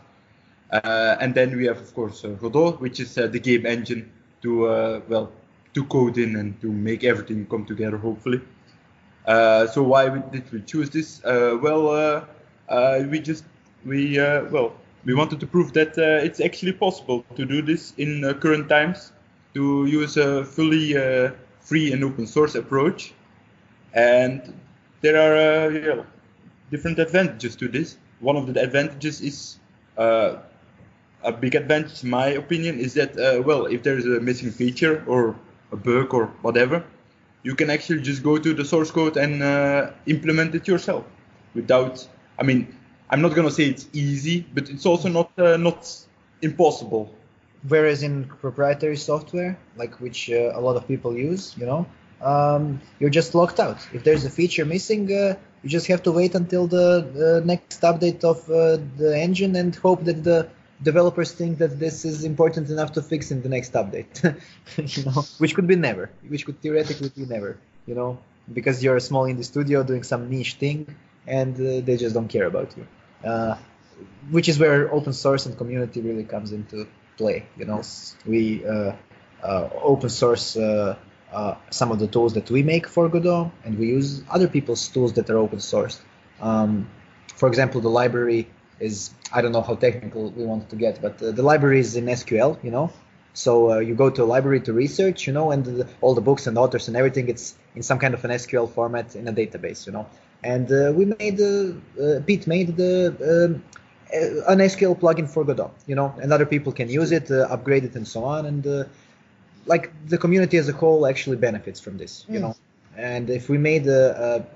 And 0.70 1.34
then 1.34 1.56
we 1.56 1.66
have, 1.66 1.78
of 1.78 1.92
course, 1.94 2.22
Godot, 2.22 2.76
which 2.78 3.00
is 3.00 3.16
the 3.16 3.40
game 3.40 3.66
engine 3.66 4.08
to 4.42 5.02
well 5.08 5.32
to 5.74 5.84
code 5.86 6.16
in 6.16 6.36
and 6.36 6.60
to 6.60 6.70
make 6.70 7.02
everything 7.02 7.44
come 7.46 7.66
together, 7.66 7.98
hopefully. 7.98 8.40
Uh, 9.26 9.66
so 9.66 9.82
why 9.82 10.08
did 10.08 10.50
we 10.52 10.62
choose 10.62 10.88
this? 10.90 11.24
Uh, 11.24 11.58
well, 11.60 12.24
uh, 12.68 13.02
we 13.10 13.18
just 13.18 13.44
we 13.84 14.16
well 14.18 14.74
we 15.06 15.14
wanted 15.14 15.38
to 15.40 15.46
prove 15.46 15.72
that 15.72 15.96
uh, 15.96 16.26
it's 16.26 16.40
actually 16.40 16.72
possible 16.72 17.24
to 17.36 17.46
do 17.46 17.62
this 17.62 17.94
in 17.96 18.24
uh, 18.24 18.34
current 18.34 18.68
times 18.68 19.12
to 19.54 19.86
use 19.86 20.16
a 20.16 20.44
fully 20.44 20.96
uh, 20.96 21.30
free 21.60 21.92
and 21.92 22.04
open 22.04 22.26
source 22.26 22.56
approach, 22.56 23.14
and 23.94 24.52
there 25.00 25.16
are 25.16 25.36
uh, 25.36 25.70
yeah, 25.70 26.02
different 26.70 26.98
advantages 26.98 27.54
to 27.56 27.68
this. 27.68 27.96
One 28.20 28.36
of 28.36 28.52
the 28.52 28.60
advantages 28.60 29.20
is 29.20 29.58
a 29.96 31.32
big 31.40 31.54
advantage, 31.54 32.02
in 32.02 32.10
my 32.10 32.26
opinion, 32.28 32.78
is 32.78 32.94
that 32.94 33.16
uh, 33.18 33.42
well, 33.42 33.66
if 33.66 33.82
there 33.82 33.96
is 33.96 34.04
a 34.06 34.20
missing 34.20 34.50
feature 34.50 35.04
or 35.06 35.36
a 35.72 35.76
bug 35.76 36.14
or 36.14 36.26
whatever, 36.42 36.84
you 37.42 37.54
can 37.54 37.70
actually 37.70 38.02
just 38.02 38.22
go 38.22 38.38
to 38.38 38.52
the 38.52 38.64
source 38.64 38.90
code 38.90 39.16
and 39.16 39.42
uh, 39.42 39.90
implement 40.06 40.54
it 40.54 40.66
yourself 40.66 41.04
without. 41.54 42.06
I 42.38 42.42
mean, 42.42 42.76
I'm 43.10 43.22
not 43.22 43.34
gonna 43.34 43.50
say 43.50 43.64
it's 43.64 43.88
easy, 43.92 44.46
but 44.54 44.68
it's 44.68 44.86
also 44.86 45.08
not 45.08 45.30
uh, 45.38 45.56
not 45.56 45.88
impossible. 46.42 47.14
Whereas 47.68 48.02
in 48.02 48.24
proprietary 48.24 48.96
software, 48.96 49.58
like 49.76 50.00
which 50.00 50.30
uh, 50.30 50.52
a 50.54 50.60
lot 50.60 50.76
of 50.76 50.86
people 50.86 51.16
use, 51.16 51.54
you 51.56 51.66
know, 51.66 51.86
um, 52.20 52.80
you're 52.98 53.10
just 53.10 53.34
locked 53.34 53.60
out. 53.60 53.78
If 53.92 54.04
there's 54.04 54.24
a 54.24 54.30
feature 54.30 54.64
missing, 54.64 55.12
uh, 55.12 55.36
you 55.62 55.68
just 55.68 55.86
have 55.88 56.02
to 56.04 56.12
wait 56.12 56.34
until 56.34 56.66
the, 56.66 57.42
next 57.44 57.80
update 57.82 58.24
of 58.24 58.48
uh, 58.50 58.78
the 58.96 59.18
engine 59.18 59.56
and 59.56 59.74
hope 59.74 60.04
that 60.04 60.22
the 60.22 60.48
developers 60.82 61.32
think 61.32 61.58
that 61.58 61.78
this 61.78 62.04
is 62.04 62.24
important 62.24 62.70
enough 62.70 62.92
to 62.92 63.02
fix 63.02 63.30
in 63.30 63.42
the 63.42 63.48
next 63.48 63.72
update. 63.72 64.22
you 64.96 65.04
know, 65.04 65.22
which 65.38 65.54
could 65.54 65.66
be 65.66 65.76
never, 65.76 66.10
which 66.28 66.44
could 66.46 66.60
theoretically 66.60 67.10
be 67.16 67.26
never. 67.26 67.58
You 67.86 67.94
know, 67.94 68.18
because 68.52 68.82
you're 68.82 68.96
a 68.96 69.00
small 69.00 69.24
indie 69.24 69.44
studio 69.44 69.82
doing 69.82 70.02
some 70.02 70.28
niche 70.28 70.54
thing, 70.54 70.94
and 71.26 71.54
uh, 71.54 71.84
they 71.84 71.96
just 71.96 72.14
don't 72.14 72.28
care 72.28 72.46
about 72.46 72.76
you. 72.76 72.86
Uh, 73.24 73.56
which 74.30 74.48
is 74.48 74.58
where 74.58 74.92
open 74.92 75.12
source 75.12 75.46
and 75.46 75.56
community 75.56 76.00
really 76.00 76.24
comes 76.24 76.52
into 76.52 76.86
play. 77.16 77.46
You 77.56 77.64
know, 77.64 77.82
we 78.26 78.64
uh, 78.66 78.92
uh, 79.42 79.68
open 79.82 80.10
source 80.10 80.56
uh, 80.56 80.96
uh, 81.32 81.54
some 81.70 81.90
of 81.90 81.98
the 81.98 82.06
tools 82.06 82.34
that 82.34 82.50
we 82.50 82.62
make 82.62 82.86
for 82.86 83.08
Godot, 83.08 83.50
and 83.64 83.78
we 83.78 83.88
use 83.88 84.22
other 84.30 84.48
people's 84.48 84.86
tools 84.88 85.12
that 85.14 85.28
are 85.30 85.38
open 85.38 85.58
sourced. 85.58 86.00
Um, 86.40 86.88
for 87.34 87.48
example, 87.48 87.80
the 87.80 87.90
library 87.90 88.48
is 88.80 89.10
I 89.32 89.42
don't 89.42 89.52
know 89.52 89.62
how 89.62 89.74
technical 89.74 90.30
we 90.30 90.44
want 90.44 90.70
to 90.70 90.76
get, 90.76 91.00
but 91.00 91.22
uh, 91.22 91.32
the 91.32 91.42
library 91.42 91.80
is 91.80 91.96
in 91.96 92.06
SQL. 92.06 92.62
You 92.62 92.70
know, 92.70 92.92
so 93.36 93.72
uh, 93.72 93.78
you 93.80 93.94
go 93.94 94.08
to 94.08 94.22
a 94.22 94.24
library 94.24 94.60
to 94.62 94.72
research, 94.72 95.26
you 95.26 95.32
know, 95.32 95.50
and 95.50 95.64
the, 95.64 95.88
all 96.00 96.14
the 96.14 96.22
books 96.22 96.46
and 96.46 96.56
authors 96.56 96.88
and 96.88 96.96
everything, 96.96 97.28
it's 97.28 97.54
in 97.74 97.82
some 97.82 97.98
kind 97.98 98.14
of 98.14 98.24
an 98.24 98.30
SQL 98.30 98.70
format 98.70 99.14
in 99.14 99.28
a 99.28 99.32
database, 99.32 99.86
you 99.86 99.92
know. 99.92 100.06
And 100.42 100.70
uh, 100.70 100.92
we 100.94 101.06
made, 101.06 101.40
uh, 101.40 102.20
Piet 102.26 102.46
made 102.46 102.76
the 102.76 103.54
um, 103.54 103.62
uh, 104.14 104.52
an 104.52 104.58
SQL 104.58 104.98
plugin 104.98 105.28
for 105.28 105.44
Godot, 105.44 105.72
you 105.86 105.96
know, 105.96 106.14
and 106.22 106.32
other 106.32 106.46
people 106.46 106.72
can 106.72 106.88
use 106.88 107.10
it, 107.10 107.28
uh, 107.30 107.48
upgrade 107.50 107.84
it, 107.84 107.96
and 107.96 108.06
so 108.06 108.22
on. 108.22 108.46
And 108.46 108.64
uh, 108.64 108.84
like 109.66 109.90
the 110.06 110.16
community 110.16 110.58
as 110.58 110.68
a 110.68 110.72
whole 110.72 111.06
actually 111.06 111.36
benefits 111.36 111.80
from 111.80 111.98
this, 111.98 112.24
you 112.28 112.38
mm. 112.38 112.42
know. 112.42 112.56
And 112.96 113.28
if 113.28 113.48
we 113.48 113.58
made 113.58 113.88
a, 113.88 114.46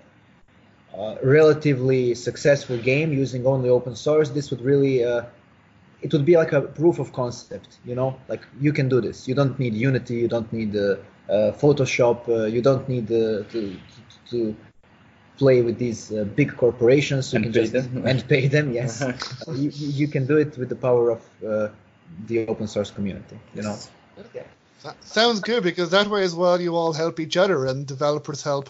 a, 0.95 0.99
a, 0.99 1.19
relatively 1.27 2.15
successful 2.15 2.79
game 2.79 3.13
using 3.13 3.45
only 3.45 3.69
open 3.69 3.97
source, 3.97 4.31
this 4.31 4.51
would 4.51 4.61
really 4.61 5.05
uh, 5.05 5.25
it 6.01 6.13
would 6.13 6.25
be 6.25 6.37
like 6.37 6.53
a 6.53 6.63
proof 6.63 7.01
of 7.01 7.13
concept, 7.13 7.79
you 7.85 7.97
know. 7.97 8.17
Like 8.29 8.43
you 8.61 8.73
can 8.73 8.89
do 8.89 9.01
this. 9.01 9.27
You 9.27 9.35
don't 9.35 9.59
need 9.59 9.75
Unity. 9.75 10.15
You 10.15 10.29
don't 10.29 10.51
need 10.53 10.77
uh, 10.77 10.97
uh, 11.29 11.53
Photoshop. 11.53 12.53
you 12.53 12.63
don't 12.63 12.89
need 12.89 13.09
to, 13.09 13.45
to, 13.51 13.77
to 14.31 14.57
play 15.41 15.63
with 15.63 15.79
these 15.79 16.13
uh, 16.13 16.25
big 16.41 16.51
corporations 16.63 17.33
and 17.35 17.45
pay 17.45 17.51
just, 17.51 17.73
them 17.73 18.07
and 18.07 18.19
pay 18.29 18.47
them. 18.57 18.67
Yes, 18.81 18.93
you, 19.61 19.71
you 20.01 20.07
can 20.15 20.27
do 20.27 20.37
it 20.45 20.57
with 20.61 20.69
the 20.69 20.81
power 20.89 21.05
of 21.17 21.21
uh, 21.43 21.69
the 22.29 22.47
open 22.53 22.69
source 22.75 22.91
community. 22.91 23.39
You 23.55 23.63
know. 23.63 23.77
Yeah. 24.35 24.93
Sounds 25.01 25.41
good 25.41 25.63
because 25.63 25.91
that 25.91 26.09
way 26.09 26.23
as 26.23 26.35
well 26.35 26.61
you 26.61 26.77
all 26.77 26.93
help 26.93 27.21
each 27.21 27.37
other 27.37 27.67
and 27.67 27.87
developers 27.87 28.43
help. 28.43 28.67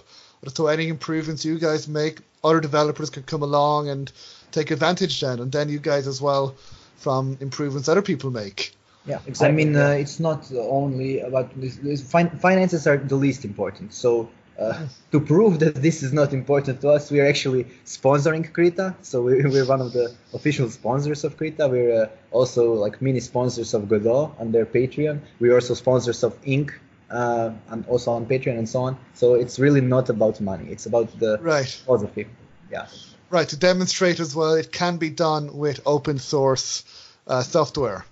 So 0.55 0.69
any 0.69 0.87
improvements 0.89 1.45
you 1.45 1.59
guys 1.59 1.89
make, 1.89 2.21
other 2.43 2.61
developers 2.61 3.11
can 3.11 3.25
come 3.25 3.43
along 3.43 3.89
and 3.89 4.11
take 4.53 4.71
advantage 4.71 5.21
then, 5.21 5.41
and 5.41 5.51
then 5.53 5.69
you 5.69 5.79
guys 5.79 6.07
as 6.07 6.21
well 6.21 6.55
from 6.97 7.37
improvements 7.41 7.89
other 7.89 8.03
people 8.03 8.31
make. 8.31 8.75
Yeah, 9.07 9.21
exactly. 9.27 9.49
I 9.49 9.53
mean, 9.53 9.77
uh, 9.77 10.03
it's 10.03 10.21
not 10.21 10.41
only 10.53 11.21
about 11.21 11.49
this, 11.61 11.77
this 11.77 12.03
fin- 12.13 12.39
finances 12.39 12.87
are 12.87 12.99
the 12.99 13.17
least 13.17 13.45
important. 13.45 13.95
So 13.95 14.29
uh, 14.59 14.87
to 15.11 15.21
prove 15.21 15.59
that 15.61 15.75
this 15.75 16.03
is 16.03 16.13
not 16.13 16.33
important 16.33 16.81
to 16.83 16.91
us, 16.91 17.11
we 17.11 17.21
are 17.21 17.27
actually 17.27 17.65
sponsoring 17.85 18.53
Krita. 18.53 18.95
So 19.03 19.23
we're, 19.23 19.49
we're 19.55 19.67
one 19.67 19.81
of 19.81 19.93
the 19.93 20.15
official 20.35 20.69
sponsors 20.71 21.25
of 21.25 21.37
Krita. 21.37 21.69
We're 21.69 22.05
uh, 22.05 22.09
also 22.31 22.75
like 22.75 23.01
mini 23.01 23.21
sponsors 23.21 23.75
of 23.75 23.89
Godot 23.89 24.35
on 24.39 24.53
their 24.53 24.67
Patreon. 24.67 25.21
We're 25.39 25.55
also 25.55 25.75
sponsors 25.75 26.23
of 26.23 26.37
Ink. 26.45 26.79
Uh, 27.11 27.51
and 27.71 27.85
also 27.89 28.13
on 28.13 28.25
Patreon 28.25 28.57
and 28.57 28.69
so 28.69 28.83
on. 28.83 28.97
So 29.15 29.35
it's 29.35 29.59
really 29.59 29.81
not 29.81 30.11
about 30.11 30.41
money. 30.41 30.69
It's 30.71 30.87
about 30.87 31.19
the 31.19 31.39
right. 31.41 31.67
philosophy. 31.67 32.29
Yeah. 32.71 32.87
Right. 33.31 33.49
To 33.49 33.57
demonstrate 33.57 34.21
as 34.21 34.37
well, 34.37 34.55
it 34.55 34.71
can 34.71 34.97
be 34.97 35.11
done 35.11 35.57
with 35.57 35.81
open 35.87 36.21
source 36.21 36.85
uh, 37.27 37.43
software. 37.43 38.05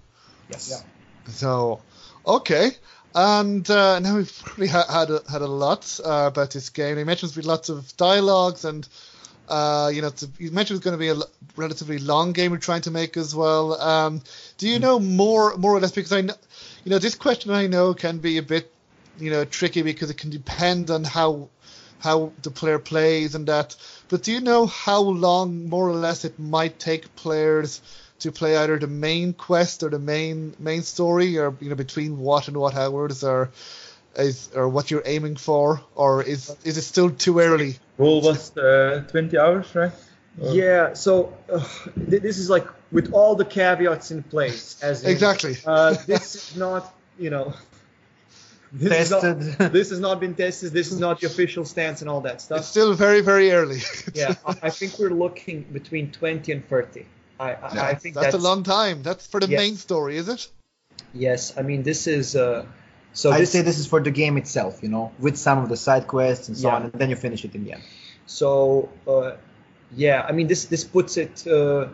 Yes. 0.50 0.70
Yeah. 0.70 1.32
So, 1.32 1.80
okay. 2.26 2.72
And 3.14 3.68
uh, 3.70 3.98
now 4.00 4.16
we've 4.16 4.42
probably 4.44 4.68
ha- 4.68 4.86
had 4.90 5.10
a, 5.10 5.22
had 5.30 5.42
a 5.42 5.46
lot 5.46 5.98
uh, 6.04 6.26
about 6.26 6.50
this 6.50 6.70
game. 6.70 6.98
You 6.98 7.04
mentioned 7.04 7.32
there's 7.32 7.46
lots 7.46 7.68
of 7.68 7.96
dialogues, 7.96 8.64
and 8.64 8.86
uh, 9.48 9.90
you 9.92 10.02
know, 10.02 10.12
you 10.38 10.50
mentioned 10.50 10.76
it's 10.76 10.84
going 10.84 10.96
to 10.96 10.98
be 10.98 11.08
a 11.08 11.14
l- 11.14 11.30
relatively 11.56 11.98
long 11.98 12.32
game 12.32 12.52
we're 12.52 12.58
trying 12.58 12.82
to 12.82 12.90
make 12.90 13.16
as 13.16 13.34
well. 13.34 13.80
Um, 13.80 14.22
do 14.58 14.68
you 14.68 14.78
know 14.78 15.00
more, 15.00 15.56
more 15.56 15.74
or 15.74 15.80
less? 15.80 15.92
Because 15.92 16.12
I 16.12 16.20
know, 16.20 16.34
you 16.84 16.90
know, 16.90 16.98
this 16.98 17.14
question 17.14 17.50
I 17.50 17.66
know 17.66 17.94
can 17.94 18.18
be 18.18 18.36
a 18.38 18.42
bit, 18.42 18.70
you 19.18 19.30
know, 19.30 19.44
tricky 19.44 19.82
because 19.82 20.10
it 20.10 20.18
can 20.18 20.30
depend 20.30 20.90
on 20.90 21.02
how 21.04 21.48
how 22.00 22.32
the 22.42 22.50
player 22.50 22.78
plays 22.78 23.34
and 23.34 23.48
that. 23.48 23.74
But 24.08 24.22
do 24.22 24.32
you 24.32 24.40
know 24.40 24.66
how 24.66 25.00
long, 25.00 25.68
more 25.68 25.88
or 25.88 25.94
less, 25.94 26.24
it 26.24 26.38
might 26.38 26.78
take 26.78 27.16
players? 27.16 27.80
To 28.20 28.32
play 28.32 28.56
either 28.56 28.78
the 28.78 28.86
main 28.86 29.32
quest 29.32 29.82
or 29.82 29.90
the 29.90 29.98
main 29.98 30.54
main 30.58 30.82
story, 30.82 31.38
or 31.38 31.54
you 31.60 31.68
know 31.68 31.76
between 31.76 32.18
what 32.18 32.48
and 32.48 32.56
what 32.56 32.74
hours, 32.74 33.22
or 33.22 33.50
is 34.16 34.50
or 34.54 34.68
what 34.68 34.90
you're 34.90 35.02
aiming 35.04 35.36
for, 35.36 35.80
or 35.94 36.22
is 36.22 36.54
is 36.64 36.76
it 36.76 36.82
still 36.82 37.10
too 37.10 37.38
early? 37.38 37.76
Rule 37.96 38.20
was 38.22 38.56
uh, 38.56 39.04
20 39.08 39.38
hours, 39.38 39.74
right? 39.74 39.92
Or... 40.40 40.54
Yeah. 40.54 40.92
So 40.94 41.36
uh, 41.52 41.64
this 41.96 42.38
is 42.38 42.50
like 42.50 42.66
with 42.90 43.12
all 43.12 43.34
the 43.34 43.44
caveats 43.44 44.10
in 44.10 44.22
place, 44.22 44.80
as 44.82 45.04
in, 45.04 45.10
exactly. 45.10 45.56
Uh, 45.64 45.94
this 46.06 46.34
is 46.34 46.56
not 46.56 46.92
you 47.18 47.30
know. 47.30 47.54
This 48.70 49.08
tested. 49.08 49.58
Not, 49.58 49.72
this 49.78 49.90
has 49.90 50.00
not 50.00 50.20
been 50.20 50.34
tested. 50.34 50.72
This 50.72 50.92
is 50.92 51.00
not 51.00 51.20
the 51.20 51.26
official 51.26 51.64
stance 51.64 52.02
and 52.02 52.10
all 52.10 52.20
that 52.22 52.42
stuff. 52.42 52.58
It's 52.58 52.68
still 52.68 52.92
very, 52.92 53.22
very 53.22 53.50
early. 53.50 53.80
yeah, 54.14 54.34
I 54.44 54.68
think 54.68 54.98
we're 54.98 55.08
looking 55.08 55.62
between 55.62 56.12
20 56.12 56.52
and 56.52 56.68
30. 56.68 57.06
I, 57.38 57.52
I, 57.52 57.88
I 57.90 57.94
think 57.94 58.14
that's, 58.14 58.32
that's, 58.32 58.34
a 58.34 58.38
long 58.38 58.62
time. 58.62 59.02
That's 59.02 59.26
for 59.26 59.40
the 59.40 59.48
yes. 59.48 59.58
main 59.58 59.76
story, 59.76 60.16
is 60.16 60.28
it? 60.28 60.48
Yes, 61.14 61.56
I 61.56 61.62
mean 61.62 61.82
this 61.82 62.06
is. 62.06 62.36
Uh, 62.36 62.66
so 63.12 63.30
I'd 63.30 63.48
say 63.48 63.62
this 63.62 63.78
is 63.78 63.86
for 63.86 64.00
the 64.00 64.10
game 64.10 64.36
itself, 64.36 64.80
you 64.82 64.88
know, 64.88 65.12
with 65.18 65.36
some 65.36 65.58
of 65.58 65.68
the 65.68 65.76
side 65.76 66.06
quests 66.06 66.48
and 66.48 66.56
so 66.56 66.68
yeah. 66.68 66.74
on, 66.74 66.82
and 66.84 66.92
then 66.92 67.10
you 67.10 67.16
finish 67.16 67.44
it 67.44 67.54
in 67.54 67.64
the 67.64 67.72
end. 67.72 67.82
So, 68.26 68.88
uh, 69.06 69.32
yeah, 69.96 70.24
I 70.28 70.32
mean 70.32 70.46
this 70.46 70.66
this 70.66 70.84
puts 70.84 71.16
it 71.16 71.46
uh, 71.46 71.88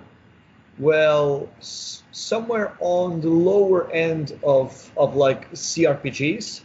well 0.78 1.48
s- 1.58 2.02
somewhere 2.12 2.76
on 2.80 3.20
the 3.20 3.28
lower 3.28 3.90
end 3.90 4.38
of 4.42 4.90
of 4.96 5.14
like 5.14 5.50
CRPGs, 5.52 6.62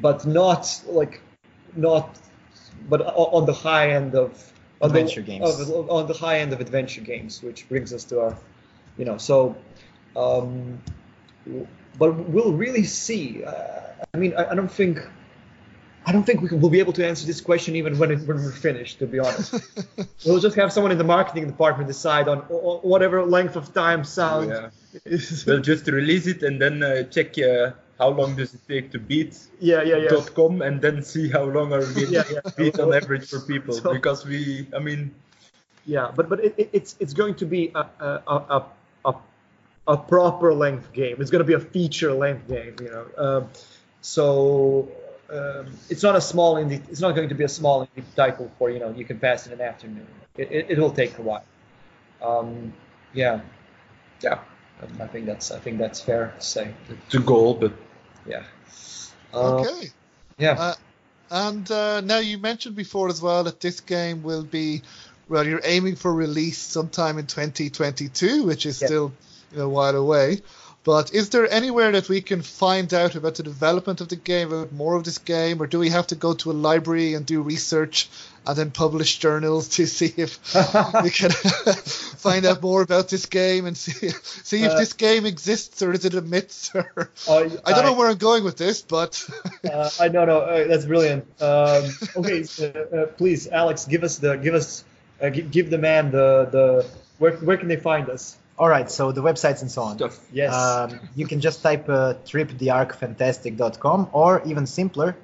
but 0.00 0.26
not 0.26 0.82
like 0.86 1.20
not, 1.74 2.18
but 2.88 3.00
on 3.02 3.46
the 3.46 3.54
high 3.54 3.90
end 3.90 4.14
of 4.14 4.51
adventure 4.82 5.20
the, 5.20 5.26
games. 5.26 5.60
Of, 5.60 5.90
on 5.90 6.06
the 6.06 6.14
high 6.14 6.40
end 6.40 6.52
of 6.52 6.60
adventure 6.60 7.00
games, 7.00 7.42
which 7.42 7.68
brings 7.68 7.92
us 7.92 8.04
to 8.04 8.20
our, 8.20 8.36
you 8.98 9.04
know, 9.04 9.18
so, 9.18 9.56
um, 10.16 10.80
but 11.98 12.12
we'll 12.12 12.52
really 12.52 12.84
see. 12.84 13.44
Uh, 13.44 13.80
I 14.12 14.16
mean, 14.16 14.34
I, 14.34 14.50
I, 14.50 14.54
don't 14.54 14.70
think. 14.70 14.98
I 16.04 16.12
don't 16.12 16.24
think 16.24 16.40
we 16.42 16.56
will 16.56 16.70
be 16.70 16.80
able 16.80 16.92
to 16.94 17.06
answer 17.06 17.26
this 17.26 17.40
question 17.40 17.76
even 17.76 17.96
when, 17.98 18.10
it, 18.10 18.26
when 18.26 18.38
we're 18.38 18.50
finished. 18.50 18.98
To 18.98 19.06
be 19.06 19.18
honest, 19.18 19.54
we'll 20.26 20.40
just 20.40 20.56
have 20.56 20.72
someone 20.72 20.92
in 20.92 20.98
the 20.98 21.04
marketing 21.04 21.46
department 21.46 21.86
decide 21.88 22.28
on, 22.28 22.40
on 22.48 22.78
whatever 22.80 23.24
length 23.24 23.56
of 23.56 23.72
time 23.72 24.04
sound. 24.04 24.52
Oh, 24.52 24.70
yeah. 25.06 25.18
we'll 25.46 25.60
just 25.60 25.86
release 25.86 26.26
it 26.26 26.42
and 26.42 26.60
then 26.60 26.82
uh, 26.82 27.04
check 27.04 27.38
uh, 27.38 27.72
how 28.02 28.10
long 28.20 28.34
does 28.40 28.52
it 28.56 28.62
take 28.72 28.90
to 28.94 28.98
beat 28.98 29.32
yeah 29.60 29.82
yeah 29.90 29.98
yeah. 30.04 30.24
com 30.36 30.62
and 30.66 30.80
then 30.84 31.02
see 31.02 31.26
how 31.36 31.44
long 31.56 31.72
are 31.76 31.86
we 31.96 32.06
yeah, 32.06 32.24
yeah. 32.34 32.40
beat 32.56 32.78
on 32.84 32.92
average 33.00 33.26
for 33.32 33.40
people? 33.52 33.74
so, 33.74 33.92
because 33.98 34.20
we 34.26 34.66
I 34.78 34.80
mean 34.88 35.14
yeah 35.94 36.10
but 36.16 36.28
but 36.28 36.38
it, 36.46 36.70
it's 36.78 36.96
it's 37.02 37.14
going 37.20 37.36
to 37.42 37.46
be 37.54 37.62
a 37.74 37.84
a, 38.08 38.36
a 38.56 38.58
a, 39.10 39.14
a 39.94 39.96
proper 39.96 40.54
length 40.54 40.92
game. 40.92 41.16
It's 41.20 41.32
going 41.34 41.44
to 41.46 41.50
be 41.52 41.58
a 41.62 41.64
feature 41.76 42.12
length 42.24 42.46
game 42.48 42.74
you 42.84 42.90
know. 42.94 43.06
Um, 43.26 43.42
so 44.00 44.88
um, 45.36 45.66
it's 45.92 46.04
not 46.08 46.14
a 46.22 46.24
small 46.32 46.52
indie 46.62 46.80
it's 46.92 47.04
not 47.06 47.12
going 47.18 47.28
to 47.34 47.38
be 47.42 47.44
a 47.44 47.54
small 47.60 47.76
indie 47.86 48.04
title 48.16 48.50
for 48.58 48.70
you 48.70 48.80
know 48.82 48.90
you 49.00 49.04
can 49.04 49.18
pass 49.18 49.46
in 49.46 49.52
an 49.52 49.60
afternoon. 49.60 50.10
It, 50.36 50.50
it, 50.50 50.66
it 50.72 50.78
will 50.78 50.96
take 51.02 51.18
a 51.18 51.22
while. 51.22 51.44
Um, 52.30 52.72
yeah. 53.12 53.40
Yeah. 54.26 54.38
I 55.00 55.06
think 55.06 55.26
that's 55.26 55.50
I 55.56 55.60
think 55.64 55.78
that's 55.78 56.00
fair 56.00 56.34
to 56.38 56.44
say. 56.44 56.74
The 57.10 57.20
goal, 57.20 57.54
but 57.54 57.72
yeah. 58.26 58.44
Uh, 59.32 59.60
Okay. 59.60 59.88
Yeah. 60.38 60.56
Uh, 60.58 60.74
and 61.30 61.70
uh, 61.70 62.00
now 62.02 62.18
you 62.18 62.38
mentioned 62.38 62.76
before 62.76 63.08
as 63.08 63.20
well 63.22 63.44
that 63.44 63.60
this 63.60 63.80
game 63.80 64.22
will 64.22 64.44
be, 64.44 64.82
well, 65.28 65.46
you're 65.46 65.62
aiming 65.64 65.96
for 65.96 66.12
release 66.12 66.58
sometime 66.58 67.18
in 67.18 67.26
2022, 67.26 68.44
which 68.44 68.66
is 68.66 68.80
Yeah. 68.80 68.86
still 68.86 69.12
you 69.50 69.58
know, 69.58 69.64
a 69.64 69.68
while 69.68 69.96
away. 69.96 70.40
But 70.84 71.14
is 71.14 71.28
there 71.28 71.48
anywhere 71.48 71.92
that 71.92 72.08
we 72.08 72.22
can 72.22 72.42
find 72.42 72.92
out 72.92 73.14
about 73.14 73.36
the 73.36 73.44
development 73.44 74.00
of 74.00 74.08
the 74.08 74.16
game, 74.16 74.52
about 74.52 74.72
more 74.72 74.96
of 74.96 75.04
this 75.04 75.18
game, 75.18 75.62
or 75.62 75.68
do 75.68 75.78
we 75.78 75.90
have 75.90 76.08
to 76.08 76.16
go 76.16 76.34
to 76.34 76.50
a 76.50 76.52
library 76.52 77.14
and 77.14 77.24
do 77.24 77.40
research 77.40 78.08
and 78.44 78.56
then 78.56 78.72
publish 78.72 79.18
journals 79.18 79.68
to 79.68 79.86
see 79.86 80.12
if 80.16 80.40
we 81.04 81.10
can 81.20 81.30
find 82.26 82.44
out 82.44 82.60
more 82.62 82.82
about 82.82 83.08
this 83.08 83.26
game 83.26 83.66
and 83.66 83.76
see 83.76 84.08
see 84.08 84.64
if 84.64 84.72
Uh, 84.72 84.78
this 84.78 84.94
game 84.94 85.24
exists 85.24 85.82
or 85.82 85.92
is 85.92 86.04
it 86.04 86.14
a 86.14 86.20
myth? 86.20 86.70
Or 86.74 87.10
Uh, 87.28 87.48
I 87.64 87.72
don't 87.72 87.84
know 87.86 87.92
where 87.94 88.10
I'm 88.10 88.16
going 88.18 88.42
with 88.42 88.56
this, 88.56 88.82
but 88.82 89.24
Uh, 89.64 89.88
I 90.00 90.08
know, 90.08 90.24
no, 90.24 90.38
uh, 90.40 90.66
that's 90.66 90.84
brilliant. 90.86 91.24
Um, 91.40 91.84
okay, 92.16 92.44
uh, 92.60 92.64
uh, 92.64 93.06
please, 93.06 93.46
Alex, 93.46 93.84
give 93.86 94.02
us 94.02 94.18
the, 94.18 94.34
give 94.34 94.54
us, 94.54 94.82
uh, 95.22 95.28
give, 95.28 95.50
give 95.52 95.70
the 95.70 95.78
man 95.78 96.10
the, 96.10 96.48
the, 96.50 96.86
where, 97.18 97.36
where 97.36 97.56
can 97.56 97.68
they 97.68 97.76
find 97.76 98.08
us? 98.10 98.36
All 98.62 98.68
right. 98.68 98.88
So 98.88 99.10
the 99.10 99.22
websites 99.22 99.60
and 99.62 99.70
so 99.76 99.82
on. 99.82 99.96
Stuff. 99.96 100.20
Yes. 100.32 100.54
Um, 100.54 101.00
you 101.16 101.26
can 101.26 101.40
just 101.40 101.64
type 101.64 101.88
uh, 101.88 102.14
tripthearkfantastic.com 102.30 104.10
or 104.12 104.40
even 104.46 104.66
simpler, 104.66 105.16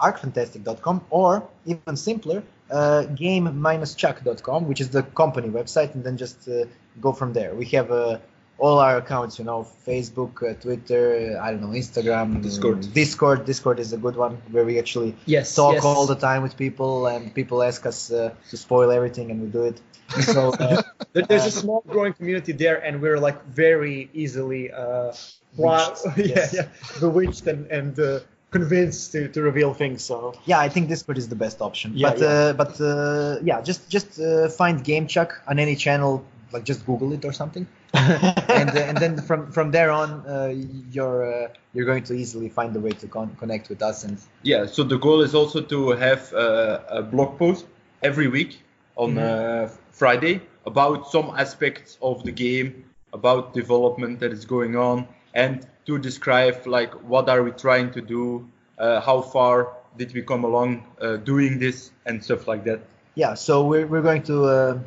arkfantastic.com 0.00 1.04
or 1.10 1.46
even 1.66 1.94
simpler, 1.98 2.42
uh, 2.70 3.02
game-chuck.com, 3.02 4.66
which 4.66 4.80
is 4.80 4.88
the 4.88 5.02
company 5.02 5.50
website, 5.50 5.94
and 5.94 6.04
then 6.04 6.16
just 6.16 6.48
uh, 6.48 6.64
go 6.98 7.12
from 7.12 7.34
there. 7.34 7.54
We 7.54 7.66
have 7.76 7.90
uh, 7.90 8.18
all 8.56 8.78
our 8.78 8.96
accounts, 8.96 9.38
you 9.38 9.44
know, 9.44 9.68
Facebook, 9.86 10.34
uh, 10.42 10.54
Twitter, 10.54 11.38
I 11.38 11.50
don't 11.50 11.60
know, 11.60 11.74
Instagram, 11.84 12.42
Discord. 12.42 12.80
Discord. 12.94 13.44
Discord 13.44 13.78
is 13.78 13.92
a 13.92 13.98
good 13.98 14.16
one 14.16 14.38
where 14.50 14.64
we 14.64 14.78
actually 14.78 15.14
yes. 15.26 15.54
talk 15.54 15.74
yes. 15.74 15.84
all 15.84 16.06
the 16.06 16.16
time 16.16 16.42
with 16.42 16.56
people, 16.56 17.06
and 17.08 17.34
people 17.34 17.62
ask 17.62 17.84
us 17.84 18.10
uh, 18.10 18.32
to 18.48 18.56
spoil 18.56 18.90
everything, 18.90 19.30
and 19.30 19.42
we 19.42 19.48
do 19.48 19.64
it. 19.64 19.82
So 20.22 20.50
uh, 20.52 20.82
There- 21.12 21.24
There's 21.26 21.46
a 21.46 21.50
small 21.50 21.82
growing 21.86 22.12
community 22.12 22.52
there, 22.52 22.76
and 22.84 23.00
we're 23.00 23.18
like 23.18 23.42
very 23.46 24.10
easily, 24.12 24.70
uh, 24.70 25.12
bra- 25.56 25.94
yeah, 26.16 26.24
yes. 26.36 26.54
yeah, 26.54 26.66
bewitched 27.00 27.46
and, 27.46 27.66
and 27.70 27.98
uh, 27.98 28.20
convinced 28.50 29.12
to, 29.12 29.28
to 29.28 29.40
reveal 29.42 29.72
things. 29.74 30.04
So 30.04 30.34
yeah, 30.44 30.58
I 30.60 30.68
think 30.68 30.88
Discord 30.88 31.18
is 31.18 31.28
the 31.28 31.36
best 31.36 31.60
option. 31.62 31.92
Yeah, 31.94 32.10
but 32.10 32.18
yeah. 32.20 32.26
Uh, 32.26 32.52
but 32.52 32.80
uh, 32.80 33.38
yeah, 33.42 33.60
just 33.62 33.88
just 33.88 34.20
uh, 34.20 34.48
find 34.48 34.84
GameChuck 34.84 35.30
on 35.48 35.58
any 35.58 35.74
channel, 35.76 36.24
like 36.52 36.64
just 36.64 36.84
Google 36.86 37.12
it 37.14 37.24
or 37.24 37.32
something, 37.32 37.66
and 37.94 38.70
uh, 38.70 38.88
and 38.88 38.98
then 38.98 39.16
from 39.22 39.50
from 39.50 39.70
there 39.70 39.90
on, 39.90 40.10
uh, 40.26 40.52
you're 40.90 41.24
uh, 41.44 41.48
you're 41.74 41.86
going 41.86 42.04
to 42.04 42.14
easily 42.14 42.48
find 42.50 42.76
a 42.76 42.80
way 42.80 42.90
to 42.90 43.06
con- 43.08 43.36
connect 43.40 43.68
with 43.70 43.82
us 43.82 44.04
and 44.04 44.18
Yeah, 44.42 44.66
so 44.66 44.82
the 44.82 44.98
goal 44.98 45.22
is 45.22 45.34
also 45.34 45.60
to 45.62 45.90
have 45.92 46.32
uh, 46.34 46.80
a 46.88 47.02
blog 47.02 47.38
post 47.38 47.64
every 48.02 48.28
week 48.28 48.60
on 48.96 49.18
uh, 49.18 49.70
Friday 49.92 50.40
about 50.64 51.10
some 51.10 51.30
aspects 51.36 51.96
of 52.02 52.24
the 52.24 52.32
game, 52.32 52.84
about 53.12 53.54
development 53.54 54.18
that 54.20 54.32
is 54.32 54.44
going 54.44 54.76
on, 54.76 55.06
and 55.34 55.66
to 55.86 55.98
describe 55.98 56.66
like 56.66 56.92
what 57.04 57.28
are 57.28 57.42
we 57.42 57.52
trying 57.52 57.92
to 57.92 58.00
do, 58.00 58.48
uh, 58.78 59.00
how 59.00 59.20
far 59.22 59.72
did 59.96 60.12
we 60.12 60.22
come 60.22 60.44
along 60.44 60.84
uh, 61.00 61.16
doing 61.16 61.58
this, 61.58 61.92
and 62.04 62.22
stuff 62.22 62.48
like 62.48 62.64
that. 62.64 62.80
yeah. 63.14 63.34
So 63.34 63.64
we're 63.66 63.86
we're 63.86 64.02
going 64.02 64.22
to. 64.24 64.80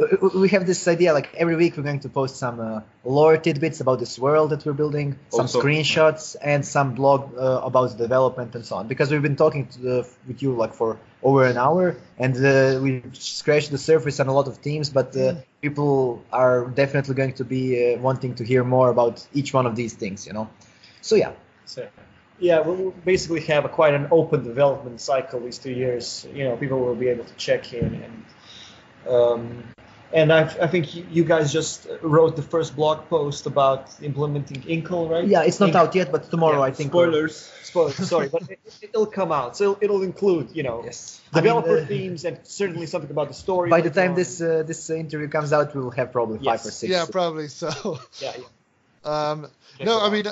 Uh, 0.00 0.06
we- 0.22 0.40
we 0.40 0.48
have 0.48 0.66
this 0.66 0.88
idea 0.88 1.12
like 1.12 1.28
every 1.36 1.54
week 1.56 1.76
we're 1.76 1.84
going 1.84 2.00
to 2.00 2.08
post 2.08 2.36
some 2.36 2.58
uh, 2.60 2.80
lore 3.04 3.36
tidbits 3.36 3.80
about 3.80 3.98
this 4.00 4.18
world 4.18 4.50
that 4.50 4.64
we're 4.66 4.72
building 4.82 5.14
some 5.30 5.42
Also- 5.42 5.60
screenshots 5.60 6.34
and 6.42 6.64
some 6.66 6.94
blog 6.94 7.20
uh, 7.38 7.60
about 7.70 7.90
the 7.92 7.96
development 8.06 8.54
and 8.56 8.64
so 8.66 8.74
on 8.76 8.88
because 8.88 9.10
we've 9.12 9.22
been 9.22 9.36
talking 9.36 9.66
to 9.68 9.78
the, 9.80 9.96
with 10.26 10.42
you 10.42 10.52
like 10.62 10.74
for 10.74 10.96
over 11.22 11.44
an 11.44 11.56
hour 11.56 11.94
and 12.18 12.34
uh, 12.36 12.80
we 12.82 13.02
scratched 13.12 13.70
the 13.70 13.78
surface 13.78 14.18
on 14.18 14.26
a 14.26 14.32
lot 14.32 14.48
of 14.48 14.56
themes 14.58 14.90
but 14.90 15.16
uh, 15.16 15.34
people 15.62 16.20
are 16.32 16.66
definitely 16.82 17.14
going 17.14 17.32
to 17.34 17.44
be 17.44 17.64
uh, 17.94 17.98
wanting 18.00 18.34
to 18.34 18.44
hear 18.44 18.64
more 18.64 18.88
about 18.90 19.24
each 19.32 19.54
one 19.54 19.64
of 19.70 19.74
these 19.76 19.94
things 19.94 20.26
you 20.26 20.32
know 20.32 20.46
so 21.02 21.14
yeah 21.16 21.32
So, 21.66 21.80
yeah, 22.40 22.58
we'll 22.64 22.76
we'll 22.76 22.94
basically 23.14 23.42
have 23.54 23.64
a 23.64 23.68
quite 23.80 23.94
an 23.94 24.06
open 24.10 24.40
development 24.52 25.00
cycle 25.00 25.38
these 25.40 25.58
two 25.64 25.70
years. 25.82 26.26
You 26.36 26.44
know, 26.46 26.56
people 26.62 26.78
will 26.84 26.98
be 27.04 27.08
able 27.14 27.24
to 27.32 27.36
check 27.46 27.72
in 27.72 27.90
and. 28.06 28.14
Um, 29.16 29.44
and 30.12 30.32
I, 30.32 30.42
I 30.42 30.66
think 30.68 30.94
you- 30.94 31.06
you 31.10 31.24
guys 31.24 31.52
just 31.52 31.86
wrote 32.02 32.36
the 32.36 32.42
first 32.42 32.76
blog 32.76 33.08
post 33.08 33.46
about 33.46 33.88
implementing 34.02 34.62
Inkle, 34.68 35.08
right? 35.08 35.26
yeah 35.26 35.42
it's 35.42 35.60
not 35.60 35.68
Ink- 35.70 35.76
out 35.76 35.94
yet 35.94 36.12
but 36.12 36.30
tomorrow 36.30 36.58
Yeah, 36.58 36.70
i 36.70 36.72
think 36.72 36.90
Spoilers. 36.90 37.50
Spoilers, 37.62 38.08
sorry, 38.14 38.28
but 38.28 38.42
it, 38.50 38.60
it'll 38.82 39.06
come 39.06 39.32
out. 39.32 39.56
So 39.56 39.64
it'll, 39.64 39.78
it'll 39.84 40.02
include, 40.02 40.46
you 40.54 40.62
know, 40.62 40.82
yes 40.84 41.20
I 41.32 41.36
mean, 41.38 41.44
developer 41.44 41.78
uh, 41.78 41.86
themes 41.86 42.24
and 42.24 42.38
certainly 42.44 42.86
something 42.86 43.10
about 43.10 43.28
the 43.28 43.34
story. 43.34 43.68
by 43.70 43.80
the 43.80 43.90
time 43.90 44.10
on. 44.10 44.16
this 44.16 44.40
uh, 44.40 44.62
this 44.66 44.88
uh, 44.90 44.94
interview 44.94 45.28
comes 45.28 45.52
out 45.52 45.74
we'll 45.74 45.90
have 45.90 46.12
probably 46.12 46.38
five 46.38 46.60
or 46.64 46.70
six 46.70 46.90
yeah, 46.92 47.06
probably 47.10 47.48
so. 47.48 47.98
yeah, 48.20 48.32
yeah. 48.38 48.44
Um, 49.06 49.48
no, 49.84 50.00
I 50.00 50.06
out. 50.06 50.12
mean, 50.12 50.26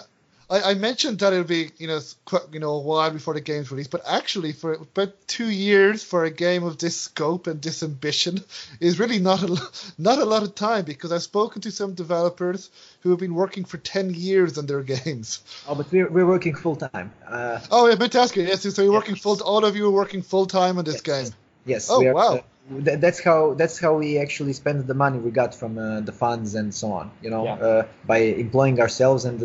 I, 0.50 0.70
I 0.70 0.74
mentioned 0.74 1.18
that 1.20 1.32
it'll 1.32 1.44
be 1.44 1.70
you 1.78 1.86
know 1.86 2.00
qu- 2.24 2.46
you 2.52 2.60
know 2.60 2.72
a 2.74 2.80
while 2.80 3.10
before 3.10 3.34
the 3.34 3.40
game's 3.40 3.70
released, 3.70 3.90
but 3.90 4.02
actually 4.06 4.52
for 4.52 4.74
about 4.74 5.12
two 5.26 5.48
years 5.48 6.02
for 6.04 6.24
a 6.24 6.30
game 6.30 6.64
of 6.64 6.78
this 6.78 6.96
scope 6.96 7.46
and 7.46 7.60
this 7.62 7.82
ambition 7.82 8.42
is 8.80 8.98
really 8.98 9.18
not 9.18 9.42
a 9.42 9.56
not 9.98 10.18
a 10.18 10.24
lot 10.24 10.42
of 10.42 10.54
time 10.54 10.84
because 10.84 11.12
I've 11.12 11.22
spoken 11.22 11.62
to 11.62 11.70
some 11.70 11.94
developers 11.94 12.70
who 13.00 13.10
have 13.10 13.18
been 13.18 13.34
working 13.34 13.64
for 13.64 13.78
ten 13.78 14.12
years 14.14 14.58
on 14.58 14.66
their 14.66 14.82
games. 14.94 15.40
Oh, 15.68 15.74
but 15.74 15.90
we're, 15.92 16.08
we're 16.10 16.26
working 16.26 16.54
full 16.54 16.76
time. 16.76 17.12
Uh, 17.26 17.60
Oh, 17.70 17.90
I 17.90 17.94
meant 17.96 18.12
to 18.12 18.20
ask 18.20 18.36
you. 18.36 18.42
Yes, 18.42 18.62
so 18.74 18.82
you're 18.82 18.92
working 18.92 19.16
full. 19.16 19.42
All 19.42 19.64
of 19.64 19.76
you 19.76 19.86
are 19.86 19.90
working 19.90 20.22
full 20.22 20.46
time 20.46 20.78
on 20.78 20.84
this 20.84 21.02
Yes. 21.06 21.24
game. 21.28 21.34
yes. 21.66 21.88
Oh, 21.90 22.00
we 22.00 22.08
are, 22.08 22.44
wow. 22.70 22.78
uh, 22.92 22.96
that's 22.96 23.20
how 23.22 23.54
that's 23.54 23.78
how 23.78 23.94
we 23.98 24.18
actually 24.18 24.52
spend 24.52 24.86
the 24.86 24.94
money 24.94 25.18
we 25.18 25.30
got 25.30 25.54
from 25.54 25.78
uh, 25.78 26.00
the 26.00 26.12
funds 26.12 26.54
and 26.54 26.74
so 26.74 26.92
on. 26.92 27.10
You 27.22 27.30
know, 27.30 27.44
Yeah. 27.44 27.54
uh, 27.54 27.86
by 28.06 28.18
employing 28.18 28.80
ourselves 28.80 29.24
and 29.24 29.40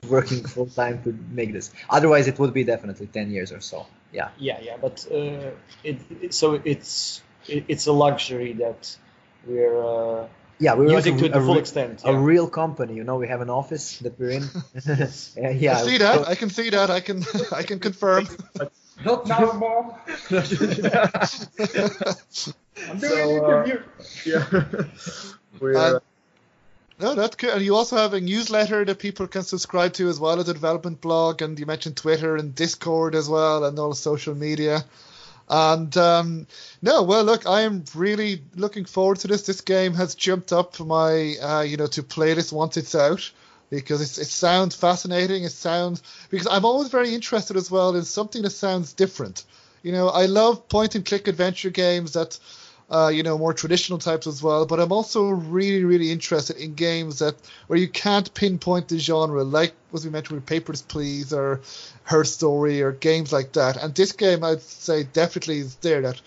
working 0.08 0.44
full 0.44 0.66
time 0.66 1.02
to 1.04 1.16
make 1.30 1.52
this. 1.52 1.70
Otherwise, 1.90 2.28
it 2.28 2.38
would 2.38 2.52
be 2.54 2.64
definitely 2.64 3.06
ten 3.06 3.30
years 3.30 3.52
or 3.52 3.60
so. 3.60 3.86
Yeah. 4.12 4.28
Yeah, 4.38 4.60
yeah, 4.60 4.76
but 4.80 5.06
uh, 5.10 5.50
it, 5.84 5.98
it 6.20 6.34
so 6.34 6.60
it's 6.64 7.22
it, 7.48 7.64
it's 7.68 7.86
a 7.86 7.92
luxury 7.92 8.52
that 8.54 8.96
we're 9.46 9.82
uh, 9.82 10.26
Yeah, 10.58 10.74
we're 10.76 10.90
using 10.92 11.14
like 11.18 11.24
to 11.24 11.30
a, 11.30 11.40
the 11.40 11.44
full 11.46 11.54
re- 11.54 11.60
extent. 11.60 12.02
a 12.04 12.14
real 12.14 12.48
company. 12.48 12.94
You 12.94 13.04
know, 13.04 13.16
we 13.16 13.26
have 13.28 13.40
an 13.40 13.50
office 13.50 13.98
that 14.00 14.18
we're 14.18 14.30
in. 14.30 14.44
yeah, 14.86 15.50
yeah. 15.66 15.78
I 15.78 15.82
see 15.82 15.98
that. 15.98 16.28
I 16.28 16.34
can 16.36 16.50
see 16.50 16.70
that. 16.70 16.90
I 16.90 17.00
can. 17.00 17.24
I 17.50 17.62
can 17.64 17.78
confirm. 17.80 18.28
Not 19.04 19.26
now, 19.26 19.52
mom. 19.52 19.92
I'm 22.88 22.98
doing 22.98 23.10
So, 23.10 23.36
an 23.36 23.44
uh, 23.44 23.64
interview. 23.64 23.82
yeah. 24.26 24.44
we're, 25.60 25.76
And- 25.76 26.00
No, 27.00 27.14
that's 27.14 27.36
good. 27.36 27.50
And 27.54 27.64
you 27.64 27.74
also 27.74 27.96
have 27.96 28.12
a 28.14 28.20
newsletter 28.20 28.84
that 28.84 28.98
people 28.98 29.26
can 29.26 29.42
subscribe 29.42 29.92
to 29.94 30.08
as 30.08 30.20
well 30.20 30.38
as 30.40 30.48
a 30.48 30.54
development 30.54 31.00
blog. 31.00 31.42
And 31.42 31.58
you 31.58 31.66
mentioned 31.66 31.96
Twitter 31.96 32.36
and 32.36 32.54
Discord 32.54 33.14
as 33.14 33.28
well, 33.28 33.64
and 33.64 33.78
all 33.78 33.90
the 33.90 33.96
social 33.96 34.34
media. 34.34 34.84
And 35.48 35.94
um, 35.96 36.46
no, 36.80 37.02
well, 37.02 37.24
look, 37.24 37.46
I 37.46 37.62
am 37.62 37.84
really 37.94 38.42
looking 38.54 38.84
forward 38.84 39.18
to 39.20 39.28
this. 39.28 39.42
This 39.42 39.60
game 39.60 39.94
has 39.94 40.14
jumped 40.14 40.52
up 40.52 40.78
my, 40.80 41.34
uh, 41.42 41.62
you 41.62 41.76
know, 41.76 41.88
to 41.88 42.02
play 42.02 42.34
this 42.34 42.52
once 42.52 42.76
it's 42.76 42.94
out 42.94 43.30
because 43.80 44.18
it 44.18 44.26
sounds 44.26 44.74
fascinating. 44.74 45.44
It 45.44 45.52
sounds 45.52 46.02
because 46.30 46.46
I'm 46.46 46.64
always 46.64 46.88
very 46.88 47.14
interested 47.14 47.56
as 47.56 47.70
well 47.70 47.96
in 47.96 48.04
something 48.04 48.42
that 48.42 48.50
sounds 48.50 48.92
different. 48.92 49.44
You 49.82 49.92
know, 49.92 50.08
I 50.08 50.26
love 50.26 50.68
point 50.68 50.94
and 50.94 51.04
click 51.04 51.26
adventure 51.26 51.70
games 51.70 52.12
that 52.12 52.38
uh, 52.90 53.08
you 53.08 53.22
know, 53.22 53.38
more 53.38 53.54
traditional 53.54 53.98
types 53.98 54.26
as 54.26 54.42
well. 54.42 54.66
But 54.66 54.78
I'm 54.78 54.92
also 54.92 55.30
really, 55.30 55.84
really 55.84 56.12
interested 56.12 56.56
in 56.58 56.74
games 56.74 57.20
that 57.20 57.34
where 57.66 57.78
you 57.78 57.88
can't 57.88 58.32
pinpoint 58.34 58.88
the 58.88 58.98
genre, 58.98 59.42
like 59.42 59.72
was 59.90 60.04
we 60.04 60.10
mentioned 60.10 60.36
with 60.36 60.46
Papers, 60.46 60.82
Please 60.82 61.32
or 61.32 61.62
Her 62.02 62.24
Story 62.24 62.82
or 62.82 62.92
games 62.92 63.32
like 63.32 63.52
that. 63.52 63.78
And 63.78 63.94
this 63.94 64.12
game, 64.12 64.44
I'd 64.44 64.60
say, 64.60 65.04
definitely 65.04 65.60
is 65.60 65.76
there. 65.76 66.02
That 66.02 66.20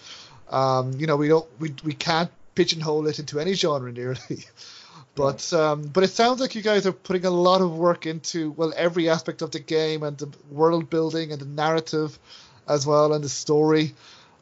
um, 0.50 0.94
you 0.94 1.06
know, 1.06 1.18
we 1.18 1.28
don't, 1.28 1.48
we 1.60 1.76
we 1.84 1.94
can't 1.94 2.32
pigeonhole 2.56 3.06
it 3.06 3.20
into 3.20 3.40
any 3.40 3.54
genre 3.54 3.92
nearly. 3.92 4.20
But 5.16 5.52
um, 5.54 5.84
but 5.88 6.04
it 6.04 6.10
sounds 6.10 6.42
like 6.42 6.56
you 6.56 6.62
guys 6.62 6.86
are 6.86 6.92
putting 6.92 7.26
a 7.26 7.30
lot 7.30 7.62
of 7.62 7.72
work 7.78 8.06
into 8.06 8.52
well 8.52 8.74
every 8.76 9.10
aspect 9.10 9.42
of 9.42 9.52
the 9.52 9.60
game 9.60 10.04
and 10.04 10.18
the 10.18 10.30
world 10.52 10.90
building 10.90 11.32
and 11.32 11.40
the 11.42 11.46
narrative 11.46 12.20
as 12.68 12.86
well 12.86 13.14
and 13.14 13.24
the 13.24 13.30
story. 13.30 13.94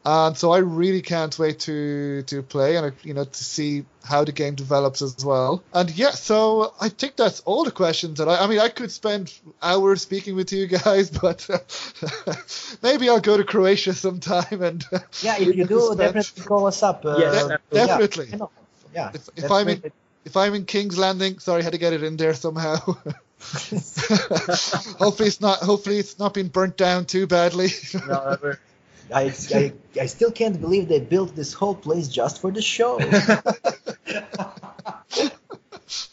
And 0.06 0.36
so 0.36 0.50
I 0.50 0.58
really 0.58 1.00
can't 1.00 1.38
wait 1.38 1.60
to 1.60 2.22
to 2.26 2.42
play 2.42 2.76
and 2.76 2.92
you 3.04 3.14
know 3.14 3.24
to 3.24 3.44
see 3.44 3.84
how 4.04 4.24
the 4.24 4.32
game 4.32 4.54
develops 4.54 5.00
as 5.00 5.24
well. 5.24 5.62
And 5.72 5.90
yeah, 5.90 6.10
so 6.10 6.74
I 6.80 6.88
think 6.90 7.16
that's 7.16 7.40
all 7.46 7.64
the 7.64 7.70
questions 7.70 8.18
that 8.18 8.28
I. 8.28 8.44
I 8.44 8.46
mean, 8.46 8.58
I 8.58 8.68
could 8.68 8.90
spend 8.90 9.32
hours 9.62 10.02
speaking 10.02 10.34
with 10.36 10.52
you 10.52 10.66
guys, 10.84 11.08
but 11.08 11.48
maybe 12.82 13.08
I'll 13.08 13.20
go 13.20 13.36
to 13.36 13.44
Croatia 13.44 13.94
sometime 13.94 14.60
and 14.62 14.84
Yeah, 15.22 15.36
if 15.38 15.54
you 15.56 15.64
do, 15.74 15.80
Spend- 15.80 15.98
definitely 15.98 16.44
call 16.44 16.66
us 16.66 16.82
up. 16.82 17.04
Uh, 17.04 17.16
Yes, 17.18 17.46
De- 17.46 17.58
yeah, 17.72 17.86
definitely. 17.86 18.28
I 18.32 18.36
know. 18.36 18.50
Yeah. 18.94 19.10
If- 19.14 19.28
if 19.36 19.50
I'm 19.50 19.68
in- 19.68 19.78
great. 19.80 19.92
If 20.24 20.36
I'm 20.36 20.54
in 20.54 20.64
King's 20.64 20.98
Landing, 20.98 21.38
sorry, 21.38 21.60
I 21.60 21.64
had 21.64 21.72
to 21.72 21.78
get 21.78 21.92
it 21.92 22.02
in 22.02 22.16
there 22.16 22.34
somehow. 22.34 22.76
hopefully 24.98 25.28
it's 25.28 25.40
not. 25.40 25.58
Hopefully 25.58 25.98
it's 25.98 26.18
not 26.18 26.34
been 26.34 26.48
burnt 26.48 26.76
down 26.76 27.04
too 27.04 27.26
badly. 27.26 27.68
No, 28.06 28.36
I, 29.12 29.32
I, 29.54 29.72
I 30.00 30.06
still 30.06 30.30
can't 30.30 30.58
believe 30.60 30.88
they 30.88 31.00
built 31.00 31.36
this 31.36 31.52
whole 31.52 31.74
place 31.74 32.08
just 32.08 32.40
for 32.40 32.50
the 32.50 32.62
show. 32.62 32.96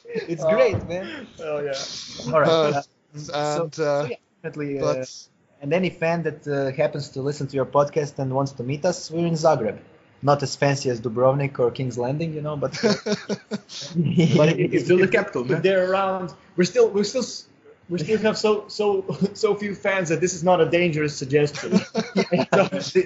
it's 0.06 0.44
great, 0.44 0.86
man. 0.88 1.26
oh 1.40 1.60
yeah. 1.60 2.34
All 2.34 2.42
right. 2.42 2.50
Uh, 2.50 2.82
uh, 3.34 3.62
and 3.64 3.80
uh, 3.80 4.08
yeah, 4.10 4.18
definitely. 4.44 4.80
Uh, 4.80 4.94
but 4.94 5.28
and 5.62 5.74
any 5.74 5.90
fan 5.90 6.24
that 6.24 6.48
uh, 6.48 6.72
happens 6.76 7.10
to 7.10 7.22
listen 7.22 7.48
to 7.48 7.56
your 7.56 7.66
podcast 7.66 8.20
and 8.20 8.34
wants 8.34 8.52
to 8.54 8.64
meet 8.64 8.84
us, 8.84 9.10
we're 9.10 9.28
in 9.28 9.34
Zagreb. 9.36 9.80
Not 10.24 10.44
as 10.44 10.56
fancy 10.56 10.90
as 10.90 11.02
Dubrovnik 11.02 11.58
or 11.60 11.72
King's 11.72 11.98
Landing, 11.98 12.34
you 12.34 12.42
know, 12.42 12.56
but. 12.56 12.74
uh, 12.84 12.94
But 14.38 14.50
if, 14.60 14.74
It's 14.74 14.86
still 14.86 14.98
the 15.00 15.08
capital, 15.08 15.44
if 15.44 15.50
man. 15.50 15.62
they're 15.62 15.92
around, 15.92 16.34
we're 16.56 16.64
still 16.66 16.90
we're 16.90 17.04
still 17.04 17.24
s- 17.24 17.46
we 17.90 17.98
still 18.00 18.20
have 18.20 18.38
so 18.38 18.66
so 18.68 19.04
so 19.34 19.56
few 19.56 19.74
fans 19.76 20.10
that 20.10 20.22
this 20.22 20.34
is 20.34 20.44
not 20.44 20.62
a 20.62 20.70
dangerous 20.70 21.16
suggestion. 21.18 21.72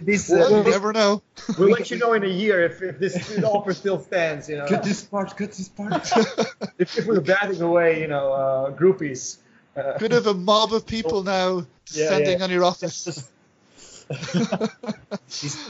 this, 0.05 0.29
well, 0.29 0.53
uh, 0.53 0.57
you 0.57 0.63
this, 0.63 0.73
never 0.73 0.93
know. 0.93 1.21
we'll 1.57 1.69
let 1.69 1.89
you 1.89 1.97
know 1.97 2.13
in 2.13 2.23
a 2.23 2.27
year 2.27 2.63
if, 2.65 2.81
if 2.81 2.99
this 2.99 3.43
offer 3.43 3.73
still 3.73 3.99
stands. 3.99 4.49
You 4.49 4.57
know, 4.57 4.67
Cut 4.67 4.83
this 4.83 5.01
part, 5.03 5.35
cut 5.37 5.51
this 5.53 5.69
part. 5.69 6.11
if, 6.77 6.97
if 6.97 7.05
we're 7.07 7.21
batting 7.21 7.61
away, 7.61 8.01
you 8.01 8.07
know, 8.07 8.33
uh, 8.33 8.71
groupies. 8.71 9.37
Uh, 9.75 9.97
Bit 9.97 10.13
of 10.13 10.27
a 10.27 10.33
mob 10.33 10.71
of 10.73 10.85
people 10.85 11.23
now 11.23 11.65
descending 11.85 12.37
yeah. 12.39 12.43
on 12.43 12.51
your 12.51 12.63
office. 12.63 13.03
just- 13.05 13.17
these 13.17 13.31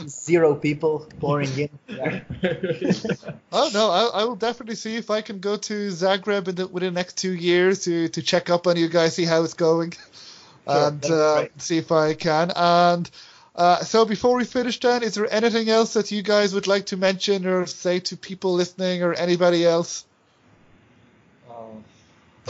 zero 0.07 0.55
people 0.55 1.07
pouring 1.19 1.57
in. 1.57 1.69
Yeah. 1.87 2.21
Oh 3.57 3.69
no, 3.73 3.89
I, 3.89 4.21
I 4.21 4.25
will 4.25 4.35
definitely 4.35 4.75
see 4.75 4.97
if 4.97 5.09
I 5.09 5.21
can 5.21 5.39
go 5.39 5.55
to 5.55 5.87
Zagreb 5.87 6.49
in 6.49 6.55
the, 6.55 6.67
within 6.67 6.93
the 6.93 6.99
next 6.99 7.17
two 7.17 7.33
years 7.33 7.85
to, 7.85 8.09
to 8.09 8.21
check 8.21 8.49
up 8.49 8.67
on 8.67 8.75
you 8.75 8.89
guys, 8.89 9.15
see 9.15 9.23
how 9.23 9.43
it's 9.43 9.53
going, 9.53 9.93
and 10.67 11.05
uh, 11.05 11.47
see 11.57 11.77
if 11.77 11.89
I 11.89 12.15
can. 12.15 12.51
And 12.53 13.09
uh, 13.55 13.79
so 13.79 14.03
before 14.03 14.35
we 14.35 14.43
finish, 14.43 14.79
Dan, 14.81 15.03
is 15.03 15.15
there 15.15 15.33
anything 15.33 15.69
else 15.69 15.93
that 15.93 16.11
you 16.11 16.21
guys 16.21 16.53
would 16.53 16.67
like 16.67 16.87
to 16.87 16.97
mention 16.97 17.45
or 17.45 17.65
say 17.65 18.01
to 18.01 18.17
people 18.17 18.53
listening 18.55 19.03
or 19.03 19.13
anybody 19.13 19.65
else? 19.65 20.05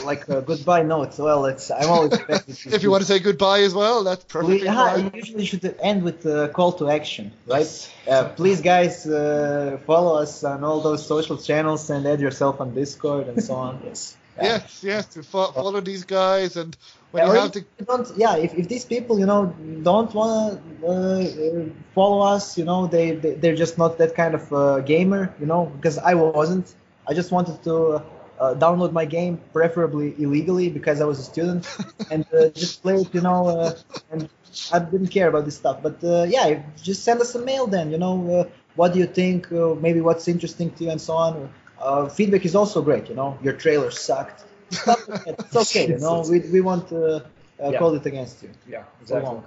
Like 0.04 0.28
a 0.30 0.42
goodbye 0.42 0.84
note. 0.84 1.18
Well, 1.18 1.46
it's 1.46 1.72
I'm 1.72 1.90
always 1.90 2.14
If 2.72 2.84
you 2.84 2.92
want 2.92 3.02
to 3.02 3.08
say 3.08 3.20
goodbye 3.20 3.62
as 3.62 3.74
well, 3.74 4.04
that's 4.04 4.24
perfectly 4.26 4.58
We, 4.60 4.66
yeah, 4.66 4.76
fine. 4.76 5.12
I 5.12 5.18
usually 5.18 5.46
should 5.46 5.76
end 5.82 6.04
with 6.04 6.26
a 6.26 6.50
call 6.50 6.74
to 6.74 6.90
action, 6.90 7.32
right? 7.48 7.68
Uh, 8.08 8.30
please, 8.36 8.62
guys, 8.62 9.06
uh, 9.08 9.78
follow 9.86 10.18
us 10.22 10.44
on 10.44 10.64
all 10.64 10.82
those 10.82 11.06
social 11.08 11.38
channels 11.38 11.90
and 11.90 12.06
add 12.06 12.20
yourself 12.20 12.60
on 12.60 12.74
Discord 12.74 13.28
and 13.28 13.42
so 13.42 13.54
on. 13.56 13.82
yes. 13.86 14.18
Yes, 14.40 14.84
yes, 14.84 15.06
to 15.14 15.24
fo- 15.24 15.52
follow 15.54 15.80
these 15.80 16.04
guys 16.04 16.58
and 16.58 16.76
when 17.12 17.24
Yeah, 17.24 17.32
you 17.34 17.40
have 17.40 17.56
you 17.56 17.86
don't, 17.86 18.08
yeah, 18.18 18.36
if, 18.38 18.54
if 18.54 18.68
these 18.68 18.86
people, 18.86 19.20
you 19.20 19.26
know, 19.26 19.46
don't 19.84 20.14
want 20.14 20.62
to 20.82 20.88
uh, 20.88 20.92
uh, 20.92 21.66
follow 21.94 22.20
us, 22.22 22.58
you 22.58 22.66
know, 22.66 22.88
they, 22.88 23.12
they 23.12 23.34
they're 23.36 23.56
just 23.56 23.78
not 23.78 23.98
that 24.00 24.16
kind 24.16 24.36
of 24.36 24.52
uh, 24.52 24.80
gamer, 24.82 25.34
you 25.40 25.46
know, 25.46 25.66
because 25.66 25.98
I 25.98 26.14
wasn't. 26.16 26.74
I 27.08 27.14
just 27.14 27.32
wanted 27.32 27.64
to 27.64 28.02
uh, 28.40 28.54
download 28.56 28.92
my 28.92 29.06
game, 29.06 29.40
preferably 29.54 30.16
illegally, 30.18 30.70
because 30.70 31.02
I 31.02 31.06
was 31.06 31.20
a 31.20 31.24
student, 31.24 31.68
and 32.10 32.26
uh, 32.34 32.50
just 32.50 32.82
play 32.82 32.96
it, 33.02 33.14
you 33.14 33.22
know, 33.22 33.48
uh, 33.48 33.76
and 34.12 34.30
I 34.72 34.80
didn't 34.80 35.08
care 35.10 35.28
about 35.30 35.46
this 35.46 35.56
stuff. 35.56 35.82
But 35.82 36.04
uh, 36.04 36.24
yeah, 36.30 36.62
just 36.82 37.04
send 37.04 37.22
us 37.22 37.36
a 37.36 37.40
mail 37.40 37.68
then, 37.68 37.92
you 37.92 37.98
know, 37.98 38.16
uh, 38.32 38.50
what 38.76 38.94
do 38.94 39.00
you 39.00 39.06
think? 39.08 39.52
Uh, 39.52 39.76
maybe 39.76 40.02
what's 40.02 40.28
interesting 40.28 40.72
to 40.72 40.84
you 40.86 40.90
and 40.92 41.02
so 41.02 41.14
on. 41.16 41.50
Uh, 41.80 42.08
feedback 42.10 42.46
is 42.46 42.56
also 42.56 42.82
great, 42.82 43.10
you 43.10 43.16
know. 43.16 43.38
Your 43.42 43.54
trailer 43.54 43.92
sucked. 43.92 44.46
Stuff 44.72 45.08
like 45.08 45.24
that. 45.26 45.40
It's 45.44 45.56
okay, 45.56 45.88
you 45.90 45.98
know. 45.98 46.22
We, 46.22 46.40
we 46.40 46.62
won't 46.62 46.92
uh, 46.92 47.22
uh, 47.60 47.72
Yeah. 47.72 47.78
call 47.78 47.94
it 47.96 48.06
against 48.06 48.44
you. 48.44 48.50
Yeah, 48.68 48.84
So 49.04 49.16
exactly. 49.18 49.40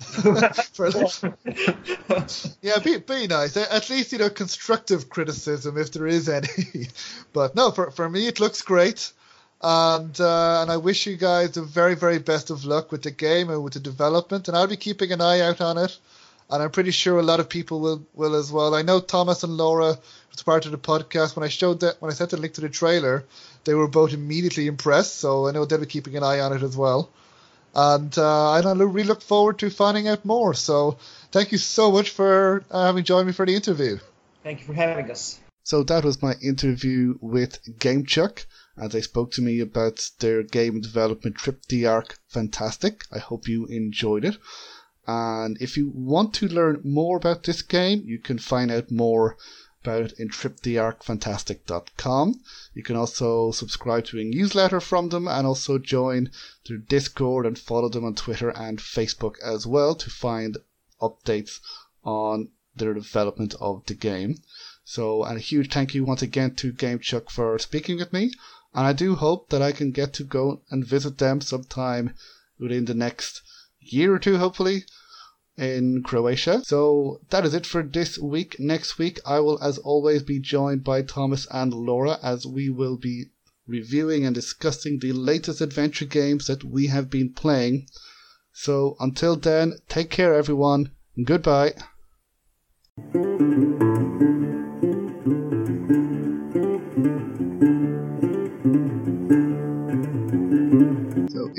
Yeah, 2.62 2.78
be, 2.78 2.98
be 2.98 3.26
nice. 3.26 3.56
At 3.56 3.90
least, 3.90 4.12
you 4.12 4.18
know, 4.18 4.30
constructive 4.30 5.08
criticism 5.08 5.78
if 5.78 5.92
there 5.92 6.06
is 6.06 6.28
any. 6.38 6.88
but 7.32 7.54
no, 7.54 7.70
for, 7.70 7.90
for 7.90 8.08
me, 8.08 8.26
it 8.26 8.40
looks 8.40 8.62
great. 8.62 9.12
And 9.64 10.20
uh, 10.20 10.62
and 10.62 10.72
I 10.72 10.76
wish 10.76 11.06
you 11.06 11.16
guys 11.16 11.52
the 11.52 11.62
very, 11.62 11.94
very 11.94 12.18
best 12.18 12.50
of 12.50 12.64
luck 12.64 12.90
with 12.90 13.02
the 13.02 13.12
game 13.12 13.48
and 13.48 13.62
with 13.62 13.74
the 13.74 13.80
development. 13.80 14.48
And 14.48 14.56
I'll 14.56 14.66
be 14.66 14.76
keeping 14.76 15.12
an 15.12 15.20
eye 15.20 15.40
out 15.40 15.60
on 15.60 15.78
it. 15.78 15.96
And 16.50 16.62
I'm 16.62 16.70
pretty 16.70 16.90
sure 16.90 17.18
a 17.18 17.22
lot 17.22 17.40
of 17.40 17.48
people 17.48 17.80
will, 17.80 18.04
will 18.12 18.34
as 18.34 18.52
well. 18.52 18.74
I 18.74 18.82
know 18.82 19.00
Thomas 19.00 19.42
and 19.42 19.56
Laura, 19.56 19.96
as 20.34 20.42
part 20.42 20.66
of 20.66 20.72
the 20.72 20.78
podcast, 20.78 21.36
when 21.36 21.44
I 21.44 21.48
showed 21.48 21.80
that, 21.80 22.02
when 22.02 22.10
I 22.10 22.14
sent 22.14 22.30
the 22.30 22.36
link 22.36 22.54
to 22.54 22.60
the 22.60 22.68
trailer, 22.68 23.24
they 23.64 23.74
were 23.74 23.88
both 23.88 24.12
immediately 24.12 24.66
impressed. 24.66 25.16
So 25.16 25.46
I 25.46 25.52
know 25.52 25.64
they'll 25.64 25.78
be 25.78 25.86
keeping 25.86 26.16
an 26.16 26.24
eye 26.24 26.40
on 26.40 26.52
it 26.52 26.62
as 26.62 26.76
well. 26.76 27.08
And 27.74 28.16
uh, 28.18 28.54
and 28.54 28.66
I 28.66 28.72
really 28.72 29.08
look 29.08 29.22
forward 29.22 29.58
to 29.60 29.70
finding 29.70 30.08
out 30.08 30.24
more. 30.24 30.54
So 30.54 30.98
thank 31.30 31.52
you 31.52 31.58
so 31.58 31.90
much 31.90 32.10
for 32.10 32.64
uh, 32.70 32.86
having 32.86 33.04
joined 33.04 33.26
me 33.26 33.32
for 33.32 33.46
the 33.46 33.54
interview. 33.54 33.98
Thank 34.42 34.60
you 34.60 34.66
for 34.66 34.74
having 34.74 35.10
us. 35.10 35.40
So 35.64 35.82
that 35.84 36.04
was 36.04 36.20
my 36.20 36.34
interview 36.42 37.16
with 37.20 37.62
GameChuck 37.78 38.44
as 38.76 38.92
they 38.92 39.00
spoke 39.00 39.30
to 39.32 39.42
me 39.42 39.60
about 39.60 40.10
their 40.18 40.42
game 40.42 40.80
development 40.80 41.36
Trip 41.36 41.64
the 41.66 41.86
Ark 41.86 42.18
Fantastic. 42.28 43.04
I 43.12 43.18
hope 43.18 43.48
you 43.48 43.66
enjoyed 43.66 44.24
it. 44.24 44.36
And 45.06 45.56
if 45.60 45.76
you 45.76 45.90
want 45.94 46.34
to 46.34 46.48
learn 46.48 46.80
more 46.84 47.16
about 47.16 47.42
this 47.44 47.62
game, 47.62 48.02
you 48.04 48.18
can 48.18 48.38
find 48.38 48.70
out 48.70 48.90
more 48.90 49.36
about 49.84 50.12
in 50.12 50.28
tripthearkfantastic.com. 50.28 52.40
You 52.72 52.84
can 52.84 52.94
also 52.94 53.50
subscribe 53.50 54.04
to 54.06 54.20
a 54.20 54.24
newsletter 54.24 54.80
from 54.80 55.08
them 55.08 55.26
and 55.26 55.46
also 55.46 55.78
join 55.78 56.30
their 56.68 56.78
Discord 56.78 57.46
and 57.46 57.58
follow 57.58 57.88
them 57.88 58.04
on 58.04 58.14
Twitter 58.14 58.50
and 58.50 58.78
Facebook 58.78 59.40
as 59.40 59.66
well 59.66 59.96
to 59.96 60.08
find 60.08 60.58
updates 61.00 61.58
on 62.04 62.50
their 62.76 62.94
development 62.94 63.54
of 63.60 63.84
the 63.86 63.94
game. 63.94 64.40
So, 64.84 65.24
and 65.24 65.36
a 65.36 65.40
huge 65.40 65.72
thank 65.72 65.94
you 65.94 66.04
once 66.04 66.22
again 66.22 66.54
to 66.56 66.72
GameChuck 66.72 67.30
for 67.30 67.58
speaking 67.58 67.98
with 67.98 68.12
me. 68.12 68.32
And 68.74 68.86
I 68.86 68.92
do 68.92 69.16
hope 69.16 69.50
that 69.50 69.62
I 69.62 69.72
can 69.72 69.90
get 69.90 70.12
to 70.14 70.24
go 70.24 70.62
and 70.70 70.86
visit 70.86 71.18
them 71.18 71.40
sometime 71.40 72.14
within 72.58 72.84
the 72.84 72.94
next 72.94 73.42
year 73.80 74.14
or 74.14 74.18
two, 74.18 74.38
hopefully, 74.38 74.84
in 75.56 76.02
Croatia. 76.02 76.62
So 76.64 77.20
that 77.30 77.44
is 77.44 77.54
it 77.54 77.66
for 77.66 77.82
this 77.82 78.18
week. 78.18 78.56
Next 78.58 78.98
week, 78.98 79.20
I 79.26 79.40
will, 79.40 79.62
as 79.62 79.78
always, 79.78 80.22
be 80.22 80.38
joined 80.38 80.84
by 80.84 81.02
Thomas 81.02 81.46
and 81.50 81.72
Laura 81.74 82.18
as 82.22 82.46
we 82.46 82.70
will 82.70 82.96
be 82.96 83.26
reviewing 83.66 84.24
and 84.24 84.34
discussing 84.34 84.98
the 84.98 85.12
latest 85.12 85.60
adventure 85.60 86.04
games 86.04 86.46
that 86.46 86.64
we 86.64 86.86
have 86.88 87.10
been 87.10 87.32
playing. 87.32 87.86
So 88.52 88.96
until 89.00 89.36
then, 89.36 89.78
take 89.88 90.10
care, 90.10 90.34
everyone. 90.34 90.90
Goodbye. 91.24 91.74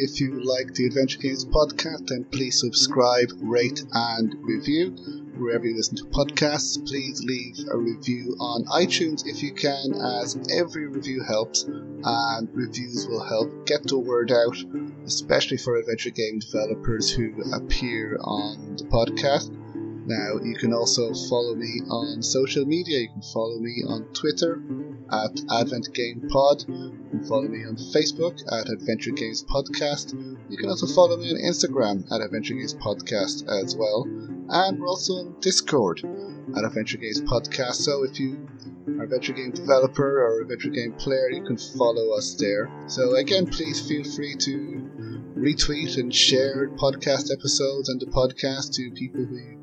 If 0.04 0.20
you 0.20 0.44
like 0.44 0.74
the 0.74 0.86
Adventure 0.86 1.20
Games 1.20 1.46
podcast, 1.46 2.08
then 2.08 2.26
please 2.26 2.60
subscribe, 2.60 3.32
rate, 3.42 3.82
and 3.94 4.36
review. 4.42 4.92
Wherever 5.38 5.66
you 5.66 5.78
listen 5.78 5.96
to 5.96 6.04
podcasts, 6.06 6.76
please 6.86 7.24
leave 7.24 7.56
a 7.72 7.78
review 7.78 8.36
on 8.38 8.66
iTunes 8.66 9.26
if 9.26 9.42
you 9.42 9.54
can, 9.54 9.94
as 10.22 10.38
every 10.52 10.88
review 10.88 11.24
helps, 11.24 11.64
and 11.64 12.50
reviews 12.54 13.08
will 13.08 13.24
help 13.24 13.66
get 13.66 13.88
the 13.88 13.98
word 13.98 14.30
out, 14.32 14.58
especially 15.06 15.58
for 15.58 15.78
adventure 15.78 16.10
game 16.10 16.40
developers 16.40 17.10
who 17.10 17.42
appear 17.54 18.18
on 18.20 18.76
the 18.76 18.84
podcast. 18.84 19.52
Now, 20.06 20.44
you 20.44 20.56
can 20.56 20.74
also 20.74 21.14
follow 21.30 21.56
me 21.56 21.80
on 21.90 22.22
social 22.22 22.66
media. 22.66 23.00
You 23.00 23.10
can 23.10 23.22
follow 23.34 23.58
me 23.58 23.84
on 23.88 24.04
Twitter 24.14 24.62
at 25.12 25.40
Advent 25.52 25.94
Game 25.94 26.28
Pod. 26.30 26.64
You 26.68 27.08
can 27.10 27.24
follow 27.26 27.48
me 27.48 27.66
on 27.66 27.76
Facebook 27.76 28.40
at 28.52 28.70
Adventure 28.70 29.12
Games 29.12 29.44
Podcast. 29.44 30.14
You 30.50 30.58
can 30.58 30.70
also 30.70 30.88
follow 30.88 31.18
me 31.18 31.32
on 31.32 31.38
Instagram 31.38 32.12
at 32.12 32.22
Adventure 32.22 32.54
Games 32.54 32.74
Podcast 32.74 33.48
as 33.64 33.76
well. 33.76 34.04
And 34.50 34.80
we're 34.80 34.88
also 34.88 35.14
on 35.14 35.36
Discord 35.40 36.02
at 36.56 36.64
Adventure 36.64 36.98
Games 36.98 37.22
Podcast. 37.22 37.76
So 37.76 38.04
if 38.04 38.20
you 38.20 38.48
are 38.88 39.02
a 39.02 39.04
adventure 39.04 39.34
game 39.34 39.52
developer 39.52 40.24
or 40.24 40.40
a 40.40 40.42
adventure 40.44 40.70
game 40.70 40.94
player, 40.94 41.30
you 41.30 41.44
can 41.44 41.58
follow 41.58 42.18
us 42.18 42.36
there. 42.36 42.70
So 42.88 43.16
again, 43.16 43.46
please 43.46 43.88
feel 43.88 44.04
free 44.04 44.36
to 44.36 44.90
retweet 45.38 45.98
and 45.98 46.14
share 46.14 46.70
podcast 46.70 47.32
episodes 47.32 47.90
and 47.90 48.00
the 48.00 48.06
podcast 48.08 48.74
to 48.76 48.92
people 48.92 49.26
who 49.26 49.63